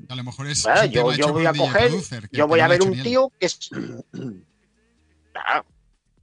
A 0.09 0.15
lo 0.15 0.25
mejor 0.25 0.47
es. 0.49 0.63
Claro, 0.63 0.85
yo, 0.87 1.13
yo 1.13 1.33
voy 1.33 1.47
a 1.47 1.53
coger. 1.53 1.93
Yo 2.31 2.47
voy 2.47 2.61
a 2.61 2.69
ver 2.69 2.83
un 2.83 3.03
tío 3.03 3.31
que 3.39 3.47
es. 3.47 3.71
Claro, 5.33 5.65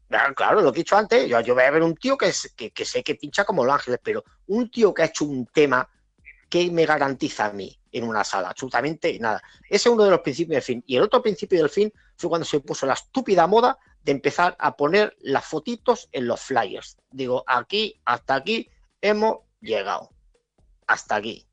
claro, 0.36 0.61
lo 0.61 0.72
que 0.72 0.80
he 0.80 0.84
dicho 0.84 0.98
antes. 0.98 1.30
Yo, 1.30 1.40
yo 1.41 1.53
voy 1.53 1.64
a 1.64 1.72
ver 1.72 1.84
un 1.84 1.95
tío 1.95 2.18
que, 2.18 2.28
es, 2.28 2.53
que, 2.56 2.72
que 2.72 2.86
sé 2.86 3.03
que 3.03 3.16
pincha 3.16 3.45
como 3.45 3.64
Los 3.66 3.76
Ángeles, 3.76 3.99
pero 4.03 4.24
un 4.48 4.70
tío 4.72 4.94
que 4.94 5.03
ha 5.03 5.06
hecho 5.06 5.26
un 5.26 5.45
tema 5.48 5.88
que 6.49 6.71
me 6.71 6.85
garantiza 6.85 7.45
a 7.45 7.53
mí 7.53 7.77
en 7.91 8.03
una 8.03 8.23
sala? 8.23 8.49
Absolutamente 8.49 9.17
nada. 9.19 9.41
Ese 9.63 9.89
es 9.89 9.93
uno 9.93 10.03
de 10.03 10.11
los 10.11 10.21
principios 10.21 10.55
del 10.55 10.63
fin. 10.63 10.84
Y 10.88 10.97
el 10.97 11.03
otro 11.03 11.21
principio 11.21 11.59
del 11.59 11.69
fin 11.69 11.93
fue 12.17 12.30
cuando 12.30 12.45
se 12.45 12.59
puso 12.59 12.85
la 12.85 12.93
estúpida 12.93 13.47
moda 13.47 13.77
de 14.03 14.11
empezar 14.11 14.55
a 14.59 14.76
poner 14.76 15.15
las 15.21 15.45
fotitos 15.45 16.09
en 16.11 16.27
los 16.27 16.41
flyers. 16.41 16.97
Digo, 17.11 17.43
aquí, 17.47 17.99
hasta 18.05 18.35
aquí 18.35 18.69
hemos 19.01 19.39
llegado. 19.61 20.09
Hasta 20.88 21.15
aquí. 21.15 21.45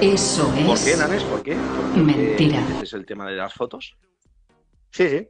Eso 0.00 0.52
es. 0.54 0.66
¿Por 0.66 0.84
qué, 0.84 0.96
Nanes? 0.96 1.24
¿Por 1.24 1.42
qué? 1.42 1.54
Mentira. 1.54 2.62
¿Es 2.82 2.92
el 2.92 3.04
tema 3.04 3.28
de 3.28 3.36
las 3.36 3.52
fotos? 3.52 3.96
Sí, 4.90 5.08
sí. 5.08 5.28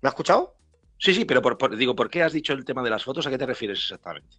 ¿Me 0.00 0.08
has 0.08 0.12
escuchado? 0.12 0.56
Sí, 0.98 1.14
sí, 1.14 1.24
pero 1.24 1.42
por, 1.42 1.76
digo, 1.76 1.94
¿por 1.94 2.10
qué 2.10 2.22
has 2.22 2.32
dicho 2.32 2.52
el 2.52 2.64
tema 2.64 2.82
de 2.82 2.90
las 2.90 3.04
fotos? 3.04 3.26
¿A 3.26 3.30
qué 3.30 3.38
te 3.38 3.46
refieres 3.46 3.78
exactamente? 3.78 4.36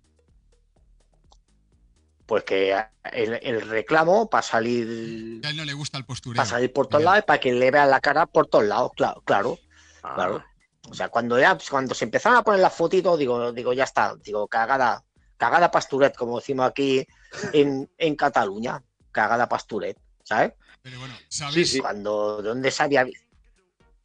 Pues 2.32 2.46
que 2.46 2.74
el, 3.12 3.62
reclamo 3.64 4.30
para 4.30 4.42
salir. 4.42 5.42
A 5.44 5.50
él 5.50 5.58
no 5.58 5.66
le 5.66 5.74
gusta 5.74 5.98
el 5.98 6.06
postureo. 6.06 6.38
Para 6.38 6.48
salir 6.48 6.72
por 6.72 6.88
todos 6.88 7.04
lados 7.04 7.20
y 7.20 7.22
para 7.24 7.42
que 7.42 7.52
le 7.52 7.70
vean 7.72 7.90
la 7.90 8.00
cara 8.00 8.26
por 8.26 8.48
todos 8.48 8.64
lados, 8.64 8.92
claro, 8.96 9.22
claro. 9.26 9.60
Ah. 10.02 10.14
claro. 10.16 10.46
O 10.90 10.94
sea, 10.94 11.10
cuando 11.10 11.38
ya, 11.38 11.58
cuando 11.70 11.94
se 11.94 12.06
empezaron 12.06 12.38
a 12.38 12.44
poner 12.46 12.62
las 12.62 12.74
fotitos, 12.74 13.20
digo, 13.20 13.52
digo, 13.52 13.74
ya 13.74 13.84
está, 13.84 14.16
digo, 14.24 14.48
cagada, 14.48 15.04
cagada 15.36 15.72
pasturet, 15.72 16.16
como 16.16 16.40
decimos 16.40 16.70
aquí 16.70 17.06
en, 17.52 17.92
en 17.98 18.16
Cataluña, 18.16 18.82
cagada 19.12 19.50
pasturet, 19.50 20.00
¿sabes? 20.24 20.54
Pero 20.82 21.00
bueno, 21.00 21.14
¿sabes? 21.28 21.70
Sí, 21.70 21.82
Cuando, 21.82 22.42
¿dónde 22.42 22.72
se 22.72 22.84
había 22.84 23.04
visto? 23.04 23.28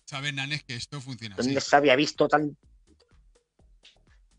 Saben, 0.04 0.34
Nanes, 0.34 0.64
que 0.64 0.74
esto 0.74 1.00
funciona 1.00 1.36
¿Dónde 1.36 1.60
se 1.60 1.76
había 1.76 1.94
visto 1.94 2.26
tan...? 2.26 2.56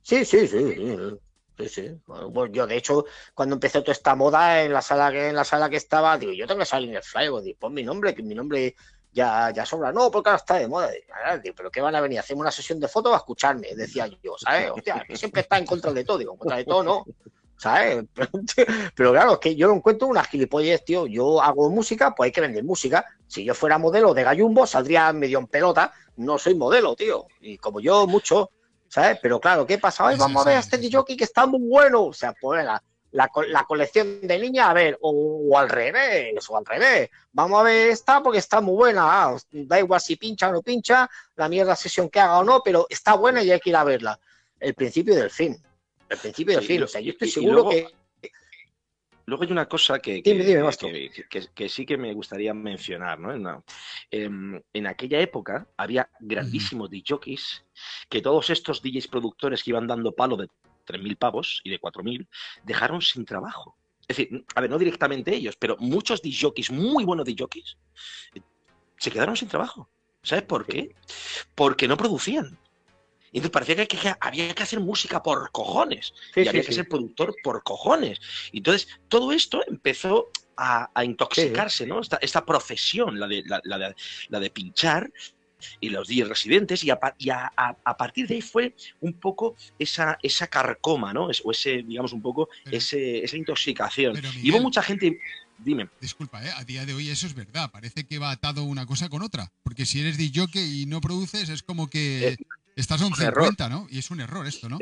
Sí, 0.02 0.26
sí, 0.26 0.46
sí, 0.46 0.74
sí. 0.76 1.20
Sí, 1.66 2.00
pues 2.06 2.52
yo, 2.52 2.68
de 2.68 2.78
hecho, 2.78 3.06
cuando 3.34 3.56
empezó 3.56 3.82
toda 3.82 3.94
esta 3.94 4.16
moda 4.16 4.64
en 4.64 4.74
la 4.74 4.82
sala 4.82 5.12
que 5.12 5.30
en 5.30 5.36
la 5.36 5.44
sala 5.44 5.70
que 5.70 5.78
estaba, 5.78 6.18
digo, 6.18 6.32
yo 6.34 6.48
tengo 6.48 6.60
que 6.60 6.66
salir 6.66 6.90
en 6.90 6.98
el 6.98 7.04
flyer, 7.04 7.32
digo, 7.42 7.58
pon 7.60 7.74
mi 7.74 7.84
nombre, 7.84 8.14
que 8.14 8.24
mi 8.24 8.36
nombre 8.36 8.76
ya, 9.12 9.52
ya 9.52 9.66
sobra. 9.66 9.92
No, 9.92 10.12
porque 10.12 10.30
ahora 10.30 10.38
está 10.38 10.56
de 10.56 10.68
moda. 10.68 10.90
Digo, 11.42 11.56
pero 11.56 11.72
¿qué 11.72 11.82
van 11.82 11.96
a 11.96 12.02
venir? 12.02 12.20
¿Hacemos 12.20 12.42
una 12.42 12.52
sesión 12.52 12.80
de 12.80 12.88
fotos 12.88 13.14
a 13.14 13.18
escucharme? 13.18 13.74
Decía 13.76 14.08
yo, 14.22 14.36
¿sabes? 14.38 14.72
Hostia, 14.72 15.04
que 15.08 15.18
siempre 15.18 15.42
está 15.42 15.58
en 15.58 15.66
contra 15.66 15.92
de 15.92 16.04
todo. 16.04 16.20
Digo, 16.20 16.34
en 16.34 16.38
contra 16.38 16.58
de 16.58 16.66
todo 16.66 16.84
no. 16.84 17.06
¿sabes? 17.58 18.06
Pero, 18.96 19.12
claro, 19.12 19.34
es 19.34 19.40
que 19.40 19.56
yo 19.56 19.68
lo 19.68 19.74
encuentro 19.74 20.08
una 20.08 20.24
gilipollez, 20.24 20.86
tío. 20.86 21.08
Yo 21.08 21.42
hago 21.42 21.70
música, 21.70 22.14
pues 22.16 22.28
hay 22.28 22.32
que 22.32 22.42
vender 22.42 22.64
música. 22.64 23.06
Si 23.28 23.44
yo 23.44 23.54
fuera 23.54 23.78
modelo 23.78 24.14
de 24.14 24.24
gallumbo, 24.24 24.66
saldría 24.66 25.12
medio 25.14 25.40
en 25.40 25.48
pelota. 25.48 25.92
No 26.18 26.38
soy 26.38 26.56
modelo, 26.56 26.96
tío. 26.96 27.26
Y 27.42 27.58
como 27.58 27.80
yo, 27.80 28.08
mucho, 28.08 28.52
¿sabes? 28.90 29.20
Pero 29.22 29.40
claro, 29.40 29.66
¿qué 29.66 29.78
pasa? 29.78 30.06
Hoy 30.06 30.16
vamos 30.18 30.46
a 30.46 30.50
ver 30.50 30.58
a 30.58 30.62
este 30.62 30.78
DJ 30.78 31.04
que 31.18 31.24
está 31.24 31.46
muy 31.46 31.62
bueno. 31.62 32.06
O 32.06 32.14
sea, 32.14 32.34
pues 32.40 32.66
la, 32.66 32.82
la, 33.12 33.64
colección 33.66 34.22
de 34.22 34.40
niñas, 34.40 34.70
a 34.70 34.74
ver, 34.74 34.98
o, 35.02 35.58
al 35.58 35.70
revés, 35.70 36.50
o 36.50 36.58
al 36.58 36.66
revés. 36.66 37.10
Vamos 37.32 37.60
a 37.60 37.64
ver 37.64 37.90
esta 37.90 38.22
porque 38.22 38.40
está 38.40 38.62
muy 38.62 38.76
buena. 38.76 39.04
Ah, 39.04 39.38
da 39.52 39.80
igual 39.80 40.02
si 40.02 40.16
pincha 40.16 40.50
o 40.50 40.52
no 40.52 40.62
pincha, 40.62 41.10
la 41.36 41.50
mierda 41.50 41.76
sesión 41.76 42.10
que 42.10 42.20
haga 42.20 42.40
o 42.40 42.44
no, 42.44 42.62
pero 42.64 42.86
está 42.90 43.16
buena 43.16 43.42
y 43.44 43.52
hay 43.52 43.60
que 43.60 43.70
ir 43.70 43.76
a 43.76 43.84
verla. 43.84 44.20
El 44.60 44.74
principio 44.74 45.16
del 45.16 45.30
fin 45.30 45.62
al 46.10 46.18
principio 46.18 46.56
del 46.56 46.66
fin. 46.66 46.84
O 46.84 46.88
sea, 46.88 47.02
yo 47.02 47.12
estoy 47.12 47.30
seguro 47.30 47.70
que. 47.70 47.88
Luego 49.28 49.44
hay 49.44 49.52
una 49.52 49.68
cosa 49.68 50.00
que, 50.00 50.24
que, 50.24 51.70
sí 51.70 51.86
que 51.86 51.98
me 51.98 52.14
gustaría 52.14 52.54
mencionar, 52.54 53.20
¿no? 53.20 53.62
Em, 54.10 54.62
en, 54.72 54.88
aquella 54.88 55.20
época 55.20 55.68
había 55.76 56.10
grandísimos 56.22 56.90
DJs 56.90 57.66
que 58.08 58.22
todos 58.22 58.50
estos 58.50 58.82
DJs 58.82 59.10
productores 59.10 59.64
que 59.64 59.72
iban 59.72 59.86
dando 59.86 60.14
palo 60.14 60.38
de 60.38 60.48
3.000 60.86 61.18
pavos 61.18 61.60
y 61.66 61.72
de 61.72 61.82
4.000 61.82 62.26
dejaron 62.64 63.02
sin 63.02 63.26
trabajo. 63.26 63.78
Es 64.08 64.16
decir, 64.16 64.46
a 64.56 64.62
ver, 64.62 64.70
no 64.70 64.80
directamente 64.80 65.36
ellos, 65.36 65.58
pero 65.58 65.76
muchos 65.78 66.22
DJs, 66.22 66.72
muy 66.72 67.04
buenos 67.04 67.26
DJs, 67.26 67.78
eh, 68.36 68.42
se 68.98 69.12
quedaron 69.12 69.36
sin 69.36 69.50
trabajo. 69.50 69.90
¿Sabes 70.24 70.46
por 70.46 70.66
qué? 70.66 70.96
Porque 71.54 71.90
no 71.90 71.98
producían. 71.98 72.58
Y 73.32 73.38
entonces 73.38 73.52
parecía 73.52 73.86
que, 73.86 74.16
había 74.20 74.54
que 74.54 74.64
hacer 74.64 74.80
música 74.80 75.22
por 75.22 75.52
cojones. 75.52 76.14
y 76.36 76.48
había 76.48 76.64
que 76.64 76.72
ser 76.72 76.88
productor 76.88 77.36
por 77.44 77.64
cojones. 77.64 78.20
Y 78.52 78.58
entonces 78.58 78.88
todo 79.08 79.32
esto 79.32 79.62
empezó 79.68 80.32
a, 80.58 80.90
intoxicarse, 81.04 81.86
¿no? 81.86 82.02
Esta, 82.22 82.46
profesión, 82.46 83.20
la 83.20 83.28
de, 83.28 83.44
la, 83.46 84.40
de, 84.40 84.50
pinchar, 84.50 85.12
y 85.80 85.90
los 85.90 86.08
10 86.08 86.28
residentes, 86.28 86.84
y, 86.84 86.90
a, 86.90 87.00
partir 87.98 88.28
de 88.28 88.36
ahí 88.36 88.42
fue 88.42 88.76
un 89.02 89.14
poco 89.14 89.56
esa, 89.78 90.18
esa 90.22 90.48
carcoma, 90.48 91.14
¿no? 91.14 91.28
o 91.44 91.52
ese, 91.52 91.84
digamos, 91.84 92.14
un 92.14 92.22
poco 92.22 92.50
ese, 92.72 93.24
esa 93.24 93.38
intoxicación. 93.38 94.20
y 94.42 94.52
hubo 94.52 94.62
mucha 94.62 94.82
gente. 94.82 95.20
Dime. 95.60 95.90
Disculpa, 96.00 96.46
¿eh? 96.46 96.52
a 96.56 96.64
día 96.66 96.86
de 96.86 96.94
hoy 96.94 97.10
eso 97.10 97.26
es 97.26 97.34
verdad. 97.34 97.72
Parece 97.72 98.06
que 98.06 98.20
va 98.20 98.30
atado 98.30 98.64
una 98.64 98.86
cosa 98.86 99.10
con 99.10 99.24
otra. 99.24 99.52
Porque 99.64 99.88
si 99.88 100.00
eres 100.00 100.16
DJ 100.16 100.48
y 100.62 100.86
no 100.86 101.02
produces, 101.02 101.50
es 101.50 101.64
como 101.64 101.90
que. 101.90 102.28
Eh, 102.28 102.38
Estás 102.78 103.02
a 103.02 103.08
un 103.08 103.16
50, 103.16 103.70
¿no? 103.70 103.88
Y 103.90 103.98
es 103.98 104.12
un 104.12 104.22
error 104.22 104.46
esto, 104.46 104.70
¿no? 104.70 104.78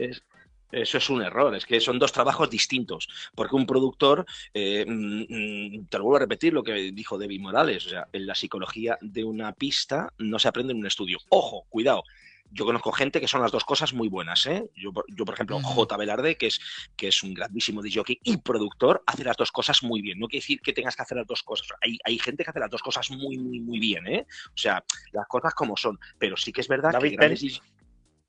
eso 0.71 0.97
es 0.97 1.09
un 1.09 1.21
error, 1.21 1.55
es 1.55 1.65
que 1.65 1.79
son 1.79 1.97
dos 1.97 2.11
trabajos 2.11 2.49
distintos, 2.49 3.07
porque 3.33 3.55
un 3.55 3.65
productor, 3.65 4.25
eh, 4.53 4.83
mm, 4.85 5.77
mm, 5.77 5.85
te 5.87 5.97
lo 5.97 6.03
vuelvo 6.03 6.17
a 6.17 6.19
repetir 6.19 6.51
lo 6.51 6.63
que 6.63 6.91
dijo 6.91 7.17
David 7.17 7.39
Morales, 7.39 7.85
o 7.85 7.89
sea, 7.89 8.07
en 8.11 8.25
la 8.25 8.35
psicología 8.35 8.97
de 8.99 9.23
una 9.23 9.53
pista 9.53 10.11
no 10.17 10.37
se 10.37 10.49
aprende 10.49 10.73
en 10.73 10.79
un 10.79 10.85
estudio. 10.85 11.19
Ojo, 11.29 11.65
cuidado, 11.69 12.03
yo 12.51 12.65
conozco 12.65 12.91
gente 12.91 13.19
que 13.19 13.27
son 13.27 13.41
las 13.41 13.51
dos 13.51 13.65
cosas 13.65 13.93
muy 13.93 14.07
buenas. 14.07 14.45
¿eh? 14.45 14.69
Yo, 14.75 14.91
yo, 15.07 15.25
por 15.25 15.33
ejemplo, 15.33 15.59
J. 15.61 15.97
Velarde, 15.97 16.37
que 16.37 16.47
es, 16.47 16.59
que 16.95 17.09
es 17.09 17.23
un 17.23 17.33
grandísimo 17.33 17.81
DJ 17.81 18.19
y 18.23 18.37
productor, 18.37 19.03
hace 19.05 19.23
las 19.23 19.35
dos 19.35 19.51
cosas 19.51 19.83
muy 19.83 20.01
bien. 20.01 20.19
No 20.19 20.27
quiere 20.27 20.41
decir 20.41 20.61
que 20.61 20.73
tengas 20.73 20.95
que 20.95 21.01
hacer 21.01 21.17
las 21.17 21.27
dos 21.27 21.43
cosas. 21.43 21.67
Hay, 21.81 21.97
hay 22.03 22.17
gente 22.19 22.43
que 22.43 22.51
hace 22.51 22.59
las 22.59 22.69
dos 22.69 22.81
cosas 22.81 23.09
muy, 23.11 23.37
muy, 23.37 23.59
muy 23.59 23.79
bien. 23.79 24.07
¿eh? 24.07 24.25
O 24.53 24.57
sea, 24.57 24.83
las 25.11 25.27
cosas 25.27 25.53
como 25.53 25.75
son. 25.75 25.99
Pero 26.17 26.37
sí 26.37 26.53
que 26.53 26.61
es 26.61 26.67
verdad 26.67 26.97
que 26.99 27.17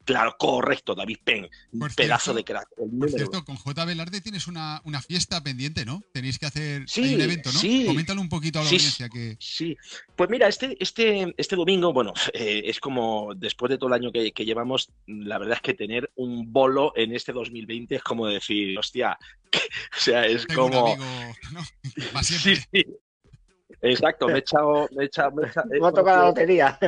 Claro, 0.06 0.36
correcto, 0.38 0.94
David 0.94 1.18
Penn. 1.24 1.50
Un 1.72 1.88
pedazo 1.88 2.32
de 2.32 2.44
crack. 2.44 2.68
Por 2.76 3.10
cierto, 3.10 3.44
con 3.44 3.56
J. 3.56 3.84
Velarde 3.84 4.20
tienes 4.20 4.46
una, 4.46 4.80
fiesta 5.06 5.42
pendiente, 5.42 5.84
¿no? 5.84 6.00
Tenéis 6.12 6.38
que 6.38 6.46
hacer 6.46 6.86
un 6.96 7.20
evento, 7.20 7.52
¿no? 7.52 7.58
Sí, 7.58 7.84
Coméntalo 7.86 8.20
un 8.20 8.28
poquito 8.28 8.60
a 8.60 8.62
la 8.62 8.68
audiencia. 8.68 9.08
Que... 9.08 9.36
Sí, 9.40 9.76
pues 10.14 10.30
mira, 10.30 10.46
este, 10.46 10.76
este, 10.78 11.34
este 11.36 11.56
domingo, 11.56 11.92
bueno, 11.92 12.14
eh, 12.32 12.62
es 12.66 12.78
como 12.78 13.34
después 13.34 13.68
de 13.68 13.78
todo 13.78 13.88
el 13.88 13.94
año 13.94 14.12
que, 14.12 14.30
llevamos, 14.44 14.92
la 15.06 15.38
verdad 15.38 15.56
es 15.56 15.62
que 15.62 15.74
tener 15.74 16.12
un 16.14 16.52
bolo 16.52 16.92
en 16.94 17.12
este 17.12 17.32
2020 17.32 17.96
es 17.96 18.02
como 18.04 18.28
decir, 18.28 18.78
hostia, 18.78 19.18
o 19.52 20.00
sea, 20.00 20.24
es 20.24 20.46
como... 20.46 20.94
Un 20.94 21.00
amigo, 21.00 21.36
¿no? 21.52 22.22
sí, 22.22 22.54
sí. 22.54 22.84
Exacto, 23.82 24.28
me 24.28 24.34
he 24.34 24.38
echado. 24.38 24.88
Me, 24.92 25.04
he 25.04 25.06
echado, 25.06 25.32
me, 25.32 25.46
ha 25.46 25.92
tocado 25.92 26.22
la 26.22 26.28
lotería. 26.28 26.78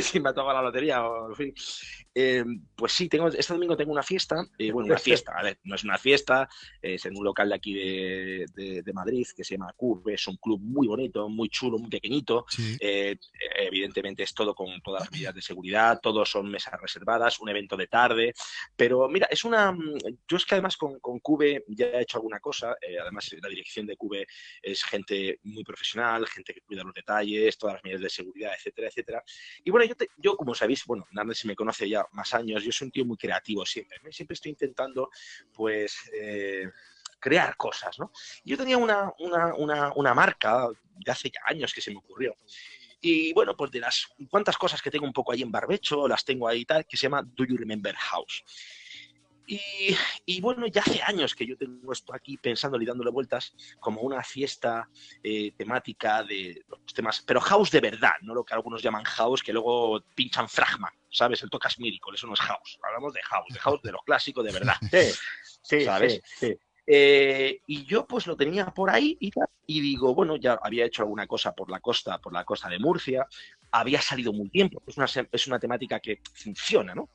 sí, 0.00 0.18
me 0.18 0.30
ha 0.30 0.32
tocado 0.32 0.54
la 0.54 0.62
lotería. 0.62 1.02
En 1.28 1.36
fin. 1.36 1.54
Eh, 2.12 2.44
pues 2.74 2.92
sí, 2.92 3.08
tengo, 3.08 3.28
este 3.28 3.52
domingo 3.52 3.76
tengo 3.76 3.92
una 3.92 4.02
fiesta, 4.02 4.44
eh, 4.58 4.72
bueno, 4.72 4.86
una 4.86 4.98
fiesta, 4.98 5.32
a 5.32 5.44
ver, 5.44 5.60
no 5.62 5.76
es 5.76 5.84
una 5.84 5.96
fiesta, 5.96 6.48
es 6.82 7.06
en 7.06 7.16
un 7.16 7.24
local 7.24 7.50
de 7.50 7.54
aquí 7.54 7.72
de, 7.72 8.82
de, 8.82 8.92
Madrid 8.92 9.26
que 9.36 9.44
se 9.44 9.54
llama 9.54 9.72
Curve, 9.76 10.14
es 10.14 10.26
un 10.26 10.36
club 10.36 10.60
muy 10.60 10.88
bonito, 10.88 11.28
muy 11.28 11.48
chulo, 11.48 11.78
muy 11.78 11.88
pequeñito, 11.88 12.46
eh, 12.80 13.16
evidentemente 13.56 14.24
es 14.24 14.34
todo 14.34 14.56
con 14.56 14.80
todas 14.82 15.02
las 15.02 15.12
medidas 15.12 15.34
de 15.36 15.42
seguridad, 15.42 16.00
todos 16.02 16.28
son 16.28 16.50
mesas 16.50 16.80
reservadas, 16.80 17.38
un 17.38 17.48
evento 17.48 17.76
de 17.76 17.86
tarde, 17.86 18.34
pero 18.74 19.08
mira, 19.08 19.28
es 19.30 19.44
una, 19.44 19.76
yo 20.26 20.36
es 20.36 20.44
que 20.44 20.56
además 20.56 20.76
con, 20.76 20.98
con 20.98 21.20
Cube 21.20 21.64
ya 21.68 21.86
he 21.86 22.02
hecho 22.02 22.18
alguna 22.18 22.40
cosa, 22.40 22.74
además 23.00 23.30
la 23.40 23.48
dirección 23.48 23.86
de 23.86 23.96
Cube 23.96 24.26
es 24.60 24.82
gente 24.82 25.38
muy 25.44 25.62
profesional, 25.62 26.26
gente 26.26 26.52
que 26.54 26.62
cuida 26.62 26.82
los 26.82 26.94
detalles, 26.94 27.56
todas 27.56 27.74
las 27.74 27.84
medidas 27.84 28.02
de 28.02 28.10
seguridad, 28.10 28.52
etcétera, 28.56 28.88
etcétera, 28.88 29.24
y 29.62 29.70
bueno, 29.70 29.86
yo, 29.86 29.94
yo 30.16 30.36
como 30.36 30.56
sabéis, 30.56 30.84
bueno, 30.86 31.06
nadie 31.12 31.34
se 31.34 31.46
me 31.46 31.54
conoce 31.54 31.88
ya 31.88 31.99
más 32.12 32.34
años, 32.34 32.62
yo 32.62 32.72
soy 32.72 32.86
un 32.86 32.92
tío 32.92 33.04
muy 33.04 33.16
creativo 33.16 33.64
siempre, 33.66 33.98
siempre 34.12 34.34
estoy 34.34 34.50
intentando, 34.50 35.10
pues, 35.52 36.10
eh, 36.12 36.70
crear 37.20 37.56
cosas, 37.56 37.98
¿no? 37.98 38.10
Yo 38.44 38.56
tenía 38.56 38.78
una, 38.78 39.12
una, 39.18 40.14
marca 40.14 40.68
de 40.96 41.12
hace 41.12 41.30
ya 41.30 41.40
años 41.44 41.72
que 41.72 41.80
se 41.80 41.90
me 41.90 41.98
ocurrió. 41.98 42.34
Y 43.00 43.32
bueno, 43.32 43.56
pues 43.56 43.70
de 43.70 43.80
las 43.80 44.08
cuantas 44.28 44.56
cosas 44.58 44.82
que 44.82 44.90
tengo 44.90 45.06
un 45.06 45.12
poco 45.12 45.32
ahí 45.32 45.42
en 45.42 45.52
barbecho, 45.52 46.08
las 46.08 46.24
tengo 46.24 46.48
ahí 46.48 46.64
tal, 46.64 46.86
que 46.86 46.96
se 46.96 47.04
llama 47.04 47.22
Do 47.22 47.44
You 47.44 47.56
Remember 47.56 47.94
House. 47.94 48.42
Y, 50.26 50.40
bueno, 50.40 50.66
ya 50.68 50.82
hace 50.82 51.02
años 51.02 51.34
que 51.34 51.44
yo 51.44 51.56
tengo 51.56 51.92
esto 51.92 52.14
aquí 52.14 52.36
pensando 52.36 52.80
y 52.80 52.86
dándole 52.86 53.10
vueltas 53.10 53.52
como 53.80 54.02
una 54.02 54.22
fiesta 54.22 54.88
eh, 55.22 55.52
temática 55.56 56.22
de 56.22 56.62
los 56.68 56.94
temas, 56.94 57.22
pero 57.26 57.40
house 57.40 57.70
de 57.72 57.80
verdad, 57.80 58.12
no 58.22 58.34
lo 58.34 58.44
que 58.44 58.54
algunos 58.54 58.80
llaman 58.80 59.04
house, 59.04 59.42
que 59.42 59.52
luego 59.52 60.02
pinchan 60.14 60.48
fragma, 60.48 60.92
¿sabes? 61.10 61.42
El 61.42 61.50
tocas 61.50 61.80
miracle, 61.80 62.14
eso 62.14 62.28
no 62.28 62.34
es 62.34 62.40
house. 62.40 62.78
Hablamos 62.82 63.12
de 63.12 63.22
house, 63.22 63.52
de 63.52 63.58
house 63.58 63.82
de 63.82 63.92
lo 63.92 63.98
clásico 63.98 64.42
de 64.42 64.52
verdad. 64.52 64.76
Sí, 65.62 65.78
sí, 65.78 65.84
¿sabes? 65.84 66.22
Sí, 66.24 66.56
eh, 66.92 67.60
y 67.66 67.84
yo 67.84 68.04
pues 68.04 68.26
lo 68.26 68.36
tenía 68.36 68.66
por 68.66 68.90
ahí 68.90 69.16
y, 69.20 69.30
y 69.66 69.80
digo, 69.80 70.12
bueno, 70.12 70.34
ya 70.34 70.58
había 70.60 70.84
hecho 70.84 71.02
alguna 71.02 71.26
cosa 71.26 71.52
por 71.54 71.70
la 71.70 71.78
costa, 71.78 72.18
por 72.18 72.32
la 72.32 72.44
costa 72.44 72.68
de 72.68 72.80
Murcia, 72.80 73.28
había 73.72 74.00
salido 74.00 74.32
muy 74.32 74.48
bien, 74.48 74.68
porque 74.68 74.90
es 74.90 74.96
una, 74.96 75.06
es 75.30 75.46
una 75.46 75.58
temática 75.58 76.00
que 76.00 76.20
funciona, 76.34 76.94
¿no? 76.94 77.10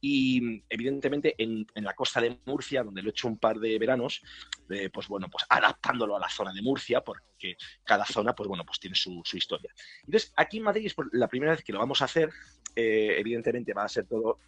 Y 0.00 0.62
evidentemente 0.68 1.34
en, 1.38 1.66
la 1.74 1.94
costa 1.94 2.20
de 2.20 2.38
Murcia, 2.46 2.82
donde 2.82 3.02
lo 3.02 3.08
he 3.08 3.10
hecho 3.10 3.28
un 3.28 3.38
par 3.38 3.58
de 3.58 3.78
veranos, 3.78 4.22
eh, 4.70 4.90
pues 4.90 5.08
bueno, 5.08 5.28
pues 5.28 5.44
adaptándolo 5.48 6.16
a 6.16 6.20
la 6.20 6.28
zona 6.28 6.52
de 6.52 6.62
Murcia, 6.62 7.02
porque 7.02 7.56
cada 7.84 8.04
zona, 8.04 8.34
pues 8.34 8.48
bueno, 8.48 8.64
pues 8.64 8.78
tiene 8.78 8.96
su, 8.96 9.22
historia. 9.32 9.72
Entonces, 10.04 10.32
aquí 10.36 10.58
en 10.58 10.64
Madrid 10.64 10.86
es 10.86 10.94
la 11.12 11.28
primera 11.28 11.52
vez 11.52 11.62
que 11.62 11.72
lo 11.72 11.78
vamos 11.78 12.00
a 12.00 12.06
hacer, 12.06 12.30
eh, 12.74 13.16
evidentemente 13.18 13.74
va 13.74 13.84
a 13.84 13.88
ser 13.88 14.06
todo, 14.06 14.38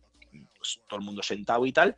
pues, 0.57 0.81
todo 0.89 1.01
el 1.01 1.05
mundo 1.05 1.23
sentado 1.23 1.67
y 1.67 1.73
tal, 1.73 1.97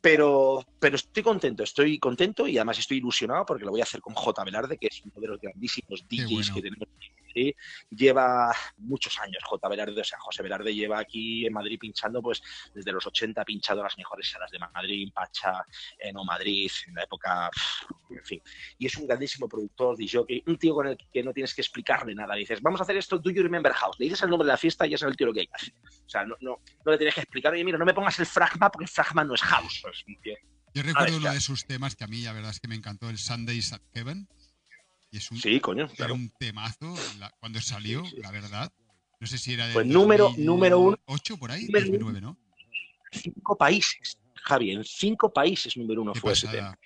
pero, 0.00 0.64
pero 0.78 0.96
estoy 0.96 1.22
contento, 1.22 1.62
estoy 1.62 1.98
contento 1.98 2.46
y 2.46 2.56
además 2.56 2.78
estoy 2.78 2.98
ilusionado 2.98 3.44
porque 3.44 3.64
lo 3.64 3.72
voy 3.72 3.80
a 3.80 3.84
hacer 3.84 4.00
con 4.00 4.14
J. 4.14 4.44
Velarde, 4.44 4.78
que 4.78 4.86
es 4.86 5.02
uno 5.02 5.14
de 5.16 5.28
los 5.28 5.40
grandísimos 5.40 6.06
DJs 6.08 6.52
que 6.52 6.62
tenemos 6.62 6.88
lleva 7.90 8.52
muchos 8.78 9.18
años 9.20 9.42
J. 9.44 9.68
Velarde, 9.68 10.00
o 10.00 10.04
sea, 10.04 10.18
José 10.18 10.42
Velarde 10.42 10.74
lleva 10.74 10.98
aquí 10.98 11.46
en 11.46 11.52
Madrid 11.52 11.78
pinchando 11.78 12.22
pues 12.22 12.42
desde 12.74 12.92
los 12.92 13.06
80 13.06 13.40
ha 13.40 13.44
pinchado 13.44 13.82
las 13.82 13.96
mejores 13.96 14.30
salas 14.30 14.50
de 14.50 14.58
Madrid, 14.58 15.10
Pacha, 15.12 15.64
en 15.98 16.16
O 16.16 16.24
Madrid, 16.24 16.70
en 16.86 16.94
la 16.94 17.04
época, 17.04 17.50
en 18.10 18.24
fin. 18.24 18.42
Y 18.78 18.86
es 18.86 18.96
un 18.96 19.06
grandísimo 19.06 19.48
productor, 19.48 19.96
DJ, 19.96 20.24
un 20.46 20.58
tío 20.58 20.74
con 20.74 20.88
el 20.88 20.98
que 21.12 21.22
no 21.22 21.32
tienes 21.32 21.54
que 21.54 21.62
explicarle 21.62 22.14
nada. 22.14 22.34
dices, 22.34 22.60
vamos 22.60 22.80
a 22.80 22.84
hacer 22.84 22.96
esto, 22.96 23.18
do 23.18 23.30
you 23.30 23.42
remember 23.42 23.72
house? 23.72 23.96
Le 23.98 24.06
dices 24.06 24.22
el 24.22 24.30
nombre 24.30 24.46
de 24.46 24.52
la 24.52 24.58
fiesta 24.58 24.86
y 24.86 24.90
ya 24.90 24.98
sabe 24.98 25.10
el 25.10 25.16
tío 25.16 25.26
lo 25.26 25.32
que 25.32 25.40
hay 25.40 25.46
que 25.46 25.54
hacer. 25.54 25.74
O 26.06 26.08
sea, 26.08 26.24
no, 26.24 26.36
no, 26.40 26.60
no 26.84 26.92
le 26.92 26.98
tienes 26.98 27.14
que 27.14 27.20
explicar, 27.20 27.52
oye, 27.52 27.64
mira, 27.64 27.78
no 27.78 27.84
me 27.84 27.94
pongas 27.94 28.18
el 28.18 28.26
fragma 28.26 28.70
porque 28.70 28.84
el 28.84 28.90
fragma 28.90 29.24
no 29.24 29.34
es 29.34 29.42
house. 29.42 29.80
Pues, 29.82 30.04
Yo 30.74 30.82
recuerdo 30.82 31.16
uno 31.16 31.32
de 31.32 31.40
sus 31.40 31.64
temas 31.66 31.96
que 31.96 32.04
a 32.04 32.06
mí, 32.06 32.22
la 32.22 32.32
verdad 32.32 32.50
es 32.50 32.60
que 32.60 32.68
me 32.68 32.74
encantó, 32.74 33.10
el 33.10 33.18
Sundays 33.18 33.72
at 33.72 33.82
Heaven 33.94 34.28
es 35.16 35.30
un, 35.30 35.38
sí, 35.38 35.58
coño, 35.60 35.88
Era 35.96 36.12
un 36.12 36.28
temazo 36.38 36.94
cuando 37.40 37.60
salió, 37.60 38.02
la 38.18 38.30
verdad. 38.30 38.72
No 39.20 39.26
sé 39.26 39.38
si 39.38 39.54
era 39.54 39.66
de. 39.66 39.72
Pues 39.72 39.86
número, 39.86 40.32
número 40.36 40.78
uno. 40.78 40.96
8 41.06 41.36
por 41.38 41.50
ahí, 41.50 41.66
2009, 41.66 42.20
¿no? 42.20 42.36
Cinco 43.10 43.56
países, 43.56 44.18
Javi, 44.34 44.72
en 44.72 44.84
cinco 44.84 45.32
países 45.32 45.76
número 45.76 46.02
uno 46.02 46.14
fue 46.14 46.32
ese 46.32 46.46
tema. 46.48 46.78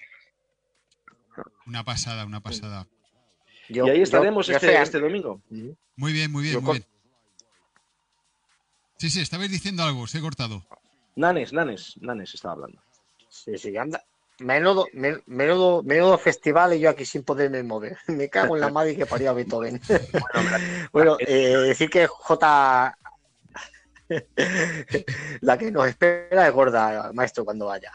Una 1.66 1.84
pasada, 1.84 2.24
una 2.24 2.40
pasada. 2.40 2.86
y 3.68 3.80
ahí 3.80 4.02
estaremos 4.02 4.48
este, 4.48 4.80
este, 4.80 5.00
domingo. 5.00 5.42
Muy 5.96 6.12
bien, 6.12 6.30
muy 6.30 6.44
bien, 6.44 6.62
muy 6.62 6.72
bien. 6.78 6.86
Sí, 8.98 9.10
sí, 9.10 9.20
estabais 9.20 9.50
diciendo 9.50 9.82
algo, 9.82 10.06
se 10.06 10.18
he 10.18 10.20
cortado. 10.20 10.64
Nanes, 11.16 11.52
Nanes, 11.52 11.96
Nanes 12.00 12.34
estaba 12.34 12.54
hablando. 12.54 12.80
Sí, 13.28 13.58
sí, 13.58 13.76
anda, 13.76 14.04
Menudo, 14.43 14.86
menudo, 15.27 15.82
menudo 15.85 16.19
festival 16.19 16.74
y 16.74 16.81
yo 16.81 16.90
aquí 16.90 17.05
sin 17.05 17.23
poderme 17.23 17.62
mover. 17.62 17.97
Me 18.09 18.28
cago 18.28 18.56
en 18.56 18.60
la 18.60 18.70
madre 18.70 18.97
que 18.97 19.06
parió 19.06 19.31
a 19.31 19.35
Beethoven. 19.35 19.81
bueno, 20.93 21.16
eh, 21.20 21.56
decir 21.56 21.89
que 21.89 22.06
J. 22.06 22.98
la 25.40 25.56
que 25.56 25.70
nos 25.70 25.89
espera 25.89 26.47
es 26.47 26.52
gorda, 26.52 27.12
maestro, 27.14 27.44
cuando 27.44 27.66
vaya. 27.66 27.93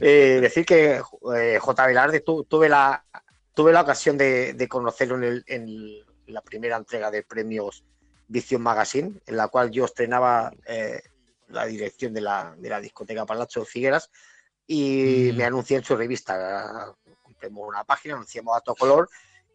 Eh, 0.00 0.38
decir 0.40 0.64
que 0.64 1.02
eh, 1.36 1.58
J. 1.60 1.86
Velarde 1.86 2.20
tuve, 2.20 2.68
la, 2.68 3.04
tuve 3.54 3.72
la 3.72 3.82
ocasión 3.82 4.16
de, 4.16 4.66
conocerlo 4.68 5.22
en, 5.46 6.02
la 6.26 6.40
primera 6.40 6.76
entrega 6.76 7.10
de 7.10 7.22
premios 7.22 7.84
Vision 8.26 8.62
Magazine, 8.62 9.20
en 9.26 9.36
la 9.36 9.48
cual 9.48 9.70
yo 9.70 9.84
estrenaba 9.84 10.50
la 11.48 11.66
dirección 11.66 12.14
de 12.14 12.22
la, 12.22 12.54
de 12.56 12.70
la 12.70 12.80
discoteca 12.80 13.26
Palacio 13.26 13.64
Figueras 13.64 14.10
y 14.66 15.30
me 15.34 15.44
anuncié 15.44 15.78
en 15.78 15.84
su 15.84 15.96
revista. 15.96 16.94
Compramos 17.22 17.68
una 17.68 17.84
página, 17.84 18.14
anunciamos 18.14 18.56
a 18.56 18.60
todo 18.60 18.74
color 18.74 19.08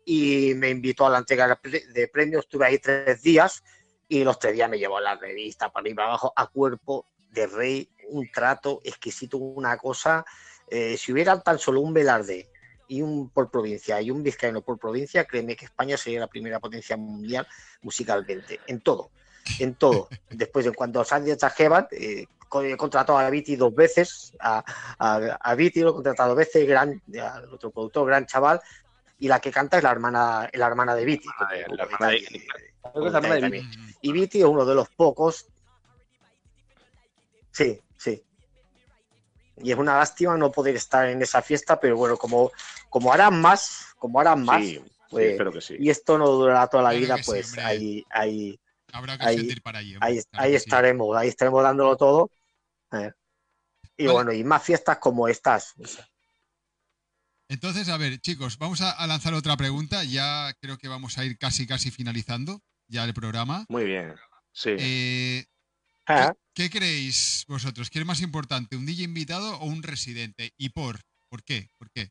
y 0.05 0.53
me 0.55 0.69
invitó 0.69 1.05
a 1.05 1.09
la 1.09 1.19
entrega 1.19 1.59
de 1.63 2.07
premios. 2.07 2.45
Estuve 2.45 2.65
ahí 2.65 2.79
tres 2.79 3.21
días 3.21 3.63
y 4.07 4.23
los 4.23 4.39
tres 4.39 4.53
días 4.53 4.69
me 4.69 4.79
llevó 4.79 4.97
a 4.97 5.01
la 5.01 5.15
revista 5.15 5.71
para 5.71 5.83
arriba 5.83 6.05
abajo 6.05 6.33
a 6.35 6.47
cuerpo 6.47 7.05
de 7.29 7.47
rey, 7.47 7.89
un 8.09 8.29
trato 8.31 8.81
exquisito, 8.83 9.37
una 9.37 9.77
cosa. 9.77 10.25
Eh, 10.67 10.97
si 10.97 11.11
hubiera 11.11 11.39
tan 11.41 11.59
solo 11.59 11.81
un 11.81 11.93
Velarde 11.93 12.49
y 12.87 13.03
un 13.03 13.29
por 13.29 13.51
provincia 13.51 14.01
y 14.01 14.09
un 14.09 14.23
vizcaíno 14.23 14.61
por 14.61 14.79
provincia, 14.79 15.25
créeme 15.25 15.55
que 15.55 15.65
España 15.65 15.95
sería 15.95 16.21
la 16.21 16.27
primera 16.27 16.59
potencia 16.59 16.97
mundial 16.97 17.47
musicalmente, 17.81 18.59
en 18.65 18.81
todo, 18.81 19.11
en 19.59 19.75
todo. 19.75 20.09
Después, 20.29 20.65
en 20.65 20.73
cuanto 20.73 20.99
a 20.99 21.05
Sandy 21.05 21.35
trajeban, 21.35 21.87
eh, 21.91 22.25
he 22.63 22.77
contratado 22.77 23.17
a 23.17 23.29
Viti 23.29 23.55
dos 23.55 23.73
veces, 23.73 24.33
a, 24.39 24.63
a, 24.97 25.55
Viti 25.55 25.81
lo 25.81 25.91
he 25.91 25.93
contratado 25.93 26.29
dos 26.29 26.37
veces, 26.37 26.67
gran, 26.67 27.01
al 27.21 27.53
otro 27.53 27.71
productor, 27.71 28.07
gran 28.07 28.25
chaval, 28.25 28.59
y 29.19 29.27
la 29.27 29.39
que 29.39 29.51
canta 29.51 29.77
es 29.77 29.83
la 29.83 29.91
hermana, 29.91 30.49
la 30.53 30.67
hermana 30.67 30.95
de 30.95 31.05
Viti. 31.05 31.27
Y 34.01 34.11
Viti 34.11 34.39
es 34.39 34.45
uno 34.45 34.65
de 34.65 34.75
los 34.75 34.89
pocos. 34.89 35.47
Sí, 37.51 37.79
sí. 37.97 38.23
Y 39.57 39.71
es 39.71 39.77
una 39.77 39.97
lástima 39.97 40.37
no 40.37 40.51
poder 40.51 40.75
estar 40.75 41.07
en 41.09 41.21
esa 41.21 41.41
fiesta, 41.41 41.79
pero 41.79 41.97
bueno, 41.97 42.17
como, 42.17 42.51
como 42.89 43.11
harán 43.11 43.41
más, 43.41 43.93
como 43.97 44.19
harán 44.19 44.43
más, 44.43 44.63
pues, 45.09 45.71
y 45.77 45.89
esto 45.89 46.17
no 46.17 46.27
durará 46.27 46.67
toda 46.67 46.83
la 46.83 46.91
vida, 46.91 47.17
pues 47.25 47.57
ahí, 47.57 48.05
ahí, 48.11 48.59
Habrá 48.91 49.17
que 49.17 49.61
para 49.61 49.79
allí. 49.79 49.95
Ahí, 49.99 50.55
estaremos, 50.55 51.15
ahí 51.15 51.27
estaremos 51.27 51.63
dándolo 51.63 51.95
todo. 51.95 52.31
Eh, 52.91 53.11
y 53.97 54.07
bueno, 54.07 54.31
y 54.31 54.43
más 54.43 54.63
fiestas 54.63 54.97
como 54.97 55.27
estas. 55.27 55.75
Entonces, 57.49 57.89
a 57.89 57.97
ver, 57.97 58.19
chicos, 58.19 58.57
vamos 58.57 58.81
a, 58.81 59.05
lanzar 59.07 59.33
otra 59.33 59.57
pregunta. 59.57 60.03
Ya 60.03 60.53
creo 60.61 60.77
que 60.77 60.87
vamos 60.87 61.17
a 61.17 61.25
ir 61.25 61.37
casi, 61.37 61.67
casi 61.67 61.91
finalizando 61.91 62.61
ya 62.87 63.03
el 63.03 63.13
programa. 63.13 63.65
Muy 63.69 63.85
bien. 63.85 64.15
Sí. 64.51 64.75
Eh, 64.77 65.45
ah. 66.07 66.33
¿qué, 66.53 66.69
creéis 66.69 67.45
vosotros? 67.47 67.89
¿Qué 67.89 67.99
es 67.99 68.05
más 68.05 68.21
importante, 68.21 68.75
un 68.75 68.85
DJ 68.85 69.03
invitado 69.03 69.57
o 69.57 69.65
un 69.65 69.83
residente? 69.83 70.53
¿Y 70.57 70.69
por? 70.69 70.99
¿Por 71.27 71.43
qué? 71.43 71.69
¿Por 71.77 71.89
qué? 71.91 72.09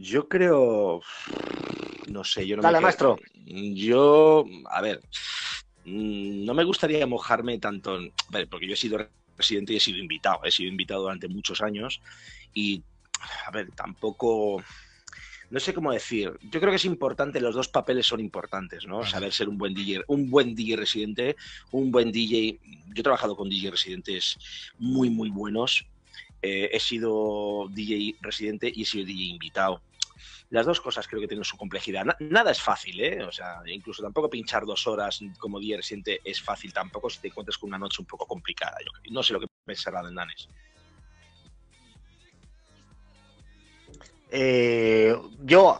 yo 0.00 0.28
creo. 0.28 1.00
No 2.08 2.24
sé, 2.24 2.46
yo 2.46 2.56
no 2.56 2.62
Dale, 2.62 2.80
maestro. 2.80 3.18
Yo, 3.34 4.44
a 4.70 4.80
ver, 4.80 5.00
Mm, 5.84 6.44
no 6.44 6.54
me 6.54 6.64
gustaría 6.64 7.06
mojarme 7.06 7.58
tanto, 7.58 7.98
porque 8.50 8.66
yo 8.66 8.74
he 8.74 8.76
sido 8.76 9.08
residente 9.36 9.72
y 9.72 9.76
he 9.76 9.80
sido 9.80 9.98
invitado, 9.98 10.40
he 10.44 10.50
sido 10.50 10.70
invitado 10.70 11.02
durante 11.02 11.28
muchos 11.28 11.60
años 11.60 12.00
y, 12.54 12.82
a 13.46 13.50
ver, 13.50 13.70
tampoco, 13.72 14.62
no 15.50 15.60
sé 15.60 15.74
cómo 15.74 15.92
decir, 15.92 16.32
yo 16.42 16.60
creo 16.60 16.70
que 16.70 16.76
es 16.76 16.84
importante, 16.84 17.40
los 17.40 17.54
dos 17.54 17.68
papeles 17.68 18.06
son 18.06 18.20
importantes, 18.20 18.86
¿no? 18.86 19.04
Saber 19.04 19.32
ser 19.32 19.48
un 19.48 19.58
buen 19.58 19.74
DJ, 19.74 20.02
un 20.06 20.30
buen 20.30 20.54
DJ 20.54 20.76
residente, 20.76 21.36
un 21.72 21.90
buen 21.90 22.12
DJ, 22.12 22.60
yo 22.62 23.00
he 23.00 23.02
trabajado 23.02 23.36
con 23.36 23.48
DJ 23.48 23.70
residentes 23.70 24.38
muy, 24.78 25.10
muy 25.10 25.30
buenos, 25.30 25.86
eh, 26.42 26.70
he 26.72 26.80
sido 26.80 27.68
DJ 27.70 28.16
residente 28.20 28.70
y 28.74 28.82
he 28.82 28.84
sido 28.84 29.06
DJ 29.06 29.24
invitado 29.24 29.82
las 30.52 30.66
dos 30.66 30.82
cosas 30.82 31.08
creo 31.08 31.18
que 31.22 31.28
tienen 31.28 31.44
su 31.44 31.56
complejidad. 31.56 32.04
nada 32.20 32.50
es 32.50 32.60
fácil, 32.60 33.00
¿eh? 33.00 33.24
O 33.24 33.32
sea, 33.32 33.62
incluso 33.64 34.02
tampoco 34.02 34.28
pinchar 34.28 34.66
dos 34.66 34.86
horas 34.86 35.20
como 35.38 35.58
día 35.58 35.78
reciente 35.78 36.20
es 36.22 36.42
fácil 36.42 36.74
tampoco 36.74 37.08
si 37.08 37.20
te 37.20 37.28
encuentras 37.28 37.56
con 37.56 37.70
una 37.70 37.78
noche 37.78 38.02
un 38.02 38.06
poco 38.06 38.26
complicada. 38.26 38.76
No 39.10 39.22
sé 39.22 39.32
lo 39.32 39.40
que 39.40 39.46
pensará 39.64 40.02
de 40.02 40.12
Nanes. 40.12 40.48
Eh, 44.30 45.16
yo 45.42 45.78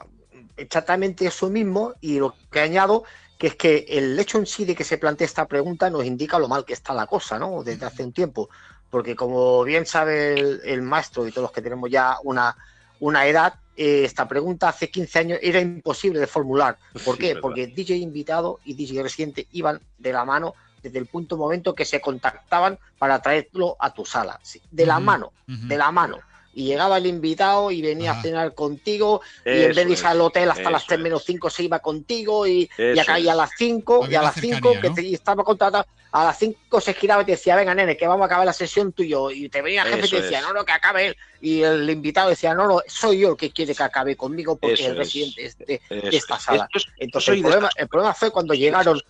exactamente 0.57 1.27
eso 1.27 1.51
mismo 1.51 1.93
y 2.01 2.19
lo 2.19 2.35
que 2.51 2.61
añado 2.61 3.05
que 3.39 3.49
es 3.49 3.57
que 3.57 3.85
el 3.89 4.19
hecho 4.19 4.39
en 4.39 4.47
sí 4.47 4.65
de 4.65 4.75
que 4.75 4.85
se 4.85 4.97
plantee 4.97 5.27
esta 5.27 5.47
pregunta 5.47 5.91
nos 5.91 6.07
indica 6.07 6.39
lo 6.39 6.49
mal 6.49 6.65
que 6.65 6.73
está 6.73 6.95
la 6.95 7.07
cosa, 7.07 7.39
¿no? 7.39 7.63
Desde 7.63 7.85
hace 7.85 8.05
un 8.05 8.13
tiempo, 8.15 8.49
porque 8.89 9.15
como 9.17 9.65
bien 9.65 9.85
sabe 9.85 10.41
el 10.41 10.81
maestro 10.81 11.27
y 11.27 11.31
todos 11.31 11.43
los 11.43 11.53
que 11.53 11.61
tenemos 11.61 11.91
ya 11.91 12.17
una 12.23 12.57
una 13.03 13.27
edad, 13.27 13.55
eh, 13.77 14.05
esta 14.05 14.29
pregunta 14.29 14.69
hace 14.69 14.89
15 14.89 15.19
años 15.19 15.39
era 15.43 15.59
imposible 15.59 16.21
de 16.21 16.29
formular. 16.29 16.79
¿Por 17.05 17.19
qué? 17.19 17.35
Porque 17.35 17.67
DJ 17.67 17.97
invitado 17.97 18.61
y 18.65 18.75
DJ 18.75 19.03
residente 19.03 19.49
iban 19.51 19.81
de 19.99 20.13
la 20.13 20.25
mano 20.25 20.55
desde 20.81 21.01
el 21.01 21.07
punto 21.07 21.37
momento 21.37 21.75
que 21.75 21.85
se 21.85 22.01
contactaban 22.01 22.79
para 22.99 23.21
traerlo 23.21 23.77
a 23.81 23.93
tu 23.93 24.05
sala. 24.05 24.39
De 24.71 24.87
la 24.87 25.01
mano, 25.01 25.33
de 25.49 25.77
la 25.77 25.91
mano 25.91 26.19
y 26.55 26.65
llegaba 26.65 26.99
el 26.99 27.07
invitado 27.07 27.71
y 27.71 27.81
venía 27.83 28.13
a 28.13 28.23
cenar 28.23 28.55
contigo 28.55 29.23
y 29.45 29.51
en 29.51 29.75
vez 29.75 29.87
de 29.87 29.93
ir 29.93 30.07
al 30.07 30.21
hotel 30.21 30.51
hasta 30.51 30.71
las 30.71 30.87
3 30.87 31.01
menos 31.01 31.25
5 31.25 31.51
se 31.51 31.65
iba 31.65 31.79
contigo 31.79 32.47
y, 32.47 32.71
y 32.77 32.99
acá 32.99 33.19
y 33.19 33.29
a 33.29 33.35
las 33.35 33.51
5 33.57 34.09
y 34.11 34.15
a 34.15 34.23
las 34.23 34.35
5 34.35 34.75
que 34.81 34.91
te, 34.91 35.15
estaba 35.15 35.45
contratado 35.45 35.87
a 36.13 36.25
las 36.25 36.39
5 36.39 36.81
se 36.81 36.95
giraba 36.95 37.23
y 37.23 37.27
te 37.27 37.33
decía 37.33 37.57
venga 37.57 37.75
nene 37.75 37.97
que 37.97 38.07
vamos 38.07 38.25
a 38.25 38.27
acabar 38.27 38.45
la 38.45 38.53
sesión 38.53 38.93
tú 38.93 39.03
y 39.03 39.09
yo 39.09 39.31
y 39.31 39.49
te 39.49 39.63
venía 39.63 39.83
el 39.83 39.95
jefe 39.95 40.07
y 40.07 40.11
te 40.11 40.23
decía 40.23 40.43
no 40.43 40.53
no 40.53 40.65
que 40.65 40.73
acabe 40.73 41.07
él 41.07 41.17
y 41.41 41.63
el 41.63 41.89
invitado 41.89 42.29
decía 42.29 42.55
no 42.55 42.67
no 42.67 42.83
soy 42.87 43.21
yo 43.21 43.31
el 43.31 43.37
que 43.37 43.51
quiere 43.51 43.75
que 43.75 43.83
acabe 43.83 44.17
conmigo 44.17 44.57
porque 44.57 44.87
el 44.87 44.97
residente 44.97 45.47
es. 45.47 45.59
de, 45.59 45.81
esta 45.89 46.39
sala 46.39 46.69
entonces 46.99 47.35
el 47.35 47.43
problema, 47.43 47.71
el 47.77 47.89
problema 47.89 48.15
fue 48.15 48.31
cuando 48.31 48.53
llegaron 48.53 49.01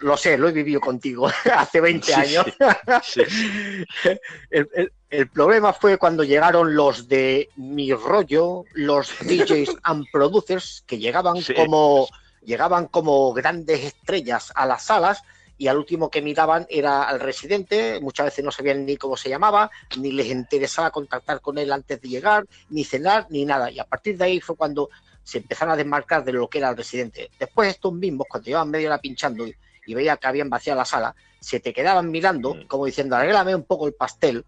lo 0.00 0.16
sé, 0.16 0.38
lo 0.38 0.48
he 0.48 0.52
vivido 0.52 0.80
contigo 0.80 1.28
hace 1.56 1.80
20 1.80 2.14
años. 2.14 2.46
el, 4.50 4.92
El 5.14 5.28
problema 5.28 5.72
fue 5.72 5.96
cuando 5.96 6.24
llegaron 6.24 6.74
los 6.74 7.06
de 7.06 7.48
Mi 7.54 7.92
Rollo, 7.92 8.64
los 8.72 9.12
DJs 9.20 9.76
and 9.84 10.06
Producers, 10.10 10.82
que 10.88 10.98
llegaban 10.98 11.36
como 11.54 12.08
llegaban 12.42 12.88
como 12.88 13.32
grandes 13.32 13.84
estrellas 13.84 14.52
a 14.56 14.66
las 14.66 14.82
salas 14.82 15.22
y 15.56 15.68
al 15.68 15.78
último 15.78 16.10
que 16.10 16.20
miraban 16.20 16.66
era 16.68 17.04
al 17.04 17.20
residente, 17.20 18.00
muchas 18.00 18.26
veces 18.26 18.44
no 18.44 18.50
sabían 18.50 18.84
ni 18.84 18.96
cómo 18.96 19.16
se 19.16 19.28
llamaba, 19.28 19.70
ni 19.96 20.10
les 20.10 20.26
interesaba 20.26 20.90
contactar 20.90 21.40
con 21.40 21.58
él 21.58 21.72
antes 21.72 22.00
de 22.00 22.08
llegar, 22.08 22.44
ni 22.70 22.82
cenar, 22.82 23.28
ni 23.30 23.44
nada. 23.44 23.70
Y 23.70 23.78
a 23.78 23.84
partir 23.84 24.18
de 24.18 24.24
ahí 24.24 24.40
fue 24.40 24.56
cuando 24.56 24.90
se 25.24 25.38
empezaron 25.38 25.74
a 25.74 25.76
desmarcar 25.76 26.24
de 26.24 26.32
lo 26.32 26.48
que 26.48 26.58
era 26.58 26.70
el 26.70 26.76
residente. 26.76 27.30
Después 27.38 27.70
estos 27.70 27.92
mismos, 27.92 28.26
cuando 28.28 28.46
llevaban 28.46 28.70
media 28.70 28.88
hora 28.88 28.98
pinchando 28.98 29.46
y, 29.46 29.56
y 29.86 29.94
veía 29.94 30.16
que 30.16 30.26
habían 30.26 30.50
vaciado 30.50 30.78
la 30.78 30.84
sala, 30.84 31.14
se 31.40 31.60
te 31.60 31.72
quedaban 31.72 32.10
mirando, 32.10 32.54
mm. 32.54 32.66
como 32.66 32.86
diciendo, 32.86 33.16
arréglame 33.16 33.54
un 33.54 33.64
poco 33.64 33.86
el 33.86 33.94
pastel, 33.94 34.44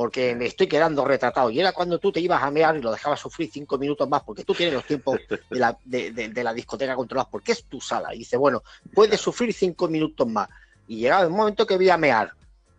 porque 0.00 0.34
me 0.34 0.46
estoy 0.46 0.66
quedando 0.66 1.04
retratado. 1.04 1.50
Y 1.50 1.60
era 1.60 1.72
cuando 1.72 1.98
tú 1.98 2.10
te 2.10 2.20
ibas 2.20 2.42
a 2.42 2.50
mear 2.50 2.74
y 2.74 2.80
lo 2.80 2.90
dejabas 2.90 3.20
sufrir 3.20 3.50
cinco 3.52 3.76
minutos 3.76 4.08
más, 4.08 4.22
porque 4.22 4.44
tú 4.44 4.54
tienes 4.54 4.74
los 4.74 4.86
tiempos 4.86 5.20
de 5.28 5.58
la, 5.58 5.76
de, 5.84 6.42
la 6.42 6.54
discoteca 6.54 6.96
controlados, 6.96 7.30
porque 7.30 7.52
es 7.52 7.64
tu 7.64 7.80
sala. 7.80 8.14
Y 8.14 8.20
dice, 8.20 8.38
bueno, 8.38 8.62
puedes 8.94 9.20
sufrir 9.20 9.52
cinco 9.52 9.88
minutos 9.88 10.26
más. 10.26 10.48
Y 10.88 10.96
llegaba 10.96 11.22
el 11.22 11.30
momento 11.30 11.66
que 11.66 11.76
voy 11.76 11.90
a 11.90 11.98
mear. 11.98 12.32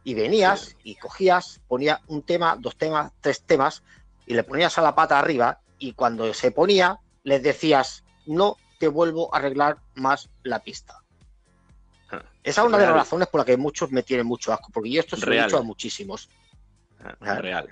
Y 0.04 0.16
venías 0.16 0.76
y 0.84 0.96
cogías, 0.96 1.62
ponías 1.68 2.00
un 2.08 2.24
tema, 2.24 2.58
dos 2.60 2.76
temas, 2.76 3.12
tres 3.22 3.44
temas, 3.44 3.84
y 4.26 4.34
le 4.34 4.44
ponías 4.44 4.76
a 4.80 4.82
la 4.82 4.96
pata 4.96 5.20
arriba, 5.20 5.60
y 5.78 5.94
cuando 5.94 6.34
se 6.34 6.50
ponía, 6.50 7.00
les 7.24 7.44
decías, 7.44 8.04
no 8.26 8.58
te 8.80 8.88
vuelvo 8.88 9.34
a 9.34 9.38
arreglar 9.38 9.78
más 9.96 10.30
la 10.44 10.60
pista. 10.60 11.02
Ah, 12.10 12.24
Esa 12.44 12.62
es 12.62 12.68
una 12.68 12.78
de 12.78 12.86
las 12.86 12.96
razones 12.96 13.28
por 13.28 13.40
las 13.40 13.46
que 13.46 13.58
muchos 13.58 13.92
me 13.92 14.04
tienen 14.04 14.26
mucho 14.26 14.52
asco, 14.54 14.70
porque 14.74 14.92
yo 14.92 15.00
esto 15.02 15.16
se 15.16 15.26
lo 15.26 15.34
he 15.34 15.44
dicho 15.44 15.58
a 15.58 15.64
muchísimos. 15.64 16.30
Real, 17.20 17.68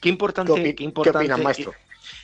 Qué 0.00 0.08
importante, 0.08 0.74
qué, 0.74 0.82
importante, 0.82 1.36
maestro? 1.36 1.72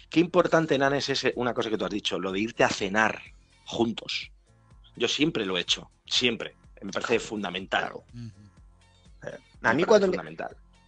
Qué, 0.08 0.18
importante, 0.18 0.76
Nanes, 0.76 1.08
es 1.08 1.26
una 1.36 1.54
cosa 1.54 1.70
que 1.70 1.78
tú 1.78 1.84
has 1.84 1.90
dicho, 1.90 2.18
lo 2.18 2.32
de 2.32 2.40
irte 2.40 2.64
a 2.64 2.68
cenar 2.68 3.20
juntos. 3.66 4.32
Yo 4.96 5.06
siempre 5.06 5.46
lo 5.46 5.56
he 5.56 5.60
hecho, 5.60 5.90
siempre. 6.06 6.56
Me 6.82 6.90
parece 6.90 7.20
fundamental. 7.20 7.92
Eh, 9.22 9.38
a 9.62 9.72
mí 9.74 9.84
cuando 9.84 10.08
Me, 10.08 10.36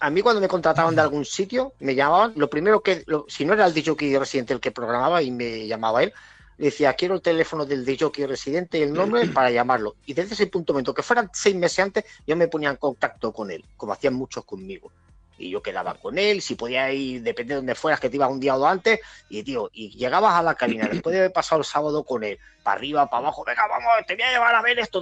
a 0.03 0.11
mí 0.11 0.21
cuando 0.21 0.41
me 0.41 0.49
contrataban 0.49 0.97
de 0.97 1.01
algún 1.01 1.25
sitio, 1.25 1.75
me 1.79 1.95
llamaban, 1.95 2.33
lo 2.35 2.51
primero 2.51 2.83
que, 2.83 3.05
si 3.29 3.45
no 3.45 3.53
era 3.53 3.67
el 3.67 3.73
DJ 3.73 4.19
residente 4.19 4.53
el 4.53 4.59
que 4.59 4.73
programaba 4.73 5.23
y 5.23 5.31
me 5.31 5.69
llamaba 5.69 6.03
él, 6.03 6.13
le 6.59 6.67
decía, 6.67 6.93
quiero 6.95 7.15
el 7.15 7.23
teléfono 7.23 7.65
del 7.65 7.85
DJ 7.85 8.27
residente 8.27 8.81
y 8.81 8.83
el 8.83 8.93
nombre 8.93 9.27
para 9.33 9.53
llamarlo. 9.53 9.95
Y 10.05 10.13
desde 10.13 10.35
ese 10.35 10.49
punto, 10.49 10.73
momento 10.73 10.93
que 10.93 11.05
fueran 11.05 11.31
seis 11.33 11.55
meses 11.55 11.79
antes, 11.79 12.05
yo 12.27 12.35
me 12.35 12.49
ponía 12.49 12.71
en 12.71 12.77
contacto 12.77 13.33
con 13.33 13.53
él, 13.53 13.65
como 13.77 13.93
hacían 13.93 14.15
muchos 14.15 14.45
conmigo 14.45 14.91
y 15.39 15.51
yo 15.51 15.63
quedaba 15.63 15.95
con 15.95 16.19
él, 16.19 16.43
si 16.43 16.57
podía 16.57 16.93
ir, 16.93 17.23
depende 17.23 17.55
de 17.55 17.57
donde 17.57 17.75
fueras, 17.75 18.01
que 18.01 18.11
te 18.11 18.17
ibas 18.17 18.31
un 18.31 18.39
día 18.39 18.57
o 18.57 18.67
antes, 18.67 19.01
y 19.29 19.43
tío, 19.43 19.71
y 19.73 19.91
llegabas 19.97 20.35
a 20.35 20.43
la 20.43 20.55
cabina, 20.55 20.89
después 20.89 21.13
de 21.13 21.21
haber 21.21 21.33
pasado 21.33 21.61
el 21.61 21.65
sábado 21.65 22.05
con 22.05 22.23
él, 22.23 22.39
para 22.63 22.77
arriba, 22.77 23.07
para 23.09 23.27
abajo, 23.27 23.43
venga, 23.45 23.67
vamos, 23.67 23.91
te 24.07 24.15
voy 24.15 24.23
a 24.23 24.33
llevar 24.33 24.55
a 24.55 24.63
ver 24.63 24.79
esto, 24.79 25.01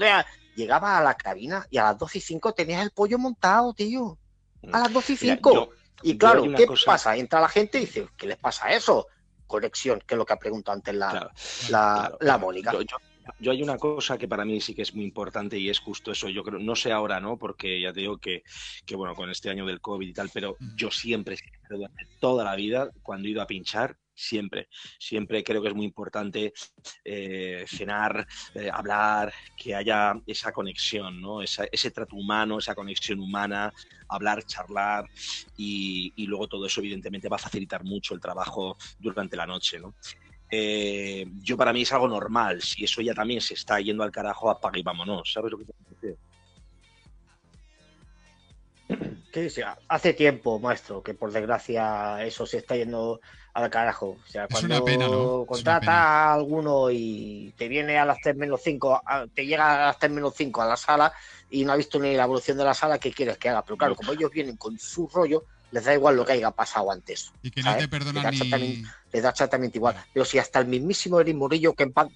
llegabas 0.55 0.98
a 0.98 1.02
la 1.02 1.14
cabina 1.14 1.66
y 1.68 1.77
a 1.77 1.85
las 1.85 1.98
12 1.98 2.18
y 2.18 2.20
5 2.22 2.52
tenías 2.55 2.82
el 2.82 2.90
pollo 2.90 3.18
montado, 3.18 3.74
tío, 3.74 4.16
a 4.72 4.80
las 4.80 4.92
12 4.92 5.12
y 5.12 5.16
5. 5.16 5.70
y 6.02 6.18
claro, 6.18 6.42
¿qué 6.56 6.66
pasa? 6.84 7.16
Entra 7.16 7.40
la 7.40 7.48
gente 7.48 7.78
y 7.78 7.82
dice, 7.82 8.08
¿qué 8.16 8.26
les 8.26 8.38
pasa 8.38 8.66
a 8.66 8.74
eso? 8.74 9.06
Conexión, 9.46 10.00
que 10.06 10.14
es 10.14 10.18
lo 10.18 10.24
que 10.24 10.32
ha 10.32 10.38
preguntado 10.38 10.76
antes 10.76 10.94
la, 10.94 11.30
la, 12.20 12.38
Mónica 12.38 12.72
yo 13.38 13.52
hay 13.52 13.62
una 13.62 13.76
cosa 13.78 14.18
que 14.18 14.28
para 14.28 14.44
mí 14.44 14.60
sí 14.60 14.74
que 14.74 14.82
es 14.82 14.94
muy 14.94 15.04
importante 15.04 15.58
y 15.58 15.68
es 15.68 15.78
justo 15.78 16.12
eso. 16.12 16.28
Yo 16.28 16.42
creo, 16.42 16.58
no 16.58 16.74
sé 16.74 16.92
ahora, 16.92 17.20
¿no? 17.20 17.36
Porque 17.36 17.80
ya 17.80 17.92
te 17.92 18.00
digo 18.00 18.18
que, 18.18 18.42
que 18.84 18.96
bueno, 18.96 19.14
con 19.14 19.30
este 19.30 19.50
año 19.50 19.66
del 19.66 19.80
COVID 19.80 20.08
y 20.08 20.12
tal, 20.12 20.30
pero 20.32 20.56
yo 20.76 20.90
siempre, 20.90 21.36
durante 21.68 22.06
toda 22.20 22.44
la 22.44 22.56
vida, 22.56 22.90
cuando 23.02 23.28
he 23.28 23.32
ido 23.32 23.42
a 23.42 23.46
pinchar, 23.46 23.96
siempre, 24.20 24.68
siempre 24.98 25.42
creo 25.42 25.62
que 25.62 25.68
es 25.68 25.74
muy 25.74 25.86
importante 25.86 26.52
eh, 27.05 27.64
cenar, 27.66 28.26
eh, 28.55 28.70
hablar, 28.72 29.32
que 29.56 29.74
haya 29.74 30.14
esa 30.26 30.52
conexión, 30.52 31.20
¿no? 31.20 31.42
ese 31.42 31.90
trato 31.90 32.16
humano, 32.16 32.59
esa 32.59 32.74
conexión 32.74 33.20
humana, 33.20 33.72
hablar, 34.09 34.44
charlar 34.44 35.05
y, 35.56 36.12
y, 36.16 36.26
luego 36.26 36.48
todo 36.48 36.66
eso 36.66 36.80
evidentemente 36.80 37.28
va 37.28 37.36
a 37.36 37.40
facilitar 37.40 37.84
mucho 37.84 38.14
el 38.14 38.20
trabajo 38.20 38.76
durante 38.98 39.36
la 39.36 39.47
noche, 39.47 39.78
¿no? 39.78 39.94
Eh, 40.51 41.26
yo 41.42 41.56
para 41.56 41.72
mí 41.72 41.82
es 41.82 41.92
algo 41.92 42.09
normal. 42.09 42.60
Si 42.62 42.84
eso 42.84 43.01
ya 43.01 43.14
también 43.14 43.40
se 43.40 43.55
está 43.55 43.80
yendo 43.80 44.02
al 44.02 44.10
carajo, 44.10 44.51
apaga 44.51 44.78
y 44.78 44.82
vámonos. 44.82 45.32
¿Sabes 45.32 45.52
lo 45.52 45.59
que 45.59 45.64
te 45.64 45.72
decir? 45.88 46.18
Sí, 49.51 49.62
hace 49.86 50.12
tiempo, 50.12 50.59
maestro, 50.59 51.02
que 51.02 51.14
por 51.14 51.30
desgracia 51.30 52.24
eso 52.24 52.47
se 52.47 52.59
está 52.59 52.74
yendo 52.76 53.20
al 53.55 53.70
carajo. 53.70 54.16
O 54.24 54.31
sea, 54.31 54.47
cuando 54.48 55.44
contrata 55.47 55.93
a 55.93 56.35
alguno 56.35 56.90
y 56.90 57.52
te 57.56 57.68
viene 57.68 57.98
a 57.98 58.05
las 58.05 58.18
3 58.22 58.36
menos 58.36 58.60
5, 58.62 59.02
te 59.35 59.47
llega 59.47 59.85
a 59.85 59.86
las 59.89 59.98
3 59.98 60.12
menos 60.12 60.35
5 60.36 60.62
a 60.62 60.66
la 60.66 60.77
sala 60.77 61.12
y 61.51 61.64
no 61.64 61.72
ha 61.72 61.77
visto 61.77 61.98
ni 61.98 62.14
la 62.14 62.24
evolución 62.24 62.56
de 62.56 62.64
la 62.64 62.74
sala, 62.74 62.98
¿qué 62.98 63.12
quieres 63.12 63.39
que 63.39 63.48
haga? 63.48 63.62
Pero 63.64 63.77
claro, 63.77 63.97
como 63.97 64.12
ellos 64.12 64.31
vienen 64.31 64.56
con 64.56 64.78
su 64.78 65.09
rollo, 65.09 65.44
les 65.72 65.85
da 65.85 65.94
igual 65.94 66.16
lo 66.16 66.24
que 66.24 66.32
haya 66.32 66.51
pasado 66.51 66.90
antes. 66.90 67.32
Y 67.43 67.51
que 67.51 67.62
no 67.62 67.77
te 67.77 67.89
perdonan 67.89 68.35
ni... 68.59 68.82
Les 69.12 69.22
da 69.22 69.31
exactamente 69.31 69.78
igual. 69.78 69.97
Pero 70.12 70.24
si 70.24 70.39
hasta 70.39 70.59
el 70.60 70.66
mismísimo 70.66 71.20
Erin 71.20 71.39
Morillo, 71.39 71.74
que 71.74 71.85
en 71.85 71.93
paz... 71.93 72.09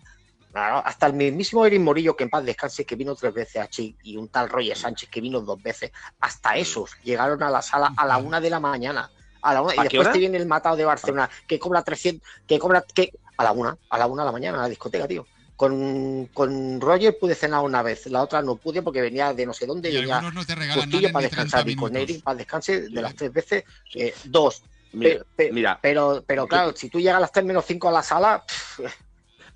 hasta 0.55 1.07
el 1.07 1.15
mismísimo 1.15 1.67
Erin 1.67 1.83
Morillo, 1.83 2.17
que 2.17 2.25
en 2.25 2.31
paz 2.31 2.45
descanse, 2.45 2.85
que 2.85 2.97
vino 2.97 3.15
tres 3.15 3.35
veces 3.35 3.63
a 3.63 3.69
Chi, 3.69 3.97
y 4.03 4.17
un 4.17 4.29
tal 4.29 4.49
Roger 4.49 4.77
Sánchez, 4.77 5.09
que 5.09 5.21
vino 5.21 5.41
dos 5.41 5.63
veces, 5.63 5.93
hasta 6.21 6.57
esos 6.57 6.97
llegaron 7.03 7.43
a 7.43 7.51
la 7.51 7.63
sala 7.63 7.93
a 7.97 8.07
la 8.07 8.19
una 8.19 8.41
de 8.41 8.51
la 8.51 8.61
mañana. 8.61 9.11
A 9.45 9.53
la 9.53 9.61
una, 9.61 9.75
y 9.75 9.79
después 9.83 10.11
te 10.11 10.19
viene 10.19 10.39
el 10.39 10.47
matado 10.47 10.75
de 10.75 10.87
Barcelona, 10.87 11.29
que 11.47 11.59
cobra 11.59 11.83
300, 11.83 12.27
que 12.47 12.59
cobra, 12.59 12.83
que 12.83 13.13
a 13.37 13.45
la 13.45 13.53
una, 13.53 13.77
a 13.91 13.99
la 13.99 14.07
una 14.07 14.23
de 14.23 14.27
la 14.27 14.33
mañana, 14.33 14.59
a 14.59 14.63
la 14.63 14.69
discoteca, 14.69 15.07
tío. 15.07 15.27
Con, 15.55 16.31
con, 16.33 16.81
Roger 16.81 17.17
pude 17.21 17.35
cenar 17.35 17.63
una 17.63 17.83
vez, 17.83 18.07
la 18.07 18.23
otra 18.23 18.41
no 18.41 18.57
pude 18.57 18.83
porque 18.83 19.03
venía 19.03 19.35
de 19.35 19.45
no 19.47 19.53
sé 19.53 19.67
dónde, 19.67 19.91
y 19.91 19.97
venía 19.97 20.21
no 20.21 20.45
te 20.45 20.57
para 21.11 21.23
descansar 21.23 21.69
y 21.69 21.77
con 21.77 21.95
Eric 21.95 22.23
para 22.23 22.39
descanse 22.39 22.89
de 22.89 23.03
las 23.03 23.15
tres 23.15 23.33
veces, 23.33 23.65
eh, 23.95 24.15
dos. 24.25 24.63
Mira, 24.93 25.79
pero, 25.83 26.25
pero 26.27 26.47
claro, 26.47 26.75
si 26.75 26.89
tú 26.89 26.99
llegas 26.99 27.17
a 27.17 27.21
las 27.21 27.33
tres 27.33 27.45
menos 27.45 27.65
cinco 27.67 27.89
a 27.89 27.93
la 27.93 28.03
sala, 28.03 28.45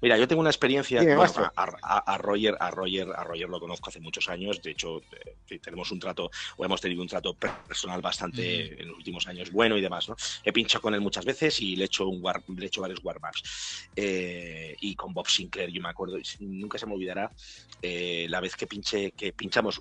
Mira, 0.01 0.17
yo 0.17 0.29
tengo 0.29 0.41
una 0.41 0.51
experiencia. 0.51 1.01
a, 1.01 2.19
Roger, 2.19 2.57
a 2.61 2.71
Roger, 2.71 3.09
a 3.17 3.25
Roger 3.25 3.49
lo 3.49 3.59
conozco 3.59 3.91
hace 3.91 4.01
muchos 4.01 4.29
años. 4.29 4.63
De 4.63 4.71
hecho, 4.71 5.03
eh, 5.49 5.59
tenemos 5.59 5.91
un 5.91 5.99
trato, 5.99 6.31
o 6.57 6.65
hemos 6.65 6.81
tenido 6.81 7.03
un 7.03 7.09
trato 7.09 7.35
personal 7.35 8.01
bastante 8.01 8.77
mm. 8.77 8.81
en 8.81 8.89
los 8.89 8.97
últimos 8.97 9.27
años 9.27 9.51
bueno 9.51 9.77
y 9.77 9.81
demás, 9.81 10.09
¿no? 10.09 10.17
He 10.45 10.53
pinchado 10.53 10.83
con 10.83 10.95
él 10.95 11.01
muchas 11.01 11.25
veces 11.25 11.61
y 11.61 11.75
le 11.75 11.85
he 11.85 11.87
hecho 11.87 12.07
un 12.07 12.23
le 12.23 12.65
he 12.65 12.67
hecho 12.69 12.81
varios 12.81 13.01
warm-ups. 13.03 13.89
Eh, 13.97 14.77
y 14.81 14.95
con 14.95 15.13
Bob 15.13 15.29
Sinclair, 15.29 15.71
yo 15.71 15.83
me 15.83 15.89
acuerdo, 15.89 16.17
nunca 16.41 16.79
se 16.79 16.87
me 16.87 16.95
olvidará 16.95 17.33
eh, 17.83 18.27
la 18.29 18.41
vez 18.41 18.55
que 18.55 18.67
pinché, 18.67 19.13
que 19.13 19.33
pinchamos 19.33 19.81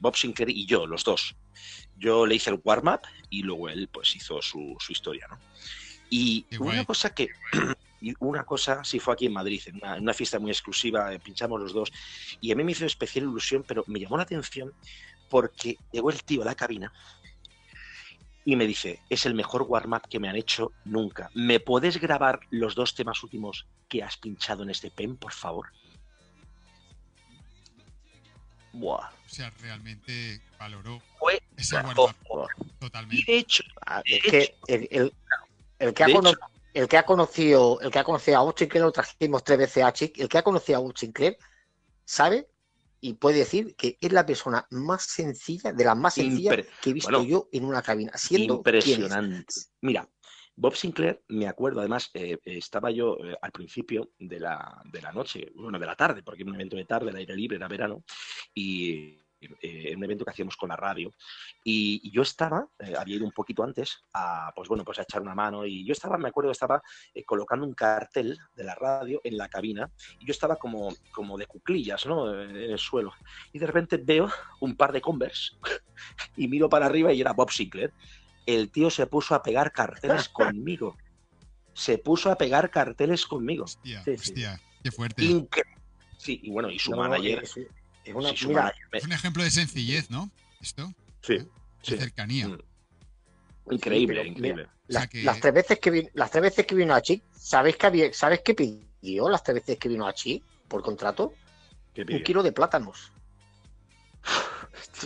Bob 0.00 0.16
Sinclair 0.16 0.50
y 0.50 0.66
yo, 0.66 0.86
los 0.86 1.04
dos. 1.04 1.36
Yo 1.96 2.26
le 2.26 2.34
hice 2.34 2.50
el 2.50 2.60
warm-up 2.64 3.02
y 3.30 3.42
luego 3.42 3.68
él 3.68 3.88
pues 3.92 4.16
hizo 4.16 4.42
su, 4.42 4.76
su 4.80 4.92
historia, 4.92 5.28
¿no? 5.30 5.38
Y 6.10 6.44
una 6.58 6.84
cosa 6.84 7.14
que 7.14 7.28
y 8.02 8.14
una 8.18 8.44
cosa 8.44 8.82
sí 8.82 8.98
fue 8.98 9.14
aquí 9.14 9.26
en 9.26 9.32
Madrid, 9.32 9.62
en 9.66 9.80
una, 10.02 10.12
fiesta 10.12 10.38
muy 10.38 10.50
exclusiva, 10.50 11.12
eh, 11.12 11.20
pinchamos 11.20 11.60
los 11.60 11.72
dos, 11.72 11.92
y 12.40 12.50
a 12.50 12.56
mí 12.56 12.64
me 12.64 12.72
hizo 12.72 12.84
especial 12.84 13.24
ilusión, 13.24 13.64
pero 13.66 13.84
me 13.86 14.00
llamó 14.00 14.16
la 14.16 14.24
atención 14.24 14.72
porque 15.30 15.78
llegó 15.92 16.10
el 16.10 16.22
tío 16.24 16.42
a 16.42 16.44
la 16.44 16.54
cabina 16.54 16.92
y 18.44 18.56
me 18.56 18.66
dice, 18.66 19.00
es 19.08 19.24
el 19.24 19.34
mejor 19.34 19.62
warm-up 19.62 20.08
que 20.08 20.18
me 20.18 20.28
han 20.28 20.34
hecho 20.34 20.72
nunca. 20.84 21.30
¿Me 21.32 21.60
puedes 21.60 22.00
grabar 22.00 22.40
los 22.50 22.74
dos 22.74 22.94
temas 22.94 23.22
últimos 23.22 23.66
que 23.88 24.02
has 24.02 24.16
pinchado 24.16 24.64
en 24.64 24.70
este 24.70 24.90
pen, 24.90 25.16
por 25.16 25.32
favor? 25.32 25.68
Buah. 28.72 29.10
O 29.10 29.28
sea, 29.28 29.50
realmente 29.60 30.42
valoró 30.58 31.00
fue 31.18 31.40
ese 31.56 31.76
warm-up 31.76 32.16
totalmente. 32.80 33.22
Y 33.22 33.32
de 33.32 33.38
hecho, 33.38 33.62
ah, 33.86 34.02
es 34.04 34.22
que 34.22 34.54
el, 34.66 35.14
que 35.94 36.04
ha 36.04 36.12
conocido 36.12 36.51
el 36.74 36.88
que 36.88 36.96
ha 36.96 37.04
conocido, 37.04 37.80
el 37.80 37.90
que 37.90 37.98
ha 37.98 38.04
conocido 38.04 38.38
a 38.38 38.42
Bob 38.42 38.58
Sinclair, 38.58 38.84
lo 38.84 38.92
trajimos 38.92 39.44
tres 39.44 39.58
veces 39.58 39.84
a 39.84 39.92
Chick, 39.92 40.18
el 40.18 40.28
que 40.28 40.38
ha 40.38 40.42
conocido 40.42 40.78
a 40.78 40.82
Bob 40.82 40.96
Sinclair 40.96 41.36
sabe 42.04 42.48
y 43.00 43.14
puede 43.14 43.38
decir 43.38 43.74
que 43.74 43.98
es 44.00 44.12
la 44.12 44.24
persona 44.24 44.66
más 44.70 45.02
sencilla, 45.02 45.72
de 45.72 45.84
las 45.84 45.96
más 45.96 46.14
sencillas 46.14 46.56
que 46.80 46.90
he 46.90 46.92
visto 46.92 47.22
yo 47.24 47.48
en 47.52 47.64
una 47.64 47.82
cabina. 47.82 48.12
Siendo 48.14 48.56
impresionante. 48.56 49.54
Mira, 49.80 50.08
Bob 50.54 50.76
Sinclair, 50.76 51.22
me 51.28 51.48
acuerdo, 51.48 51.80
además, 51.80 52.10
eh, 52.14 52.38
estaba 52.44 52.90
yo 52.90 53.16
eh, 53.24 53.34
al 53.40 53.50
principio 53.50 54.12
de 54.18 54.38
la, 54.38 54.82
de 54.84 55.02
la 55.02 55.12
noche, 55.12 55.50
bueno, 55.54 55.78
de 55.78 55.86
la 55.86 55.96
tarde, 55.96 56.22
porque 56.22 56.44
un 56.44 56.54
evento 56.54 56.76
de 56.76 56.84
tarde, 56.84 57.10
el 57.10 57.16
aire 57.16 57.34
libre, 57.34 57.56
era 57.56 57.68
verano, 57.68 58.04
y 58.54 59.18
en 59.60 59.96
un 59.96 60.04
evento 60.04 60.24
que 60.24 60.30
hacíamos 60.30 60.56
con 60.56 60.68
la 60.68 60.76
radio. 60.76 61.12
Y, 61.64 62.10
yo 62.10 62.22
estaba, 62.22 62.66
eh, 62.78 62.94
había 62.98 63.16
ido 63.16 63.24
un 63.24 63.32
poquito 63.32 63.62
antes 63.62 64.04
a, 64.12 64.52
pues 64.54 64.68
bueno, 64.68 64.84
pues 64.84 64.98
a 64.98 65.02
echar 65.02 65.22
una 65.22 65.34
mano. 65.34 65.64
Y 65.66 65.84
yo 65.84 65.92
estaba, 65.92 66.18
me 66.18 66.28
acuerdo, 66.28 66.50
estaba 66.50 66.82
eh, 67.14 67.24
colocando 67.24 67.66
un 67.66 67.74
cartel 67.74 68.38
de 68.54 68.64
la 68.64 68.74
radio 68.74 69.20
en 69.24 69.36
la 69.36 69.48
cabina. 69.48 69.90
Y 70.20 70.26
yo 70.26 70.32
estaba 70.32 70.56
como, 70.56 70.94
como 71.12 71.38
de 71.38 71.46
cuclillas, 71.46 72.06
¿no? 72.06 72.40
En 72.42 72.56
el 72.56 72.78
suelo. 72.78 73.12
Y 73.52 73.58
de 73.58 73.66
repente 73.66 73.96
veo 73.96 74.30
un 74.60 74.76
par 74.76 74.92
de 74.92 75.00
Converse 75.00 75.52
y 76.36 76.48
miro 76.48 76.68
para 76.68 76.86
arriba 76.86 77.12
y 77.12 77.20
era 77.20 77.32
Bob 77.32 77.50
Sinclair. 77.50 77.92
el 78.46 78.70
tío 78.70 78.90
se 78.90 79.06
puso 79.06 79.34
a 79.34 79.42
pegar 79.42 79.72
carteles 79.72 80.28
conmigo. 80.28 80.96
Se 81.74 81.96
puso 81.96 82.30
a 82.30 82.36
pegar 82.36 82.70
carteles 82.70 83.26
conmigo. 83.26 83.64
Hostia, 83.64 84.04
hostia, 84.06 84.60
qué 84.82 84.90
fuerte. 84.90 85.22
Sí, 86.18 86.38
y 86.42 86.50
bueno, 86.50 86.70
y 86.70 86.78
su 86.78 86.92
manager. 86.92 87.42
Es, 88.04 88.14
un 89.04 89.12
ejemplo 89.12 89.42
de 89.42 89.50
sencillez, 89.50 90.10
¿no? 90.10 90.30
Esto. 90.60 90.92
Sí. 91.22 91.38
De 91.88 91.98
cercanía. 91.98 92.48
Mm. 92.48 92.58
Increíble, 93.70 94.26
increíble. 94.26 94.68
las, 94.88 95.08
tres 95.40 95.54
veces 95.54 95.78
que 95.78 95.90
vino, 95.90 96.08
las 96.14 96.30
tres 96.30 96.42
veces 96.42 96.66
que 96.66 96.74
vino 96.74 96.94
a 96.94 97.00
Chi, 97.00 97.22
¿sabéis 97.32 97.76
que 97.76 98.12
¿sabes 98.12 98.40
qué 98.40 98.54
pidió 98.54 99.28
las 99.28 99.42
tres 99.42 99.54
veces 99.56 99.78
que 99.78 99.88
vino 99.88 100.06
a 100.06 100.12
Chi 100.12 100.42
por 100.68 100.82
contrato? 100.82 101.34
Un 101.96 102.22
kilo 102.22 102.42
de 102.42 102.52
plátanos. 102.52 103.12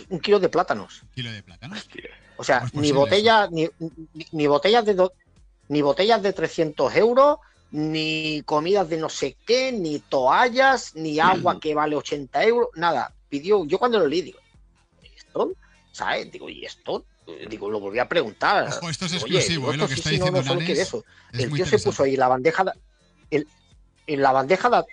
Un 0.09 0.19
kilo 0.19 0.39
de 0.39 0.49
plátanos. 0.49 1.03
¿Un 1.03 1.09
kilo 1.09 1.31
de 1.31 1.43
plátanos? 1.43 1.87
O 2.37 2.43
sea, 2.43 2.65
ni 2.73 2.91
botella, 2.91 3.47
ni, 3.51 3.67
ni, 4.31 4.47
botellas 4.47 4.85
de 4.85 5.09
ni 5.69 5.81
botellas 5.81 6.21
de 6.21 6.33
300 6.33 6.95
euros, 6.95 7.37
ni 7.71 8.41
comidas 8.43 8.89
de 8.89 8.97
no 8.97 9.09
sé 9.09 9.35
qué, 9.45 9.71
ni 9.71 9.99
toallas, 9.99 10.95
ni 10.95 11.19
agua 11.19 11.55
mm. 11.55 11.59
que 11.59 11.75
vale 11.75 11.95
80 11.95 12.43
euros, 12.45 12.69
nada. 12.75 13.13
Pidió, 13.29 13.65
yo 13.65 13.77
cuando 13.77 13.99
lo 13.99 14.07
leí 14.07 14.21
digo, 14.21 14.39
¿esto? 15.15 15.51
¿Sabes? 15.91 16.31
Digo, 16.31 16.49
¿y 16.49 16.65
esto? 16.65 17.05
Digo, 17.49 17.69
lo 17.69 17.81
volví 17.81 17.99
a 17.99 18.07
preguntar. 18.07 18.69
esto 18.89 19.05
es 19.05 19.13
exclusivo, 19.13 19.73
¿eh? 19.73 19.77
lo 19.77 19.87
que 19.87 19.95
está 19.95 20.09
diciendo 20.11 20.41
no, 20.41 20.61
eso. 20.61 21.03
El 21.33 21.51
tío 21.51 21.65
se 21.65 21.79
puso 21.79 22.03
ahí 22.03 22.15
la 22.15 22.29
bandeja, 22.29 22.73
en 23.29 24.21
la 24.21 24.31
bandeja 24.31 24.69
de, 24.69 24.83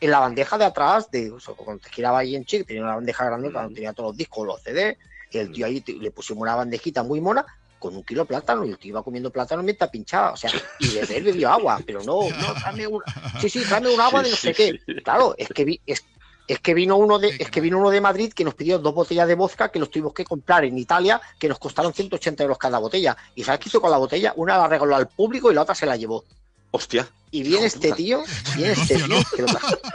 en 0.00 0.10
la 0.10 0.20
bandeja 0.20 0.56
de 0.56 0.64
atrás, 0.64 1.10
de, 1.10 1.30
cuando 1.56 1.82
te 1.82 1.90
giraba 1.90 2.20
ahí 2.20 2.36
en 2.36 2.46
Chic, 2.46 2.66
tenía 2.66 2.82
una 2.82 2.94
bandeja 2.94 3.26
grande 3.26 3.52
cuando 3.52 3.74
tenía 3.74 3.92
todos 3.92 4.10
los 4.10 4.16
discos, 4.16 4.46
los 4.46 4.62
CD, 4.62 4.96
y 5.30 5.38
el 5.38 5.52
tío 5.52 5.66
ahí 5.66 5.84
le 5.86 6.10
pusimos 6.10 6.40
una 6.40 6.54
bandejita 6.54 7.02
muy 7.02 7.20
mona 7.20 7.44
con 7.84 7.94
un 7.96 8.02
kilo 8.02 8.22
de 8.22 8.28
plátano 8.28 8.64
y 8.64 8.70
el 8.70 8.78
tío 8.78 8.92
iba 8.92 9.02
comiendo 9.02 9.30
plátano 9.30 9.62
mientras 9.62 9.90
pinchaba, 9.90 10.32
o 10.32 10.36
sea, 10.38 10.50
y 10.80 10.88
de 10.88 11.16
él 11.18 11.22
bebió 11.22 11.50
agua, 11.50 11.78
pero 11.84 12.02
no, 12.02 12.30
no, 12.30 12.54
tráeme 12.54 12.86
un, 12.86 13.02
sí, 13.38 13.50
sí, 13.50 13.62
tráeme 13.62 13.92
un 13.92 14.00
agua 14.00 14.22
de 14.22 14.30
no 14.30 14.36
sé 14.36 14.54
qué. 14.54 14.80
Claro, 15.04 15.34
es 15.36 15.50
que 15.50 15.66
vi, 15.66 15.78
es, 15.84 16.02
es 16.48 16.60
que 16.60 16.72
vino 16.72 16.96
uno 16.96 17.18
de 17.18 17.36
es 17.38 17.50
que 17.50 17.60
vino 17.60 17.78
uno 17.78 17.90
de 17.90 18.00
Madrid 18.00 18.32
que 18.32 18.42
nos 18.42 18.54
pidió 18.54 18.78
dos 18.78 18.94
botellas 18.94 19.28
de 19.28 19.34
vodka 19.34 19.70
que 19.70 19.78
los 19.78 19.90
tuvimos 19.90 20.14
que 20.14 20.24
comprar 20.24 20.64
en 20.64 20.78
Italia 20.78 21.20
que 21.38 21.46
nos 21.46 21.58
costaron 21.58 21.92
180 21.92 22.42
euros 22.42 22.56
cada 22.56 22.78
botella. 22.78 23.18
Y 23.34 23.44
sabes 23.44 23.60
qué 23.60 23.68
hizo 23.68 23.82
con 23.82 23.90
la 23.90 23.98
botella 23.98 24.32
una 24.36 24.56
la 24.56 24.66
regaló 24.66 24.96
al 24.96 25.08
público 25.08 25.52
y 25.52 25.54
la 25.54 25.60
otra 25.60 25.74
se 25.74 25.84
la 25.84 25.96
llevó. 25.96 26.24
Hostia. 26.70 27.06
Y 27.30 27.42
viene 27.42 27.66
este 27.66 27.92
tío 27.92 28.22
viene 28.56 28.72
este 28.72 28.96
tío 28.96 29.18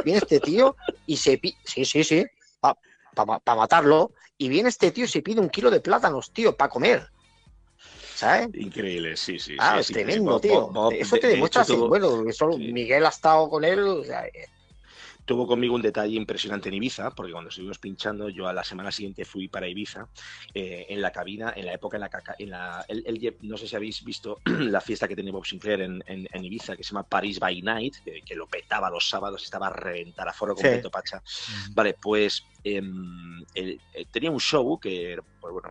viene 0.06 0.20
este 0.20 0.40
tío 0.40 0.76
y 1.08 1.18
se 1.18 1.40
pide 1.40 1.58
sí 1.66 1.86
sí 1.86 2.04
sí 2.04 2.24
para 3.16 3.56
matarlo 3.58 4.12
y 4.38 4.48
viene 4.48 4.70
este 4.70 4.92
tío 4.92 5.06
y 5.06 5.08
se 5.08 5.24
pide 5.24 5.42
un 5.42 5.50
kilo 5.50 5.72
de 5.72 5.80
plátanos 5.80 6.32
tío 6.32 6.56
para 6.56 6.70
comer 6.70 7.10
¿sabes? 8.20 8.50
Increíble, 8.56 9.16
sí, 9.16 9.40
sí. 9.40 9.56
Ah, 9.60 9.80
es 9.80 9.88
tremendo, 9.88 10.40
tío. 10.40 10.72
eso 10.92 11.18
te 11.18 11.28
demuestra, 11.28 11.66
bueno, 11.88 12.28
eso, 12.28 12.50
Miguel 12.58 13.06
ha 13.06 13.10
estado 13.10 13.50
con 13.50 13.64
él, 13.64 13.80
o 13.80 14.04
sea, 14.04 14.28
eh, 14.28 14.46
tuvo 15.24 15.48
conmigo 15.48 15.76
un 15.76 15.82
detalle 15.82 16.16
impresionante 16.16 16.70
en 16.70 16.76
Ibiza, 16.76 17.12
porque 17.12 17.32
cuando 17.32 17.50
estuvimos 17.50 17.78
pinchando, 17.78 18.30
yo 18.30 18.48
a 18.48 18.54
la 18.54 18.64
semana 18.64 18.92
siguiente 18.92 19.24
fui 19.24 19.48
para 19.48 19.68
Ibiza, 19.68 20.10
eh, 20.54 20.88
en 20.90 21.02
la 21.02 21.12
cabina, 21.12 21.54
en 21.56 21.68
la 21.68 21.74
época 21.74 21.98
en 21.98 22.02
la, 22.50 22.86
en 22.88 23.22
la 23.22 23.34
no 23.42 23.56
sé 23.56 23.68
si 23.68 23.76
habéis 23.76 24.04
visto 24.04 24.40
la 24.46 24.82
fiesta 24.82 25.08
que 25.08 25.16
tenía 25.16 25.32
Bob 25.32 25.46
Sinclair 25.46 25.82
en, 25.82 26.04
en, 26.08 26.44
Ibiza, 26.44 26.76
que 26.76 26.84
se 26.84 26.90
llama 26.94 27.04
Paris 27.04 27.40
by 27.40 27.62
Night, 27.62 27.98
que, 28.04 28.36
lo 28.36 28.48
petaba 28.48 28.90
los 28.90 29.08
sábados, 29.08 29.44
estaba 29.44 29.68
a 29.68 29.70
reventar 29.70 30.28
a 30.28 30.34
foro 30.34 30.56
completo, 30.56 30.90
Pacha. 30.90 31.22
Vale, 31.74 31.94
pues 31.94 32.44
em, 32.64 33.44
eh, 33.56 33.78
tenía 34.12 34.32
un 34.32 34.40
show 34.40 34.80
que, 34.80 35.20
pues 35.40 35.54
bueno, 35.54 35.70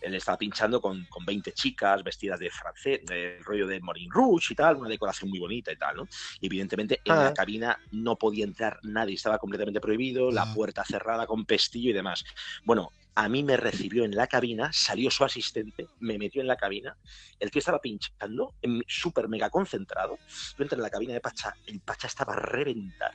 él 0.00 0.14
estaba 0.14 0.38
pinchando 0.38 0.80
con, 0.80 1.04
con 1.06 1.24
20 1.24 1.52
chicas 1.52 2.02
vestidas 2.02 2.38
de 2.38 2.50
francés, 2.50 3.04
del 3.04 3.42
rollo 3.44 3.66
de 3.66 3.80
Morin 3.80 4.10
Rouge 4.10 4.52
y 4.52 4.56
tal, 4.56 4.76
una 4.76 4.88
decoración 4.88 5.30
muy 5.30 5.38
bonita 5.38 5.72
y 5.72 5.76
tal, 5.76 5.96
¿no? 5.96 6.08
Y 6.40 6.46
evidentemente 6.46 7.00
en 7.04 7.14
la 7.14 7.28
ah. 7.28 7.34
cabina 7.34 7.78
no 7.92 8.16
podía 8.16 8.44
entrar 8.44 8.78
nadie, 8.82 9.14
estaba 9.14 9.38
completamente 9.38 9.80
prohibido, 9.80 10.30
la 10.30 10.42
ah. 10.42 10.54
puerta 10.54 10.84
cerrada 10.84 11.26
con 11.26 11.44
pestillo 11.44 11.90
y 11.90 11.94
demás. 11.94 12.24
Bueno, 12.64 12.92
a 13.14 13.28
mí 13.28 13.42
me 13.42 13.56
recibió 13.56 14.04
en 14.04 14.14
la 14.14 14.28
cabina, 14.28 14.70
salió 14.72 15.10
su 15.10 15.24
asistente, 15.24 15.88
me 15.98 16.18
metió 16.18 16.40
en 16.40 16.46
la 16.46 16.56
cabina, 16.56 16.96
el 17.40 17.50
tío 17.50 17.58
estaba 17.58 17.80
pinchando, 17.80 18.54
súper 18.86 19.28
mega 19.28 19.50
concentrado, 19.50 20.18
yo 20.56 20.62
entré 20.62 20.76
en 20.76 20.82
la 20.82 20.90
cabina 20.90 21.14
de 21.14 21.20
Pacha, 21.20 21.52
el 21.66 21.80
Pacha 21.80 22.06
estaba 22.06 22.34
a 22.34 22.36
reventar. 22.36 23.12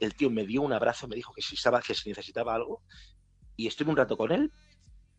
El 0.00 0.14
tío 0.14 0.30
me 0.30 0.46
dio 0.46 0.62
un 0.62 0.72
abrazo, 0.72 1.08
me 1.08 1.16
dijo 1.16 1.32
que 1.32 1.42
si, 1.42 1.54
estaba, 1.54 1.80
que 1.80 1.94
si 1.94 2.08
necesitaba 2.08 2.54
algo, 2.54 2.82
y 3.56 3.66
estuve 3.66 3.90
un 3.90 3.96
rato 3.96 4.16
con 4.16 4.32
él, 4.32 4.52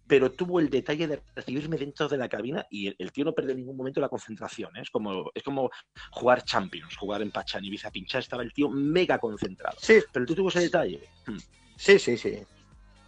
pero 0.08 0.32
tuvo 0.32 0.60
el 0.60 0.70
detalle 0.70 1.08
de 1.08 1.22
recibirme 1.36 1.78
dentro 1.78 2.10
de 2.10 2.18
la 2.18 2.28
cabina 2.28 2.66
y 2.70 2.94
el, 3.02 3.12
tío 3.12 3.24
no 3.24 3.34
perdió 3.34 3.52
en 3.52 3.60
ningún 3.60 3.78
momento 3.78 4.02
la 4.02 4.10
concentración. 4.10 4.76
¿eh? 4.76 4.82
Es, 4.82 4.90
como, 4.90 5.32
es 5.34 5.44
como 5.44 5.72
jugar 6.12 6.44
Champions, 6.44 6.98
jugar 6.98 7.22
en 7.22 7.32
Pachan, 7.32 7.64
Ibiza, 7.64 7.90
pinchar, 7.90 8.22
estaba 8.22 8.44
el 8.44 8.54
tío 8.54 8.70
mega 8.70 9.18
concentrado. 9.18 9.78
Sí. 9.80 10.04
Pero 10.12 10.26
tú 10.26 10.36
tuvo 10.36 10.50
ese 10.50 10.60
detalle. 10.60 11.08
Hmm. 11.26 11.38
Sí, 11.78 12.00
sí, 12.00 12.18
sí. 12.18 12.40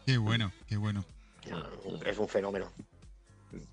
Qué 0.06 0.18
bueno, 0.18 0.52
qué 0.68 0.78
bueno. 0.78 1.04
Es 2.06 2.18
un 2.18 2.28
fenómeno. 2.28 2.72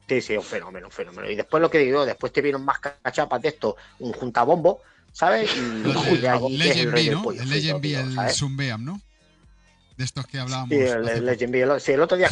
Sí, 0.09 0.21
sí, 0.21 0.37
un 0.37 0.43
fenómeno, 0.43 0.87
un 0.89 0.93
fenómeno. 0.93 1.31
Y 1.31 1.35
después 1.35 1.61
lo 1.61 1.71
que 1.71 1.79
digo, 1.79 2.05
después 2.05 2.33
te 2.33 2.43
vieron 2.43 2.65
más 2.65 2.79
cachapas 2.81 3.41
de 3.41 3.49
esto, 3.49 3.77
un 4.01 4.13
juntabombo, 4.13 4.81
¿sabes? 5.13 5.51
Y, 5.55 5.59
el, 5.61 6.59
Legend 6.59 6.93
B, 6.93 7.11
¿no? 7.11 7.33
El 7.33 7.49
Legend 7.49 7.81
B, 7.81 7.95
el 7.95 8.31
Zumbeam, 8.31 8.85
¿no? 8.85 9.01
De 9.97 10.05
estos 10.05 10.27
que 10.27 10.39
hablábamos. 10.39 10.71
Sí, 10.71 10.77
el, 10.77 11.25
Legend 11.25 11.53
B. 11.53 11.81
sí, 11.81 11.93
el 11.93 12.01
otro 12.01 12.17
día, 12.17 12.31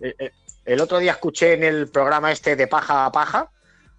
eh, 0.00 0.14
eh, 0.18 0.30
el 0.64 0.80
otro 0.80 0.98
día 0.98 1.12
escuché 1.12 1.54
en 1.54 1.64
el 1.64 1.88
programa 1.88 2.30
este 2.32 2.56
de 2.56 2.66
paja 2.66 3.06
a 3.06 3.12
paja, 3.12 3.50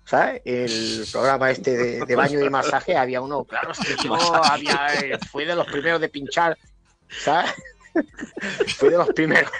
¿sabes? 0.05 0.41
El 0.45 1.05
programa 1.11 1.51
este 1.51 2.05
de, 2.05 2.15
baño 2.15 2.39
y 2.43 2.49
masaje, 2.49 2.97
había 2.97 3.21
uno, 3.21 3.43
claro, 3.43 3.71
es 3.71 3.79
que 3.79 3.95
yo 4.03 4.15
había, 4.43 4.87
eh, 5.01 5.19
fui 5.31 5.45
de 5.45 5.55
los 5.55 5.67
primeros 5.67 5.99
de 5.99 6.09
pinchar, 6.09 6.57
¿sabes? 7.09 7.51
fui 8.77 8.89
de 8.89 8.97
los 8.97 9.07
primeros, 9.09 9.51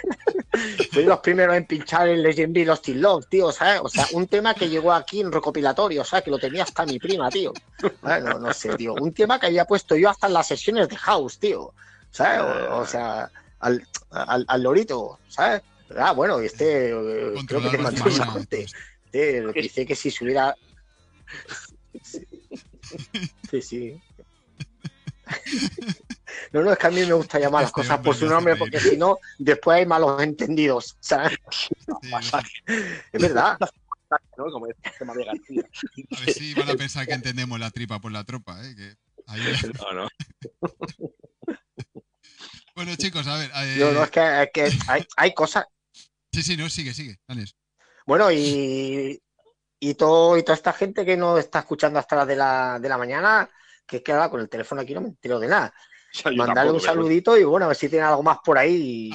fui 0.90 1.02
de 1.02 1.08
los 1.08 1.20
primeros 1.20 1.56
en 1.56 1.66
pinchar 1.66 2.08
el 2.08 2.22
Legend 2.22 2.54
Be 2.54 2.64
Lost 2.64 2.88
in 2.88 3.00
Love, 3.00 3.26
tío, 3.28 3.52
¿sabes? 3.52 3.80
O 3.82 3.88
sea, 3.88 4.06
un 4.12 4.26
tema 4.26 4.54
que 4.54 4.68
llegó 4.68 4.92
aquí 4.92 5.20
en 5.20 5.32
recopilatorio, 5.32 6.04
¿sabes? 6.04 6.24
Que 6.24 6.30
lo 6.30 6.38
tenía 6.38 6.64
hasta 6.64 6.84
mi 6.84 6.98
prima, 6.98 7.30
tío. 7.30 7.52
No, 8.02 8.38
no 8.38 8.52
sé, 8.52 8.76
tío. 8.76 8.94
Un 8.94 9.12
tema 9.12 9.38
que 9.38 9.46
había 9.46 9.64
puesto 9.64 9.96
yo 9.96 10.10
hasta 10.10 10.26
en 10.26 10.32
las 10.32 10.46
sesiones 10.46 10.88
de 10.88 10.96
house, 10.96 11.38
tío. 11.38 11.72
¿Sabes? 12.10 12.42
O, 12.70 12.86
sea, 12.86 13.30
al, 13.60 13.86
al, 14.10 14.44
al 14.46 14.62
lorito, 14.62 15.18
¿sabes? 15.28 15.62
Ah, 15.96 16.12
bueno, 16.12 16.40
este 16.40 16.90
eh, 16.90 17.34
creo 17.46 17.62
que 17.62 17.70
te 17.70 17.78
mandó 17.78 18.04
Este, 18.08 19.52
dice 19.52 19.86
que 19.86 19.94
si 19.94 20.10
se 20.10 20.24
hubiera. 20.24 20.54
Sí, 23.50 23.62
sí. 23.62 24.00
No, 26.52 26.62
no, 26.62 26.72
es 26.72 26.78
que 26.78 26.86
a 26.86 26.90
mí 26.90 27.00
me 27.00 27.12
gusta 27.12 27.38
llamar 27.38 27.62
las 27.62 27.70
este 27.70 27.80
cosas 27.80 28.00
por 28.00 28.16
su 28.16 28.26
nombre 28.26 28.56
porque 28.56 28.80
si 28.80 28.96
no, 28.96 29.18
después 29.38 29.78
hay 29.78 29.86
malos 29.86 30.22
entendidos. 30.22 30.96
¿sabes? 31.00 31.38
es 33.12 33.22
verdad. 33.22 33.58
¿no? 34.36 34.50
Como 34.50 34.66
este 34.66 34.90
tema 34.98 35.14
de 35.14 35.24
García. 35.24 35.62
A 36.16 36.20
ver 36.20 36.34
si 36.34 36.54
van 36.54 36.70
a 36.70 36.74
pensar 36.74 37.06
que 37.06 37.14
entendemos 37.14 37.58
la 37.58 37.70
tripa 37.70 38.00
por 38.00 38.12
la 38.12 38.24
tropa, 38.24 38.58
¿eh? 38.64 38.74
Que 38.76 38.96
No, 39.80 39.92
no. 39.92 40.08
bueno, 42.74 42.94
chicos, 42.96 43.26
a 43.26 43.38
ver. 43.38 43.50
Eh... 43.54 43.76
No, 43.78 43.92
no, 43.92 44.04
es 44.04 44.10
que, 44.10 44.42
es 44.42 44.50
que 44.52 44.70
hay, 44.88 45.06
hay, 45.16 45.34
cosas, 45.34 45.64
Sí, 46.32 46.42
sí, 46.42 46.56
no, 46.56 46.68
sigue, 46.68 46.92
sigue. 46.92 47.18
Bueno, 48.06 48.30
y, 48.32 49.22
y, 49.78 49.94
todo, 49.94 50.36
y 50.36 50.42
toda 50.42 50.56
esta 50.56 50.72
gente 50.72 51.04
que 51.04 51.16
nos 51.16 51.38
está 51.38 51.60
escuchando 51.60 51.98
hasta 51.98 52.16
las 52.16 52.26
de 52.26 52.36
la, 52.36 52.78
de 52.80 52.88
la 52.88 52.98
mañana, 52.98 53.48
que 53.86 53.98
es 53.98 54.02
que 54.02 54.12
ahora 54.12 54.28
con 54.28 54.40
el 54.40 54.48
teléfono 54.48 54.80
aquí 54.80 54.94
no 54.94 55.00
me 55.00 55.08
entero 55.08 55.38
de 55.38 55.48
nada. 55.48 55.72
Mandarle 56.36 56.72
un 56.72 56.80
saludito 56.80 57.36
y 57.36 57.44
bueno, 57.44 57.66
a 57.66 57.68
ver 57.68 57.76
si 57.76 57.88
tienen 57.88 58.08
algo 58.08 58.22
más 58.22 58.38
por 58.44 58.58
ahí 58.58 59.10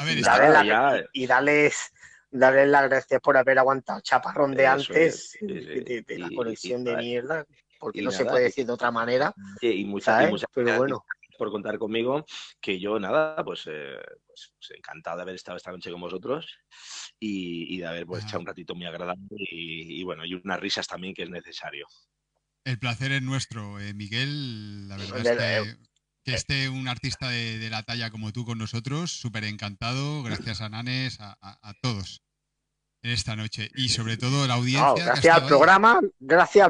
y, 1.14 1.26
darles, 1.28 1.94
las 2.32 2.90
gracias 2.90 3.22
por 3.22 3.38
haber 3.38 3.58
aguantado 3.60 4.02
chaparrón 4.02 4.54
de 4.54 4.68
antes 4.68 5.38
de, 5.42 6.04
la 6.18 6.30
conexión 6.36 6.84
de 6.84 6.98
mierda, 6.98 7.46
porque 7.80 8.02
no 8.02 8.12
se 8.12 8.26
puede 8.26 8.44
decir 8.44 8.66
de 8.66 8.74
otra 8.74 8.92
manera. 8.92 9.34
y 9.62 9.86
muchas, 9.86 10.30
muchas 10.30 10.50
Pero 10.54 10.78
bueno 10.78 11.04
por 11.40 11.50
contar 11.50 11.80
conmigo, 11.80 12.26
que 12.60 12.80
yo 12.80 13.00
nada, 13.00 13.44
pues, 13.44 13.66
eh, 13.68 13.98
pues, 14.28 14.54
pues, 14.54 14.78
encantado 14.78 15.18
de 15.18 15.24
haber 15.24 15.36
estado 15.36 15.58
esta 15.58 15.72
noche 15.72 15.90
con 15.90 16.02
vosotros 16.02 16.46
y, 17.18 17.80
de 17.80 17.88
haber 17.88 18.06
pues, 18.06 18.26
echado 18.26 18.42
un 18.42 18.46
ratito 18.46 18.76
muy 18.76 18.86
agradable 18.86 19.24
y, 19.32 20.04
bueno, 20.04 20.26
y 20.26 20.36
unas 20.36 20.60
risas 20.60 20.86
también 20.86 21.16
que 21.16 21.24
es 21.24 21.30
necesario. 21.30 21.88
El 22.66 22.78
placer 22.78 23.14
es 23.14 23.22
nuestro, 23.22 23.80
eh, 23.80 23.94
Miguel. 23.94 24.90
La 24.90 24.98
verdad 24.98 25.26
es 25.26 25.74
que, 25.74 25.89
que 26.24 26.34
esté 26.34 26.70
un 26.70 26.88
artista 26.88 27.30
de, 27.30 27.70
la 27.70 27.84
talla 27.84 28.12
como 28.12 28.32
tú 28.32 28.46
con 28.46 28.58
nosotros, 28.58 29.12
súper 29.12 29.44
encantado. 29.46 30.24
Gracias 30.24 30.62
a 30.62 30.70
Nanes, 30.70 31.18
a, 31.20 31.74
todos 31.82 32.22
en 33.02 33.12
esta 33.12 33.36
noche 33.36 33.70
y 33.76 33.90
sobre 33.90 34.18
todo 34.18 34.46
la 34.48 34.56
audiencia. 34.56 35.06
gracias 35.06 35.36
al 35.36 35.48
programa, 35.48 36.02
gracias, 36.20 36.70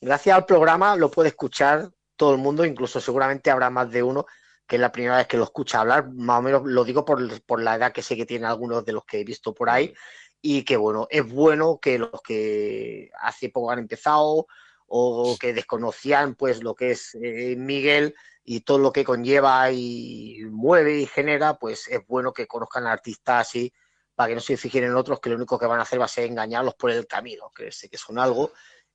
gracias 0.00 0.36
al 0.36 0.44
programa 0.44 0.94
lo 0.96 1.10
puede 1.10 1.30
escuchar 1.30 1.90
todo 2.16 2.34
el 2.34 2.38
mundo, 2.38 2.64
incluso 2.64 3.00
seguramente 3.00 3.50
habrá 3.50 3.70
más 3.70 3.90
de 3.90 4.02
uno 4.02 4.26
que 4.66 4.76
es 4.76 4.80
la 4.80 4.92
primera 4.92 5.16
vez 5.18 5.26
que 5.26 5.36
lo 5.36 5.44
escucha 5.44 5.80
hablar, 5.80 6.10
más 6.12 6.38
o 6.38 6.42
menos 6.42 6.62
lo 6.64 6.84
digo 6.84 7.04
por, 7.04 7.20
la 7.60 7.74
edad 7.74 7.92
que 7.92 8.02
sé 8.02 8.16
que 8.16 8.24
tiene 8.24 8.46
algunos 8.46 8.84
de 8.84 8.92
los 8.92 9.04
que 9.04 9.20
he 9.20 9.24
visto 9.24 9.52
por 9.52 9.68
ahí, 9.68 9.92
y 10.40 10.64
que 10.64 10.76
bueno, 10.76 11.06
es 11.10 11.28
bueno 11.28 11.78
que 11.78 11.98
los 11.98 12.22
que 12.22 13.10
hace 13.20 13.50
poco 13.50 13.70
han 13.70 13.80
empezado 13.80 14.46
o 14.94 15.38
que 15.40 15.54
desconocían 15.54 16.34
pues 16.34 16.62
lo 16.62 16.74
que 16.74 16.90
es 16.90 17.14
eh, 17.14 17.56
Miguel 17.56 18.14
y 18.44 18.60
todo 18.60 18.76
lo 18.78 18.92
que 18.92 19.04
conlleva 19.04 19.70
y 19.72 20.40
mueve 20.50 20.98
y 20.98 21.06
genera, 21.06 21.58
pues 21.58 21.88
es 21.88 22.06
bueno 22.06 22.34
que 22.34 22.46
conozcan 22.46 22.84
al 22.84 22.92
artista 22.92 23.38
así 23.38 23.72
para 24.14 24.28
que 24.28 24.34
no 24.34 24.42
se 24.42 24.58
fijen 24.58 24.84
en 24.84 24.94
otros 24.94 25.18
que 25.18 25.30
lo 25.30 25.36
único 25.36 25.58
que 25.58 25.64
van 25.64 25.78
a 25.78 25.84
hacer 25.84 25.98
va 25.98 26.04
a 26.04 26.08
ser 26.08 26.26
engañarlos 26.26 26.74
por 26.74 26.90
el 26.90 27.06
camino, 27.06 27.50
que 27.54 27.72
sé 27.72 27.88
que 27.88 27.96
son 27.96 28.18
algo 28.18 28.52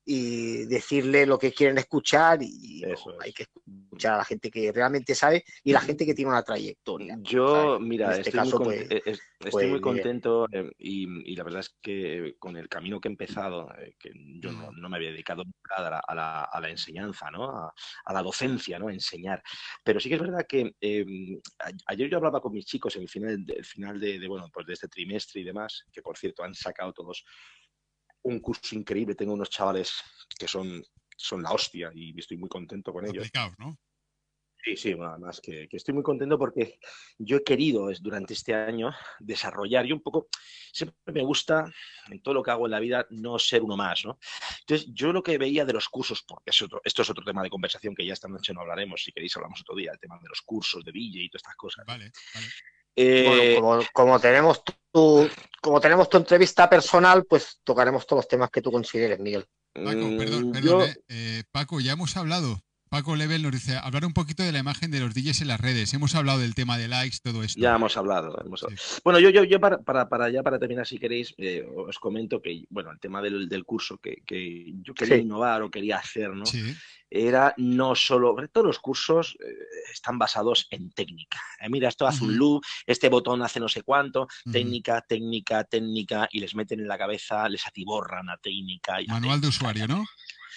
y 0.10 0.64
decirle 0.68 1.26
lo 1.26 1.38
que 1.38 1.52
quieren 1.52 1.78
escuchar 1.78 2.40
y 2.42 2.82
hay 3.20 3.34
que 3.34 3.44
escuchar 3.44 4.14
a 4.14 4.18
la 4.20 4.24
gente 4.24 4.50
que 4.50 4.72
realmente 4.72 5.14
sabe 5.14 5.44
y 5.66 5.74
la 5.74 5.82
gente 5.82 6.06
que 6.06 6.14
tiene 6.14 6.32
una 6.32 6.44
trayectoria. 6.44 7.18
Yo, 7.20 7.78
mira, 7.78 8.16
este 8.16 8.30
estoy, 8.30 8.50
muy, 8.52 8.64
pues, 8.64 8.82
eh, 8.90 9.02
estoy 9.06 9.22
pues, 9.52 9.70
muy 9.70 9.82
contento 9.82 10.48
eh, 10.50 10.72
y, 10.80 11.36
la 11.36 11.44
verdad 11.44 11.60
es 11.60 11.76
que 11.82 12.36
con 12.40 12.56
el 12.56 12.70
camino 12.70 13.02
que 13.02 13.10
he 13.10 13.12
empezado, 13.12 13.70
eh, 13.78 13.96
que 14.00 14.12
yo 14.40 14.50
no, 14.54 14.88
me 14.88 14.96
había 14.96 15.12
dedicado 15.12 15.44
a 15.76 15.82
la, 15.82 16.00
a 16.00 16.16
la, 16.16 16.44
a 16.44 16.62
la 16.62 16.70
enseñanza, 16.70 17.30
¿no? 17.30 17.50
A, 17.50 17.74
la 18.14 18.24
docencia, 18.24 18.80
¿no? 18.80 18.88
A 18.88 18.94
enseñar. 18.94 19.44
Pero 19.84 20.00
sí 20.00 20.08
que 20.08 20.16
es 20.16 20.22
verdad 20.22 20.46
que 20.48 20.74
em, 20.80 21.42
ayer 21.86 22.10
yo 22.10 22.16
hablaba 22.16 22.40
con 22.40 22.54
mis 22.54 22.66
chicos 22.66 22.96
en 22.96 23.02
el 23.02 23.10
final, 23.10 23.46
el 23.46 23.66
final 23.66 24.00
de, 24.00 24.20
de, 24.20 24.28
bueno, 24.30 24.50
pues 24.54 24.66
de 24.66 24.74
este 24.74 24.88
trimestre 24.88 25.42
y 25.42 25.44
demás, 25.44 25.84
que 25.92 26.02
por 26.02 26.18
cierto 26.18 26.44
han 26.44 26.56
sacado 26.56 26.94
todos 26.94 27.26
un 28.30 28.40
curso 28.40 28.76
increíble. 28.76 29.16
Tengo 29.16 29.34
unos 29.34 29.50
chavales 29.50 30.02
que 30.38 30.48
son, 30.48 30.84
son 31.16 31.44
la 31.44 31.52
hostia 31.52 31.92
y 31.94 32.18
estoy 32.20 32.38
muy 32.38 32.50
contento 32.50 32.94
con 32.94 33.06
ellos. 33.06 33.30
¿no? 33.58 33.78
Sí, 34.64 34.76
sí, 34.76 34.96
además 35.00 35.40
que, 35.40 35.70
que, 35.70 35.78
estoy 35.78 35.94
muy 35.94 36.04
contento 36.04 36.38
porque 36.38 36.80
yo 37.18 37.38
he 37.38 37.44
querido 37.44 37.90
durante 38.02 38.34
este 38.34 38.54
año 38.54 38.92
desarrollar 39.20 39.86
y 39.86 39.94
un 39.94 40.02
poco, 40.02 40.28
siempre 40.74 41.14
me 41.14 41.24
gusta 41.24 41.72
en 42.10 42.22
todo 42.22 42.34
lo 42.34 42.44
que 42.44 42.52
hago 42.52 42.66
en 42.66 42.72
la 42.72 42.80
vida 42.80 43.08
no 43.12 43.40
ser 43.40 43.62
uno 43.64 43.78
más, 43.78 44.04
¿no? 44.04 44.20
Entonces, 44.60 44.90
yo 44.92 45.14
lo 45.14 45.24
que 45.24 45.38
veía 45.38 45.64
de 45.64 45.72
los 45.72 45.88
cursos, 45.88 46.24
porque 46.24 46.50
es 46.50 46.62
otro, 46.62 46.82
esto 46.84 47.02
es 47.02 47.10
otro 47.10 47.24
tema 47.24 47.44
de 47.44 47.50
conversación 47.50 47.96
que 47.96 48.06
ya 48.06 48.12
esta 48.14 48.28
noche 48.28 48.54
no 48.54 48.60
hablaremos, 48.60 49.02
si 49.02 49.14
queréis 49.14 49.38
hablamos 49.38 49.62
otro 49.62 49.76
día, 49.76 49.92
el 49.94 50.00
tema 50.00 50.20
de 50.22 50.28
los 50.28 50.42
cursos 50.42 50.84
de 50.84 50.92
Villa 50.92 51.22
y 51.22 51.30
todas 51.30 51.44
estas 51.44 51.56
cosas. 51.56 51.86
Vale, 51.86 52.12
vale. 52.34 52.48
Eh, 53.00 53.60
como, 53.94 54.20
tenemos 54.20 54.64
tu, 54.92 55.30
como 55.62 55.80
tenemos 55.80 56.10
tu 56.10 56.18
entrevista 56.18 56.68
personal, 56.68 57.26
pues 57.26 57.60
tocaremos 57.64 58.08
todos 58.08 58.24
los 58.24 58.28
temas 58.28 58.50
que 58.50 58.62
tú 58.62 58.72
consideres, 58.72 59.20
Miguel. 59.20 59.46
Paco, 59.72 60.18
perdón, 60.18 60.50
mm, 60.50 60.52
perdón 60.52 60.82
eh, 60.82 60.96
eh, 61.08 61.44
Paco, 61.52 61.80
ya 61.80 61.92
hemos 61.92 62.18
hablado. 62.18 62.60
Paco 62.90 63.16
Level 63.16 63.44
nos 63.44 63.52
dice, 63.52 63.78
hablar 63.78 64.06
un 64.06 64.14
poquito 64.14 64.44
de 64.44 64.52
la 64.52 64.60
imagen 64.60 64.92
de 64.92 65.00
los 65.00 65.14
DJs 65.14 65.42
en 65.42 65.48
las 65.48 65.60
redes. 65.60 65.94
Hemos 65.94 66.16
hablado 66.16 66.40
del 66.40 66.56
tema 66.56 66.78
de 66.78 66.88
likes, 66.88 67.18
todo 67.24 67.44
esto. 67.44 67.60
Ya 67.60 67.76
hemos 67.76 67.98
hablado. 67.98 68.36
Bueno, 69.04 69.20
yo, 69.20 69.30
yo, 69.30 69.44
yo 69.44 69.60
para, 69.60 69.80
para, 69.84 70.30
ya 70.30 70.44
para 70.44 70.60
terminar, 70.60 70.88
si 70.88 70.98
queréis, 70.98 71.36
os 71.76 72.00
comento 72.00 72.42
que, 72.42 72.66
bueno, 72.70 72.92
el 72.92 73.00
tema 73.00 73.22
del, 73.22 73.50
del 73.50 73.66
curso 73.66 73.98
que, 73.98 74.24
que 74.26 74.74
yo 74.82 74.94
quería 74.94 75.18
innovar 75.18 75.62
o 75.62 75.72
quería 75.72 75.98
hacer, 75.98 76.32
¿no? 76.32 76.46
Sí 76.46 76.76
era 77.10 77.54
no 77.58 77.96
solo, 77.96 78.36
todos 78.52 78.68
los 78.68 78.80
cursos 78.80 79.38
eh, 79.40 79.54
están 79.92 80.18
basados 80.18 80.68
en 80.72 80.92
técnica. 80.92 81.40
Eh, 81.60 81.70
mira, 81.70 81.90
esto 81.90 82.06
hace 82.06 82.24
un 82.24 82.38
loop, 82.38 82.64
este 82.86 83.10
botón 83.10 83.42
hace 83.42 83.60
no 83.60 83.70
sé 83.70 83.84
cuánto, 83.84 84.28
técnica, 84.52 85.02
técnica, 85.02 85.64
técnica, 85.64 86.28
y 86.32 86.40
les 86.40 86.56
meten 86.56 86.80
en 86.80 86.88
la 86.88 86.98
cabeza, 86.98 87.48
les 87.50 87.66
atiborran 87.66 88.30
a 88.30 88.38
técnica. 88.38 89.02
Y 89.02 89.08
Manual 89.08 89.42
de 89.42 89.48
usuario, 89.48 89.88
¿no? 89.88 90.06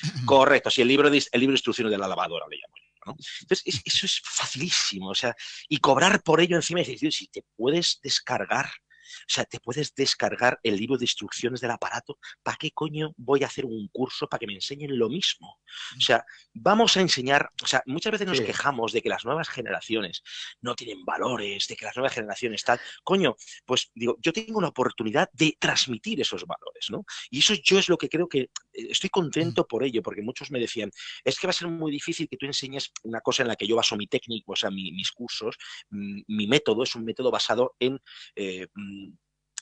Correcto, 0.27 0.71
sí, 0.71 0.83
el 0.83 0.89
libro 0.89 1.11
de, 1.11 1.19
el 1.19 1.41
libro 1.41 1.53
de 1.53 1.59
instrucciones 1.59 1.91
de 1.91 1.99
la 1.99 2.09
lavadora 2.09 2.47
le 2.49 2.57
llamo. 2.57 2.75
¿no? 3.07 3.17
Entonces, 3.41 3.81
eso 3.85 4.07
es 4.07 4.21
facilísimo, 4.23 5.11
o 5.11 5.15
sea, 5.15 5.35
y 5.69 5.79
cobrar 5.79 6.23
por 6.23 6.41
ello 6.41 6.57
encima 6.57 6.81
y 6.81 6.85
decir, 6.85 7.13
si 7.13 7.29
te 7.29 7.43
puedes 7.57 7.99
descargar 8.03 8.71
o 9.11 9.33
sea, 9.33 9.45
te 9.45 9.61
puedes 9.61 9.95
descargar 9.95 10.59
el 10.63 10.77
libro 10.77 10.97
de 10.97 11.05
instrucciones 11.05 11.61
del 11.61 11.71
aparato. 11.71 12.19
¿Para 12.43 12.57
qué 12.57 12.71
coño 12.71 13.13
voy 13.17 13.43
a 13.43 13.47
hacer 13.47 13.65
un 13.65 13.89
curso 13.89 14.29
para 14.29 14.41
que 14.41 14.47
me 14.47 14.55
enseñen 14.55 14.99
lo 14.99 15.09
mismo? 15.09 15.49
O 15.49 15.97
mm. 15.97 16.01
sea, 16.01 16.25
vamos 16.53 16.97
a 16.97 17.01
enseñar, 17.01 17.51
o 17.63 17.67
sea, 17.67 17.83
muchas 17.87 18.13
veces 18.13 18.27
nos 18.27 18.41
quejamos 18.41 18.93
de 18.93 19.03
que 19.03 19.09
las 19.09 19.25
nuevas 19.25 19.49
generaciones 19.49 20.23
no 20.61 20.75
tienen 20.75 21.05
valores, 21.05 21.67
de 21.67 21.77
que 21.77 21.85
las 21.85 21.97
nuevas 21.97 22.15
generaciones 22.15 22.65
tal. 22.65 22.81
Coño, 23.03 23.37
pues 23.65 23.91
digo, 23.95 24.17
yo 24.21 24.33
tengo 24.33 24.59
una 24.59 24.69
oportunidad 24.69 25.29
de 25.33 25.57
transmitir 25.59 26.21
esos 26.21 26.45
valores, 26.47 26.87
¿no? 26.91 27.05
Y 27.31 27.41
eso 27.41 27.55
yo 27.55 27.79
es 27.79 27.89
lo 27.89 27.97
que 27.97 28.09
creo 28.09 28.29
que 28.29 28.41
eh, 28.41 28.49
estoy 28.73 29.09
mm. 29.09 29.11
contento 29.11 29.67
por 29.67 29.85
ello, 29.85 30.03
porque 30.03 30.23
muchos 30.23 30.51
me 30.51 30.59
decían, 30.59 30.91
es 31.25 31.39
que 31.39 31.47
va 31.47 31.51
a 31.51 31.55
ser 31.55 31.69
muy 31.69 31.91
difícil 31.91 32.29
que 32.29 32.37
tú 32.37 32.47
enseñes 32.47 32.93
una 33.03 33.21
cosa 33.21 33.43
en 33.43 33.49
la 33.49 33.57
que 33.57 33.67
yo 33.67 33.77
baso 33.77 33.97
mi 33.97 34.07
técnico, 34.07 34.53
o 34.53 34.57
sea, 34.57 34.71
mis 34.71 35.11
cursos, 35.13 35.57
mm, 35.91 36.23
mi 36.29 36.47
método 36.47 36.83
es 36.83 36.95
un 36.95 37.05
método 37.05 37.31
basado 37.31 37.77
en 37.79 38.01
eh, 38.37 38.67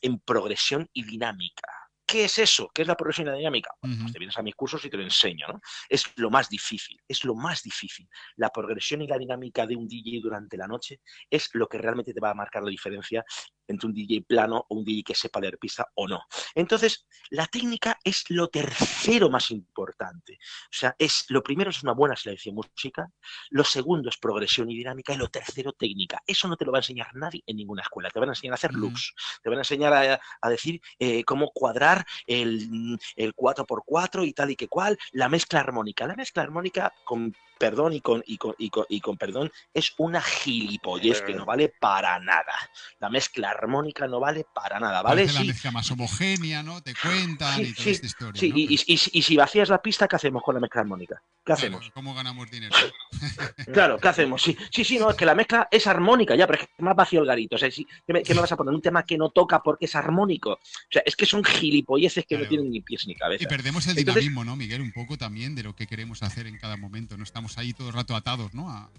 en 0.03 0.19
progresión 0.21 0.89
y 0.93 1.05
dinámica. 1.05 1.71
¿Qué 2.07 2.25
es 2.25 2.39
eso? 2.39 2.71
¿Qué 2.73 2.83
es 2.83 2.89
la 2.89 2.97
progresión 2.97 3.27
y 3.27 3.31
la 3.31 3.37
dinámica? 3.37 3.71
pues 3.81 4.13
te 4.13 4.19
vienes 4.19 4.39
a 4.39 4.43
mis 4.43 4.55
cursos 4.55 4.83
y 4.83 4.89
te 4.89 4.97
lo 4.97 5.03
enseño, 5.03 5.47
¿no? 5.47 5.61
Es 5.91 6.05
lo 6.17 6.31
más 6.31 6.49
difícil, 6.49 6.99
es 7.07 7.23
lo 7.23 7.35
más 7.35 7.63
difícil. 7.63 8.09
La 8.37 8.49
progresión 8.49 9.03
y 9.03 9.07
la 9.07 9.19
dinámica 9.19 9.67
de 9.67 9.77
un 9.77 9.87
DJ 9.87 10.21
durante 10.23 10.57
la 10.57 10.67
noche 10.67 11.01
es 11.29 11.51
lo 11.53 11.69
que 11.69 11.77
realmente 11.77 12.15
te 12.15 12.21
va 12.21 12.31
a 12.31 12.35
marcar 12.35 12.63
la 12.63 12.71
diferencia 12.71 13.23
entre 13.69 13.87
un 13.87 13.95
DJ 13.95 14.23
plano 14.23 14.67
o 14.69 14.75
un 14.75 14.85
DJ 14.85 15.05
que 15.05 15.15
sepa 15.15 15.41
leer 15.41 15.59
pista 15.59 15.87
o 15.95 16.09
no. 16.09 16.23
Entonces, 16.55 17.07
la 17.31 17.47
técnica 17.47 17.99
es 18.03 18.25
lo 18.31 18.49
tercero 18.49 19.31
más 19.31 19.51
importante. 19.51 20.39
O 20.65 20.73
sea, 20.73 20.95
es 20.99 21.27
lo 21.29 21.43
primero 21.43 21.71
es 21.71 21.83
una 21.83 21.93
buena 21.93 22.17
selección 22.17 22.55
musical, 22.55 23.07
lo 23.51 23.65
segundo 23.65 24.09
es 24.09 24.17
progresión 24.17 24.71
y 24.71 24.77
dinámica 24.77 25.13
y 25.13 25.17
lo 25.17 25.29
tercero 25.29 25.73
técnica. 25.73 26.23
Eso 26.27 26.49
no 26.49 26.57
te 26.57 26.65
lo 26.65 26.73
va 26.73 26.79
a 26.79 26.81
enseñar 26.81 27.15
nadie 27.15 27.43
en 27.47 27.57
ninguna 27.57 27.83
escuela. 27.83 28.11
Te 28.11 28.19
van 28.19 28.31
a 28.31 28.33
enseñar 28.33 28.53
a 28.53 28.55
hacer 28.55 28.75
loops, 28.75 29.15
te 29.43 29.49
van 29.49 29.59
a 29.59 29.61
enseñar 29.63 29.93
a, 29.93 30.49
decir 30.49 30.81
eh, 30.99 31.25
cómo 31.25 31.51
cuadrar 31.53 32.07
el, 32.27 32.99
el 33.17 33.35
4x4 33.35 34.27
y 34.27 34.33
tal 34.33 34.51
y 34.51 34.57
que 34.57 34.69
cual, 34.69 34.99
la 35.13 35.29
mezcla 35.29 35.61
armónica. 35.61 36.07
La 36.07 36.17
mezcla 36.17 36.43
armónica 36.43 36.93
con 37.05 37.35
perdón 37.59 37.93
y 37.93 38.01
con, 38.01 38.23
y 38.27 38.39
con, 38.39 38.55
y 38.59 39.01
con, 39.01 39.17
perdón, 39.17 39.53
es 39.75 39.93
una 39.99 40.21
gilipollez 40.21 41.23
que 41.23 41.35
no 41.35 41.45
vale 41.45 41.73
para 41.81 42.19
nada. 42.21 42.55
La 43.01 43.09
mezcla 43.09 43.51
armónica 43.51 44.07
no 44.07 44.21
vale 44.21 44.47
para 44.55 44.81
nada, 44.81 45.03
¿vale? 45.03 45.29
Sí. 45.29 45.35
La 45.35 45.45
mezcla 45.45 45.71
más 45.71 45.91
homogénea, 45.91 46.63
¿no? 46.63 46.83
Te 46.83 46.95
cuentan 46.95 47.61
y 47.61 47.73
toda 47.73 47.91
esta 47.91 48.07
historia. 48.07 48.41
Sí, 48.41 48.53
y, 48.55 48.75
y, 48.75 49.23
si 49.23 49.37
vacías 49.37 49.69
la 49.69 49.83
pista, 49.83 50.07
¿qué 50.09 50.17
hacemos 50.17 50.43
con 50.43 50.55
la 50.55 50.61
mezcla 50.61 50.81
armónica? 50.81 51.23
¿Qué 51.45 51.53
hacemos? 51.53 51.91
¿Cómo 51.95 52.15
ganamos 52.15 52.51
dinero? 52.51 52.75
claro, 53.73 53.99
¿qué 53.99 54.09
hacemos? 54.09 54.43
Sí, 54.43 54.57
sí, 54.71 54.85
sí, 54.85 54.99
no, 54.99 55.11
es 55.11 55.17
que 55.17 55.25
la 55.25 55.35
mezcla 55.35 55.69
es 55.71 55.87
armónica, 55.87 56.35
ya, 56.35 56.47
pero 56.47 56.61
es 56.61 56.69
que 56.69 56.83
más 56.83 56.95
vacío 56.95 57.21
el 57.21 57.27
garito. 57.27 57.57
O 57.57 57.59
sea, 57.59 57.71
¿qué, 57.71 57.85
me, 58.07 58.41
vas 58.41 58.53
a 58.53 58.57
poner? 58.57 58.75
Un 58.75 58.83
tema 58.83 59.03
que 59.05 59.17
no 59.17 59.31
toca 59.31 59.63
porque 59.63 59.87
es 59.87 59.95
armónico. 59.95 60.53
O 60.53 60.61
sea, 60.91 61.03
es 61.05 61.17
que 61.17 61.27
son 61.27 61.43
gilipolleces 61.43 62.27
que 62.27 62.39
no 62.39 62.47
tienen 62.47 62.71
ni 62.71 62.81
pies 62.81 63.07
ni 63.07 63.15
cabeza. 63.15 63.45
Y 63.45 63.47
perdemos 63.47 63.87
el 63.87 63.97
dinamismo, 63.97 64.45
¿no, 64.45 64.57
Miguel? 64.57 64.83
Un 64.83 64.93
poco 64.93 65.17
también 65.17 65.55
de 65.55 65.63
lo 65.63 65.75
que 65.75 65.87
queremos 65.87 66.23
hacer 66.23 66.47
en 66.47 66.59
cada 66.59 66.77
momento. 66.77 67.17
No 67.17 67.25
estamos 67.25 67.48
ahí 67.57 67.73
todo 67.73 67.89
el 67.89 67.95
rato 67.95 68.15
atados, 68.15 68.53
¿no? 68.53 68.91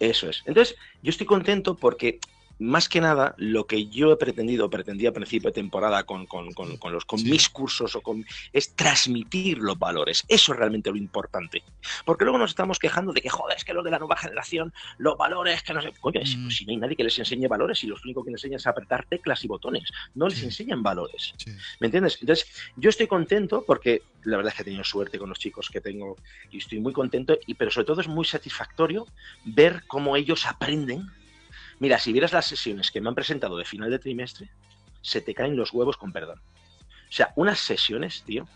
Eso 0.00 0.28
es. 0.28 0.42
Entonces, 0.44 0.76
yo 1.02 1.10
estoy 1.10 1.26
contento 1.26 1.76
porque 1.76 2.18
más 2.58 2.88
que 2.88 3.00
nada, 3.00 3.34
lo 3.38 3.66
que 3.66 3.86
yo 3.86 4.12
he 4.12 4.16
pretendido, 4.16 4.70
pretendía 4.70 5.10
a 5.10 5.12
principio 5.12 5.50
de 5.50 5.54
temporada 5.54 6.04
con, 6.04 6.26
con, 6.26 6.48
los, 6.92 7.04
con 7.04 7.22
mis 7.22 7.48
cursos 7.48 7.96
o 7.96 8.00
con, 8.00 8.24
es 8.52 8.74
transmitir 8.74 9.58
los 9.58 9.78
valores. 9.78 10.24
Eso 10.28 10.52
es 10.52 10.58
realmente 10.58 10.90
lo 10.90 10.96
importante. 10.96 11.62
Porque 12.04 12.24
luego 12.24 12.38
nos 12.38 12.50
estamos 12.50 12.78
quejando 12.78 13.12
de 13.12 13.20
que, 13.20 13.28
joder, 13.28 13.56
es 13.56 13.64
que 13.64 13.74
los 13.74 13.84
de 13.84 13.90
la 13.90 13.98
nueva 13.98 14.16
generación, 14.16 14.72
los 14.98 15.16
valores 15.16 15.62
que 15.62 15.74
no 15.74 15.82
sé. 15.82 15.92
Coño, 16.00 16.20
mm. 16.20 16.50
si 16.50 16.64
no 16.64 16.72
hay 16.72 16.76
nadie 16.76 16.96
que 16.96 17.04
les 17.04 17.18
enseñe 17.18 17.48
valores 17.48 17.82
y 17.84 17.86
los 17.86 18.04
únicos 18.04 18.24
que 18.24 18.30
les 18.30 18.38
enseñan 18.38 18.58
es 18.58 18.66
apretar 18.66 19.06
teclas 19.06 19.44
y 19.44 19.48
botones. 19.48 19.90
No 20.14 20.28
les 20.28 20.42
enseñan 20.42 20.82
valores. 20.82 21.34
¿Me 21.80 21.86
entiendes? 21.86 22.18
Entonces, 22.20 22.46
yo 22.76 22.90
estoy 22.90 23.06
contento 23.06 23.64
porque 23.66 24.02
la 24.24 24.36
verdad 24.36 24.52
es 24.52 24.56
que 24.56 24.62
he 24.62 24.64
tenido 24.64 24.84
suerte 24.84 25.18
con 25.18 25.28
los 25.28 25.38
chicos 25.38 25.68
que 25.70 25.80
tengo 25.80 26.16
y 26.50 26.58
estoy 26.58 26.80
muy 26.80 26.92
contento, 26.92 27.36
y, 27.46 27.54
pero 27.54 27.70
sobre 27.70 27.86
todo 27.86 28.00
es 28.00 28.08
muy 28.08 28.24
satisfactorio 28.24 29.06
ver 29.44 29.84
cómo 29.86 30.16
ellos 30.16 30.46
aprenden 30.46 31.10
Mira, 31.78 31.98
si 31.98 32.12
vieras 32.12 32.32
las 32.32 32.46
sesiones 32.46 32.90
que 32.90 33.00
me 33.00 33.08
han 33.08 33.14
presentado 33.14 33.56
de 33.56 33.64
final 33.64 33.90
de 33.90 33.98
trimestre, 33.98 34.50
se 35.02 35.20
te 35.20 35.34
caen 35.34 35.56
los 35.56 35.72
huevos 35.72 35.96
con 35.96 36.12
perdón. 36.12 36.40
O 37.08 37.12
sea, 37.12 37.32
unas 37.36 37.60
sesiones, 37.60 38.22
tío, 38.24 38.48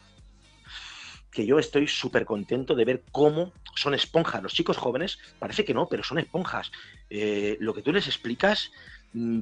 que 1.31 1.47
yo 1.47 1.59
estoy 1.59 1.87
súper 1.87 2.25
contento 2.25 2.75
de 2.75 2.85
ver 2.85 3.05
cómo 3.13 3.53
son 3.75 3.95
esponjas. 3.95 4.43
Los 4.43 4.55
chicos 4.55 4.77
jóvenes, 4.77 5.19
parece 5.39 5.65
que 5.65 5.75
no, 5.75 5.89
pero 5.89 6.03
son 6.03 6.19
esponjas. 6.19 6.73
Eh, 7.11 7.57
lo 7.61 7.75
que 7.75 7.83
tú 7.83 7.93
les 7.93 8.07
explicas 8.07 8.73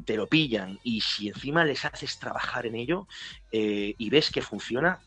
te 0.04 0.16
lo 0.16 0.26
pillan 0.28 0.78
y 0.82 1.00
si 1.00 1.28
encima 1.28 1.64
les 1.64 1.84
haces 1.84 2.18
trabajar 2.18 2.66
en 2.66 2.76
ello 2.76 3.06
eh, 3.50 3.94
y 3.98 4.10
ves 4.10 4.30
que 4.30 4.42
funciona, 4.42 5.00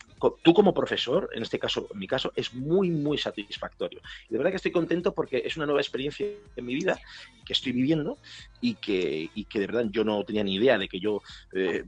tú 0.44 0.54
como 0.54 0.74
profesor, 0.74 1.30
en 1.34 1.44
este 1.44 1.60
caso, 1.60 1.88
en 1.94 2.00
mi 2.00 2.08
caso, 2.08 2.32
es 2.36 2.54
muy, 2.54 2.92
muy 2.92 3.18
satisfactorio. 3.18 4.02
Y 4.28 4.34
de 4.34 4.38
verdad 4.38 4.52
que 4.52 4.58
estoy 4.58 4.72
contento 4.72 5.14
porque 5.14 5.42
es 5.46 5.56
una 5.56 5.66
nueva 5.66 5.82
experiencia 5.82 6.28
en 6.56 6.66
mi 6.66 6.76
vida 6.76 7.00
que 7.46 7.54
estoy 7.54 7.72
viviendo 7.72 8.18
y 8.60 8.76
que, 8.76 9.30
y 9.34 9.46
que 9.46 9.60
de 9.60 9.68
verdad 9.68 9.86
yo 9.90 10.04
no 10.04 10.24
tenía 10.26 10.44
ni 10.44 10.56
idea 10.56 10.78
de 10.78 10.88
que 10.88 11.00
yo 11.00 11.22
eh, 11.54 11.84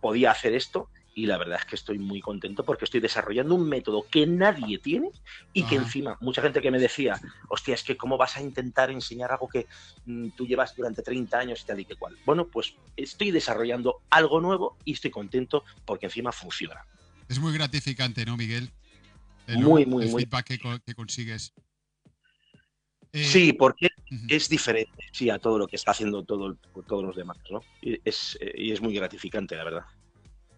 podía 0.00 0.30
hacer 0.30 0.54
esto 0.54 0.88
y 1.16 1.24
la 1.24 1.38
verdad 1.38 1.58
es 1.58 1.64
que 1.64 1.76
estoy 1.76 1.98
muy 1.98 2.20
contento 2.20 2.62
porque 2.62 2.84
estoy 2.84 3.00
desarrollando 3.00 3.54
un 3.54 3.66
método 3.66 4.06
que 4.10 4.26
nadie 4.26 4.78
tiene 4.78 5.10
y 5.54 5.64
que 5.64 5.76
encima 5.76 6.18
mucha 6.20 6.42
gente 6.42 6.60
que 6.60 6.70
me 6.70 6.78
decía, 6.78 7.18
hostia, 7.48 7.74
es 7.74 7.82
que 7.82 7.96
cómo 7.96 8.18
vas 8.18 8.36
a 8.36 8.42
intentar 8.42 8.90
enseñar 8.90 9.32
algo 9.32 9.48
que 9.48 9.66
mm, 10.04 10.28
tú 10.36 10.46
llevas 10.46 10.76
durante 10.76 11.02
30 11.02 11.38
años 11.38 11.62
y 11.62 11.64
tal 11.64 11.80
y 11.80 11.86
que 11.86 11.96
cual. 11.96 12.18
Bueno, 12.26 12.48
pues 12.48 12.74
estoy 12.98 13.30
desarrollando 13.30 14.02
algo 14.10 14.42
nuevo 14.42 14.76
y 14.84 14.92
estoy 14.92 15.10
contento 15.10 15.64
porque 15.86 16.04
encima 16.04 16.32
funciona. 16.32 16.84
Es 17.30 17.40
muy 17.40 17.54
gratificante, 17.54 18.26
¿no, 18.26 18.36
Miguel? 18.36 18.70
muy, 19.48 19.86
muy, 19.86 20.04
el 20.04 20.10
muy. 20.10 20.22
feedback 20.22 20.82
que, 20.84 20.94
consigues. 20.94 21.54
Eh, 23.12 23.24
sí, 23.24 23.54
porque 23.54 23.88
es 24.28 24.50
diferente 24.50 24.92
sí, 25.12 25.30
a 25.30 25.38
todo 25.38 25.56
lo 25.56 25.66
que 25.66 25.76
está 25.76 25.92
haciendo 25.92 26.24
todo, 26.24 26.58
todos 26.86 27.04
los 27.04 27.16
demás, 27.16 27.38
¿no? 27.50 27.62
Y 27.80 27.98
es, 28.04 28.36
eh, 28.38 28.52
y 28.54 28.72
es 28.72 28.82
muy 28.82 28.92
gratificante, 28.92 29.56
la 29.56 29.64
verdad. 29.64 29.84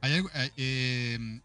Eh, 0.02 1.40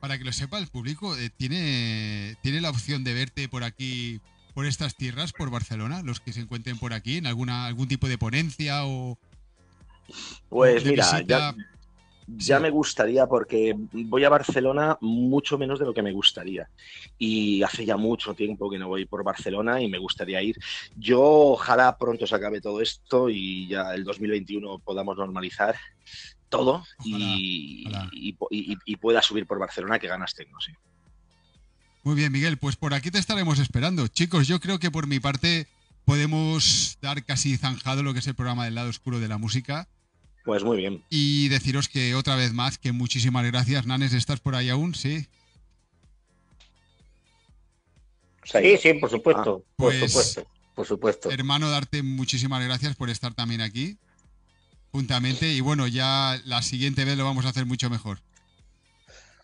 para 0.00 0.18
que 0.18 0.24
lo 0.24 0.32
sepa 0.32 0.58
el 0.58 0.66
público, 0.66 1.14
¿tiene, 1.36 2.36
¿tiene 2.42 2.60
la 2.60 2.70
opción 2.70 3.04
de 3.04 3.14
verte 3.14 3.48
por 3.48 3.64
aquí, 3.64 4.20
por 4.52 4.66
estas 4.66 4.96
tierras, 4.96 5.32
por 5.32 5.50
Barcelona, 5.50 6.02
los 6.02 6.20
que 6.20 6.32
se 6.32 6.40
encuentren 6.40 6.78
por 6.78 6.92
aquí, 6.92 7.16
en 7.16 7.26
alguna 7.26 7.66
algún 7.66 7.88
tipo 7.88 8.08
de 8.08 8.18
ponencia 8.18 8.84
o... 8.84 9.18
Pues 10.50 10.84
mira, 10.84 11.22
ya, 11.22 11.54
ya 12.26 12.58
me 12.58 12.70
gustaría 12.70 13.26
porque 13.26 13.74
voy 13.92 14.24
a 14.24 14.28
Barcelona 14.28 14.96
mucho 15.00 15.58
menos 15.58 15.78
de 15.78 15.84
lo 15.84 15.94
que 15.94 16.02
me 16.02 16.12
gustaría. 16.12 16.68
Y 17.18 17.62
hace 17.62 17.84
ya 17.84 17.96
mucho 17.96 18.34
tiempo 18.34 18.70
que 18.70 18.78
no 18.78 18.88
voy 18.88 19.04
por 19.04 19.24
Barcelona 19.24 19.80
y 19.80 19.88
me 19.88 19.98
gustaría 19.98 20.42
ir. 20.42 20.56
Yo 20.96 21.22
ojalá 21.22 21.96
pronto 21.98 22.26
se 22.26 22.34
acabe 22.34 22.60
todo 22.60 22.80
esto 22.80 23.28
y 23.28 23.68
ya 23.68 23.94
el 23.94 24.04
2021 24.04 24.78
podamos 24.78 25.16
normalizar 25.16 25.76
todo 26.56 26.84
y, 27.04 27.86
pueda 29.00 29.22
subir 29.22 29.46
por 29.46 29.58
Barcelona, 29.58 29.98
que 29.98 30.06
ganas 30.06 30.34
tengo, 30.34 30.60
sí. 30.60 30.72
Muy 32.04 32.14
bien, 32.14 32.32
Miguel, 32.32 32.58
pues 32.58 32.76
por 32.76 32.92
aquí 32.94 33.10
te 33.10 33.18
estaremos 33.18 33.58
esperando. 33.58 34.06
Chicos, 34.08 34.46
yo 34.46 34.60
creo 34.60 34.78
que 34.78 34.90
por 34.90 35.06
mi 35.06 35.20
parte 35.20 35.66
podemos 36.04 36.98
dar 37.00 37.24
casi 37.24 37.56
zanjado 37.56 38.02
lo 38.02 38.12
que 38.12 38.18
es 38.18 38.26
el 38.26 38.34
programa 38.34 38.66
del 38.66 38.74
lado 38.74 38.90
oscuro 38.90 39.20
de 39.20 39.28
la 39.28 39.38
música. 39.38 39.88
Pues 40.44 40.62
muy 40.62 40.76
bien. 40.76 41.02
Y 41.08 41.48
deciros 41.48 41.88
que 41.88 42.14
otra 42.14 42.36
vez 42.36 42.52
más, 42.52 42.76
que 42.76 42.92
muchísimas 42.92 43.44
gracias. 43.46 43.86
Nanes, 43.86 44.12
¿estás 44.12 44.40
por 44.40 44.54
ahí 44.54 44.68
aún? 44.68 44.94
Sí. 44.94 45.26
Sí, 48.44 48.76
sí, 48.76 48.94
por 48.94 49.10
supuesto. 49.10 49.64
por 49.76 49.90
pues, 49.90 50.12
supuesto. 50.12 50.46
Por 50.74 50.86
supuesto. 50.86 51.30
Hermano, 51.30 51.70
darte 51.70 52.02
muchísimas 52.02 52.62
gracias 52.62 52.94
por 52.96 53.08
estar 53.08 53.32
también 53.32 53.62
aquí. 53.62 53.96
Y 55.40 55.60
bueno, 55.60 55.88
ya 55.88 56.40
la 56.44 56.62
siguiente 56.62 57.04
vez 57.04 57.16
lo 57.16 57.24
vamos 57.24 57.44
a 57.44 57.48
hacer 57.48 57.66
mucho 57.66 57.90
mejor. 57.90 58.20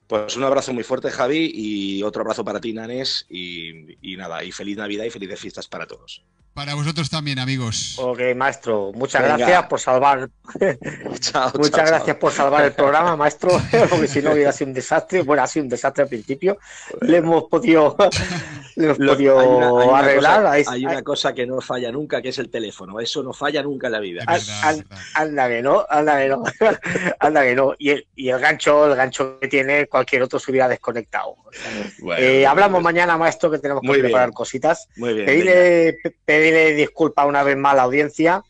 Pues 0.06 0.36
un 0.36 0.44
abrazo 0.44 0.72
muy 0.72 0.85
fuerte, 0.85 1.10
Javi, 1.10 1.51
y 1.52 2.02
otro 2.02 2.22
abrazo 2.22 2.44
para 2.44 2.60
ti, 2.60 2.72
Nanes. 2.72 3.27
Y, 3.28 3.97
y 4.01 4.16
nada, 4.16 4.44
y 4.44 4.52
feliz 4.52 4.77
Navidad 4.77 5.05
y 5.05 5.10
felices 5.10 5.40
fiestas 5.40 5.66
para 5.66 5.86
todos. 5.86 6.22
Para 6.55 6.74
vosotros 6.74 7.09
también, 7.09 7.39
amigos. 7.39 7.97
Ok, 7.98 8.20
maestro, 8.36 8.93
muchas 8.94 9.22
gracias 9.22 9.66
por 9.66 9.81
salvar. 9.81 10.28
muchas 11.59 11.90
gracias 11.90 12.16
por 12.16 12.32
salvar 12.32 12.64
el 12.64 12.72
programa, 12.72 13.16
maestro, 13.16 13.51
porque 13.90 14.09
si 14.09 14.20
no 14.20 14.32
hubiera 14.32 14.52
sido 14.52 14.68
un 14.68 14.74
desastre. 14.74 15.22
Bueno, 15.22 15.43
ha 15.43 15.47
sido 15.47 15.64
un 15.64 15.70
desastre 15.70 16.02
al 16.02 16.09
principio. 16.09 16.59
Le 17.01 17.18
hemos 17.18 17.44
podido, 17.44 17.97
le 18.77 18.85
hemos 18.85 18.98
podido 18.98 19.94
arreglar. 19.94 20.47
hay, 20.47 20.85
una 20.85 21.02
cosa, 21.02 21.32
que 21.32 21.47
no 21.47 21.60
falla 21.60 21.93
nunca, 21.93 22.20
que 22.20 22.31
es 22.31 22.39
el 22.39 22.51
teléfono. 22.51 23.01
Eso 23.01 23.22
no 23.22 23.32
falla 23.32 23.62
nunca 23.62 23.86
en 23.86 23.93
la 23.93 24.01
vida. 24.01 24.24
anda 25.14 25.48
que 25.48 25.62
no, 25.62 25.86
anda 25.89 26.18
que 26.18 26.28
no, 26.28 26.43
anda 27.20 27.43
que 27.43 27.55
no. 27.55 27.74
Y 27.78 27.90
el, 27.90 28.06
y 28.16 28.28
el 28.28 28.39
gancho, 28.40 28.86
el 28.86 28.97
gancho 28.97 29.39
que 29.39 29.48
tiene, 29.48 29.86
cualquier 29.86 30.22
otro 30.24 30.39
se 30.39 30.51
hubiera 30.51 30.68
desconectado. 30.68 31.36
Eh, 32.18 32.47
hablamos 32.47 32.82
mañana, 32.82 33.16
maestro, 33.16 33.51
que 33.51 33.59
tenemos 33.59 33.82
que 33.82 33.98
preparar 33.98 34.32
cositas. 34.32 34.89
Muy 34.97 35.14
bien 35.14 35.27
pedirle 35.31 35.98
disculpas 36.74 37.26
una 37.26 37.42
vez 37.42 37.56
más 37.56 37.72
a 37.72 37.76
la 37.76 37.82
audiencia. 37.82 38.42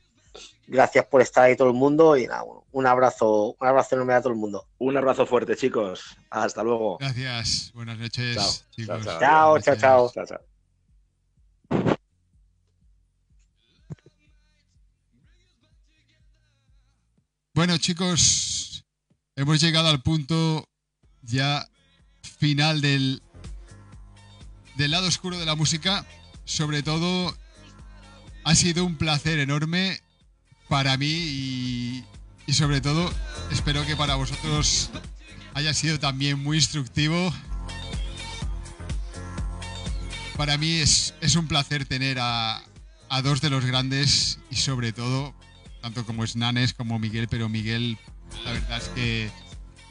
Gracias 0.67 1.05
por 1.07 1.21
estar 1.21 1.45
ahí 1.45 1.57
todo 1.57 1.69
el 1.69 1.75
mundo 1.75 2.17
y 2.17 2.29
nada, 2.29 2.45
un 2.71 2.87
abrazo, 2.87 3.57
un 3.59 3.67
abrazo 3.67 3.97
enorme 3.97 4.15
a 4.15 4.21
todo 4.21 4.33
el 4.33 4.39
mundo. 4.39 4.67
Un 4.79 4.97
abrazo 4.97 5.27
fuerte, 5.27 5.57
chicos. 5.57 6.17
Hasta 6.31 6.63
luego. 6.63 6.99
Gracias. 6.99 7.73
Buenas 7.75 7.99
noches. 7.99 8.65
Chao, 8.77 9.59
chao, 9.59 9.77
chao. 9.77 10.13
chao, 10.13 10.27
chao. 10.27 10.41
Bueno, 17.53 17.77
chicos, 17.79 18.85
hemos 19.35 19.61
llegado 19.61 19.89
al 19.89 20.03
punto 20.03 20.65
ya 21.23 21.69
final 22.39 22.81
del, 22.81 23.23
del 24.77 24.91
lado 24.93 25.09
oscuro 25.09 25.37
de 25.37 25.47
la 25.47 25.57
música. 25.57 26.07
Sobre 26.45 26.83
todo 26.83 27.35
ha 28.45 28.55
sido 28.55 28.85
un 28.85 28.97
placer 28.97 29.39
enorme 29.39 30.01
para 30.69 30.97
mí 30.97 32.05
y, 32.47 32.53
sobre 32.53 32.81
todo 32.81 33.13
espero 33.53 33.87
que 33.87 33.97
para 33.97 34.17
vosotros 34.17 34.91
haya 35.55 35.73
sido 35.73 35.99
también 35.99 36.39
muy 36.39 36.57
instructivo. 36.57 37.33
Para 40.37 40.57
mí 40.57 40.73
es, 40.77 41.13
un 41.37 41.47
placer 41.47 41.85
tener 41.85 42.19
a, 42.21 42.63
dos 43.23 43.41
de 43.41 43.51
los 43.51 43.65
grandes 43.65 44.39
y 44.51 44.57
sobre 44.57 44.93
todo, 44.93 45.35
tanto 45.83 46.05
como 46.07 46.25
es 46.25 46.35
Nanes 46.35 46.75
como 46.75 46.99
Miguel, 46.99 47.29
pero 47.29 47.49
Miguel, 47.49 47.99
la 48.45 48.53
verdad 48.53 48.79
es 48.79 48.89
que 48.89 49.31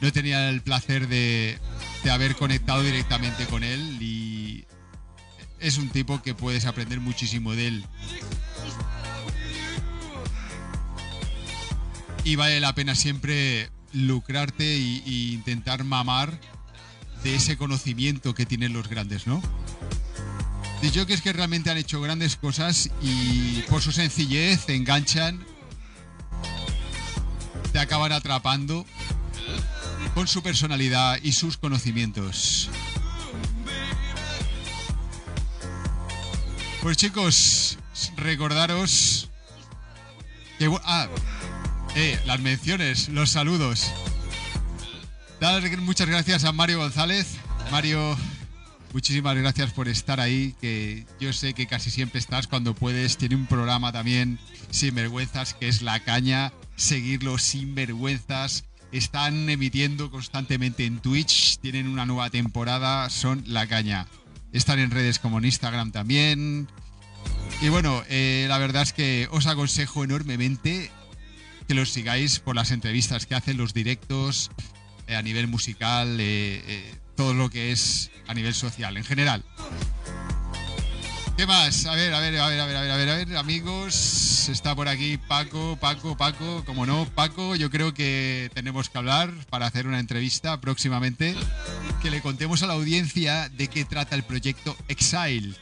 no 0.00 0.12
tenía 0.12 0.48
el 0.48 0.62
placer 0.62 1.08
de, 1.08 1.58
de 2.04 2.10
haber 2.10 2.36
conectado 2.36 2.82
directamente 2.82 3.46
con 3.46 3.62
él 3.64 3.98
y 4.02 4.64
es 5.60 5.78
un 5.78 5.88
tipo 5.90 6.22
que 6.22 6.34
puedes 6.34 6.64
aprender 6.64 7.00
muchísimo 7.00 7.54
de 7.54 7.68
él. 7.68 7.84
Y 12.24 12.36
vale 12.36 12.60
la 12.60 12.74
pena 12.74 12.94
siempre 12.94 13.70
lucrarte 13.92 14.74
e 14.74 14.78
intentar 15.32 15.84
mamar 15.84 16.38
de 17.22 17.34
ese 17.34 17.56
conocimiento 17.56 18.34
que 18.34 18.46
tienen 18.46 18.72
los 18.72 18.88
grandes, 18.88 19.26
¿no? 19.26 19.42
Yo 20.92 21.06
que 21.06 21.12
es 21.12 21.20
que 21.20 21.32
realmente 21.32 21.70
han 21.70 21.76
hecho 21.76 22.00
grandes 22.00 22.36
cosas 22.36 22.90
y 23.02 23.62
por 23.68 23.82
su 23.82 23.92
sencillez 23.92 24.68
enganchan, 24.68 25.44
te 27.72 27.78
acaban 27.78 28.12
atrapando 28.12 28.86
con 30.14 30.26
su 30.26 30.42
personalidad 30.42 31.18
y 31.22 31.32
sus 31.32 31.58
conocimientos. 31.58 32.70
Pues 36.82 36.96
chicos, 36.96 37.78
recordaros 38.16 39.28
que... 40.58 40.70
Ah, 40.84 41.08
eh, 41.94 42.18
las 42.24 42.40
menciones, 42.40 43.10
los 43.10 43.30
saludos. 43.30 43.92
Dar 45.40 45.62
muchas 45.78 46.08
gracias 46.08 46.44
a 46.44 46.52
Mario 46.52 46.78
González. 46.78 47.36
Mario, 47.70 48.16
muchísimas 48.94 49.36
gracias 49.36 49.72
por 49.72 49.88
estar 49.88 50.20
ahí, 50.20 50.54
que 50.60 51.04
yo 51.20 51.34
sé 51.34 51.52
que 51.52 51.66
casi 51.66 51.90
siempre 51.90 52.18
estás 52.18 52.46
cuando 52.46 52.74
puedes. 52.74 53.18
Tiene 53.18 53.36
un 53.36 53.46
programa 53.46 53.92
también 53.92 54.38
sin 54.70 54.94
vergüenzas 54.94 55.52
que 55.52 55.68
es 55.68 55.82
La 55.82 56.00
Caña. 56.00 56.50
Seguirlo 56.76 57.36
sin 57.36 57.74
vergüenzas. 57.74 58.64
Están 58.90 59.50
emitiendo 59.50 60.10
constantemente 60.10 60.86
en 60.86 60.98
Twitch. 61.00 61.58
Tienen 61.58 61.88
una 61.88 62.06
nueva 62.06 62.30
temporada. 62.30 63.10
Son 63.10 63.44
La 63.46 63.66
Caña. 63.66 64.06
Están 64.52 64.78
en 64.78 64.90
redes 64.90 65.18
como 65.18 65.38
en 65.38 65.44
Instagram 65.44 65.92
también. 65.92 66.68
Y 67.60 67.68
bueno, 67.68 68.02
eh, 68.08 68.46
la 68.48 68.58
verdad 68.58 68.82
es 68.82 68.92
que 68.92 69.28
os 69.30 69.46
aconsejo 69.46 70.02
enormemente 70.04 70.90
que 71.68 71.74
los 71.74 71.90
sigáis 71.90 72.40
por 72.40 72.56
las 72.56 72.70
entrevistas 72.70 73.26
que 73.26 73.34
hacen, 73.34 73.56
los 73.56 73.74
directos 73.74 74.50
eh, 75.06 75.14
a 75.14 75.22
nivel 75.22 75.46
musical, 75.46 76.16
eh, 76.20 76.94
todo 77.16 77.34
lo 77.34 77.50
que 77.50 77.70
es 77.70 78.10
a 78.26 78.34
nivel 78.34 78.54
social 78.54 78.96
en 78.96 79.04
general. 79.04 79.44
¿Qué 81.40 81.46
más? 81.46 81.86
A 81.86 81.94
ver, 81.94 82.12
a 82.12 82.20
ver, 82.20 82.38
a 82.38 82.48
ver, 82.48 82.60
a 82.60 82.66
ver, 82.66 82.76
a 82.76 82.82
ver, 82.82 82.90
a 82.90 82.96
ver, 82.98 83.08
a 83.08 83.16
ver, 83.16 83.36
amigos. 83.38 84.50
Está 84.50 84.76
por 84.76 84.88
aquí 84.88 85.16
Paco, 85.16 85.78
Paco, 85.80 86.14
Paco. 86.14 86.62
Como 86.66 86.84
no, 86.84 87.06
Paco, 87.14 87.56
yo 87.56 87.70
creo 87.70 87.94
que 87.94 88.50
tenemos 88.52 88.90
que 88.90 88.98
hablar 88.98 89.32
para 89.48 89.64
hacer 89.64 89.86
una 89.86 90.00
entrevista 90.00 90.60
próximamente. 90.60 91.34
Que 92.02 92.10
le 92.10 92.20
contemos 92.20 92.62
a 92.62 92.66
la 92.66 92.74
audiencia 92.74 93.48
de 93.48 93.68
qué 93.68 93.86
trata 93.86 94.16
el 94.16 94.22
proyecto 94.22 94.76
Exile. 94.88 95.54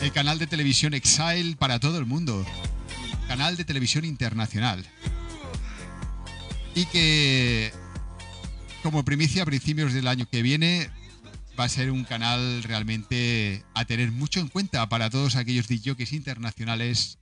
El 0.00 0.10
canal 0.10 0.40
de 0.40 0.48
televisión 0.48 0.92
Exile 0.92 1.54
para 1.56 1.78
todo 1.78 1.96
el 1.96 2.04
mundo. 2.04 2.44
Canal 3.28 3.56
de 3.56 3.64
televisión 3.64 4.04
internacional. 4.04 4.84
Y 6.74 6.86
que, 6.86 7.72
como 8.82 9.04
primicia 9.04 9.44
a 9.44 9.46
principios 9.46 9.92
del 9.92 10.08
año 10.08 10.26
que 10.28 10.42
viene, 10.42 10.90
va 11.58 11.64
a 11.64 11.68
ser 11.68 11.90
un 11.90 12.04
canal 12.04 12.62
realmente 12.62 13.64
a 13.74 13.84
tener 13.84 14.12
mucho 14.12 14.40
en 14.40 14.48
cuenta 14.48 14.88
para 14.88 15.10
todos 15.10 15.36
aquellos 15.36 15.68
DJs 15.68 16.12
internacionales 16.12 17.18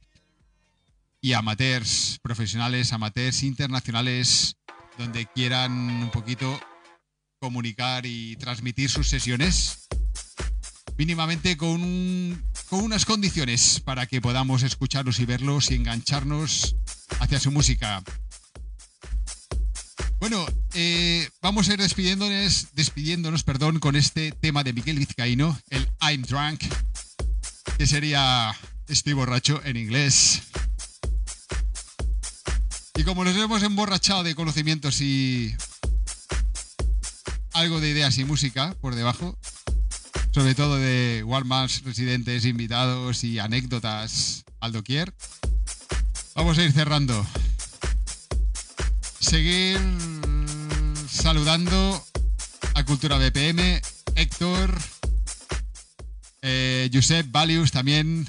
y 1.20 1.34
amateurs, 1.34 2.18
profesionales, 2.22 2.92
amateurs 2.92 3.42
internacionales 3.42 4.56
donde 4.98 5.26
quieran 5.26 5.72
un 5.72 6.10
poquito 6.10 6.60
comunicar 7.40 8.06
y 8.06 8.36
transmitir 8.36 8.90
sus 8.90 9.08
sesiones 9.08 9.88
mínimamente 10.96 11.56
con, 11.56 12.42
con 12.68 12.84
unas 12.84 13.04
condiciones 13.04 13.80
para 13.80 14.06
que 14.06 14.20
podamos 14.20 14.62
escucharlos 14.62 15.20
y 15.20 15.26
verlos 15.26 15.70
y 15.70 15.74
engancharnos 15.74 16.76
hacia 17.20 17.40
su 17.40 17.50
música. 17.50 18.02
Bueno, 20.22 20.46
eh, 20.74 21.28
vamos 21.40 21.68
a 21.68 21.72
ir 21.72 21.80
despidiéndonos, 21.80 22.68
despidiéndonos 22.74 23.42
perdón, 23.42 23.80
con 23.80 23.96
este 23.96 24.30
tema 24.30 24.62
de 24.62 24.72
Miguel 24.72 25.00
Vizcaíno, 25.00 25.58
el 25.68 25.90
I'm 26.00 26.22
Drunk, 26.22 26.62
que 27.76 27.88
sería 27.88 28.54
estoy 28.86 29.14
borracho 29.14 29.60
en 29.64 29.76
inglés. 29.76 30.42
Y 32.94 33.02
como 33.02 33.24
nos 33.24 33.34
hemos 33.34 33.64
emborrachado 33.64 34.22
de 34.22 34.36
conocimientos 34.36 35.00
y 35.00 35.56
algo 37.52 37.80
de 37.80 37.90
ideas 37.90 38.16
y 38.18 38.24
música 38.24 38.76
por 38.80 38.94
debajo, 38.94 39.36
sobre 40.30 40.54
todo 40.54 40.76
de 40.76 41.24
Walmart, 41.26 41.84
residentes, 41.84 42.44
invitados 42.44 43.24
y 43.24 43.40
anécdotas 43.40 44.44
al 44.60 44.70
doquier, 44.70 45.12
vamos 46.36 46.58
a 46.58 46.62
ir 46.62 46.70
cerrando 46.70 47.26
seguir 49.22 49.80
saludando 51.08 52.04
a 52.74 52.84
Cultura 52.84 53.16
BPM, 53.16 53.80
Héctor, 54.16 54.76
eh, 56.42 56.90
Josep 56.92 57.30
Valius 57.30 57.70
también. 57.70 58.28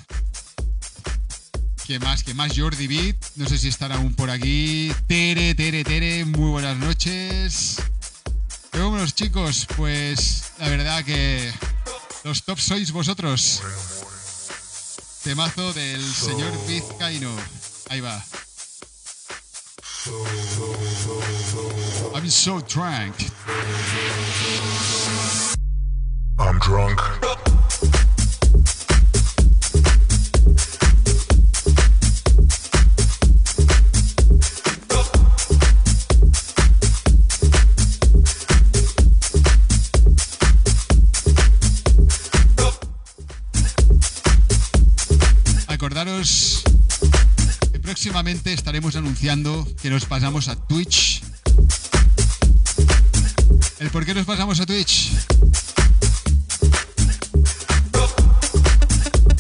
¿Qué 1.86 2.00
más? 2.00 2.24
¿Qué 2.24 2.34
más? 2.34 2.54
Jordi 2.56 2.88
Beat. 2.88 3.18
No 3.36 3.48
sé 3.50 3.58
si 3.58 3.68
están 3.68 3.92
aún 3.92 4.14
por 4.14 4.30
aquí. 4.30 4.94
Tere, 5.08 5.54
Tere, 5.56 5.84
Tere. 5.84 6.24
Muy 6.24 6.52
buenas 6.52 6.78
noches. 6.78 7.78
Pero 8.72 8.90
bueno, 8.90 9.06
chicos, 9.10 9.68
pues 9.76 10.54
la 10.60 10.70
verdad 10.70 11.04
que 11.04 11.52
los 12.24 12.44
tops 12.44 12.64
sois 12.64 12.92
vosotros. 12.92 13.62
Temazo 15.24 15.74
del 15.74 16.02
señor 16.02 16.52
Vizcaíno. 16.68 17.36
Ahí 17.90 18.00
va. 18.00 18.24
I'm 22.14 22.28
so 22.28 22.60
drunk. 22.68 23.16
I'm 26.38 26.60
drunk. 26.60 27.00
Próximamente 48.04 48.52
estaremos 48.52 48.98
anunciando 48.98 49.66
que 49.82 49.90
nos 49.90 50.04
pasamos 50.04 50.50
a 50.50 50.58
Twitch 50.58 51.24
¿El 53.80 53.92
por 53.92 54.04
qué 54.04 54.14
nos 54.14 54.26
pasamos 54.26 54.60
a 54.60 54.66
Twitch? 54.66 55.12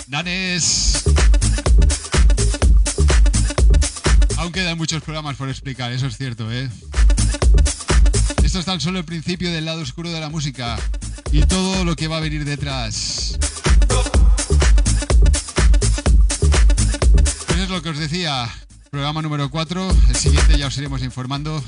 Nanes. 0.07 1.03
Aún 4.37 4.53
quedan 4.53 4.77
muchos 4.77 5.03
programas 5.03 5.35
por 5.35 5.49
explicar, 5.49 5.91
eso 5.91 6.07
es 6.07 6.15
cierto, 6.15 6.49
¿eh? 6.49 6.69
Esto 8.43 8.59
es 8.59 8.65
tan 8.65 8.79
solo 8.79 8.99
el 8.99 9.05
principio 9.05 9.51
del 9.51 9.65
lado 9.65 9.81
oscuro 9.81 10.09
de 10.09 10.21
la 10.21 10.29
música 10.29 10.79
y 11.33 11.41
todo 11.41 11.83
lo 11.83 11.97
que 11.97 12.07
va 12.07 12.15
a 12.15 12.21
venir 12.21 12.45
detrás. 12.45 13.32
Que 17.83 17.89
os 17.89 17.99
decía, 17.99 18.47
programa 18.91 19.21
número 19.21 19.51
4, 19.51 19.89
el 20.07 20.15
siguiente 20.15 20.57
ya 20.57 20.67
os 20.67 20.77
iremos 20.77 21.03
informando. 21.03 21.61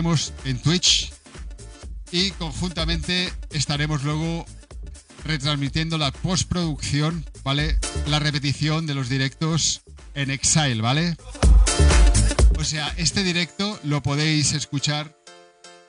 En 0.00 0.58
Twitch 0.62 1.12
y 2.10 2.30
conjuntamente 2.30 3.30
estaremos 3.50 4.02
luego 4.02 4.46
retransmitiendo 5.26 5.98
la 5.98 6.10
postproducción, 6.10 7.26
¿vale? 7.44 7.78
La 8.06 8.18
repetición 8.18 8.86
de 8.86 8.94
los 8.94 9.10
directos 9.10 9.82
en 10.14 10.30
Exile, 10.30 10.80
¿vale? 10.80 11.18
O 12.58 12.64
sea, 12.64 12.94
este 12.96 13.22
directo 13.22 13.78
lo 13.84 14.02
podéis 14.02 14.54
escuchar 14.54 15.14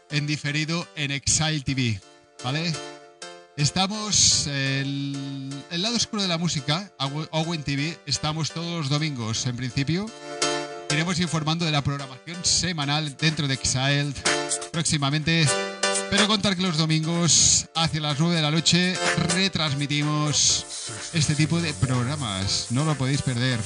en 0.09 0.27
diferido 0.27 0.85
en 0.97 1.11
Exile 1.11 1.61
TV, 1.61 2.01
¿vale? 2.43 2.73
Estamos 3.55 4.45
en 4.47 5.53
el 5.71 5.81
lado 5.81 5.95
oscuro 5.95 6.21
de 6.21 6.27
la 6.27 6.37
música, 6.37 6.91
Owen 7.31 7.63
TV, 7.63 7.97
estamos 8.05 8.51
todos 8.51 8.77
los 8.77 8.89
domingos 8.89 9.45
en 9.45 9.55
principio 9.55 10.05
iremos 10.93 11.19
informando 11.19 11.65
de 11.65 11.71
la 11.71 11.81
programación 11.81 12.43
semanal 12.43 13.15
dentro 13.17 13.47
de 13.47 13.53
Exile 13.53 14.13
próximamente. 14.71 15.47
Pero 16.09 16.27
contar 16.27 16.55
que 16.55 16.61
los 16.61 16.77
domingos, 16.77 17.67
hacia 17.73 18.01
las 18.01 18.19
9 18.19 18.35
de 18.35 18.41
la 18.41 18.51
noche, 18.51 18.97
retransmitimos 19.33 20.65
este 21.13 21.35
tipo 21.35 21.61
de 21.61 21.73
programas. 21.73 22.67
No 22.71 22.83
lo 22.83 22.95
podéis 22.95 23.21
perder. 23.21 23.59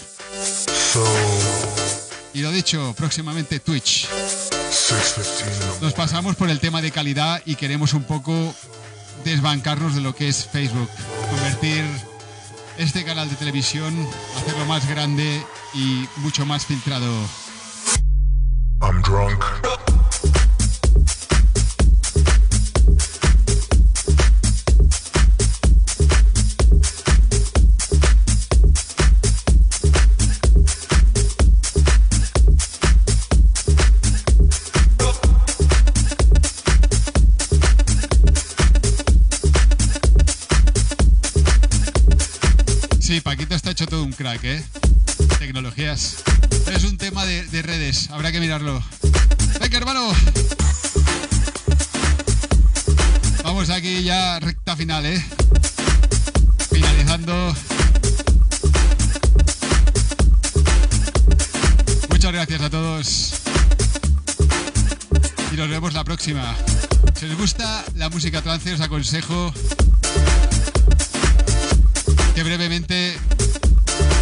Y 2.33 2.41
lo 2.41 2.51
dicho, 2.51 2.93
próximamente 2.97 3.59
Twitch. 3.59 4.07
Nos 5.81 5.93
pasamos 5.93 6.35
por 6.35 6.49
el 6.49 6.59
tema 6.59 6.81
de 6.81 6.91
calidad 6.91 7.41
y 7.45 7.55
queremos 7.55 7.93
un 7.93 8.03
poco 8.03 8.53
desbancarnos 9.23 9.95
de 9.95 10.01
lo 10.01 10.13
que 10.13 10.27
es 10.27 10.45
Facebook. 10.45 10.89
Convertir 11.31 11.83
este 12.77 13.03
canal 13.03 13.29
de 13.29 13.35
televisión, 13.35 13.95
hacerlo 14.37 14.65
más 14.65 14.87
grande 14.87 15.41
y 15.75 16.07
mucho 16.17 16.45
más 16.45 16.65
filtrado. 16.65 17.11
I'm 18.81 19.01
drunk. 19.01 19.43
Sí, 42.99 43.21
Paquito 43.21 43.55
está 43.55 43.71
hecho 43.71 43.85
todo 43.85 44.03
un 44.03 44.11
crack, 44.13 44.43
¿eh? 44.45 44.63
Tecnologías. 45.39 46.23
Es 46.73 46.83
un 46.83 46.97
tema 46.97 47.25
de, 47.25 47.61
redes, 47.61 48.09
habrá 48.09 48.31
que 48.31 48.39
mirarlo. 48.39 48.83
Venga, 49.59 49.77
hermano. 49.77 50.11
Vamos 53.43 53.69
aquí 53.69 54.03
ya 54.03 54.39
recta 54.39 54.75
final, 54.75 55.05
¿eh? 55.05 55.23
Finalizando. 56.71 57.55
Muchas 62.09 62.31
gracias 62.33 62.61
a 62.61 62.69
todos. 62.69 63.33
Y 65.51 65.55
nos 65.55 65.69
vemos 65.69 65.93
la 65.93 66.03
próxima. 66.03 66.55
Si 67.19 67.25
os 67.25 67.37
gusta 67.37 67.85
la 67.95 68.09
música 68.09 68.41
trance, 68.41 68.73
os 68.73 68.81
aconsejo 68.81 69.53
que 72.33 72.43
brevemente 72.43 73.17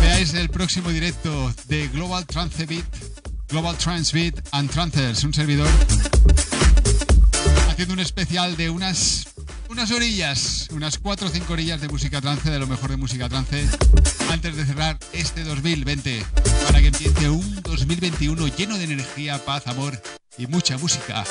veáis 0.03 0.33
el 0.33 0.49
próximo 0.49 0.89
directo 0.89 1.53
de 1.67 1.87
Global 1.87 2.25
Trance 2.25 2.65
Beat, 2.65 2.85
Global 3.47 3.77
Trance 3.77 4.13
Beat 4.13 4.47
and 4.51 4.69
Trancers, 4.69 5.23
un 5.23 5.33
servidor, 5.33 5.69
haciendo 7.69 7.93
un 7.93 7.99
especial 7.99 8.57
de 8.57 8.69
unas 8.69 9.27
unas 9.69 9.91
orillas, 9.91 10.67
unas 10.71 10.97
4 10.97 11.27
o 11.27 11.29
5 11.29 11.53
orillas 11.53 11.81
de 11.81 11.87
música 11.87 12.19
trance, 12.21 12.51
de 12.51 12.59
lo 12.59 12.67
mejor 12.67 12.89
de 12.89 12.97
música 12.97 13.29
trance, 13.29 13.65
antes 14.29 14.55
de 14.57 14.65
cerrar 14.65 14.99
este 15.13 15.43
2020, 15.43 16.23
para 16.67 16.81
que 16.81 16.87
empiece 16.87 17.29
un 17.29 17.61
2021 17.61 18.47
lleno 18.47 18.77
de 18.77 18.83
energía, 18.83 19.43
paz, 19.43 19.67
amor 19.67 19.99
y 20.37 20.47
mucha 20.47 20.77
música. 20.77 21.23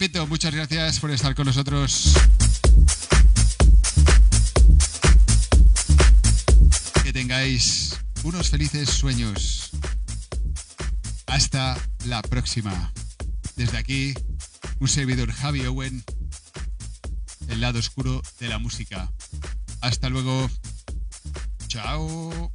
Repito, 0.00 0.28
muchas 0.28 0.54
gracias 0.54 1.00
por 1.00 1.10
estar 1.10 1.34
con 1.34 1.46
nosotros. 1.46 2.14
Que 7.02 7.12
tengáis 7.12 7.98
unos 8.22 8.48
felices 8.48 8.90
sueños. 8.90 9.70
Hasta 11.26 11.76
la 12.06 12.22
próxima. 12.22 12.92
Desde 13.56 13.76
aquí, 13.76 14.14
un 14.78 14.86
servidor 14.86 15.32
Javi 15.32 15.66
Owen, 15.66 16.04
el 17.48 17.60
lado 17.60 17.80
oscuro 17.80 18.22
de 18.38 18.46
la 18.46 18.60
música. 18.60 19.10
Hasta 19.80 20.08
luego. 20.10 20.48
Chao. 21.66 22.52